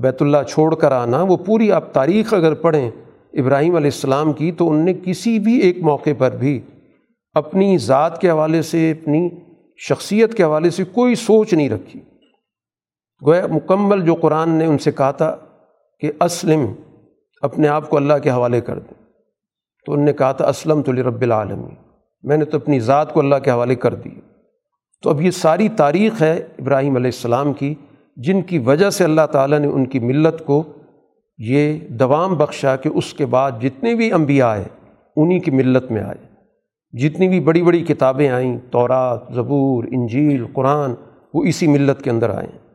بیت 0.02 0.22
اللہ 0.22 0.42
چھوڑ 0.48 0.74
کر 0.74 0.92
آنا، 0.92 1.22
وہ 1.22 1.36
پوری 1.36 1.70
آپ 1.72 1.92
تاریخ 1.92 2.34
اگر 2.34 2.54
پڑھیں 2.54 2.90
ابراہیم 3.40 3.76
علیہ 3.76 3.90
السلام 3.94 4.32
کی، 4.32 4.50
تو 4.52 4.70
ان 4.70 4.84
نے 4.84 4.94
کسی 5.04 5.38
بھی 5.38 5.56
ایک 5.58 5.78
موقع 5.82 6.10
پر 6.18 6.36
بھی 6.36 6.58
اپنی 7.36 7.76
ذات 7.78 8.20
کے 8.20 8.30
حوالے 8.30 8.62
سے، 8.62 8.90
اپنی 8.90 9.28
شخصیت 9.78 10.34
کے 10.34 10.42
حوالے 10.42 10.70
سے 10.70 10.84
کوئی 10.92 11.14
سوچ 11.14 11.54
نہیں 11.54 11.68
رکھی۔ 11.68 12.00
گویا 13.22 13.46
مکمل 13.46 14.04
جو 14.04 14.14
قرآن 14.14 14.50
نے 14.50 14.64
ان 14.64 14.78
سے 14.78 14.92
کہا 14.92 15.10
تھا 15.12 15.34
کہ 16.02 16.10
اسلم 16.20 16.66
اپنے 17.40 17.68
آپ 17.68 17.90
کو 17.90 17.96
اللہ 17.96 18.14
کے 18.22 18.30
حوالے 18.30 18.60
کر 18.60 18.78
دیں 18.78 18.94
تو 19.86 19.92
ان 19.92 20.04
نے 20.04 20.12
کہا 20.12 20.32
تھا 20.32 20.46
اسلم 20.46 20.82
تو 20.82 20.92
رب 20.92 21.20
العالمی 21.20 21.74
میں 22.22 22.36
نے 22.36 22.44
تو 22.44 22.56
اپنی 22.56 22.80
ذات 22.80 23.12
کو 23.12 23.20
اللہ 23.20 23.36
کے 23.36 23.50
حوالے 23.50 23.74
کر 23.74 23.94
دی۔ 23.94 24.10
تو 25.02 25.10
اب 25.10 25.20
یہ 25.20 25.30
ساری 25.30 25.68
تاریخ 25.68 26.22
ہے 26.22 26.36
ابراہیم 26.58 26.96
علیہ 26.96 27.06
السلام 27.06 27.52
کی، 27.52 27.74
جن 28.16 28.42
کی 28.42 28.58
وجہ 28.58 28.90
سے 28.90 29.04
اللہ 29.04 29.26
تعالیٰ 29.32 29.58
نے 29.58 29.66
ان 29.66 29.86
کی 29.86 29.98
ملت 29.98 30.44
کو 30.44 30.62
یہ 31.38 31.78
دوام 31.88 32.34
بخشا 32.34 32.76
کہ 32.76 32.88
اس 32.88 33.14
کے 33.14 33.26
بعد 33.26 33.52
جتنے 33.60 33.94
بھی 33.94 34.12
انبیاء 34.12 34.48
آئے، 34.48 34.64
انہی 35.16 35.38
کی 35.38 35.50
ملت 35.50 35.90
میں 35.90 36.02
آئے۔ 36.02 36.30
جتنی 36.92 37.28
بھی 37.28 37.40
بڑی 37.40 37.62
بڑی 37.62 37.80
کتابیں 37.80 38.28
آئیں، 38.28 38.58
تورات، 38.70 39.20
زبور، 39.34 39.84
انجیل، 39.84 40.46
قرآن، 40.52 40.94
وہ 41.34 41.44
اسی 41.44 41.66
ملت 41.66 42.02
کے 42.02 42.10
اندر 42.10 42.30
آئیں 42.30 42.69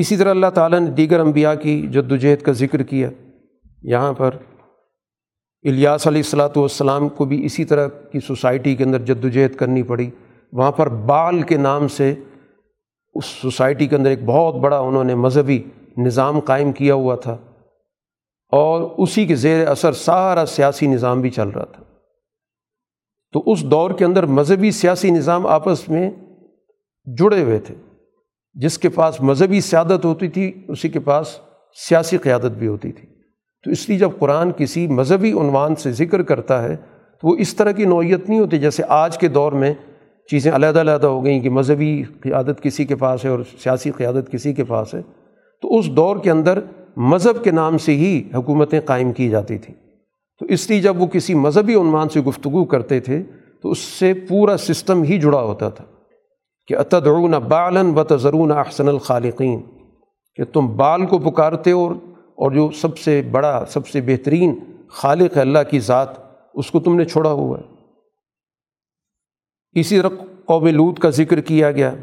اسی 0.00 0.16
طرح 0.16 0.30
اللہ 0.30 0.46
تعالیٰ 0.54 0.80
نے 0.80 0.90
دیگر 0.90 1.20
انبیاء 1.20 1.54
کی 1.54 1.86
جد 1.86 2.12
وجہد 2.12 2.42
کا 2.42 2.52
ذکر 2.52 2.82
کیا، 2.82 3.10
یہاں 3.82 4.12
پر 4.12 4.30
الیاس 5.62 6.06
علیہ 6.06 6.18
السلاۃ 6.18 6.56
والسلام 6.56 7.08
کو 7.08 7.24
بھی 7.24 7.44
اسی 7.44 7.64
طرح 7.64 7.88
کی 7.88 8.20
سوسائٹی 8.20 8.76
کے 8.76 8.84
اندر 8.84 8.98
جد 8.98 9.24
وجہد 9.24 9.54
کرنی 9.54 9.82
پڑی۔ 9.82 10.10
وہاں 10.52 10.72
پر 10.72 10.88
بال 10.88 11.42
کے 11.42 11.56
نام 11.56 11.88
سے 11.88 12.14
اس 13.14 13.24
سوسائٹی 13.24 13.86
کے 13.86 13.96
اندر 13.96 14.10
ایک 14.10 14.24
بہت 14.24 14.54
بڑا 14.54 14.78
انہوں 14.78 15.04
نے 15.04 15.14
مذہبی 15.14 15.62
نظام 15.96 16.40
قائم 16.40 16.72
کیا 16.72 16.94
ہوا 16.94 17.14
تھا۔ 17.14 17.36
اور 18.48 18.90
اسی 18.98 19.26
کے 19.26 19.34
زیر 19.34 19.68
اثر 19.68 19.92
سارا 19.92 20.46
سیاسی 20.46 20.86
نظام 20.86 21.20
بھی 21.20 21.30
چل 21.30 21.48
رہا 21.48 21.64
تھا۔ 21.64 21.82
تو 23.32 23.42
اس 23.46 23.64
دور 23.64 23.90
کے 23.90 24.04
اندر 24.04 24.26
مذہبی 24.26 24.70
سیاسی 24.70 25.10
نظام 25.10 25.46
آپس 25.46 25.88
میں 25.88 26.10
جڑے 27.18 27.42
ہوئے 27.42 27.58
تھے۔ 27.58 27.74
جس 28.58 28.78
کے 28.78 28.88
پاس 28.88 29.20
مذہبی 29.20 29.60
سیادت 29.60 30.04
ہوتی 30.04 30.28
تھی، 30.28 30.52
اسی 30.68 30.88
کے 30.88 31.00
پاس 31.00 31.38
سیاسی 31.88 32.16
قیادت 32.16 32.50
بھی 32.58 32.66
ہوتی 32.66 32.92
تھی۔ 32.92 33.08
تو 33.64 33.70
اس 33.70 33.88
لیے 33.88 33.98
جب 33.98 34.10
قرآن 34.18 34.52
کسی 34.56 34.86
مذہبی 34.86 35.32
عنوان 35.32 35.74
سے 35.74 35.92
ذکر 35.92 36.22
کرتا 36.22 36.62
ہے، 36.62 36.76
تو 37.20 37.28
وہ 37.28 37.36
اس 37.36 37.54
طرح 37.54 37.70
کی 37.70 37.84
نوعیت 37.84 38.28
نہیں 38.28 38.40
ہوتی 38.40 38.58
جیسے 38.58 38.82
آج 38.88 39.18
کے 39.18 39.28
دور 39.28 39.52
میں 39.52 39.74
چیزیں 40.30 40.52
علیحدہ 40.52 40.80
علیحدہ 40.80 41.06
ہو 41.06 41.24
گئیں 41.24 41.40
کہ 41.40 41.50
مذہبی 41.50 42.02
قیادت 42.20 42.62
کسی 42.62 42.84
کے 42.84 42.96
پاس 42.96 43.24
ہے 43.24 43.30
اور 43.30 43.38
سیاسی 43.58 43.90
قیادت 43.90 44.32
کسی 44.32 44.52
کے 44.52 44.64
پاس 44.64 44.94
ہے۔ 44.94 45.00
تو 45.62 45.78
اس 45.78 45.90
دور 45.90 46.16
کے 46.16 46.30
اندر 46.30 46.58
مذہب 46.96 47.44
کے 47.44 47.50
نام 47.50 47.78
سے 47.78 47.92
ہی 47.92 48.22
حکومتیں 48.34 48.80
قائم 48.80 49.12
کی 49.12 49.28
جاتی 49.28 49.58
تھیں۔ 49.58 49.74
تو 50.40 50.46
اس 50.46 50.70
لیے 50.70 50.80
جب 50.80 51.02
وہ 51.02 51.06
کسی 51.06 51.34
مذہبی 51.34 51.74
عنوان 51.74 52.08
سے 52.08 52.20
گفتگو 52.20 52.64
کرتے 52.64 53.00
تھے، 53.00 53.22
تو 53.62 53.70
اس 53.70 53.78
سے 53.78 54.14
پورا 54.14 54.56
سسٹم 54.56 55.02
ہی 55.02 55.20
جڑا 55.20 55.42
ہوتا 55.42 55.68
تھا۔ 55.68 55.84
کہ 56.68 56.76
اتدعون 56.76 57.30
بالن 57.30 57.98
و 57.98 58.04
تضرون 58.04 58.52
احسن 58.52 58.88
الخالقین، 58.88 59.62
کہ 60.34 60.44
تم 60.44 60.76
بال 60.76 61.06
کو 61.06 61.18
پکارتے 61.18 61.72
اور 61.72 61.90
اور 62.34 62.50
جو 62.50 62.70
سب 62.70 62.98
سے 62.98 63.22
بڑا، 63.22 63.64
سب 63.68 63.88
سے 63.88 64.00
بہترین 64.00 64.58
خالق 64.88 65.36
ہے 65.36 65.40
اللہ 65.40 65.58
کی 65.70 65.80
ذات، 65.80 66.08
اس 66.54 66.70
کو 66.70 66.80
تم 66.80 66.96
نے 66.96 67.04
چھوڑا 67.04 67.32
ہوا 67.32 67.58
ہے۔ 67.58 67.74
اسی 69.80 70.00
طرح 70.00 70.08
قوم 70.44 70.66
لوت 70.66 70.98
کا 70.98 71.10
ذکر 71.10 71.40
کیا 71.40 71.72
گیا۔ 71.72 71.94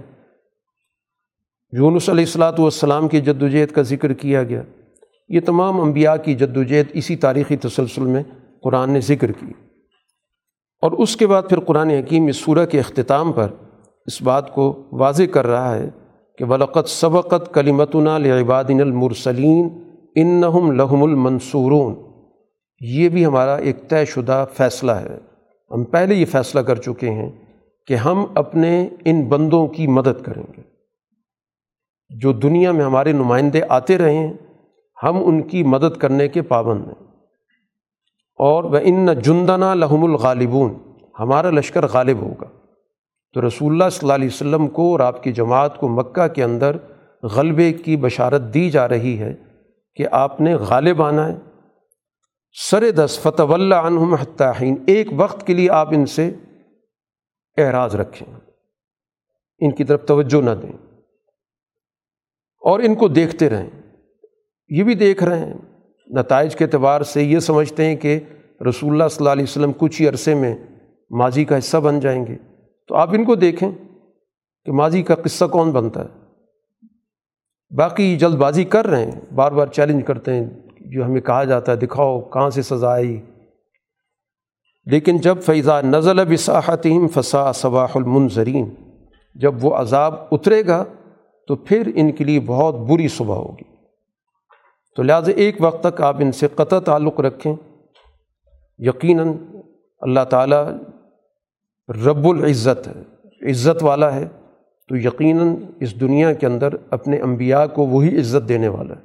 یونس 1.71 2.09
علیہ 2.09 2.25
السلاۃ 2.25 2.59
والسلام 2.59 3.07
کی 3.07 3.21
جد 3.21 3.43
وجہد 3.43 3.71
کا 3.71 3.81
ذکر 3.81 4.13
کیا 4.13 4.43
گیا۔ 4.43 4.63
یہ 5.29 5.39
تمام 5.39 5.81
انبیاء 5.81 6.15
کی 6.15 6.35
جد 6.35 6.57
وجہد 6.57 6.85
اسی 6.93 7.15
تاریخی 7.15 7.57
تسلسل 7.57 8.01
میں 8.01 8.23
قرآن 8.63 8.89
نے 8.89 8.99
ذکر 8.99 9.31
کی۔ 9.31 9.45
اور 10.81 10.91
اس 10.91 11.17
کے 11.17 11.27
بعد 11.27 11.43
پھر 11.49 11.59
قرآن 11.59 11.89
حکیم 11.89 12.27
اس 12.27 12.37
سورہ 12.37 12.65
کے 12.65 12.79
اختتام 12.79 13.33
پر 13.33 13.47
اس 14.05 14.21
بات 14.21 14.55
کو 14.55 14.83
واضح 14.91 15.23
کر 15.23 15.47
رہا 15.47 15.75
ہے 15.75 15.89
کہ 16.37 16.45
ولقت 16.45 16.89
سبقت 16.89 17.53
کلیمتنا 17.53 18.17
لعبادن 18.17 18.81
المرسلین 18.81 19.83
انہم 20.15 20.71
لہم 20.71 21.03
المنصورون 21.03 21.95
یہ 22.79 23.09
بھی 23.09 23.25
ہمارا 23.25 23.55
ایک 23.55 23.89
طے 23.89 24.05
شدہ 24.05 24.45
فیصلہ 24.53 24.91
ہے۔ 24.91 25.17
ہم 25.71 25.83
پہلے 25.83 26.15
یہ 26.15 26.25
فیصلہ 26.25 26.59
کر 26.59 26.75
چکے 26.75 27.09
ہیں 27.09 27.31
کہ 27.87 27.93
ہم 27.93 28.25
اپنے 28.35 28.89
ان 29.05 29.25
بندوں 29.25 29.67
کی 29.67 29.87
مدد 29.87 30.21
کریں 30.23 30.43
گے۔ 30.57 30.61
جو 32.09 32.33
دنیا 32.33 32.71
میں 32.71 32.85
ہمارے 32.85 33.11
نمائندے 33.11 33.61
آتے 33.69 33.97
رہے 33.97 34.17
ہیں، 34.17 34.33
ہم 35.03 35.27
ان 35.27 35.41
کی 35.41 35.63
مدد 35.63 35.97
کرنے 35.97 36.27
کے 36.27 36.41
پابند 36.41 36.85
ہیں۔ 36.87 37.07
اور 38.35 38.63
وہ 38.63 38.77
ان 38.83 39.09
جندنا 39.23 39.73
لہم 39.73 40.03
الغالبون 40.03 40.73
ہمارا 41.19 41.49
لشکر 41.49 41.85
غالب 41.93 42.17
ہوگا۔ 42.17 42.54
تو 43.35 43.47
رسول 43.47 43.71
اللہ 43.71 43.89
صلی 43.89 43.99
اللہ 44.01 44.13
علیہ 44.13 44.27
وسلم 44.27 44.67
کو 44.67 44.91
اور 44.91 44.99
آپ 44.99 45.23
کی 45.23 45.31
جماعت 45.31 45.77
کو 45.77 45.87
مکہ 45.87 46.27
کے 46.27 46.43
اندر 46.43 46.77
غلبے 47.23 47.73
کی 47.73 47.97
بشارت 47.97 48.41
دی 48.53 48.69
جا 48.69 48.89
رہی 48.89 49.19
ہے 49.19 49.35
کہ 49.95 50.05
آپ 50.11 50.41
نے 50.41 50.55
غالب 50.55 51.01
آنا 51.01 51.27
ہے۔ 51.27 51.35
سر 52.69 52.91
دس 52.91 53.19
فتح 53.21 53.43
اللہ 53.49 53.75
عنہم 53.75 54.13
حتین 54.13 54.75
ایک 54.87 55.07
وقت 55.15 55.47
کے 55.47 55.53
لیے 55.53 55.69
آپ 55.69 55.89
ان 55.91 56.05
سے 56.05 56.31
اعراض 57.57 57.95
رکھیں۔ 57.95 58.39
ان 59.59 59.71
کی 59.71 59.83
طرف 59.83 60.05
توجہ 60.05 60.41
نہ 60.41 60.51
دیں۔ 60.51 60.71
اور 62.61 62.79
ان 62.79 62.95
کو 62.95 63.07
دیکھتے 63.07 63.49
رہیں۔ 63.49 63.69
یہ 64.69 64.83
بھی 64.83 64.95
دیکھ 64.95 65.23
رہے 65.23 65.39
ہیں۔ 65.39 65.53
نتائج 66.07 66.55
کے 66.55 66.63
اعتبار 66.63 67.01
سے 67.01 67.23
یہ 67.23 67.39
سمجھتے 67.39 67.85
ہیں 67.85 67.95
کہ 67.95 68.19
رسول 68.69 68.91
اللہ 68.91 69.07
صلی 69.07 69.17
اللہ 69.19 69.29
علیہ 69.29 69.43
وسلم 69.43 69.71
کچھ 69.77 70.01
ہی 70.01 70.07
عرصے 70.07 70.35
میں 70.35 70.55
ماضی 71.11 71.45
کا 71.45 71.57
حصہ 71.57 71.77
بن 71.77 71.99
جائیں 71.99 72.25
گے۔ 72.25 72.54
تو 72.87 72.95
آپ 72.95 73.09
ان 73.09 73.25
کو 73.25 73.35
دیکھیں 73.35 73.71
کہ 74.65 74.71
ماضی 74.71 75.03
کا 75.03 75.15
قصہ 75.15 75.45
کون 75.45 75.71
بنتا 75.71 76.05
ہے۔ 76.05 76.25
باقی 77.75 78.17
جلد 78.17 78.35
بازی 78.35 78.63
کر 78.63 78.87
رہے 78.87 79.05
ہیں، 79.05 79.33
بار 79.33 79.51
بار 79.51 79.67
چیلنج 79.67 80.05
کرتے 80.05 80.33
ہیں 80.33 80.49
جو 80.81 81.05
ہمیں 81.05 81.21
کہا 81.21 81.43
جاتا 81.43 81.71
ہے، 81.71 81.77
دکھاؤ 81.77 82.21
کہاں 82.21 82.49
سے 82.49 82.61
سزا 82.61 82.89
آئی۔ 82.89 83.21
لیکن 84.85 85.17
جب 85.17 85.37
فیضا 85.41 85.81
نزل 85.81 86.25
بصاحتیم 86.25 87.07
فسا 87.07 87.51
صباح 87.51 87.87
المنظرین 87.95 88.73
جب 89.35 89.65
وہ 89.65 89.75
عذاب 89.75 90.13
اترے 90.31 90.67
گا 90.67 90.83
تو 91.47 91.55
پھر 91.55 91.91
ان 91.95 92.11
کے 92.11 92.23
لیے 92.23 92.39
بہت 92.39 92.75
بری 92.75 93.07
صبح 93.07 93.35
ہوگی۔ 93.35 93.75
تو 94.95 95.03
لہٰذا 95.03 95.31
ایک 95.31 95.55
وقت 95.59 95.83
تک 95.83 96.01
آپ 96.01 96.15
ان 96.19 96.31
سے 96.31 96.47
قطع 96.55 96.79
تعلق 96.79 97.19
رکھیں۔ 97.19 97.55
یقیناً 98.77 99.33
اللہ 99.99 100.19
تعالیٰ 100.29 100.67
رب 101.89 102.27
العزت 102.27 102.87
ہے، 102.87 103.01
عزت 103.49 103.83
والا 103.83 104.15
ہے، 104.15 104.27
تو 104.89 104.95
یقیناً 104.95 105.55
اس 105.79 105.99
دنیا 105.99 106.33
کے 106.33 106.45
اندر 106.45 106.73
اپنے 106.89 107.19
انبیاء 107.19 107.65
کو 107.65 107.85
وہی 107.85 108.19
عزت 108.19 108.49
دینے 108.49 108.67
والا 108.67 108.95
ہے۔ 108.95 109.01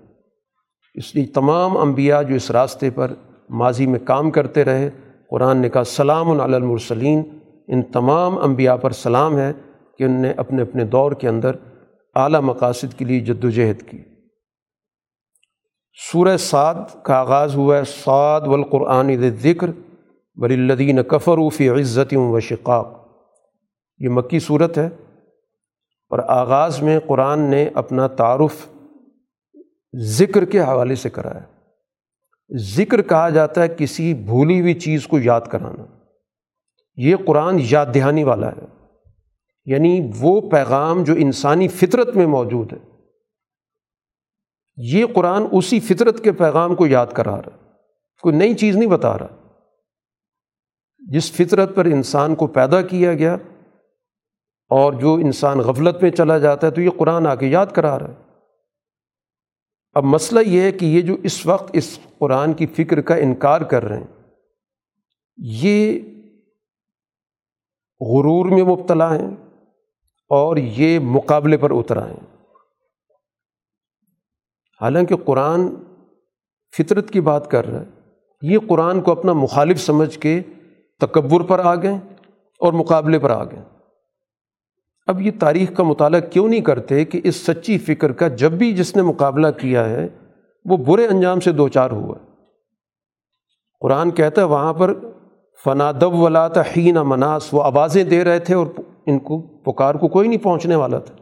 اس 0.94 1.14
لیے 1.14 1.26
تمام 1.26 1.76
انبیاء 1.76 2.22
جو 2.22 2.34
اس 2.34 2.50
راستے 2.50 2.90
پر 2.90 3.12
ماضی 3.50 3.86
میں 3.86 3.98
کام 4.04 4.30
کرتے 4.30 4.64
رہے، 4.64 4.90
قرآن 5.30 5.56
نے 5.56 5.68
کہا، 5.68 5.84
سلام 5.84 6.40
علی 6.40 6.54
المرسلین۔ 6.54 7.22
ان 7.68 7.82
تمام 7.82 8.38
انبیاء 8.38 8.76
پر 8.76 8.90
سلام 8.90 9.38
ہے 9.38 9.52
کہ 9.98 10.04
ان 10.04 10.12
نے 10.12 10.32
اپنے 10.36 10.62
اپنے 10.62 10.84
دور 10.84 11.12
کے 11.12 11.28
اندر 11.28 11.56
اعلیٰ 12.14 12.40
مقاصد 12.40 12.98
کے 12.98 13.04
لیے 13.04 13.20
جد 13.20 13.44
و 13.44 13.50
جہد 13.50 13.82
کی۔ 13.82 13.98
سورہ 16.12 16.36
سعد 16.36 17.02
کا 17.02 17.14
آغاز 17.14 17.54
ہوا 17.54 17.78
ہے، 17.78 17.84
سعد 17.84 18.40
والقرآن 18.40 19.30
ذکر 19.42 19.70
بل 20.40 20.52
الدین 20.52 21.02
کفروفی 21.02 21.68
عزت 21.68 22.14
و 22.16 22.40
شقاق 22.40 23.08
یہ 23.98 24.08
مکی 24.08 24.38
صورت 24.38 24.78
ہے 24.78 24.88
اور 26.08 26.18
آغاز 26.18 26.82
میں 26.82 27.00
قرآن 27.06 27.40
نے 27.40 27.68
اپنا 27.74 28.06
تعارف 28.06 28.68
ذکر 29.96 30.44
کے 30.44 30.60
حوالے 30.60 30.94
سے 30.94 31.10
کرا 31.10 31.40
ہے۔ 31.40 31.46
ذکر 32.58 33.02
کہا 33.02 33.28
جاتا 33.28 33.62
ہے 33.62 33.68
کسی 33.78 34.14
بھولی 34.14 34.60
ہوئی 34.60 34.74
چیز 34.74 35.06
کو 35.06 35.18
یاد 35.18 35.40
کرانا۔ 35.40 35.84
یہ 36.96 37.16
قرآن 37.26 37.56
یاد 37.70 37.86
دہانی 37.94 38.24
والا 38.24 38.48
ہے۔ 38.48 38.88
یعنی 39.64 40.10
وہ 40.18 40.50
پیغام 40.50 41.04
جو 41.04 41.14
انسانی 41.18 41.68
فطرت 41.68 42.16
میں 42.16 42.26
موجود 42.26 42.72
ہے۔ 42.72 42.78
یہ 44.76 45.04
قرآن 45.14 45.42
اسی 45.52 45.80
فطرت 45.80 46.24
کے 46.24 46.32
پیغام 46.32 46.74
کو 46.74 46.86
یاد 46.86 47.06
کرا 47.06 47.36
رہا 47.36 47.48
ہے۔ 47.54 47.70
کوئی 48.22 48.36
نئی 48.36 48.54
چیز 48.54 48.76
نہیں 48.76 48.90
بتا 48.90 49.18
رہا۔ 49.18 49.39
جس 51.02 51.32
فطرت 51.32 51.74
پر 51.74 51.84
انسان 51.84 52.34
کو 52.34 52.46
پیدا 52.46 52.82
کیا 52.82 53.14
گیا 53.14 53.34
اور 54.70 54.92
جو 54.92 55.14
انسان 55.14 55.58
غفلت 55.58 56.02
میں 56.02 56.10
چلا 56.10 56.38
جاتا 56.38 56.66
ہے 56.66 56.72
تو 56.72 56.80
یہ 56.80 56.90
قرآن 56.96 57.26
آ 57.26 57.34
کے 57.34 57.46
یاد 57.46 57.66
کرا 57.66 57.98
رہا 57.98 58.08
ہے۔ 58.08 58.14
اب 59.94 60.04
مسئلہ 60.04 60.40
یہ 60.40 60.60
ہے 60.60 60.72
کہ 60.72 60.86
یہ 60.86 61.00
جو 61.00 61.16
اس 61.22 61.46
وقت 61.46 61.70
اس 61.72 61.98
قرآن 62.18 62.52
کی 62.52 62.66
فکر 62.66 63.00
کا 63.00 63.14
انکار 63.14 63.60
کر 63.60 63.84
رہے 63.84 63.98
ہیں، 63.98 64.06
یہ 65.38 65.98
غرور 68.00 68.46
میں 68.46 68.64
مبتلا 68.64 69.14
ہیں 69.14 69.30
اور 70.30 70.56
یہ 70.56 70.98
مقابلے 70.98 71.56
پر 71.56 71.70
اتر 71.70 71.96
آئے 71.96 72.14
حالانکہ 74.80 75.16
قرآن 75.16 75.68
فطرت 76.78 77.10
کی 77.10 77.20
بات 77.20 77.50
کر 77.50 77.66
رہا 77.66 77.80
ہے، 77.80 77.86
یہ 78.42 78.58
قرآن 78.68 79.00
کو 79.00 79.12
اپنا 79.12 79.32
مخالف 79.32 79.80
سمجھ 79.80 80.18
کے 80.18 80.40
تکبر 81.00 81.40
پر 81.40 81.58
آ 81.58 81.74
گئے 81.74 81.94
اور 82.60 82.72
مقابلے 82.72 83.18
پر 83.18 83.30
آ 83.30 83.44
گئے۔ 83.44 83.62
اب 85.06 85.20
یہ 85.20 85.30
تاریخ 85.40 85.76
کا 85.76 85.82
مطالعہ 85.82 86.20
کیوں 86.20 86.48
نہیں 86.48 86.60
کرتے 86.60 87.04
کہ 87.04 87.20
اس 87.24 87.36
سچی 87.36 87.78
فکر 87.78 88.12
کا 88.12 88.28
جب 88.28 88.52
بھی 88.52 88.72
جس 88.72 88.96
نے 88.96 89.02
مقابلہ 89.02 89.46
کیا 89.60 89.88
ہے 89.88 90.08
وہ 90.64 90.76
برے 90.76 91.06
انجام 91.06 91.40
سے 91.40 91.52
دو 91.52 91.68
چار 91.68 91.90
ہوا۔ 91.90 92.14
قرآن 93.80 94.10
کہتا 94.10 94.40
ہے 94.40 94.46
وہاں 94.46 94.74
پر 94.74 94.94
فنادب 95.64 96.14
ولا 96.14 96.46
حین 96.46 96.94
مناس، 96.94 97.54
وہ 97.54 97.62
آوازیں 97.62 98.04
دے 98.04 98.24
رہے 98.24 98.38
تھے 98.38 98.54
اور 98.54 98.66
ان 99.06 99.18
کو 99.18 99.40
پکار 99.40 99.94
کو 99.94 100.08
کوئی 100.08 100.28
نہیں 100.28 100.44
پہنچنے 100.44 100.74
والا 100.74 100.98
تھا۔ 100.98 101.14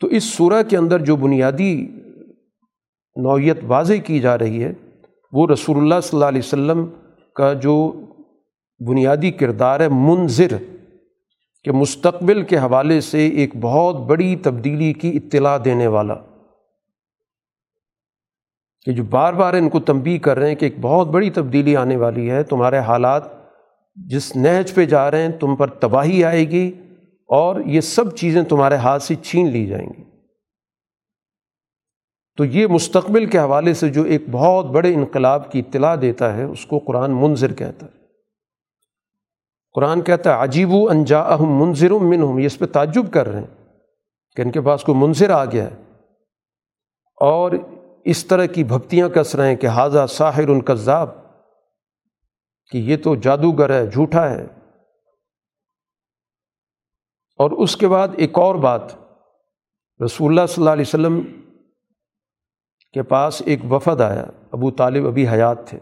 تو 0.00 0.06
اس 0.06 0.24
صورح 0.24 0.62
کے 0.62 0.76
اندر 0.76 0.98
جو 0.98 1.16
بنیادی 1.16 1.86
نوعیت 3.16 3.58
واضح 3.66 3.94
کی 4.04 4.20
جا 4.20 4.38
رہی 4.38 4.64
ہے، 4.64 4.72
وہ 5.32 5.46
رسول 5.46 5.76
اللہ 5.76 5.94
صلی 6.02 6.16
اللہ 6.16 6.24
علیہ 6.24 6.42
وسلم 6.44 6.86
کا 7.34 7.52
جو 7.52 8.00
بنیادی 8.86 9.30
کردار 9.30 9.80
ہے 9.80 9.88
منظر 9.88 10.52
کہ 11.64 11.72
مستقبل 11.72 12.42
کے 12.42 12.58
حوالے 12.58 13.00
سے 13.00 13.26
ایک 13.28 13.56
بہت 13.60 13.96
بڑی 13.96 14.36
تبدیلی 14.36 14.92
کی 14.92 15.10
اطلاع 15.10 15.58
دینے 15.64 15.86
والا۔ 15.86 16.14
کہ 18.84 18.92
جو 18.92 19.04
بار 19.04 19.32
بار 19.32 19.54
ان 19.54 19.68
کو 19.68 19.80
تنبیہ 19.80 20.18
کر 20.18 20.38
رہے 20.38 20.48
ہیں 20.48 20.54
کہ 20.54 20.64
ایک 20.64 20.74
بہت 20.80 21.08
بڑی 21.08 21.30
تبدیلی 21.30 21.76
آنے 21.76 21.96
والی 21.96 22.30
ہے، 22.30 22.42
تمہارے 22.42 22.78
حالات 22.78 23.24
جس 23.94 24.36
نہج 24.36 24.74
پہ 24.74 24.84
جا 24.84 25.10
رہے 25.10 25.22
ہیں، 25.22 25.32
تم 25.40 25.56
پر 25.56 25.66
تباہی 25.66 26.24
آئے 26.24 26.50
گی 26.50 26.72
اور 27.28 27.60
یہ 27.60 27.80
سب 27.80 28.16
چیزیں 28.16 28.42
تمہارے 28.42 28.76
ہاتھ 28.76 29.02
سے 29.02 29.14
چھین 29.14 29.48
لی 29.48 29.66
جائیں 29.66 29.88
گی۔ 29.98 30.13
تو 32.36 32.44
یہ 32.44 32.66
مستقبل 32.66 33.26
کے 33.26 33.38
حوالے 33.38 33.74
سے 33.74 33.88
جو 33.88 34.02
ایک 34.02 34.22
بہت 34.30 34.64
بڑے 34.64 34.94
انقلاب 34.94 35.52
کی 35.52 35.58
اطلاع 35.58 35.96
دیتا 36.00 36.34
ہے، 36.34 36.42
اس 36.42 36.66
کو 36.66 36.78
قرآن 36.78 37.10
منظر 37.10 37.52
کہتا 37.52 37.86
ہے۔ 37.86 38.04
قرآن 39.72 40.00
کہتا 40.02 40.38
ہے 40.38 40.42
عجیب 40.42 40.72
و 40.72 40.88
انجا 40.90 41.20
اہم 41.20 41.64
منظر 41.64 41.90
من 41.90 42.22
ہوں 42.22 42.40
یہ 42.40 42.46
اس 42.46 42.58
پہ 42.58 42.66
تعجب 42.66 43.12
کر 43.12 43.28
رہے 43.28 43.40
ہیں 43.40 43.76
کہ 44.36 44.42
ان 44.42 44.50
کے 44.50 44.60
پاس 44.60 44.84
کوئی 44.84 44.98
منظر 44.98 45.30
آ 45.30 45.44
گیا 45.44 45.70
ہے۔ 45.70 45.76
اور 47.20 47.52
اس 48.04 48.26
طرح 48.26 48.44
کی 48.44 48.64
بھکتیاں 48.64 49.08
کس 49.08 49.34
رہے 49.34 49.48
ہیں 49.48 49.56
کہ 49.56 49.66
حاضہ 49.66 50.06
ساحر 50.08 50.48
ان 50.48 50.60
کذاب 50.60 51.08
کہ 52.70 52.78
یہ 52.78 52.96
تو 52.96 53.14
جادوگر 53.14 53.70
ہے، 53.70 53.86
جھوٹا 53.86 54.30
ہے۔ 54.30 54.46
اور 57.38 57.50
اس 57.50 57.76
کے 57.76 57.88
بعد 57.88 58.08
ایک 58.16 58.38
اور 58.38 58.54
بات، 58.54 58.82
رسول 60.02 60.32
اللہ 60.32 60.46
صلی 60.46 60.62
اللہ 60.62 60.70
علیہ 60.70 60.84
وسلم 60.86 61.43
کے 62.94 63.02
پاس 63.02 63.42
ایک 63.46 63.72
وفد 63.72 64.00
آیا، 64.00 64.24
ابو 64.52 64.70
طالب 64.70 65.06
ابھی 65.06 65.28
حیات 65.28 65.68
تھے۔ 65.68 65.78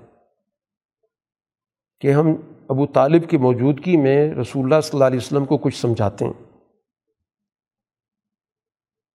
کہ 2.00 2.12
ہم 2.12 2.26
ابو 2.68 2.86
طالب 2.86 3.30
کی 3.30 3.36
موجودگی 3.36 3.96
میں 3.96 4.34
رسول 4.34 4.64
اللہ 4.64 4.80
صلی 4.80 4.90
اللہ 4.92 5.04
علیہ 5.04 5.16
وسلم 5.16 5.44
کو 5.44 5.58
کچھ 5.58 5.76
سمجھاتے 5.80 6.24
ہیں۔ 6.24 6.32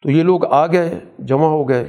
تو 0.02 0.10
یہ 0.10 0.24
لوگ 0.24 0.46
آ 0.46 0.68
گئے، 0.68 1.00
جمع 1.20 1.46
ہو 1.46 1.70
گئے۔ 1.70 1.84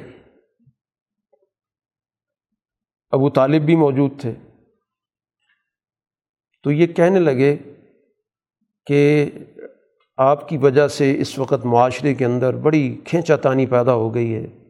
ابو 3.10 3.30
طالب 3.30 3.62
بھی 3.62 3.76
موجود 3.76 4.20
تھے۔ 4.20 4.34
تو 6.62 6.72
یہ 6.72 6.86
کہنے 6.86 7.20
لگے 7.20 7.56
کہ 8.86 9.30
آپ 10.16 10.48
کی 10.48 10.56
وجہ 10.56 10.88
سے 10.88 11.20
اس 11.20 11.38
وقت 11.38 11.64
معاشرے 11.64 12.14
کے 12.14 12.24
اندر 12.24 12.54
بڑی 12.54 13.00
کھینچا 13.04 13.36
تانی 13.36 13.66
پیدا 13.66 13.94
ہو 13.94 14.14
گئی 14.14 14.34
ہے۔ 14.34 14.67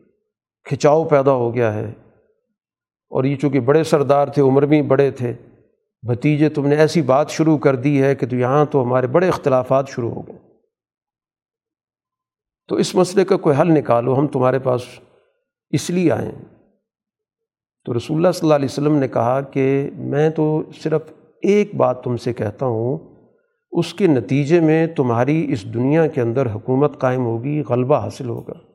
کھچاؤ 0.69 1.05
پیدا 1.05 1.32
ہو 1.32 1.55
گیا 1.55 1.74
ہے۔ 1.74 1.93
اور 3.11 3.24
یہ 3.24 3.36
چونکہ 3.36 3.61
بڑے 3.61 3.85
سردار 3.85 4.28
تھے، 4.28 4.43
عمر 4.43 4.66
بھی 4.66 4.82
بڑے 4.82 5.11
تھے، 5.11 5.32
بھتیجے، 6.07 6.49
تم 6.49 6.66
نے 6.66 6.77
ایسی 6.77 7.03
بات 7.03 7.31
شروع 7.31 7.59
کر 7.59 7.77
دی 7.77 8.03
ہے 8.03 8.15
کہ 8.15 8.27
تو 8.27 8.36
یہاں 8.36 8.65
تو 8.65 8.82
ہمارے 8.82 9.07
بڑے 9.07 9.28
اختلافات 9.28 9.89
شروع 9.89 10.11
ہو 10.11 10.20
گئے۔ 10.20 10.39
تو 12.69 12.77
اس 12.77 12.95
مسئلے 12.95 13.24
کا 13.24 13.36
کوئی 13.36 13.61
حل 13.61 13.73
نکالو، 13.74 14.19
ہم 14.19 14.27
تمہارے 14.27 14.59
پاس 14.59 14.81
اس 15.70 15.90
لیے 15.90 16.12
آئیں 16.12 16.32
تو 17.85 17.97
رسول 17.97 18.16
اللہ 18.16 18.32
صلی 18.32 18.40
اللہ 18.43 18.55
علیہ 18.55 18.69
وسلم 18.70 18.97
نے 18.97 19.09
کہا 19.09 19.40
کہ 19.40 19.90
میں 19.97 20.31
تو 20.31 20.62
صرف 20.82 21.03
ایک 21.43 21.74
بات 21.74 22.05
تم 22.05 22.16
سے 22.16 22.32
کہتا 22.32 22.66
ہوں، 22.66 22.99
اس 23.73 23.95
کے 23.95 24.07
نتیجے 24.07 24.61
میں 24.61 24.86
تمہاری 24.86 25.53
اس 25.53 25.74
دنیا 25.74 26.07
کے 26.07 26.20
اندر 26.20 26.47
حکومت 26.47 26.99
قائم 26.99 27.24
ہوگی، 27.24 27.62
غلبہ 27.69 27.99
حاصل 27.99 28.28
ہوگا۔ 28.28 28.68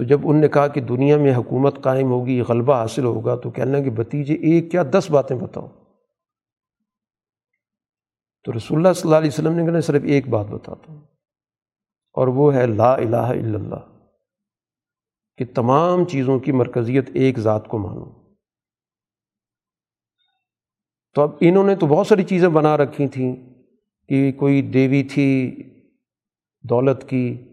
تو 0.00 0.04
جب 0.04 0.20
ان 0.24 0.40
نے 0.40 0.48
کہا 0.48 0.68
کہ 0.68 0.80
دنیا 0.80 1.16
میں 1.16 1.34
حکومت 1.34 1.82
قائم 1.82 2.06
ہوگی 2.06 2.40
غلبہ 2.40 2.74
حاصل 2.74 3.04
ہوگا، 3.04 3.36
تو 3.36 3.50
کہنا 3.50 3.80
کہ 3.80 3.90
بتیجے 3.90 4.34
ایک 4.34 4.70
کیا 4.70 4.82
دس 4.92 5.10
باتیں 5.10 5.36
بتاؤ۔ 5.36 5.68
تو 8.44 8.52
رسول 8.56 8.78
اللہ 8.78 8.92
صلی 8.92 9.02
اللہ 9.04 9.16
علیہ 9.16 9.28
وسلم 9.28 9.52
نے 9.52 9.64
کہنا 9.64 9.80
صرف 9.80 10.02
ایک 10.04 10.28
بات 10.28 10.46
بتاتا 10.46 10.92
ہوں۔ 10.92 11.00
اور 12.12 12.28
وہ 12.28 12.54
ہے 12.54 12.66
لا 12.66 12.94
الہ 12.94 13.16
الا 13.16 13.58
اللہ، 13.58 14.08
کہ 15.36 15.44
تمام 15.54 16.04
چیزوں 16.04 16.38
کی 16.38 16.52
مرکزیت 16.52 17.10
ایک 17.14 17.38
ذات 17.38 17.68
کو 17.68 17.78
مانو۔ 17.78 18.04
تو 21.14 21.22
اب 21.22 21.30
انہوں 21.40 21.64
نے 21.64 21.76
تو 21.76 21.86
بہت 21.86 22.06
ساری 22.06 22.22
چیزیں 22.22 22.48
بنا 22.48 22.76
رکھی 22.76 23.08
تھیں، 23.08 23.36
کہ 24.08 24.32
کوئی 24.32 24.62
دیوی 24.62 25.02
تھی 25.02 25.56
دولت 26.62 27.08
کی 27.08 27.49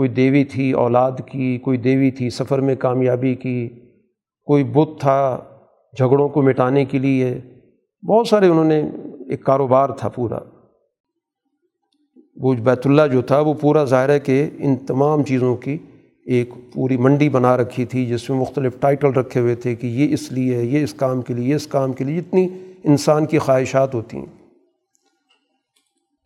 کوئی 0.00 0.08
دیوی 0.08 0.44
تھی 0.44 0.72
اولاد 0.72 1.12
کی، 1.32 1.58
کوئی 1.58 1.78
دیوی 1.78 2.10
تھی 2.10 2.30
سفر 2.30 2.60
میں 2.60 2.74
کامیابی 2.74 3.34
کی، 3.34 3.68
کوئی 4.44 4.64
بت 4.64 5.00
تھا 5.00 5.38
جھگڑوں 5.98 6.28
کو 6.28 6.42
مٹانے 6.42 6.84
کے 6.84 6.98
لیے۔ 6.98 7.40
بہت 8.06 8.28
سارے 8.28 8.46
انہوں 8.48 8.64
نے 8.64 8.80
ایک 9.30 9.44
کاروبار 9.44 9.88
تھا 9.88 10.08
پورا۔ 10.08 10.38
وہ 12.36 12.54
بیت 12.54 12.86
اللہ 12.86 13.02
جو 13.12 13.22
تھا، 13.22 13.40
وہ 13.40 13.54
پورا 13.54 13.84
ظاہر 13.84 14.08
ہے 14.08 14.20
کہ 14.20 14.50
ان 14.58 14.76
تمام 14.76 15.22
چیزوں 15.22 15.56
کی 15.56 15.78
ایک 16.26 16.50
پوری 16.72 16.96
منڈی 16.96 17.28
بنا 17.28 17.56
رکھی 17.56 17.84
تھی، 17.84 18.06
جس 18.06 18.30
میں 18.30 18.38
مختلف 18.38 18.80
ٹائٹل 18.80 19.08
رکھے 19.08 19.40
ہوئے 19.40 19.54
تھے 19.54 19.74
کہ 19.74 19.86
یہ 19.86 20.14
اس 20.14 20.32
لیے 20.32 20.54
ہے، 20.54 20.64
یہ 20.64 20.84
اس 20.84 20.94
کام 20.94 21.22
کے 21.22 21.34
لیے، 21.34 21.48
یہ 21.48 21.54
اس 21.54 21.66
کام 21.66 21.92
کے 21.92 22.04
لیے۔ 22.04 22.20
جتنی 22.20 22.48
انسان 22.84 23.26
کی 23.26 23.38
خواہشات 23.38 23.94
ہوتی 23.94 24.16
ہیں۔ 24.16 24.26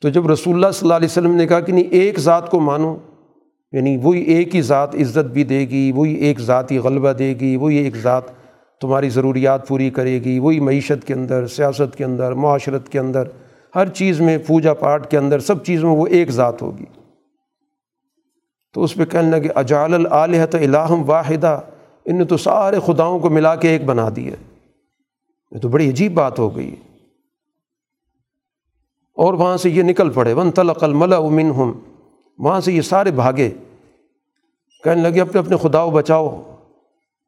تو 0.02 0.08
جب 0.08 0.30
رسول 0.30 0.54
اللہ 0.54 0.70
صلی 0.70 0.86
اللہ 0.86 0.94
علیہ 0.94 1.08
وسلم 1.08 1.34
نے 1.34 1.46
کہا 1.46 1.60
کہ 1.60 1.72
نہیں، 1.72 1.84
ایک 1.84 2.20
ذات 2.20 2.50
کو 2.50 2.60
مانو 2.60 2.96
یعنی 3.74 3.96
وہی 3.96 4.20
ایک 4.20 4.56
ہی 4.56 4.62
ذات 4.62 4.94
عزت 4.94 5.24
بھی 5.24 5.44
دے 5.44 5.60
گی، 5.60 5.92
وہی 5.92 6.14
ایک 6.14 6.40
ذات 6.40 6.70
ہی 6.70 6.78
غلبہ 6.78 7.12
دے 7.12 7.34
گی، 7.40 7.56
وہی 7.56 7.76
ایک 7.76 7.96
ذات 7.96 8.22
تمہاری 8.80 9.08
ضروریات 9.08 9.68
پوری 9.68 9.90
کرے 9.90 10.18
گی، 10.18 10.38
وہی 10.38 10.60
معیشت 10.60 11.06
کے 11.06 11.14
اندر، 11.14 11.46
سیاست 11.46 11.96
کے 11.96 12.04
اندر، 12.04 12.32
معاشرت 12.32 12.88
کے 12.88 12.98
اندر، 12.98 13.22
ہر 13.74 13.88
چیز 13.88 14.20
میں 14.20 14.38
پوجا 14.46 14.74
پاٹ 14.74 15.10
کے 15.10 15.18
اندر 15.18 15.38
سب 15.38 15.64
چیز 15.64 15.84
میں 15.84 15.90
وہ 15.90 16.06
ایک 16.06 16.30
ذات 16.30 16.62
ہوگی۔ 16.62 16.84
تو 18.72 18.82
اس 18.82 18.94
پہ 18.94 19.04
کہنے 19.04 19.30
لگے 19.30 19.48
اجال 19.48 19.94
العلیحت 19.94 20.54
الہم 20.54 21.10
واحدہ، 21.10 21.60
ان 22.04 22.18
نے 22.18 22.24
تو 22.24 22.36
سارے 22.36 22.76
خداؤں 22.86 23.18
کو 23.18 23.30
ملا 23.30 23.56
کے 23.56 23.68
ایک 23.68 23.84
بنا 23.84 24.08
دیا 24.16 24.32
یہ 25.52 25.58
تو 25.58 25.68
بڑی 25.68 25.90
عجیب 25.90 26.14
بات 26.14 26.38
ہو 26.38 26.56
گئی۔ 26.56 26.74
اور 29.16 29.34
وہاں 29.34 29.56
سے 29.56 29.70
یہ 29.70 29.82
نکل 29.82 30.10
پڑے 30.10 30.32
ون 30.32 30.50
تلق 30.50 30.84
الملا 30.84 31.16
امن 31.16 31.50
ہم 31.50 31.72
وہاں 32.38 32.60
سے 32.60 32.72
یہ 32.72 32.80
سارے 32.80 33.10
بھاگے۔ 33.10 33.50
کہنے 34.84 35.02
لگے، 35.02 35.20
اپنے 35.20 35.40
اپنے 35.40 35.56
خدا 35.56 35.86
بچاؤ۔ 35.86 36.56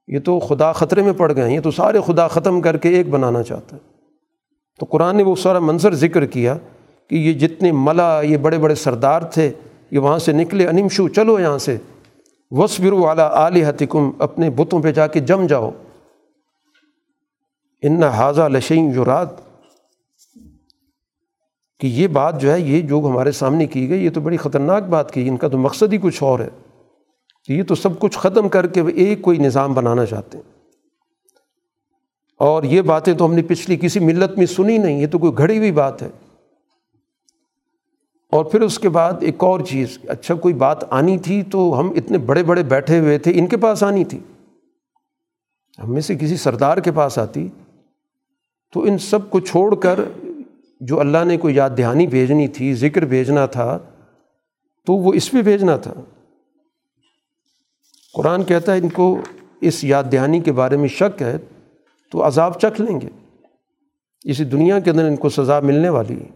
یہ 0.08 0.18
تو 0.18 0.38
خدا 0.38 0.72
خطرے 0.72 1.02
میں 1.02 1.12
پڑ 1.12 1.36
گئے 1.36 1.48
ہیں، 1.48 1.54
یہ 1.54 1.60
تو 1.60 1.70
سارے 1.70 2.00
خدا 2.06 2.28
ختم 2.28 2.60
کر 2.60 2.76
کے 2.76 2.88
ایک 2.88 3.08
بنانا 3.08 3.42
چاہتا 3.42 3.76
ہے۔ 3.76 3.80
تو 4.80 4.86
قرآن 4.90 5.16
نے 5.16 5.22
وہ 5.22 5.34
سارا 5.34 5.58
منظر 5.58 5.94
ذکر 5.94 6.26
کیا 6.26 6.56
کہ 7.08 7.14
یہ 7.14 7.32
جتنے 7.32 7.72
ملا، 7.72 8.20
یہ 8.20 8.36
بڑے 8.36 8.58
بڑے 8.58 8.74
سردار 8.74 9.22
تھے، 9.22 9.52
یہ 9.90 9.98
وہاں 9.98 10.18
سے 10.18 10.32
نکلے۔ 10.32 10.66
انمشو 10.66 11.08
چلو 11.08 11.40
یہاں 11.40 11.58
سے۔ 11.58 11.76
وصبر 12.50 12.92
والا 12.92 13.46
علی 13.46 13.64
حتکم 13.64 14.10
اپنے 14.18 14.50
بتوں 14.50 14.82
پہ 14.82 14.92
جا 14.92 15.06
کے 15.06 15.20
جم 15.20 15.46
جاؤ۔ 15.46 15.70
ان 17.82 18.02
حاضہ 18.02 18.42
لشین 18.42 18.92
جرات 18.92 19.28
کہ 21.80 21.86
یہ 21.86 22.06
بات 22.06 22.40
جو 22.40 22.52
ہے، 22.52 22.60
یہ 22.60 22.80
جو 22.80 22.98
ہمارے 22.98 23.32
سامنے 23.32 23.66
کی 23.66 23.88
گئی، 23.88 24.04
یہ 24.04 24.10
تو 24.10 24.20
بڑی 24.20 24.36
خطرناک 24.36 24.82
بات 24.82 25.10
کی۔ 25.10 25.28
ان 25.28 25.36
کا 25.36 25.48
تو 25.48 25.58
مقصد 25.58 25.92
ہی 25.92 25.98
کچھ 25.98 26.22
اور 26.22 26.40
ہے۔ 26.40 26.48
یہ 27.48 27.62
تو 27.62 27.74
سب 27.74 27.98
کچھ 27.98 28.18
ختم 28.18 28.48
کر 28.48 28.66
کے 28.66 28.82
ایک 28.94 29.22
کوئی 29.22 29.38
نظام 29.38 29.74
بنانا 29.74 30.06
چاہتے 30.06 30.38
ہیں۔ 30.38 30.56
اور 32.38 32.62
یہ 32.62 32.82
باتیں 32.82 33.14
تو 33.14 33.26
ہم 33.26 33.34
نے 33.34 33.42
پچھلی 33.42 33.76
کسی 33.76 34.00
ملت 34.00 34.38
میں 34.38 34.46
سنی 34.46 34.78
نہیں، 34.78 35.00
یہ 35.00 35.06
تو 35.06 35.18
کوئی 35.18 35.32
گھڑی 35.38 35.58
ہوئی 35.58 35.72
بات 35.72 36.02
ہے۔ 36.02 36.08
اور 38.32 38.44
پھر 38.44 38.60
اس 38.60 38.78
کے 38.78 38.88
بعد 38.88 39.12
ایک 39.20 39.44
اور 39.44 39.60
چیز 39.60 39.98
اچھا 40.08 40.34
کوئی 40.34 40.54
بات 40.54 40.92
آنی 40.92 41.18
تھی 41.18 41.42
تو 41.42 41.80
ہم 41.80 41.92
اتنے 41.96 42.18
بڑے 42.18 42.42
بڑے 42.42 42.62
بیٹھے 42.62 42.98
ہوئے 42.98 43.18
تھے، 43.18 43.32
ان 43.34 43.46
کے 43.46 43.56
پاس 43.56 43.82
آنی 43.82 44.04
تھی۔ 44.04 44.18
ہم 45.82 45.92
میں 45.92 46.00
سے 46.00 46.14
کسی 46.14 46.36
سردار 46.36 46.76
کے 46.76 46.92
پاس 46.92 47.18
آتی، 47.18 47.48
تو 48.72 48.82
ان 48.82 48.98
سب 48.98 49.30
کو 49.30 49.40
چھوڑ 49.40 49.74
کر 49.74 50.00
جو 50.80 51.00
اللہ 51.00 51.24
نے 51.24 51.36
کوئی 51.36 51.54
یاد 51.54 51.70
دہانی 51.78 52.06
بھیجنی 52.06 52.48
تھی، 52.48 52.74
ذکر 52.74 53.04
بھیجنا 53.04 53.46
تھا، 53.46 53.78
تو 54.86 54.92
وہ 54.92 55.12
اس 55.12 55.30
پہ 55.30 55.42
بھیجنا 55.42 55.76
تھا۔ 55.76 55.94
قرآن 58.16 58.44
کہتا 58.44 58.72
ہے 58.72 58.78
ان 58.78 58.88
کو 58.88 59.20
اس 59.60 59.84
یاد 59.84 60.04
دہانی 60.12 60.40
کے 60.40 60.52
بارے 60.52 60.76
میں 60.76 60.88
شک 60.88 61.22
ہے 61.22 61.36
تو 62.12 62.26
عذاب 62.26 62.60
چکھ 62.60 62.80
لیں 62.80 63.00
گے۔ 63.00 63.08
اسی 64.24 64.44
دنیا 64.44 64.78
کے 64.78 64.90
اندر 64.90 65.04
ان 65.04 65.16
کو 65.16 65.28
سزا 65.28 65.60
ملنے 65.60 65.88
والی 65.88 66.20
ہے۔ 66.20 66.28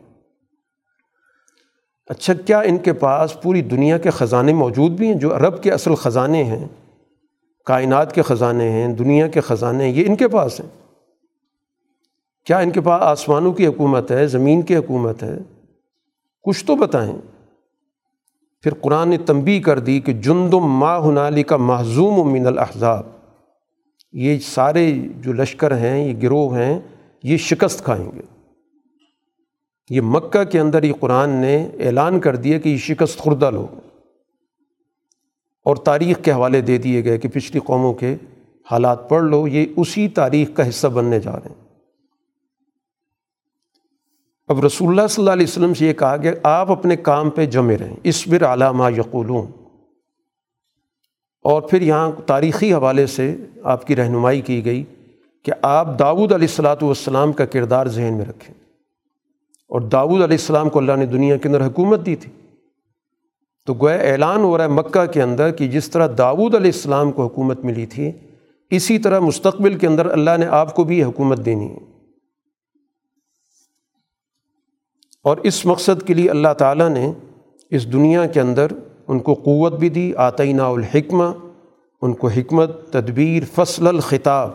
اچھا 2.07 2.35
کیا 2.35 2.61
ان 2.61 2.79
کے 2.79 2.93
پاس 2.93 3.43
پوری 3.43 3.63
دنیا 3.63 3.99
کے 3.99 4.11
خزانے 4.11 4.53
موجود 4.53 4.91
بھی 4.91 5.07
ہیں 5.07 5.15
جو 5.15 5.37
عرب 5.37 5.63
کے 5.63 5.73
اصل 5.73 5.95
خزانے 5.95 6.45
ہیں؟ 6.45 6.69
کائنات 7.65 8.15
کے 8.15 8.23
خزانے 8.23 8.71
ہیں، 8.71 8.89
دنیا 8.89 9.29
کے 9.29 9.41
خزانے 9.41 9.85
ہیں، 9.85 9.93
یہ 9.93 10.05
ان 10.07 10.17
کے 10.17 10.29
پاس 10.29 10.61
ہیں۔ 10.61 10.69
کیا 12.47 12.59
ان 12.59 12.71
کے 12.71 12.81
پاس 12.81 13.03
آسمانوں 13.03 13.53
کی 13.53 13.67
حکومت 13.67 14.11
ہے، 14.11 14.27
زمین 14.27 14.63
کی 14.63 14.77
حکومت 14.77 15.23
ہے؟ 15.23 15.39
کچھ 16.43 16.65
تو 16.65 16.77
بتائیں۔ 16.77 17.19
پھر 18.63 18.75
قرآن 18.75 19.09
نے 19.09 19.17
تنبی 19.17 19.61
کر 19.61 19.79
دی 19.79 20.01
کہ 20.01 20.13
جندم 20.13 20.65
ما 20.79 20.99
ہنالی 20.99 21.43
کا 21.43 21.57
محضوم 21.57 22.19
و 22.19 22.25
من 22.25 22.47
الحضاب 22.47 23.07
یہ 24.13 24.39
سارے 24.39 24.95
جو 25.17 25.33
لشکر 25.33 25.77
ہیں، 25.77 26.09
یہ 26.09 26.15
گروہ 26.23 26.59
ہیں، 26.59 26.81
یہ 27.23 27.37
شکست 27.37 27.85
کھائیں 27.85 28.13
گے۔ 28.15 28.21
یہ 29.91 30.01
مکہ 30.01 30.45
کے 30.45 30.61
اندر 30.61 30.83
یہ 30.83 30.93
قرآن 31.01 31.31
نے 31.31 31.69
اعلان 31.81 32.21
کر 32.21 32.37
دیا 32.37 32.59
کہ 32.59 32.69
یہ 32.69 32.77
شکست 32.77 33.19
خوردہ 33.19 33.51
لوگ 33.51 33.79
اور 35.65 35.77
تاریخ 35.77 36.19
کے 36.23 36.33
حوالے 36.33 36.61
دے 36.61 36.79
دیے 36.79 37.05
گئے 37.05 37.19
کہ 37.19 37.29
پچھلی 37.29 37.61
قوموں 37.61 37.95
کے 37.95 38.17
حالات 38.71 39.09
پڑھ 39.09 39.25
لو، 39.25 39.49
یہ 39.49 39.67
اسی 39.77 40.09
تاریخ 40.09 40.51
کا 40.55 40.69
حصہ 40.69 40.87
بننے 40.87 41.21
جا 41.21 41.33
رہے 41.33 41.49
ہیں۔ 41.49 41.60
اب 44.51 44.65
رسول 44.65 44.89
اللہ 44.89 45.07
صلی 45.07 45.23
اللہ 45.23 45.31
علیہ 45.31 45.47
وسلم 45.47 45.75
سے 45.75 45.87
یہ 45.87 45.93
کہا 45.93 46.17
کہ 46.17 46.31
آپ 46.43 46.71
اپنے 46.71 46.97
کام 46.97 47.31
پہ 47.31 47.47
جمے 47.47 47.79
رہیں۔ 47.79 47.97
اس 48.05 48.29
بر 48.29 48.45
علامہ 48.45 48.93
یقولوں 48.93 49.43
اور 51.43 51.63
پھر 51.63 51.83
یہاں 51.83 52.11
تاریخی 52.27 52.75
حوالے 52.75 53.07
سے 53.07 53.37
آپ 53.63 53.87
کی 53.87 53.97
رہنمائی 53.97 54.41
کی 54.41 54.65
گئی 54.65 54.85
کہ 55.45 55.53
آپ 55.63 55.99
داود 55.99 56.33
علیہ 56.33 56.47
السلاۃ 56.51 56.77
والسلام 56.83 57.33
کا 57.33 57.45
کردار 57.45 57.87
ذہن 57.87 58.15
میں 58.15 58.25
رکھیں۔ 58.25 58.55
اور 59.69 59.81
داود 59.81 60.23
علیہ 60.23 60.37
السلام 60.41 60.69
کو 60.69 60.79
اللہ 60.79 60.97
نے 60.97 61.07
دنیا 61.07 61.37
کے 61.37 61.49
اندر 61.49 61.67
حکومت 61.67 62.07
دی 62.07 62.17
تھی۔ 62.17 62.33
تو 63.67 63.75
گویا 63.75 63.97
اعلان 63.97 64.41
ہو 64.41 64.57
رہا 64.57 64.65
ہے 64.65 64.71
مکہ 64.71 65.07
کے 65.07 65.23
اندر 65.23 65.51
کہ 65.51 65.69
جس 65.69 65.91
طرح 65.91 66.09
داود 66.19 66.55
علیہ 66.55 66.71
السلام 66.75 67.13
کو 67.13 67.27
حکومت 67.27 67.65
ملی 67.65 67.87
تھی، 67.87 68.13
اسی 68.71 68.99
طرح 68.99 69.21
مستقبل 69.21 69.75
کے 69.75 69.87
اندر 69.87 70.07
اللہ 70.11 70.37
نے 70.39 70.47
آپ 70.47 70.75
کو 70.75 70.85
بھی 70.85 71.05
حکومت 71.05 71.45
دینی 71.45 71.71
ہے۔ 71.71 71.90
اور 75.25 75.37
اس 75.37 75.67
مقصد 75.67 76.07
کے 76.07 76.15
لیے 76.15 76.31
اللہ 76.31 76.53
تعالیٰ 76.59 76.89
نے 76.89 77.13
اس 77.71 77.93
دنیا 77.93 78.27
کے 78.27 78.41
اندر 78.41 78.67
ان 79.09 79.19
کو 79.19 79.35
قوت 79.35 79.73
بھی 79.73 79.89
دی 79.89 80.15
آتئینہ 80.17 80.63
الحکمہ، 80.63 81.25
ان 82.03 82.13
کو 82.13 82.29
حکمت، 82.29 82.89
تدبیر، 82.91 83.43
فصل 83.55 83.87
الخطاب۔ 83.87 84.51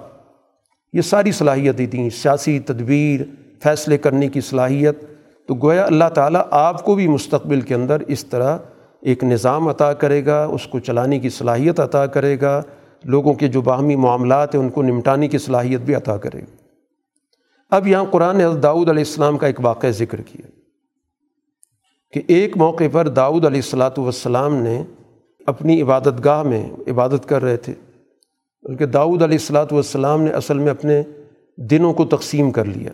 یہ 0.94 1.02
ساری 1.02 1.32
صلاحیتیں 1.32 1.88
دیں 1.88 2.10
سیاسی 2.10 2.60
تدبیر، 2.60 3.22
فیصلے 3.64 3.98
کرنے 3.98 4.28
کی 4.28 4.42
صلاحیت۔ 4.42 5.04
تو 5.48 5.54
گویا 5.54 5.86
اللہ 5.86 6.10
تعالیٰ 6.14 6.42
آپ 6.52 6.86
کو 6.86 6.96
بھی 6.96 7.08
مستقبل 7.08 7.62
کے 7.62 7.76
اندر 7.76 7.98
اس 8.08 8.26
طرح 8.26 8.58
ایک 9.02 9.24
نظام 9.24 9.68
عطا 9.68 9.94
کرے 9.94 10.26
گا، 10.26 10.46
اس 10.46 10.68
کو 10.68 10.80
چلانے 10.80 11.20
کی 11.20 11.30
صلاحیت 11.30 11.80
عطا 11.80 12.06
کرے 12.06 12.38
گا۔ 12.42 12.62
لوگوں 13.04 13.34
کے 13.34 13.48
جو 13.48 13.62
باہمی 13.62 13.96
معاملات 13.96 14.56
ہیں، 14.56 14.62
ان 14.62 14.70
کو 14.70 14.82
نمٹانے 14.82 15.28
کی 15.28 15.38
صلاحیت 15.38 15.82
بھی 15.82 15.96
عطا 15.96 16.18
کرے 16.18 16.40
گا۔ 16.40 16.56
اب 17.76 17.88
یہاں 17.88 18.06
قرآن 18.12 18.38
نے 18.38 18.44
داؤد 18.64 18.90
علیہ 18.90 19.04
السلام 19.04 19.38
کا 19.38 19.48
ایک 19.48 19.60
واقعہ 19.60 19.90
ذکر 19.90 20.22
کیا۔ 20.22 20.55
کہ 22.16 22.22
ایک 22.28 22.58
موقع 22.58 22.84
پر 22.92 23.08
داؤد 23.08 23.46
علیہ 23.46 23.62
السلاۃ 23.64 23.98
والسلام 23.98 24.56
نے 24.56 24.84
اپنی 25.46 25.82
عبادت 25.82 26.24
گاہ 26.26 26.44
میں 26.44 26.64
عبادت 26.88 27.28
کر 27.30 27.42
رہے 27.42 27.58
تھے، 27.58 27.74
بلکہ 28.64 28.86
داؤد 28.86 29.24
علیہ 29.24 29.38
السلاۃ 29.38 29.72
والسلام 29.72 30.22
نے 30.22 30.30
اصل 30.30 30.58
میں 30.58 30.70
اپنے 30.70 31.02
دنوں 31.58 31.94
کو 31.94 32.06
تقسیم 32.06 32.52
کر 32.52 32.66
لیا 32.66 32.92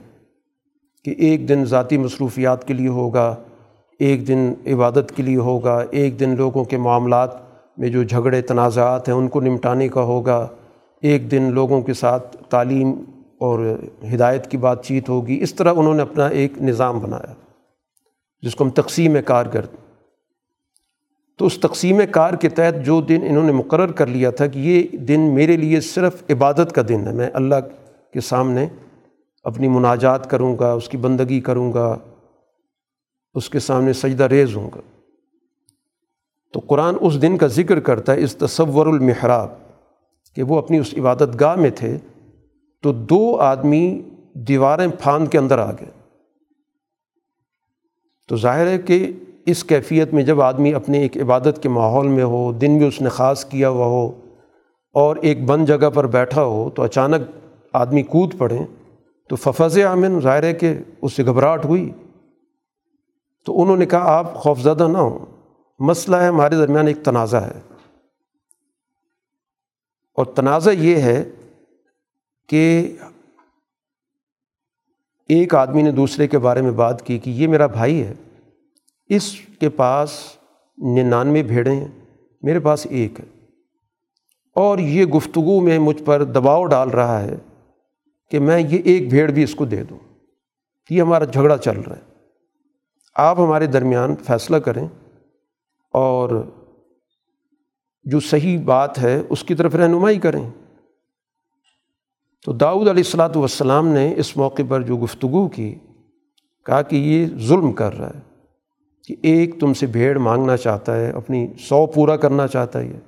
کہ 1.05 1.13
ایک 1.17 1.49
دن 1.49 1.65
ذاتی 1.65 1.97
مصروفیات 1.97 2.67
کے 2.67 2.73
لیے 2.73 2.87
ہوگا، 2.87 3.35
ایک 3.99 4.27
دن 4.27 4.53
عبادت 4.67 5.13
کے 5.15 5.23
لیے 5.23 5.37
ہوگا، 5.37 5.83
ایک 5.91 6.19
دن 6.19 6.35
لوگوں 6.37 6.63
کے 6.63 6.77
معاملات 6.77 7.35
میں 7.77 7.89
جو 7.89 8.03
جھگڑے، 8.03 8.41
تنازعات 8.41 9.09
ہیں، 9.09 9.15
ان 9.15 9.27
کو 9.27 9.41
نمٹانے 9.41 9.87
کا 9.87 10.01
ہوگا، 10.01 10.47
ایک 11.01 11.31
دن 11.31 11.51
لوگوں 11.53 11.81
کے 11.81 11.93
ساتھ 11.93 12.37
تعلیم 12.49 12.93
اور 13.37 13.59
ہدایت 14.13 14.51
کی 14.51 14.57
بات 14.57 14.85
چیت 14.85 15.09
ہوگی۔ 15.09 15.39
اس 15.41 15.53
طرح 15.53 15.73
انہوں 15.77 15.93
نے 15.93 16.01
اپنا 16.01 16.27
ایک 16.27 16.61
نظام 16.61 16.99
بنایا۔ 16.99 17.33
جس 18.41 18.55
کو 18.55 18.63
ہم 18.63 18.69
تقسیم 18.69 19.17
کار 19.25 19.45
کر 19.45 19.65
تو 21.37 21.45
اس 21.45 21.59
تقسیم 21.59 22.01
کار 22.11 22.33
کے 22.33 22.49
تحت 22.49 22.85
جو 22.85 23.01
دن 23.01 23.19
انہوں 23.29 23.43
نے 23.43 23.51
مقرر 23.51 23.91
کر 23.91 24.07
لیا 24.07 24.31
تھا 24.31 24.47
کہ 24.47 24.59
یہ 24.59 24.97
دن 24.97 25.21
میرے 25.21 25.57
لیے 25.57 25.81
صرف 25.81 26.23
عبادت 26.29 26.75
کا 26.75 26.81
دن 26.89 27.07
ہے، 27.07 27.13
میں 27.13 27.29
اللہ 27.33 27.55
کے 28.13 28.21
سامنے 28.21 28.67
اپنی 29.43 29.67
مناجات 29.67 30.29
کروں 30.29 30.59
گا، 30.59 30.71
اس 30.71 30.89
کی 30.89 30.97
بندگی 30.97 31.41
کروں 31.41 31.73
گا، 31.73 31.97
اس 33.33 33.49
کے 33.49 33.59
سامنے 33.59 33.93
سجدہ 33.93 34.23
ریز 34.23 34.55
ہوں 34.55 34.69
گا۔ 34.75 34.81
تو 36.53 36.59
قرآن 36.59 36.95
اس 37.01 37.21
دن 37.21 37.37
کا 37.37 37.47
ذکر 37.47 37.79
کرتا 37.79 38.13
ہے، 38.13 38.23
اس 38.23 38.35
تصور 38.35 38.87
المحراب، 38.87 39.49
کہ 40.35 40.43
وہ 40.43 40.57
اپنی 40.57 40.77
اس 40.77 40.93
عبادت 40.97 41.39
گاہ 41.39 41.55
میں 41.55 41.69
تھے 41.69 41.97
تو 42.81 42.91
دو 42.93 43.37
آدمی 43.37 44.01
دیواریں 44.33 44.87
پھاند 44.99 45.27
کے 45.27 45.37
اندر 45.37 45.59
آ 45.59 45.71
گئے۔ 45.71 46.00
تو 48.31 48.37
ظاہر 48.37 48.67
ہے 48.67 48.77
کہ 48.77 49.11
اس 49.45 49.63
کیفیت 49.63 50.13
میں 50.13 50.23
جب 50.23 50.41
آدمی 50.41 50.73
اپنے 50.73 50.99
ایک 50.99 51.17
عبادت 51.17 51.59
کے 51.61 51.69
ماحول 51.69 52.07
میں 52.07 52.23
ہو، 52.23 52.51
دن 52.51 52.77
بھی 52.77 52.87
اس 52.87 53.01
نے 53.01 53.09
خاص 53.09 53.45
کیا 53.45 53.69
ہوا 53.69 53.85
ہو، 53.85 54.21
اور 54.93 55.15
ایک 55.15 55.45
بند 55.45 55.65
جگہ 55.65 55.89
پر 55.89 56.07
بیٹھا 56.07 56.43
ہو، 56.43 56.69
تو 56.69 56.83
اچانک 56.83 57.35
آدمی 57.73 58.03
کود 58.03 58.37
پڑے، 58.37 58.57
تو 59.29 59.35
ففظ 59.35 59.77
عامن 59.77 60.19
ظاہر 60.21 60.43
ہے 60.43 60.53
کہ 60.53 60.77
اس 61.01 61.13
سے 61.13 61.25
گھبراہٹ 61.25 61.65
ہوئی۔ 61.65 61.91
تو 63.45 63.61
انہوں 63.61 63.77
نے 63.77 63.85
کہا، 63.85 63.99
آپ 63.99 64.35
خوفزدہ 64.35 64.87
نہ 64.87 64.97
ہوں۔ 64.97 65.19
مسئلہ 65.79 66.15
ہے، 66.15 66.27
ہمارے 66.27 66.55
درمیان 66.55 66.87
ایک 66.87 66.97
تنازع 67.03 67.39
ہے۔ 67.39 67.59
اور 70.15 70.25
تنازع 70.25 70.71
یہ 70.71 70.95
ہے 70.95 71.23
کہ 72.49 72.93
ایک 75.31 75.55
آدمی 75.55 75.81
نے 75.81 75.91
دوسرے 75.91 76.27
کے 76.27 76.37
بارے 76.37 76.61
میں 76.61 76.71
بات 76.71 77.05
کی 77.05 77.19
کہ 77.19 77.29
یہ 77.29 77.47
میرا 77.47 77.67
بھائی 77.67 78.03
ہے، 78.03 78.13
اس 79.07 79.35
کے 79.59 79.69
پاس 79.69 80.11
ننانوے 80.77 81.43
بھیڑیں 81.43 81.75
ہیں، 81.75 81.87
میرے 82.41 82.59
پاس 82.59 82.87
ایک 82.89 83.19
ہے۔ 83.19 83.25
اور 84.55 84.77
یہ 84.77 85.05
گفتگو 85.05 85.61
میں 85.61 85.79
مجھ 85.79 86.03
پر 86.03 86.23
دباؤ 86.23 86.65
ڈال 86.65 86.89
رہا 86.89 87.21
ہے 87.21 87.35
کہ 88.31 88.39
میں 88.39 88.59
یہ 88.59 88.81
ایک 88.85 89.09
بھیڑ 89.09 89.31
بھی 89.31 89.43
اس 89.43 89.55
کو 89.55 89.65
دے 89.65 89.83
دوں۔ 89.83 89.97
یہ 90.89 91.01
ہمارا 91.01 91.25
جھگڑا 91.25 91.57
چل 91.57 91.79
رہا 91.79 91.95
ہے۔ 91.95 92.01
آپ 93.15 93.39
ہمارے 93.39 93.65
درمیان 93.65 94.15
فیصلہ 94.15 94.57
کریں 94.57 94.87
اور 95.93 96.43
جو 98.03 98.19
صحیح 98.19 98.59
بات 98.65 98.99
ہے 98.99 99.21
اس 99.29 99.43
کی 99.43 99.55
طرف 99.55 99.75
رہنمائی 99.75 100.19
کریں۔ 100.19 100.49
تو 102.45 102.51
داؤد 102.51 102.87
علیہ 102.87 103.03
السلاۃ 103.05 103.35
والسلام 103.35 103.87
نے 103.87 104.13
اس 104.17 104.35
موقع 104.37 104.61
پر 104.69 104.81
جو 104.81 104.95
گفتگو 104.97 105.47
کی، 105.47 105.73
کہا 106.65 106.81
کہ 106.81 106.95
یہ 106.95 107.25
ظلم 107.47 107.71
کر 107.71 107.97
رہا 107.97 108.07
ہے 108.07 108.19
کہ 109.07 109.15
ایک 109.21 109.59
تم 109.59 109.73
سے 109.73 109.87
بھیڑ 109.87 110.17
مانگنا 110.17 110.57
چاہتا 110.57 110.95
ہے، 110.95 111.09
اپنی 111.11 111.45
سو 111.59 111.85
پورا 111.85 112.15
کرنا 112.15 112.47
چاہتا 112.47 112.79
ہے 112.79 112.99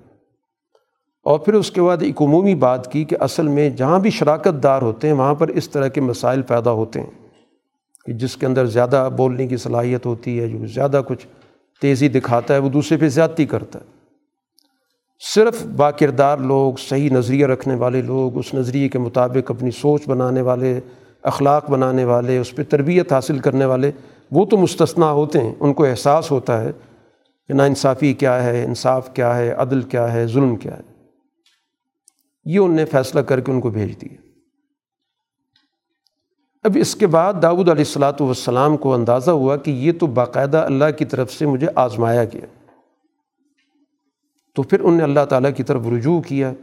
اور 1.25 1.39
پھر 1.39 1.53
اس 1.53 1.71
کے 1.71 1.81
بعد 1.81 2.01
ایک 2.01 2.21
عمومی 2.21 2.55
بات 2.55 2.91
کی 2.91 3.03
کہ 3.03 3.15
اصل 3.19 3.47
میں 3.47 3.69
جہاں 3.69 3.99
بھی 3.99 4.09
شراکت 4.09 4.61
دار 4.63 4.81
ہوتے 4.81 5.07
ہیں، 5.07 5.15
وہاں 5.15 5.35
پر 5.35 5.47
اس 5.47 5.69
طرح 5.69 5.87
کے 5.87 6.01
مسائل 6.01 6.41
پیدا 6.41 6.71
ہوتے 6.71 7.01
ہیں 7.01 7.11
کہ 8.05 8.13
جس 8.13 8.37
کے 8.37 8.45
اندر 8.45 8.65
زیادہ 8.65 9.07
بولنے 9.17 9.47
کی 9.47 9.57
صلاحیت 9.57 10.05
ہوتی 10.05 10.39
ہے، 10.39 10.47
جو 10.47 10.65
زیادہ 10.65 11.01
کچھ 11.07 11.27
تیزی 11.81 12.07
دکھاتا 12.09 12.53
ہے، 12.53 12.59
وہ 12.59 12.69
دوسرے 12.69 12.97
پہ 12.97 13.07
زیادتی 13.09 13.45
کرتا 13.45 13.79
ہے۔ 13.79 13.92
صرف 15.25 15.65
با 15.65 15.91
کردار 15.91 16.37
لوگ، 16.37 16.73
صحیح 16.73 17.09
نظریہ 17.09 17.45
رکھنے 17.45 17.75
والے 17.75 18.01
لوگ، 18.01 18.37
اس 18.37 18.53
نظریے 18.53 18.89
کے 18.89 18.99
مطابق 18.99 19.51
اپنی 19.51 19.71
سوچ 19.71 20.07
بنانے 20.07 20.41
والے، 20.41 20.79
اخلاق 21.23 21.69
بنانے 21.69 22.05
والے، 22.05 22.37
اس 22.37 22.55
پہ 22.55 22.63
تربیت 22.63 23.13
حاصل 23.13 23.39
کرنے 23.39 23.65
والے، 23.65 23.91
وہ 24.31 24.45
تو 24.45 24.57
مستثنا 24.57 25.11
ہوتے 25.11 25.41
ہیں، 25.41 25.55
ان 25.59 25.73
کو 25.73 25.85
احساس 25.85 26.31
ہوتا 26.31 26.61
ہے 26.61 26.71
کہ 27.47 27.53
نا 27.53 27.63
انصافی 27.63 28.13
کیا 28.13 28.43
ہے، 28.43 28.63
انصاف 28.63 29.13
کیا 29.13 29.37
ہے، 29.37 29.51
عدل 29.51 29.81
کیا 29.81 30.13
ہے، 30.13 30.27
ظلم 30.27 30.55
کیا 30.55 30.77
ہے۔ 30.77 30.81
یہ 32.45 32.59
ان 32.59 32.75
نے 32.75 32.85
فیصلہ 32.85 33.21
کر 33.21 33.39
کے 33.39 33.51
ان 33.51 33.61
کو 33.61 33.69
بھیج 33.69 34.01
دیا۔ 34.01 34.15
اب 36.63 36.77
اس 36.81 36.95
کے 36.95 37.07
بعد 37.07 37.33
داود 37.41 37.69
علیہ 37.69 37.83
السلاۃ 37.87 38.21
والسلام 38.21 38.77
کو 38.77 38.93
اندازہ 38.93 39.31
ہوا 39.31 39.55
کہ 39.55 39.71
یہ 39.71 39.91
تو 39.99 40.07
باقاعدہ 40.07 40.57
اللہ 40.57 40.85
کی 40.97 41.05
طرف 41.05 41.33
سے 41.33 41.45
مجھے 41.45 41.67
آزمایا 41.75 42.23
گیا۔ 42.23 42.62
تو 44.55 44.63
پھر 44.63 44.79
ان 44.79 44.93
نے 44.93 45.03
اللہ 45.03 45.25
تعالیٰ 45.29 45.51
کی 45.55 45.63
طرف 45.63 45.87
رجوع 45.87 46.21
کیا، 46.21 46.53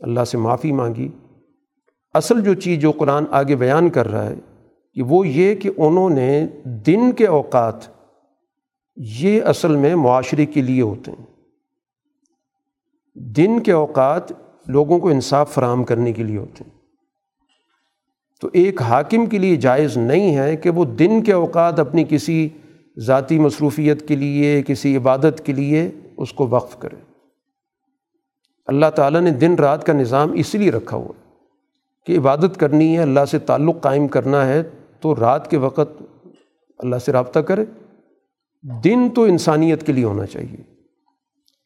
اللہ 0.00 0.24
سے 0.24 0.38
معافی 0.38 0.72
مانگی۔ 0.72 1.08
اصل 2.14 2.40
جو 2.40 2.54
چیز 2.54 2.78
جو 2.78 2.90
قرآن 2.90 3.24
آگے 3.30 3.56
بیان 3.56 3.90
کر 3.90 4.08
رہا 4.08 4.30
ہے 4.30 4.34
کہ 4.94 5.02
وہ 5.02 5.28
یہ 5.28 5.54
کہ 5.54 5.70
انہوں 5.76 6.10
نے 6.10 6.46
دن 6.64 7.12
کے 7.12 7.26
اوقات 7.26 7.74
یہ 8.96 9.42
اصل 9.42 9.76
میں 9.76 9.94
معاشرے 9.94 10.46
کے 10.46 10.62
لیے 10.62 10.82
ہوتے 10.82 11.10
ہیں۔ 11.10 11.26
دن 13.14 13.60
کے 13.60 13.72
اوقات 13.72 14.22
لوگوں 14.66 14.98
کو 14.98 15.08
انصاف 15.08 15.54
فراہم 15.54 15.84
کرنے 15.84 16.12
کے 16.12 16.22
لیے 16.22 16.38
ہوتے 16.38 16.64
ہیں۔ 16.64 16.76
تو 18.40 18.50
ایک 18.52 18.82
حاکم 18.82 19.26
کے 19.26 19.38
لیے 19.38 19.56
جائز 19.56 19.96
نہیں 19.96 20.36
ہے 20.36 20.56
کہ 20.56 20.70
وہ 20.70 20.84
دن 20.84 21.22
کے 21.22 21.32
اوقات 21.32 21.78
اپنی 21.78 22.04
کسی 22.08 22.48
ذاتی 22.98 23.38
مصروفیت 23.38 24.08
کے 24.08 24.16
لیے، 24.16 24.62
کسی 24.62 24.96
عبادت 24.96 25.42
کے 25.44 25.52
لیے 25.52 25.90
اس 26.16 26.32
کو 26.32 26.46
وقف 26.46 26.76
کرے۔ 26.78 27.15
اللہ 28.66 28.86
تعالیٰ 28.94 29.20
نے 29.20 29.30
دن 29.30 29.54
رات 29.54 29.84
کا 29.84 29.92
نظام 29.92 30.32
اس 30.32 30.54
لیے 30.54 30.70
رکھا 30.70 30.96
ہوا 30.96 31.12
کہ 32.06 32.18
عبادت 32.18 32.60
کرنی 32.60 32.96
ہے، 32.96 33.02
اللہ 33.02 33.24
سے 33.30 33.38
تعلق 33.38 33.80
قائم 33.80 34.08
کرنا 34.08 34.46
ہے 34.46 34.62
تو 35.00 35.14
رات 35.20 35.50
کے 35.50 35.56
وقت 35.56 36.02
اللہ 36.78 36.96
سے 36.96 37.12
رابطہ 37.12 37.38
کرے۔ 37.38 37.64
دن 38.84 39.08
تو 39.14 39.22
انسانیت 39.22 39.86
کے 39.86 39.92
لیے 39.92 40.04
ہونا 40.04 40.26
چاہیے۔ 40.26 40.56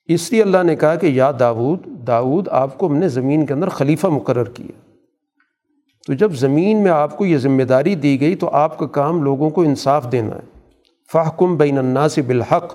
اس 0.07 0.33
لیے 0.33 0.43
اللہ 0.43 0.63
نے 0.63 0.77
کہا 0.77 0.95
کہ 0.95 1.07
یا 1.07 1.33
داود 1.39 1.87
داود 1.87 2.49
آپ 2.49 2.79
کو 2.79 2.87
ہم 2.87 2.97
نے 2.97 3.09
زمین 3.09 3.47
کے 3.47 3.55
اندر 3.55 3.69
خلیفہ 3.69 4.07
مقرر 4.07 4.45
کیا۔ 4.45 4.93
تو 6.07 6.13
جب 6.13 6.33
زمین 6.33 6.83
میں 6.83 6.91
آپ 6.91 7.17
کو 7.17 7.27
یہ 7.27 7.39
ذمہ 7.39 7.63
داری 7.63 7.95
دی 7.95 8.21
گئی 8.21 8.35
تو 8.35 8.49
آپ 8.49 8.79
کا 8.79 8.87
کام 8.87 9.23
لوگوں 9.23 9.51
کو 9.51 9.63
انصاف 9.63 10.13
دینا 10.13 10.35
ہے۔ 10.35 10.69
فحکم 11.13 11.57
بین 11.57 11.79
الناس 11.79 12.19
بالحق، 12.27 12.75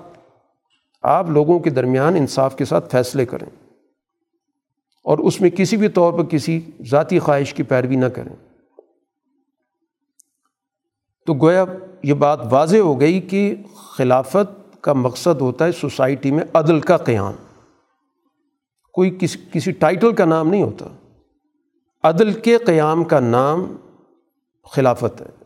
آپ 1.02 1.30
لوگوں 1.30 1.58
کے 1.58 1.70
درمیان 1.70 2.16
انصاف 2.16 2.56
کے 2.56 2.64
ساتھ 2.64 2.90
فیصلے 2.90 3.26
کریں۔ 3.26 3.65
اور 5.06 5.18
اس 5.18 5.40
میں 5.40 5.50
کسی 5.50 5.76
بھی 5.76 5.88
طور 5.88 6.12
پر 6.12 6.24
کسی 6.24 6.60
ذاتی 6.90 7.18
خواہش 7.18 7.54
کی 7.54 7.62
پیروی 7.62 7.96
نہ 7.96 8.06
کریں۔ 8.06 8.36
تو 11.26 11.34
گویا 11.34 11.64
یہ 12.02 12.14
بات 12.14 12.40
واضح 12.50 12.76
ہو 12.76 13.00
گئی 13.00 13.20
کہ 13.20 13.54
خلافت 13.96 14.82
کا 14.82 14.92
مقصد 14.92 15.40
ہوتا 15.40 15.64
ہے 15.64 15.72
سوسائٹی 15.72 16.30
میں 16.30 16.44
عدل 16.54 16.80
کا 16.80 16.96
قیام۔ 16.96 17.32
کوئی 18.92 19.16
کسی 19.20 19.38
کسی 19.52 19.72
ٹائٹل 19.72 20.12
کا 20.12 20.24
نام 20.24 20.48
نہیں 20.48 20.62
ہوتا۔ 20.62 20.86
عدل 22.02 22.32
کے 22.32 22.58
قیام 22.58 23.04
کا 23.04 23.20
نام 23.20 23.76
خلافت 24.72 25.20
ہے۔ 25.20 25.44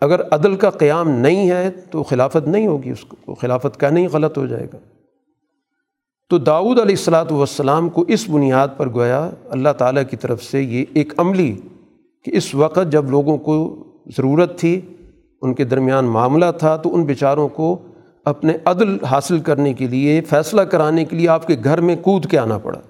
اگر 0.00 0.20
عدل 0.34 0.56
کا 0.56 0.70
قیام 0.70 1.08
نہیں 1.08 1.50
ہے 1.50 1.70
تو 1.70 2.02
خلافت 2.02 2.48
نہیں 2.48 2.66
ہوگی، 2.66 2.90
اس 2.90 3.04
کو 3.04 3.34
خلافت 3.34 3.80
کا 3.80 3.90
نہیں 3.90 4.08
غلط 4.08 4.38
ہو 4.38 4.46
جائے 4.46 4.66
گا۔ 4.72 4.89
تو 6.30 6.38
داؤد 6.38 6.78
علیہ 6.80 6.96
السلاۃ 6.98 7.30
والسلام 7.30 7.88
کو 7.88 8.04
اس 8.08 8.28
بنیاد 8.28 8.68
پر 8.76 8.94
گویا 8.94 9.30
اللہ 9.50 9.68
تعالیٰ 9.78 10.02
کی 10.10 10.16
طرف 10.16 10.42
سے 10.42 10.62
یہ 10.62 10.84
ایک 10.94 11.12
عملی 11.18 11.56
کہ 12.24 12.30
اس 12.34 12.54
وقت 12.54 12.92
جب 12.92 13.10
لوگوں 13.10 13.38
کو 13.38 13.84
ضرورت 14.16 14.58
تھی، 14.58 14.80
ان 15.42 15.54
کے 15.54 15.64
درمیان 15.64 16.04
معاملہ 16.04 16.44
تھا، 16.58 16.76
تو 16.76 16.94
ان 16.94 17.04
بیچاروں 17.04 17.48
کو 17.48 17.78
اپنے 18.24 18.52
عدل 18.64 19.04
حاصل 19.04 19.38
کرنے 19.38 19.72
کے 19.72 19.86
لیے، 19.86 20.20
فیصلہ 20.20 20.60
کرانے 20.60 21.04
کے 21.04 21.16
لیے 21.16 21.28
آپ 21.28 21.46
کے 21.46 21.56
گھر 21.64 21.80
میں 21.80 21.96
کود 21.96 22.26
کے 22.26 22.38
آنا 22.38 22.58
پڑا۔ 22.58 22.80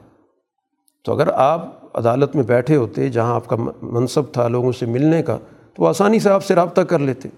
تو 1.04 1.12
اگر 1.12 1.28
آپ 1.34 1.90
عدالت 1.98 2.36
میں 2.36 2.44
بیٹھے 2.44 2.76
ہوتے، 2.76 3.08
جہاں 3.08 3.34
آپ 3.34 3.46
کا 3.46 3.56
منصب 3.82 4.22
تھا 4.32 4.48
لوگوں 4.48 4.72
سے 4.72 4.86
ملنے 4.86 5.22
کا، 5.22 5.38
تو 5.74 5.86
آسانی 5.86 6.18
سے 6.18 6.30
آپ 6.30 6.44
سے 6.44 6.54
رابطہ 6.54 6.80
کر 6.80 6.98
لیتے۔ 6.98 7.28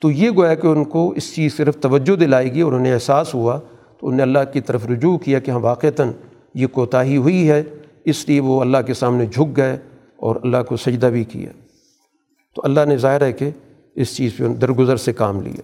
تو 0.00 0.10
یہ 0.10 0.30
گویا 0.30 0.54
کہ 0.54 0.66
ان 0.66 0.84
کو 0.84 1.12
اس 1.16 1.34
چیز 1.34 1.56
صرف 1.56 1.76
توجہ 1.76 2.16
دلائے 2.16 2.54
گی 2.54 2.60
اور 2.60 2.72
انہیں 2.72 2.94
احساس 2.94 3.34
ہوا 3.34 3.60
تو 4.02 4.08
انہیں 4.08 4.22
اللہ 4.22 4.38
کی 4.52 4.60
طرف 4.60 4.86
رجوع 4.86 5.18
کیا 5.18 5.38
کہ 5.38 5.50
ہاں 5.50 5.58
واقعتاً 5.58 6.10
یہ 6.54 6.66
کوتاہی 6.66 7.16
ہوئی 7.16 7.50
ہے، 7.50 7.62
اس 8.04 8.28
لیے 8.28 8.40
وہ 8.40 8.60
اللہ 8.60 8.78
کے 8.86 8.94
سامنے 8.94 9.26
جھک 9.26 9.56
گئے 9.56 9.78
اور 10.16 10.36
اللہ 10.42 10.56
کو 10.68 10.76
سجدہ 10.76 11.06
بھی 11.06 11.24
کیا۔ 11.24 11.50
تو 12.54 12.62
اللہ 12.64 12.80
نے 12.88 12.96
ظاہر 12.96 13.22
ہے 13.22 13.32
کہ 13.32 13.50
اس 13.94 14.16
چیز 14.16 14.36
پہ 14.36 14.48
درگزر 14.48 14.96
سے 14.96 15.12
کام 15.12 15.40
لیا۔ 15.40 15.60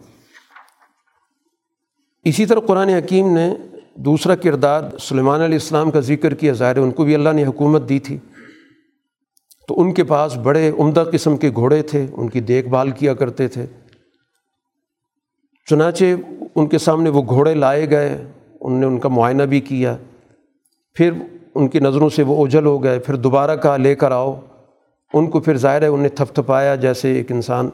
اسی 2.25 2.47
طرح 2.47 2.61
قرآن 2.61 2.89
حکیم 2.89 3.33
نے 3.33 3.55
دوسرا 3.95 4.35
کردار 4.35 4.99
سلیمان 5.01 5.41
علیہ 5.41 5.55
السلام 5.55 5.91
کا 5.91 6.01
ذکر 6.01 6.35
کیا، 6.35 6.53
ظاہر 6.53 6.77
ان 6.77 6.91
کو 6.91 7.05
بھی 7.05 7.15
اللہ 7.15 7.31
نے 7.31 7.45
حکومت 7.45 7.89
دی 7.89 7.99
تھی۔ 7.99 8.19
تو 9.69 9.81
ان 9.81 9.95
کے 9.95 10.05
پاس 10.05 10.37
بڑے 10.37 10.71
عمدہ 10.79 11.05
قسم 11.13 11.37
کے 11.37 11.51
گھوڑے 11.51 11.83
تھے، 11.83 12.07
ان 12.13 12.29
کی 12.29 12.41
دیکھ 12.41 12.69
بھال 12.69 12.91
کیا 12.91 13.15
کرتے 13.15 13.49
تھے۔ 13.49 13.67
چنانچہ 15.71 16.05
ان 16.55 16.67
کے 16.67 16.79
سامنے 16.79 17.11
وہ 17.11 17.23
گھوڑے 17.23 17.55
لائے 17.55 17.91
گئے، 17.91 18.25
ان 18.61 18.73
نے 18.73 18.87
ان 18.87 18.99
کا 18.99 19.09
معائنہ 19.09 19.43
بھی 19.43 19.61
کیا۔ 19.61 19.97
پھر 20.95 21.13
ان 21.55 21.69
کی 21.69 21.81
نظروں 21.81 22.09
سے 22.09 22.23
وہ 22.23 22.37
اوجھل 22.37 22.67
ہو 22.67 22.83
گئے، 22.83 22.99
پھر 22.99 23.15
دوبارہ 23.15 23.57
کہا، 23.57 23.77
لے 23.77 23.95
کر 23.95 24.11
آؤ۔ 24.11 24.41
ان 25.15 25.31
کو 25.31 25.41
پھر 25.41 25.57
ظاہر 25.57 25.83
ہے، 25.83 25.87
انہیں 25.87 26.09
تھپ 26.09 26.35
تھپایا 26.35 26.75
جیسے 26.75 27.13
ایک 27.13 27.33
انسان 27.33 27.69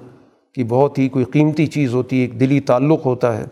کی 0.54 0.64
بہت 0.64 0.98
ہی 0.98 1.08
کوئی 1.08 1.24
قیمتی 1.24 1.66
چیز 1.66 1.94
ہوتی 1.94 2.16
ہے 2.16 2.20
ایک 2.20 2.40
دلی 2.40 2.60
تعلق 2.60 3.06
ہوتا 3.06 3.36
ہے۔ 3.36 3.44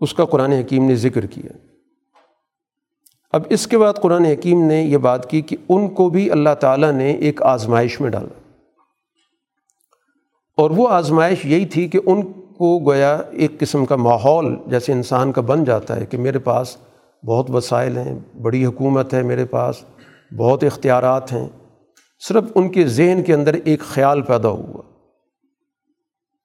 اس 0.00 0.14
کا 0.14 0.24
قرآن 0.24 0.52
حکیم 0.52 0.84
نے 0.84 0.94
ذکر 0.94 1.26
کیا۔ 1.26 1.56
اب 3.32 3.42
اس 3.50 3.66
کے 3.66 3.78
بعد 3.78 3.94
قرآن 3.94 4.24
حکیم 4.24 4.64
نے 4.64 4.82
یہ 4.82 4.96
بات 4.96 5.30
کی 5.30 5.40
کہ 5.40 5.56
ان 5.68 5.88
کو 5.88 6.08
بھی 6.08 6.30
اللہ 6.30 6.54
تعالیٰ 6.60 6.92
نے 6.92 7.10
ایک 7.10 7.42
آزمائش 7.42 8.00
میں 8.00 8.10
ڈالا۔ 8.10 8.50
اور 10.56 10.70
وہ 10.70 10.88
آزمائش 10.88 11.46
یہی 11.46 11.66
تھی 11.66 11.88
کہ 11.88 11.98
ان 12.06 12.22
کو 12.62 12.78
گویا 12.78 13.20
ایک 13.30 13.58
قسم 13.58 13.84
کا 13.84 13.96
ماحول 13.96 14.56
جیسے 14.66 14.92
انسان 14.92 15.32
کا 15.32 15.40
بن 15.40 15.64
جاتا 15.64 15.96
ہے 15.96 16.06
کہ 16.06 16.18
میرے 16.18 16.38
پاس 16.38 16.76
بہت 17.26 17.50
وسائل 17.50 17.96
ہیں، 17.96 18.18
بڑی 18.42 18.64
حکومت 18.64 19.14
ہے 19.14 19.22
میرے 19.22 19.44
پاس، 19.44 19.76
بہت 20.36 20.64
اختیارات 20.64 21.32
ہیں۔ 21.32 21.48
صرف 22.28 22.44
ان 22.54 22.68
کے 22.68 22.86
ذہن 22.86 23.22
کے 23.26 23.34
اندر 23.34 23.56
ایک 23.64 23.80
خیال 23.80 24.22
پیدا 24.22 24.48
ہوا۔ 24.48 24.82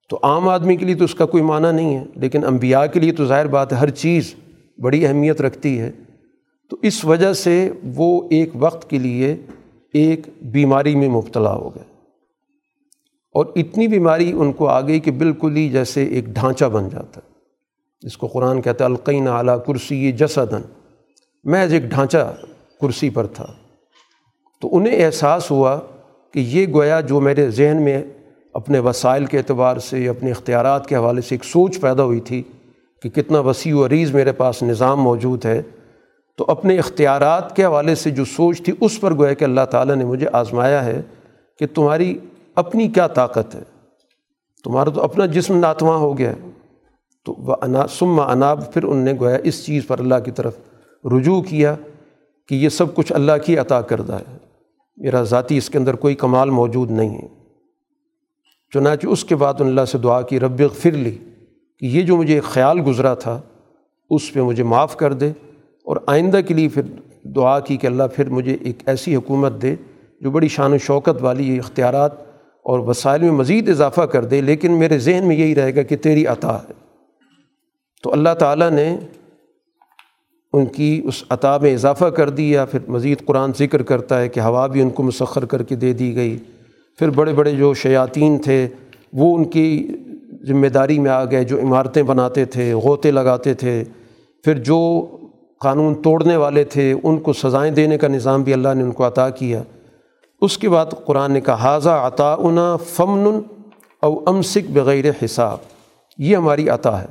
تو 0.09 0.19
عام 0.23 0.49
آدمی 0.49 0.75
کے 0.75 0.85
لیے 0.85 0.95
تو 0.95 1.03
اس 1.03 1.15
کا 1.15 1.25
کوئی 1.25 1.43
معنی 1.43 1.71
نہیں 1.71 1.95
ہے، 1.95 2.03
لیکن 2.15 2.45
انبیاء 2.45 2.85
کے 2.85 2.99
لیے 2.99 3.11
تو 3.11 3.25
ظاہر 3.25 3.47
بات 3.47 3.73
ہے 3.73 3.77
ہر 3.77 3.89
چیز 3.89 4.35
بڑی 4.81 5.07
اہمیت 5.07 5.41
رکھتی 5.41 5.79
ہے۔ 5.79 5.91
تو 6.69 6.77
اس 6.81 7.05
وجہ 7.05 7.33
سے 7.33 7.71
وہ 7.95 8.27
ایک 8.29 8.49
وقت 8.55 8.89
کے 8.89 8.99
لیے 8.99 9.35
ایک 9.93 10.21
بیماری 10.41 10.95
میں 10.95 11.09
مبتلا 11.09 11.53
ہو 11.53 11.69
گئے۔ 11.69 11.96
اور 13.37 13.45
اتنی 13.55 13.87
بیماری 13.87 14.31
ان 14.31 14.51
کو 14.51 14.67
آ 14.67 14.81
گئی 14.81 14.99
کہ 14.99 15.11
بالکل 15.11 15.55
ہی 15.55 15.69
جیسے 15.69 16.03
ایک 16.03 16.25
ڈھانچہ 16.25 16.65
بن 16.65 16.89
جاتا 16.89 17.21
ہے۔ 17.23 17.31
جس 18.01 18.17
کو 18.17 18.27
قرآن 18.27 18.61
کہتا 18.61 18.85
ہے 18.85 18.89
القین 18.89 19.27
اعلیٰ 19.27 19.65
کرسی 19.65 20.11
جسدن۔ 20.11 20.61
محض 21.43 21.73
ایک 21.73 21.83
ڈھانچہ 21.83 22.35
کرسی 22.81 23.09
پر 23.09 23.25
تھا۔ 23.25 23.45
تو 24.61 24.75
انہیں 24.77 25.05
احساس 25.05 25.51
ہوا 25.51 25.79
کہ 26.33 26.39
یہ 26.39 26.67
گویا 26.73 27.01
جو 27.01 27.19
میرے 27.19 27.49
ذہن 27.49 27.81
میں 27.81 28.03
اپنے 28.53 28.79
وسائل 28.79 29.25
کے 29.25 29.37
اعتبار 29.37 29.77
سے، 29.77 30.09
اپنے 30.09 30.31
اختیارات 30.31 30.87
کے 30.87 30.95
حوالے 30.95 31.21
سے 31.21 31.35
ایک 31.35 31.45
سوچ 31.45 31.81
پیدا 31.81 32.03
ہوئی 32.03 32.19
تھی 32.19 32.43
کہ 33.01 33.09
کتنا 33.09 33.39
وسیع 33.39 33.75
و 33.75 33.85
عریض 33.85 34.11
میرے 34.11 34.31
پاس 34.31 34.63
نظام 34.63 35.01
موجود 35.01 35.45
ہے، 35.45 35.61
تو 36.35 36.45
اپنے 36.47 36.79
اختیارات 36.79 37.55
کے 37.55 37.65
حوالے 37.65 37.95
سے 37.95 38.11
جو 38.11 38.25
سوچ 38.25 38.61
تھی، 38.61 38.73
اس 38.81 39.01
پر 39.01 39.13
گویا 39.13 39.33
کہ 39.33 39.43
اللہ 39.43 39.65
تعالیٰ 39.71 39.95
نے 39.95 40.05
مجھے 40.05 40.27
آزمایا 40.33 40.85
ہے 40.85 41.01
کہ 41.59 41.65
تمہاری 41.67 42.17
اپنی 42.57 42.87
کیا 42.87 43.07
طاقت 43.07 43.55
ہے؟ 43.55 43.63
تمہارا 44.63 44.89
تو 44.89 45.01
اپنا 45.01 45.25
جسم 45.25 45.59
ناتواں 45.59 45.97
ہو 45.97 46.17
گیا 46.17 46.31
ہے۔ 46.31 46.49
تو 47.25 47.35
وہ 47.37 47.55
انا 47.61 47.87
سما 47.87 48.31
اناب، 48.31 48.73
پھر 48.73 48.83
ان 48.83 48.97
نے 48.97 49.13
گویا 49.19 49.37
اس 49.43 49.65
چیز 49.65 49.87
پر 49.87 49.99
اللہ 49.99 50.15
کی 50.25 50.31
طرف 50.31 50.57
رجوع 51.05 51.41
کیا 51.41 51.75
کہ 52.47 52.55
یہ 52.55 52.69
سب 52.69 52.95
کچھ 52.95 53.13
اللہ 53.13 53.31
کی 53.45 53.57
عطا 53.57 53.81
کردہ 53.81 54.13
ہے۔ 54.13 54.37
میرا 54.97 55.23
ذاتی 55.23 55.57
اس 55.57 55.69
کے 55.69 55.77
اندر 55.77 55.95
کوئی 55.95 56.15
کمال 56.15 56.49
موجود 56.49 56.91
نہیں 56.91 57.09
ہے۔ 57.09 57.27
چنانچہ 58.73 59.07
اس 59.07 59.23
کے 59.23 59.35
بعد 59.35 59.53
اللہ 59.59 59.85
سے 59.85 59.97
دعا 59.97 60.21
کی، 60.21 60.39
رب 60.39 60.61
فر 60.73 60.91
لی 60.91 61.17
کہ 61.79 61.85
یہ 61.85 62.01
جو 62.01 62.17
مجھے 62.17 62.33
ایک 62.33 62.43
خیال 62.43 62.79
گزرا 62.87 63.13
تھا، 63.13 63.41
اس 64.09 64.33
پہ 64.33 64.41
مجھے 64.41 64.63
معاف 64.63 64.97
کر 64.97 65.13
دے 65.13 65.29
اور 65.83 65.97
آئندہ 66.07 66.39
کے 66.47 66.53
لیے 66.53 66.67
پھر 66.67 66.81
دعا 67.23 67.59
کی 67.59 67.77
کہ 67.77 67.87
اللہ 67.87 68.03
پھر 68.15 68.29
مجھے 68.29 68.57
ایک 68.61 68.79
ایسی 68.85 69.15
حکومت 69.15 69.53
دے 69.61 69.75
جو 70.21 70.31
بڑی 70.31 70.47
شان 70.47 70.73
و 70.73 70.77
شوکت 70.77 71.21
والی 71.21 71.57
اختیارات 71.57 72.26
اور 72.67 72.79
وسائل 72.79 73.21
میں 73.21 73.31
مزید 73.31 73.69
اضافہ 73.69 74.01
کر 74.01 74.25
دے، 74.25 74.41
لیکن 74.41 74.71
میرے 74.71 74.97
ذہن 74.99 75.27
میں 75.27 75.35
یہی 75.35 75.55
رہے 75.55 75.75
گا 75.75 75.81
کہ 75.81 75.95
تیری 75.95 76.25
عطا 76.25 76.55
ہے۔ 76.55 76.73
تو 78.03 78.13
اللہ 78.13 78.33
تعالیٰ 78.39 78.69
نے 78.69 78.97
ان 80.53 80.65
کی 80.65 81.01
اس 81.03 81.23
عطا 81.29 81.57
میں 81.57 81.73
اضافہ 81.73 82.05
کر 82.05 82.29
دیا 82.29 82.65
پھر 82.65 82.79
مزید 82.87 83.25
قرآن 83.25 83.51
ذکر 83.59 83.81
کرتا 83.81 84.21
ہے 84.21 84.29
کہ 84.29 84.39
ہوا 84.39 84.67
بھی 84.67 84.81
ان 84.81 84.89
کو 84.89 85.03
مسخر 85.03 85.45
کر 85.45 85.63
کے 85.63 85.75
دے 85.75 85.93
دی 85.93 86.15
گئی۔ 86.15 86.37
پھر 86.99 87.09
بڑے 87.09 87.33
بڑے 87.33 87.51
جو 87.51 87.73
شیاطین 87.73 88.37
تھے، 88.37 88.67
وہ 89.13 89.37
ان 89.37 89.43
کی 89.43 89.87
ذمہ 90.47 90.67
داری 90.67 90.99
میں 90.99 91.11
آ 91.11 91.25
گئے، 91.25 91.43
جو 91.43 91.59
عمارتیں 91.59 92.03
بناتے 92.03 92.45
تھے، 92.45 92.73
غوطے 92.73 93.11
لگاتے 93.11 93.53
تھے۔ 93.53 93.83
پھر 94.43 94.59
جو 94.59 95.07
قانون 95.59 95.95
توڑنے 95.95 96.35
والے 96.35 96.63
تھے، 96.63 96.93
ان 97.03 97.17
کو 97.17 97.33
سزائیں 97.33 97.71
دینے 97.71 97.97
کا 97.97 98.07
نظام 98.07 98.43
بھی 98.43 98.53
اللہ 98.53 98.73
نے 98.75 98.83
ان 98.83 98.91
کو 98.91 99.07
عطا 99.07 99.29
کیا۔ 99.29 99.63
اس 100.41 100.57
کے 100.57 100.69
بعد 100.69 100.85
قرآن 101.05 101.31
نے 101.31 101.41
کہا 101.41 101.53
حاضہ 101.53 101.89
عطا 101.89 102.35
فمن 102.75 103.39
او 104.01 104.19
امسک 104.25 104.69
بغیر 104.69 105.05
حساب. 105.25 105.57
یہ 106.17 106.37
ہماری 106.37 106.69
عطا 106.69 107.01
ہے۔ 107.01 107.05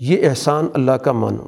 یہ 0.00 0.28
احسان 0.28 0.68
اللہ 0.74 0.92
کا 0.92 1.12
مانو۔ 1.12 1.42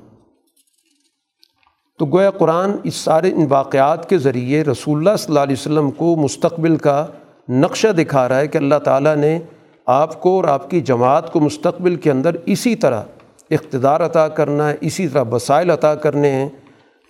تو 1.99 2.07
گویا 2.07 2.31
قرآن 2.31 2.73
اس 2.85 2.95
سارے 2.95 3.31
ان 3.31 3.47
واقعات 3.49 4.09
کے 4.09 4.19
ذریعے 4.19 4.65
رسول 4.65 4.99
اللہ 4.99 5.17
صلی 5.17 5.27
اللہ 5.29 5.41
علیہ 5.41 5.57
وسلم 5.59 5.91
کو 5.91 6.17
مستقبل 6.17 6.77
کا 6.77 7.07
نقشہ 7.49 7.89
دکھا 7.89 8.29
رہا 8.29 8.39
ہے 8.39 8.49
کہ 8.49 8.59
اللہ 8.59 8.79
تعالیٰ 8.85 9.17
نے 9.17 9.39
آپ 9.87 10.23
کو 10.23 10.37
اور 10.37 10.45
آپ 10.45 10.71
کی 10.71 10.81
جماعت 10.81 11.33
کو 11.33 11.41
مستقبل 11.41 11.97
کے 11.97 12.11
اندر 12.11 12.37
اسی 12.47 12.75
طرح 12.75 13.03
اقتدار 13.51 14.01
عطا 14.01 14.29
کرنا 14.29 14.71
ہے، 14.71 14.77
اسی 14.81 15.09
طرح 15.09 15.25
وسائل 15.33 15.71
عطا 15.71 15.95
کرنے 15.95 16.31
ہیں۔ 16.31 16.49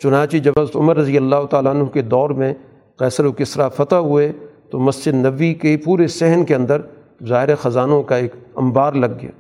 چنانچہ 0.03 0.37
جب 0.37 0.53
عمر 0.75 0.97
رضی 0.97 1.17
اللہ 1.17 1.47
تعالیٰ 1.51 1.75
عنہ 1.75 1.85
کے 1.85 2.03
دور 2.03 2.31
میں 2.31 2.55
قیصر 2.99 3.25
و 3.25 3.33
کسرا 3.33 3.69
فتح 3.69 3.95
ہوئے 3.95 4.33
تو 4.71 4.79
مسجد 4.79 5.15
نبی 5.15 5.55
کے 5.55 5.77
پورے 5.77 6.07
صحن 6.07 6.45
کے 6.45 6.55
اندر 6.55 6.81
ظاہر 7.25 7.55
خزانوں 7.55 8.03
کا 8.03 8.17
ایک 8.17 8.33
انبار 8.57 8.93
لگ 8.93 9.07
گیا۔ 9.23 9.31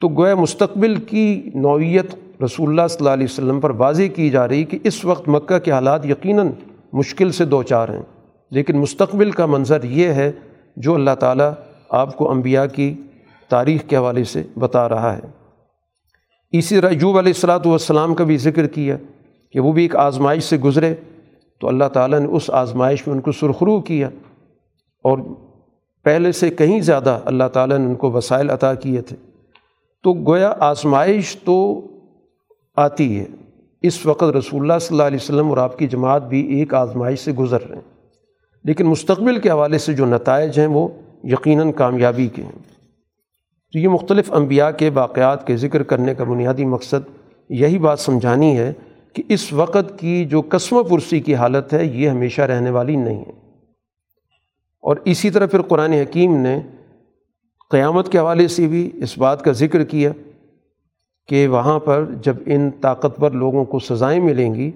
تو 0.00 0.08
گویا 0.08 0.34
مستقبل 0.34 0.94
کی 0.94 1.50
نوعیت 1.54 2.42
رسول 2.42 2.68
اللہ 2.68 2.86
صلی 2.88 2.96
اللہ 2.98 3.10
علیہ 3.10 3.24
وسلم 3.24 3.60
پر 3.60 3.70
واضح 3.70 4.02
کی 4.14 4.30
جا 4.30 4.48
رہی 4.48 4.64
کہ 4.64 4.78
اس 4.84 5.04
وقت 5.04 5.28
مکہ 5.28 5.58
کے 5.58 5.70
حالات 5.70 6.06
یقیناً 6.06 6.50
مشکل 6.92 7.32
سے 7.32 7.44
دو 7.44 7.62
چار 7.62 7.88
ہیں۔ 7.88 8.02
لیکن 8.50 8.78
مستقبل 8.78 9.30
کا 9.30 9.46
منظر 9.46 9.82
یہ 9.82 10.06
ہے 10.06 10.32
جو 10.76 10.94
اللہ 10.94 11.14
تعالیٰ 11.20 11.52
آپ 11.90 12.16
کو 12.16 12.30
انبیاء 12.30 12.64
کی 12.66 12.94
تاریخ 13.48 13.80
کے 13.88 13.96
حوالے 13.96 14.24
سے 14.24 14.42
بتا 14.58 14.88
رہا 14.88 15.16
ہے۔ 15.16 15.22
اسی 16.52 16.80
طرح 16.80 16.90
یوب 16.90 17.18
علیہ 17.18 17.32
السلاۃ 17.32 17.66
والسلام 17.66 18.14
کا 18.14 18.24
بھی 18.24 18.36
ذکر 18.36 18.66
کیا 18.66 18.96
کہ 19.52 19.60
وہ 19.60 19.72
بھی 19.72 19.82
ایک 19.82 19.96
آزمائش 19.96 20.42
سے 20.42 20.56
گزرے۔ 20.56 20.94
تو 21.60 21.68
اللہ 21.68 21.84
تعالیٰ 21.84 22.20
نے 22.20 22.26
اس 22.26 22.50
آزمائش 22.50 23.06
میں 23.06 23.14
ان 23.14 23.20
کو 23.20 23.32
سرخرو 23.32 23.80
کیا 23.80 24.08
اور 25.04 25.18
پہلے 26.04 26.32
سے 26.32 26.50
کہیں 26.50 26.80
زیادہ 26.80 27.18
اللہ 27.24 27.44
تعالیٰ 27.52 27.78
نے 27.78 27.86
ان 27.86 27.94
کو 27.94 28.10
وسائل 28.12 28.50
عطا 28.50 28.74
کیے 28.74 29.00
تھے۔ 29.00 29.16
تو 30.02 30.12
گویا 30.12 30.54
آزمائش 30.60 31.36
تو 31.44 31.86
آتی 32.76 33.20
ہے۔ 33.20 33.24
اس 33.82 34.06
وقت 34.06 34.22
رسول 34.22 34.60
اللہ 34.60 34.78
صلی 34.80 34.94
اللہ 34.94 35.06
علیہ 35.06 35.18
وسلم 35.22 35.48
اور 35.48 35.58
آپ 35.58 35.78
کی 35.78 35.86
جماعت 35.86 36.22
بھی 36.22 36.58
ایک 36.58 36.74
آزمائش 36.74 37.18
سے 37.18 37.32
گزر 37.32 37.68
رہے 37.68 37.74
ہیں۔ 37.74 37.82
لیکن 38.64 38.86
مستقبل 38.86 39.38
کے 39.38 39.50
حوالے 39.50 39.78
سے 39.78 39.94
جو 39.94 40.06
نتائج 40.06 40.58
ہیں 40.58 40.66
وہ 40.66 40.88
یقیناً 41.24 41.72
کامیابی 41.72 42.28
کے 42.28 42.42
ہیں۔ 42.42 42.76
تو 43.72 43.78
یہ 43.78 43.88
مختلف 43.88 44.32
انبیاء 44.32 44.70
کے 44.70 44.90
واقعات 44.94 45.46
کے 45.46 45.56
ذکر 45.56 45.82
کرنے 45.82 46.14
کا 46.14 46.24
بنیادی 46.24 46.64
مقصد 46.64 47.18
یہی 47.48 47.78
بات 47.78 48.00
سمجھانی 48.00 48.58
ہے 48.58 48.72
کہ 49.16 49.22
اس 49.28 49.52
وقت 49.52 49.98
کی 49.98 50.24
جو 50.24 50.42
قسم 50.48 50.82
پرسی 50.82 51.20
کی 51.20 51.34
حالت 51.34 51.72
ہے، 51.72 51.84
یہ 51.84 52.08
ہمیشہ 52.08 52.42
رہنے 52.42 52.70
والی 52.70 52.96
نہیں 52.96 53.18
ہے۔ 53.18 53.32
اور 54.80 54.96
اسی 55.04 55.30
طرح 55.30 55.46
پھر 55.46 55.62
قرآن 55.62 55.92
حکیم 55.92 56.36
نے 56.36 56.60
قیامت 57.70 58.12
کے 58.12 58.18
حوالے 58.18 58.48
سے 58.48 58.66
بھی 58.66 58.90
اس 58.94 59.18
بات 59.18 59.42
کا 59.42 59.52
ذکر 59.52 59.84
کیا 59.84 60.10
کہ 61.26 61.48
وہاں 61.48 61.78
پر 61.78 62.04
جب 62.22 62.36
ان 62.46 62.70
طاقتور 62.70 63.30
لوگوں 63.30 63.64
کو 63.64 63.78
سزائیں 63.78 64.20
ملیں 64.20 64.54
گی، 64.54 64.70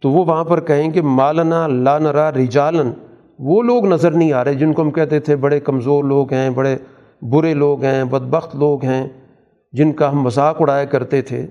تو 0.00 0.10
وہ 0.10 0.24
وہاں 0.24 0.44
پر 0.44 0.60
کہیں 0.60 0.90
کہ 0.90 1.02
مالنا 1.02 1.66
لانرا 1.66 2.32
رجالن۔ 2.32 2.90
وہ 3.38 3.62
لوگ 3.62 3.86
نظر 3.86 4.10
نہیں 4.10 4.32
آ 4.32 4.44
رہے 4.44 4.54
جن 4.54 4.72
کو 4.72 4.82
ہم 4.82 4.90
کہتے 4.90 5.20
تھے، 5.20 5.36
بڑے 5.36 5.60
کمزور 5.60 6.04
لوگ 6.04 6.32
ہیں، 6.32 6.50
بڑے 6.50 6.76
برے 7.22 7.54
لوگ 7.54 7.84
ہیں، 7.84 8.04
بدبخت 8.04 8.56
لوگ 8.56 8.84
ہیں، 8.84 9.06
جن 9.72 9.92
کا 9.92 10.12
ہم 10.12 10.22
مذاق 10.22 10.60
اڑایا 10.60 10.84
کرتے 10.84 11.22
تھے۔ 11.22 11.46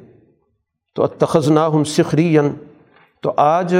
تو 0.93 1.03
اتخذنا 1.03 1.67
ہم 1.67 1.83
سخری 1.83 2.37
تو 3.21 3.33
آج 3.37 3.75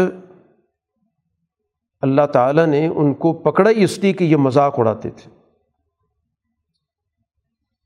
اللہ 2.02 2.26
تعالیٰ 2.34 2.66
نے 2.66 2.88
ان 2.88 3.14
کو 3.14 3.34
پکڑا 3.34 3.70
ہی 3.70 3.84
اس 3.84 4.00
لیے 4.00 4.14
کہ 4.14 4.24
یہ 4.24 4.36
مذاق 4.36 4.80
اڑاتے 4.80 5.10
تھے۔ 5.10 5.30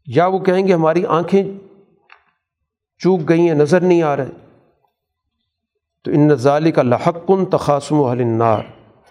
یا 0.06 0.28
وہ 0.28 0.40
کہیں 0.40 0.68
گے 0.68 0.74
ہماری 0.74 1.06
آنکھیں 1.06 1.44
چوک 2.98 3.30
گئی 3.30 3.40
ہیں، 3.40 3.56
نظر 3.56 3.82
نہیں 3.82 4.02
آ 4.02 4.16
رہے۔ 4.16 4.30
تو 6.04 6.12
ان 6.12 6.20
نظالی 6.20 6.72
کا 6.72 6.82
لحق 6.82 7.18
کن 7.28 7.46
تقاسم 7.46 8.00
و 8.00 8.08
اہل 8.08 8.28
نار 8.28 8.60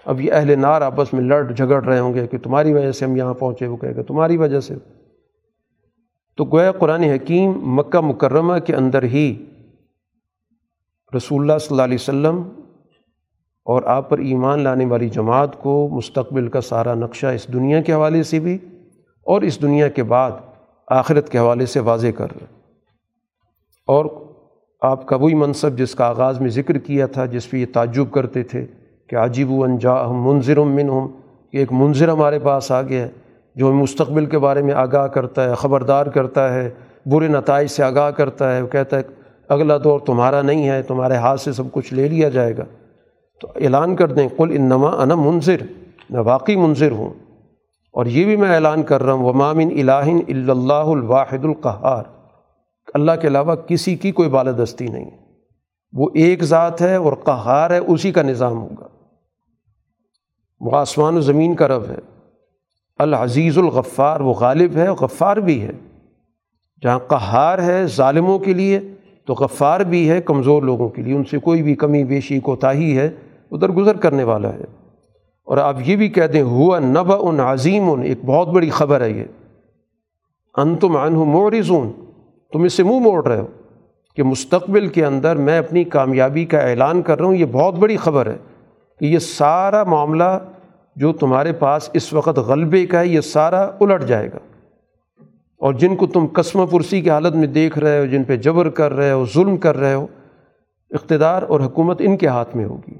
اب 0.04 0.20
یہ 0.20 0.32
اہل 0.32 0.60
نار 0.60 0.82
آپس 0.82 1.12
میں 1.12 1.22
لڑ 1.22 1.52
جھگڑ 1.52 1.84
رہے 1.84 1.98
ہوں 1.98 2.14
گے 2.14 2.26
کہ 2.26 2.38
تمہاری 2.38 2.72
وجہ 2.72 2.92
سے 2.92 3.04
ہم 3.04 3.16
یہاں 3.16 3.34
پہنچے، 3.34 3.66
وہ 3.66 3.76
کہے 3.76 3.96
گا 3.96 4.02
تمہاری 4.02 4.36
وجہ 4.36 4.60
سے۔ 4.60 4.74
تو 6.36 6.44
گویا 6.44 6.72
قرآن 6.72 7.02
حکیم 7.02 7.52
مکہ 7.74 8.00
مکرمہ 8.00 8.58
کے 8.58 8.74
اندر 8.74 9.02
ہی 9.02 9.44
رسول 11.12 11.42
اللہ 11.42 11.58
صلی 11.58 11.68
اللہ 11.70 11.82
علیہ 11.82 11.98
وسلم 12.00 12.42
اور 13.66 13.82
آپ 13.86 14.08
پر 14.10 14.18
ایمان 14.18 14.60
لانے 14.62 14.84
والی 14.84 15.08
جماعت 15.08 15.56
کو 15.60 15.76
مستقبل 15.92 16.48
کا 16.48 16.60
سارا 16.60 16.94
نقشہ 16.94 17.26
اس 17.34 17.46
دنیا 17.52 17.80
کے 17.80 17.92
حوالے 17.92 18.22
سے 18.22 18.40
بھی 18.40 18.56
اور 19.26 19.42
اس 19.42 19.60
دنیا 19.62 19.88
کے 19.88 20.02
بعد 20.12 20.30
آخرت 20.88 21.28
کے 21.28 21.38
حوالے 21.38 21.66
سے 21.66 21.80
واضح 21.80 22.10
کر 22.16 22.34
رہے 22.36 22.46
اور 23.88 24.06
آپ 24.82 25.06
کا 25.08 25.16
وہی 25.16 25.34
منصب 25.34 25.78
جس 25.78 25.94
کا 25.94 26.06
آغاز 26.06 26.40
میں 26.40 26.50
ذکر 26.50 26.78
کیا 26.78 27.06
تھا، 27.06 27.26
جس 27.26 27.50
پہ 27.50 27.56
یہ 27.56 27.66
تعجب 27.72 28.10
کرتے 28.12 28.42
تھے 28.42 28.64
کہ 29.10 29.16
عجیب 29.16 29.50
و 29.52 29.62
انجا 29.64 29.94
منظر 30.12 30.58
من 30.60 30.88
ہوں 30.88 31.08
کہ 31.52 31.58
ایک 31.58 31.72
منظر 31.72 32.08
ہمارے 32.08 32.38
پاس 32.38 32.70
آ 32.72 32.80
گیا 32.82 33.04
ہے 33.04 33.10
جو 33.56 33.72
مستقبل 33.72 34.26
کے 34.26 34.38
بارے 34.38 34.62
میں 34.62 34.74
آگاہ 34.74 35.06
کرتا 35.08 35.48
ہے، 35.48 35.54
خبردار 35.54 36.06
کرتا 36.14 36.52
ہے، 36.54 36.68
برے 37.10 37.28
نتائج 37.28 37.70
سے 37.70 37.82
آگاہ 37.82 38.10
کرتا 38.10 38.54
ہے، 38.54 38.62
وہ 38.62 38.66
کہتا 38.66 38.96
ہے 38.96 39.02
اگلا 39.48 39.76
دور 39.84 40.00
تمہارا 40.00 40.42
نہیں 40.42 40.68
ہے، 40.68 40.82
تمہارے 40.82 41.14
ہاتھ 41.14 41.40
سے 41.40 41.52
سب 41.52 41.64
کچھ 41.72 41.94
لے 41.94 42.08
لیا 42.08 42.28
جائے 42.28 42.56
گا۔ 42.56 42.64
تو 43.40 43.48
اعلان 43.56 43.96
کر 43.96 44.12
دیں 44.12 44.28
کل 44.28 44.48
انما 44.50 45.02
انا 45.02 45.14
منظر 45.14 45.56
میں 46.10 46.20
واقعی 46.20 46.56
منظر 46.56 46.90
ہوں۔ 46.90 47.10
اور 47.92 48.06
یہ 48.06 48.24
بھی 48.24 48.36
میں 48.36 48.54
اعلان 48.54 48.82
کر 48.82 49.02
رہا 49.02 49.12
ہوں 49.12 49.24
ومامن 49.24 49.68
الہن 49.70 50.50
اللہ 50.50 50.72
الواحد 50.72 51.44
القہار۔ 51.44 52.04
اللہ 52.94 53.12
کے 53.22 53.28
علاوہ 53.28 53.54
کسی 53.54 53.96
کی 53.96 54.12
کوئی 54.12 54.28
بالدستی 54.28 54.86
نہیں۔ 54.86 55.10
وہ 55.92 56.08
ایک 56.14 56.44
ذات 56.44 56.82
ہے 56.82 56.96
اور 56.96 57.12
قہار 57.12 57.70
ہے، 57.70 57.78
اسی 57.78 58.12
کا 58.12 58.22
نظام 58.22 58.58
ہوگا۔ 58.58 58.88
وہ 60.60 60.76
آسمان 60.76 61.16
و 61.16 61.20
زمین 61.20 61.54
کا 61.54 61.68
رب 61.68 61.84
ہے۔ 61.88 61.98
العزیز 62.98 63.58
الغفار، 63.58 64.20
وہ 64.20 64.34
غالب 64.34 64.76
ہے 64.76 64.88
غفار 64.88 65.36
بھی 65.36 65.62
ہے۔ 65.62 65.72
جہاں 66.82 66.98
قہار 66.98 67.58
ہے 67.58 67.86
ظالموں 67.86 68.38
کے 68.38 68.54
لیے 68.54 68.80
تو 69.26 69.34
غفار 69.34 69.80
بھی 69.80 70.10
ہے 70.10 70.20
کمزور 70.20 70.62
لوگوں 70.62 70.88
کے 70.88 71.02
لیے، 71.02 71.14
ان 71.14 71.24
سے 71.24 71.38
کوئی 71.38 71.62
بھی 71.62 71.74
کمی، 71.74 72.04
بیشی، 72.04 72.40
کوتاہی 72.40 72.98
ہے، 72.98 73.10
ادھر 73.50 73.68
گزر 73.68 73.96
کرنے 73.96 74.24
والا 74.24 74.52
ہے۔ 74.52 74.64
اور 75.44 75.58
آپ 75.58 75.76
یہ 75.84 75.96
بھی 75.96 76.08
کہہ 76.08 76.26
دیں، 76.26 76.42
ہوا 76.42 76.78
نب 76.78 77.12
ان 77.20 77.40
عظیم 77.40 77.90
ان 77.90 78.02
ایک 78.02 78.18
بہت 78.26 78.48
بڑی 78.48 78.70
خبر 78.70 79.00
ہے 79.00 79.10
یہ۔ 79.10 79.24
ان 80.56 80.76
تم 80.76 80.96
ان 80.96 81.12
مورزون 81.12 81.92
تم 82.52 82.62
اس 82.62 82.72
سے 82.72 82.82
منہ 82.82 82.98
موڑ 82.98 83.26
رہے 83.26 83.38
ہو 83.38 83.46
کہ 84.16 84.22
مستقبل 84.22 84.88
کے 84.88 85.04
اندر 85.04 85.36
میں 85.36 85.58
اپنی 85.58 85.84
کامیابی 85.84 86.44
کا 86.44 86.58
اعلان 86.58 87.02
کر 87.02 87.18
رہا 87.18 87.26
ہوں۔ 87.26 87.34
یہ 87.34 87.44
بہت 87.52 87.74
بڑی 87.74 87.96
خبر 87.96 88.26
ہے 88.26 88.36
کہ 89.00 89.04
یہ 89.04 89.18
سارا 89.18 89.84
معاملہ 89.84 90.38
جو 90.96 91.12
تمہارے 91.12 91.52
پاس 91.52 91.90
اس 91.92 92.12
وقت 92.12 92.38
غلبے 92.38 92.86
کا 92.86 93.00
ہے، 93.00 93.06
یہ 93.06 93.20
سارا 93.20 93.70
الٹ 93.80 94.02
جائے 94.06 94.28
گا۔ 94.28 94.38
اور 95.66 95.74
جن 95.74 95.96
کو 95.96 96.06
تم 96.06 96.26
قسم 96.32 96.66
پرسی 96.66 97.00
کی 97.00 97.10
حالت 97.10 97.34
میں 97.34 97.46
دیکھ 97.46 97.78
رہے 97.78 97.98
ہو، 97.98 98.06
جن 98.06 98.24
پہ 98.24 98.36
جبر 98.36 98.68
کر 98.68 98.92
رہے 98.92 99.12
ہو، 99.12 99.24
ظلم 99.34 99.56
کر 99.56 99.76
رہے 99.76 99.94
ہو، 99.94 100.06
اقتدار 100.90 101.42
اور 101.42 101.60
حکومت 101.60 101.96
ان 102.00 102.16
کے 102.16 102.26
ہاتھ 102.26 102.56
میں 102.56 102.64
ہوگی۔ 102.64 102.94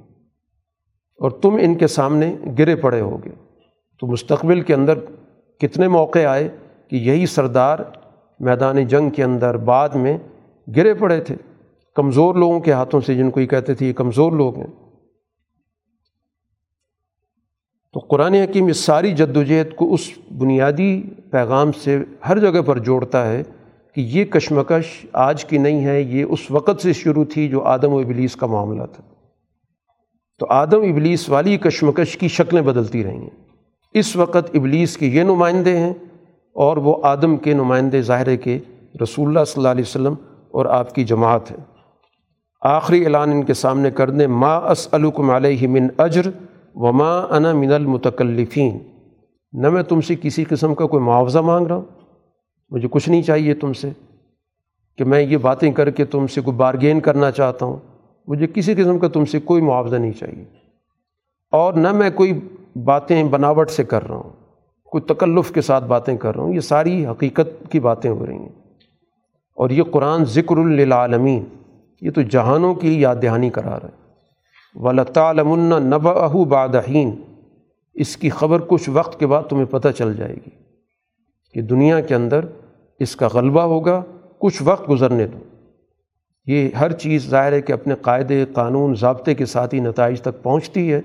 اور 1.21 1.31
تم 1.31 1.57
ان 1.61 1.75
کے 1.75 1.87
سامنے 1.87 2.37
گرے 2.59 2.77
پڑے 2.77 3.01
ہوگے۔ 3.01 3.31
تو 4.01 4.07
مستقبل 4.07 4.61
کے 4.61 4.75
اندر 4.75 4.99
کتنے 5.59 5.89
موقع 5.89 6.19
آئے 6.19 6.49
کہ 6.91 6.97
یہی 6.97 7.27
سردار 7.27 7.79
میدان 8.41 8.87
جنگ 8.87 9.11
کے 9.11 9.25
اندر 9.25 9.57
بعد 9.57 9.89
میں 9.89 10.19
گرے 10.77 10.95
پڑے 10.95 11.21
تھے۔ 11.21 11.37
کمزور 11.95 12.35
لوگوں 12.35 12.61
کے 12.61 12.73
ہاتھوں 12.73 13.01
سے 13.01 13.15
جن 13.15 13.31
کو 13.31 13.41
یہ 13.41 13.47
کہتے 13.47 13.75
تھے، 13.75 13.87
یہ 13.87 13.93
کمزور 13.93 14.33
لوگ 14.33 14.57
ہیں۔ 14.57 14.86
تو 17.97 18.01
قرآن 18.01 18.35
حکیم 18.35 18.67
اس 18.67 18.77
ساری 18.77 19.13
جد 19.13 19.37
و 19.37 19.43
جہد 19.43 19.75
کو 19.77 19.95
اس 19.95 20.01
بنیادی 20.39 21.03
پیغام 21.31 21.73
سے 21.73 21.99
ہر 22.29 22.39
جگہ 22.39 22.61
پر 22.61 22.79
جوڑتا 22.79 23.27
ہے 23.27 23.43
کہ 23.95 24.01
یہ 24.01 24.25
کشمکش 24.25 25.07
آج 25.13 25.45
کی 25.45 25.59
نہیں 25.59 25.85
ہے، 25.85 26.01
یہ 26.01 26.25
اس 26.25 26.51
وقت 26.51 26.83
سے 26.83 26.93
شروع 26.93 27.25
تھی 27.25 27.49
جو 27.49 27.63
آدم 27.63 27.93
و 27.93 27.99
ابلیس 27.99 28.37
کا 28.37 28.47
معاملہ 28.47 28.83
تھا۔ 28.83 29.03
تو 30.39 30.47
آدم 30.49 30.83
ابلیس 30.83 31.29
والی 31.29 31.57
کشمکش 31.57 32.17
کی 32.19 32.29
شکلیں 32.29 32.63
بدلتی 32.63 33.05
رہی 33.05 33.17
ہیں 33.17 33.31
اس 33.95 34.17
وقت 34.17 34.51
ابلیس 34.55 34.97
کے 34.97 35.07
یہ 35.07 35.23
نمائندے 35.23 35.77
ہیں 35.77 35.95
اور 36.55 36.77
وہ 36.77 36.97
آدم 37.03 37.37
کے 37.37 37.53
نمائندے 37.53 38.03
ظاہرے 38.03 38.37
کے 38.37 38.59
رسول 39.03 39.29
اللہ 39.29 39.45
صلی 39.45 39.61
اللہ 39.61 39.69
علیہ 39.69 39.85
وسلم 39.87 40.15
اور 40.51 40.67
آپ 40.67 40.95
کی 40.95 41.05
جماعت 41.05 41.51
ہے۔ 41.51 41.57
آخری 42.61 43.05
اعلان 43.05 43.31
ان 43.31 43.43
کے 43.43 43.55
سامنے 43.55 43.91
کر 43.91 44.11
دیں، 44.11 44.27
ما 44.27 44.57
اسلکم 44.57 45.31
علیہ 45.31 45.69
من 45.69 45.89
اجر 45.99 46.31
وما 46.79 47.21
انا 47.31 47.53
من 47.53 47.73
المتکلفین 47.73 48.79
نہ 49.53 49.71
میں 49.71 49.83
تم 49.83 50.01
سے 50.01 50.15
کسی 50.23 50.45
قسم 50.45 50.75
کا 50.75 50.87
کوئی 50.87 51.05
معاوضہ 51.05 51.39
مانگ 51.39 51.67
رہا 51.67 51.77
ہوں۔ 51.77 51.85
مجھے 52.71 52.89
کچھ 52.91 53.09
نہیں 53.09 53.23
چاہیے 53.23 53.55
تم 53.55 53.73
سے۔ 53.73 53.91
کہ 54.99 55.05
میں 55.05 55.21
یہ 55.21 55.37
باتیں 55.37 55.73
کر 55.73 55.91
کے 55.91 56.05
تم 56.05 56.27
سے 56.27 56.41
کوئی 56.41 56.57
بارگین 56.57 57.01
کرنا 57.01 57.31
چاہتا 57.31 57.67
ہوں۔ 57.67 57.77
مجھے 58.27 58.47
کسی 58.55 58.75
قسم 58.75 58.99
کا 58.99 59.09
تم 59.09 59.25
سے 59.25 59.41
کوئی 59.41 59.63
معاوضہ 59.63 59.97
نہیں 59.97 60.13
چاہیے۔ 60.13 60.45
اور 61.53 61.73
نہ 61.73 61.93
میں 61.93 62.11
کوئی 62.11 62.41
باتیں 62.85 63.25
بناوٹ 63.25 63.71
سے 63.71 63.85
کر 63.85 64.09
رہا 64.09 64.17
ہوں۔ 64.17 64.31
کوئی 64.85 65.03
تکلف 65.03 65.53
کے 65.53 65.61
ساتھ 65.61 65.85
باتیں 65.85 66.17
کر 66.17 66.35
رہا 66.35 66.43
ہوں۔ 66.43 66.55
یہ 66.55 66.61
ساری 66.61 67.07
حقیقت 67.07 67.73
کی 67.73 67.81
باتیں 67.81 68.11
ہو 68.11 68.27
رہی 68.27 68.37
ہیں۔ 68.37 68.49
اور 69.55 69.71
یہ 69.71 69.83
قرآن 69.83 70.25
ذکر 70.25 70.57
للعالمین۔ 70.57 71.45
یہ 72.01 72.11
تو 72.11 72.23
جہانوں 72.23 72.75
کی 72.75 73.01
یاد 73.01 73.17
دہانی 73.23 73.51
کرا 73.51 73.81
رہا 73.81 73.89
ہے۔ 73.89 74.06
ولطالمن 74.77 75.83
نب 75.83 76.09
اہو 76.09 76.45
بادہین 76.45 77.15
اس 77.95 78.17
کی 78.17 78.31
خبر 78.31 78.61
کچھ 78.69 78.91
وقت 78.93 79.21
کے 79.21 79.27
بعد 79.27 79.43
تمہیں 79.49 79.65
پتہ 79.65 79.89
چل 79.89 80.17
جائے 80.17 80.35
گی 80.35 80.51
کہ 81.55 81.63
دنیا 81.63 82.01
کے 82.01 82.15
اندر 82.15 82.45
اس 82.99 83.17
کا 83.17 83.29
غلبہ 83.35 83.61
ہوگا، 83.61 84.03
کچھ 84.39 84.63
وقت 84.65 84.91
گزرنے 84.91 85.27
دو۔ 85.27 85.39
یہ 86.47 86.69
ہر 86.81 86.93
چیز 86.93 87.29
ظاہر 87.29 87.53
ہے 87.53 87.61
کہ 87.61 87.73
اپنے 87.73 87.95
قاعدے، 88.03 88.45
قانون، 88.53 88.95
ضابطے 88.95 89.35
کے 89.35 89.47
ساتھ 89.47 89.75
ہی 89.75 89.81
نتائج 89.81 90.21
تک 90.21 90.43
پہنچتی 90.43 90.93
ہے۔ 90.93 91.01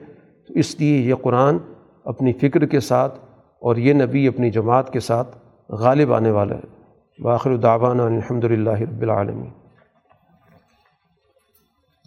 تو 0.47 0.53
اس 0.53 0.79
لیے 0.79 0.97
یہ 0.97 1.15
قرآن 1.15 1.57
اپنی 2.05 2.33
فکر 2.33 2.65
کے 2.65 2.79
ساتھ 2.79 3.19
اور 3.59 3.75
یہ 3.75 3.93
نبی 3.93 4.27
اپنی 4.27 4.49
جماعت 4.49 4.93
کے 4.93 4.99
ساتھ 4.99 5.37
غالب 5.69 6.13
آنے 6.13 6.31
والا 6.31 6.55
ہے۔ 6.55 6.83
باخر 7.23 7.55
دعوانا 7.55 8.05
الحمد 8.05 8.43
للہ 8.43 8.69
رب 8.69 9.01
العالمین۔ 9.01 9.60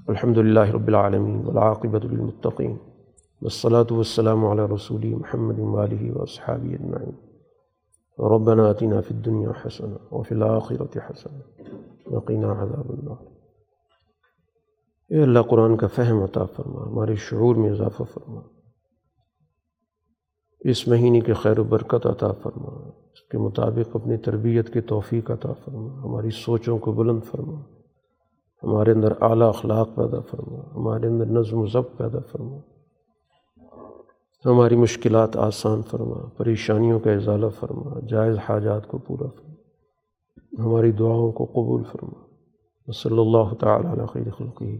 الحمد 0.08 0.38
للہ 0.38 0.60
رب 0.60 0.88
العالمین 0.88 1.36
ولاقبۃ 1.46 2.04
المطقین 2.04 2.76
والصلاة 3.42 3.86
والسلام 3.90 4.44
على 4.44 4.64
رسول 4.72 5.06
محمد 5.14 5.58
واله 5.58 6.16
وأصحابه 6.16 6.74
أجمعين 6.74 7.14
ربنا 8.18 8.70
آتنا 8.70 9.00
في 9.00 9.10
الدنيا 9.10 9.52
حسنة 9.52 9.96
وفي 10.12 10.32
الآخرة 10.32 11.00
حسنة 11.00 11.40
وقنا 12.06 12.52
عذاب 12.52 12.90
النار. 12.90 13.24
اے 15.10 15.22
اللہ 15.22 15.38
قرآن 15.38 15.76
کا 15.76 15.86
فہم 15.86 16.22
عطا 16.22 16.44
فرما، 16.44 16.82
ہمارے 16.82 17.14
شعور 17.14 17.54
میں 17.54 17.70
اضافہ 17.70 18.02
فرما. 18.14 18.40
اس 20.60 20.88
مہینے 20.88 21.20
کے 21.20 21.32
خیر 21.32 21.58
و 21.58 21.64
برکت 21.64 22.06
عطا 22.06 22.32
فرما، 22.42 22.74
اس 22.88 23.22
کے 23.22 23.38
مطابق 23.38 23.96
اپنی 23.96 24.16
تربیت 24.16 24.72
کی 24.72 24.80
توفیق 24.80 25.30
عطا 25.30 25.52
فرما، 25.52 26.02
ہماری 26.02 26.30
سوچوں 26.30 26.78
کو 26.78 26.92
بلند 26.92 27.24
فرما. 27.30 27.73
ہمارے 28.64 28.92
اندر 28.92 29.12
اعلیٰ 29.20 29.48
اخلاق 29.48 29.88
پیدا 29.94 30.20
فرما، 30.20 30.58
ہمارے 30.74 31.06
اندر 31.06 31.26
نظم 31.26 31.58
و 31.58 31.66
ضبط 31.66 31.96
پیدا 31.96 32.18
فرما، 32.32 32.58
ہماری 34.44 34.76
مشکلات 34.76 35.36
آسان 35.36 35.82
فرما، 35.82 36.28
پریشانیوں 36.36 37.00
کا 37.00 37.12
ازالہ 37.12 37.46
فرما، 37.60 38.06
جائز 38.06 38.36
حاجات 38.48 38.88
کو 38.88 38.98
پورا 38.98 39.28
فرما، 39.28 40.64
ہماری 40.64 40.92
دعاؤں 40.92 41.32
کو 41.32 41.44
قبول 41.44 41.82
فرما۔ 41.92 42.24
صلی 42.92 43.18
اللہ 43.18 43.54
تعالیٰ 43.54 44.08
خیر 44.12 44.30
خلقی 44.30 44.78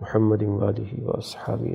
محمد 0.00 0.42
والی 0.42 1.04
و 1.04 1.10
اصحابی 1.10 1.74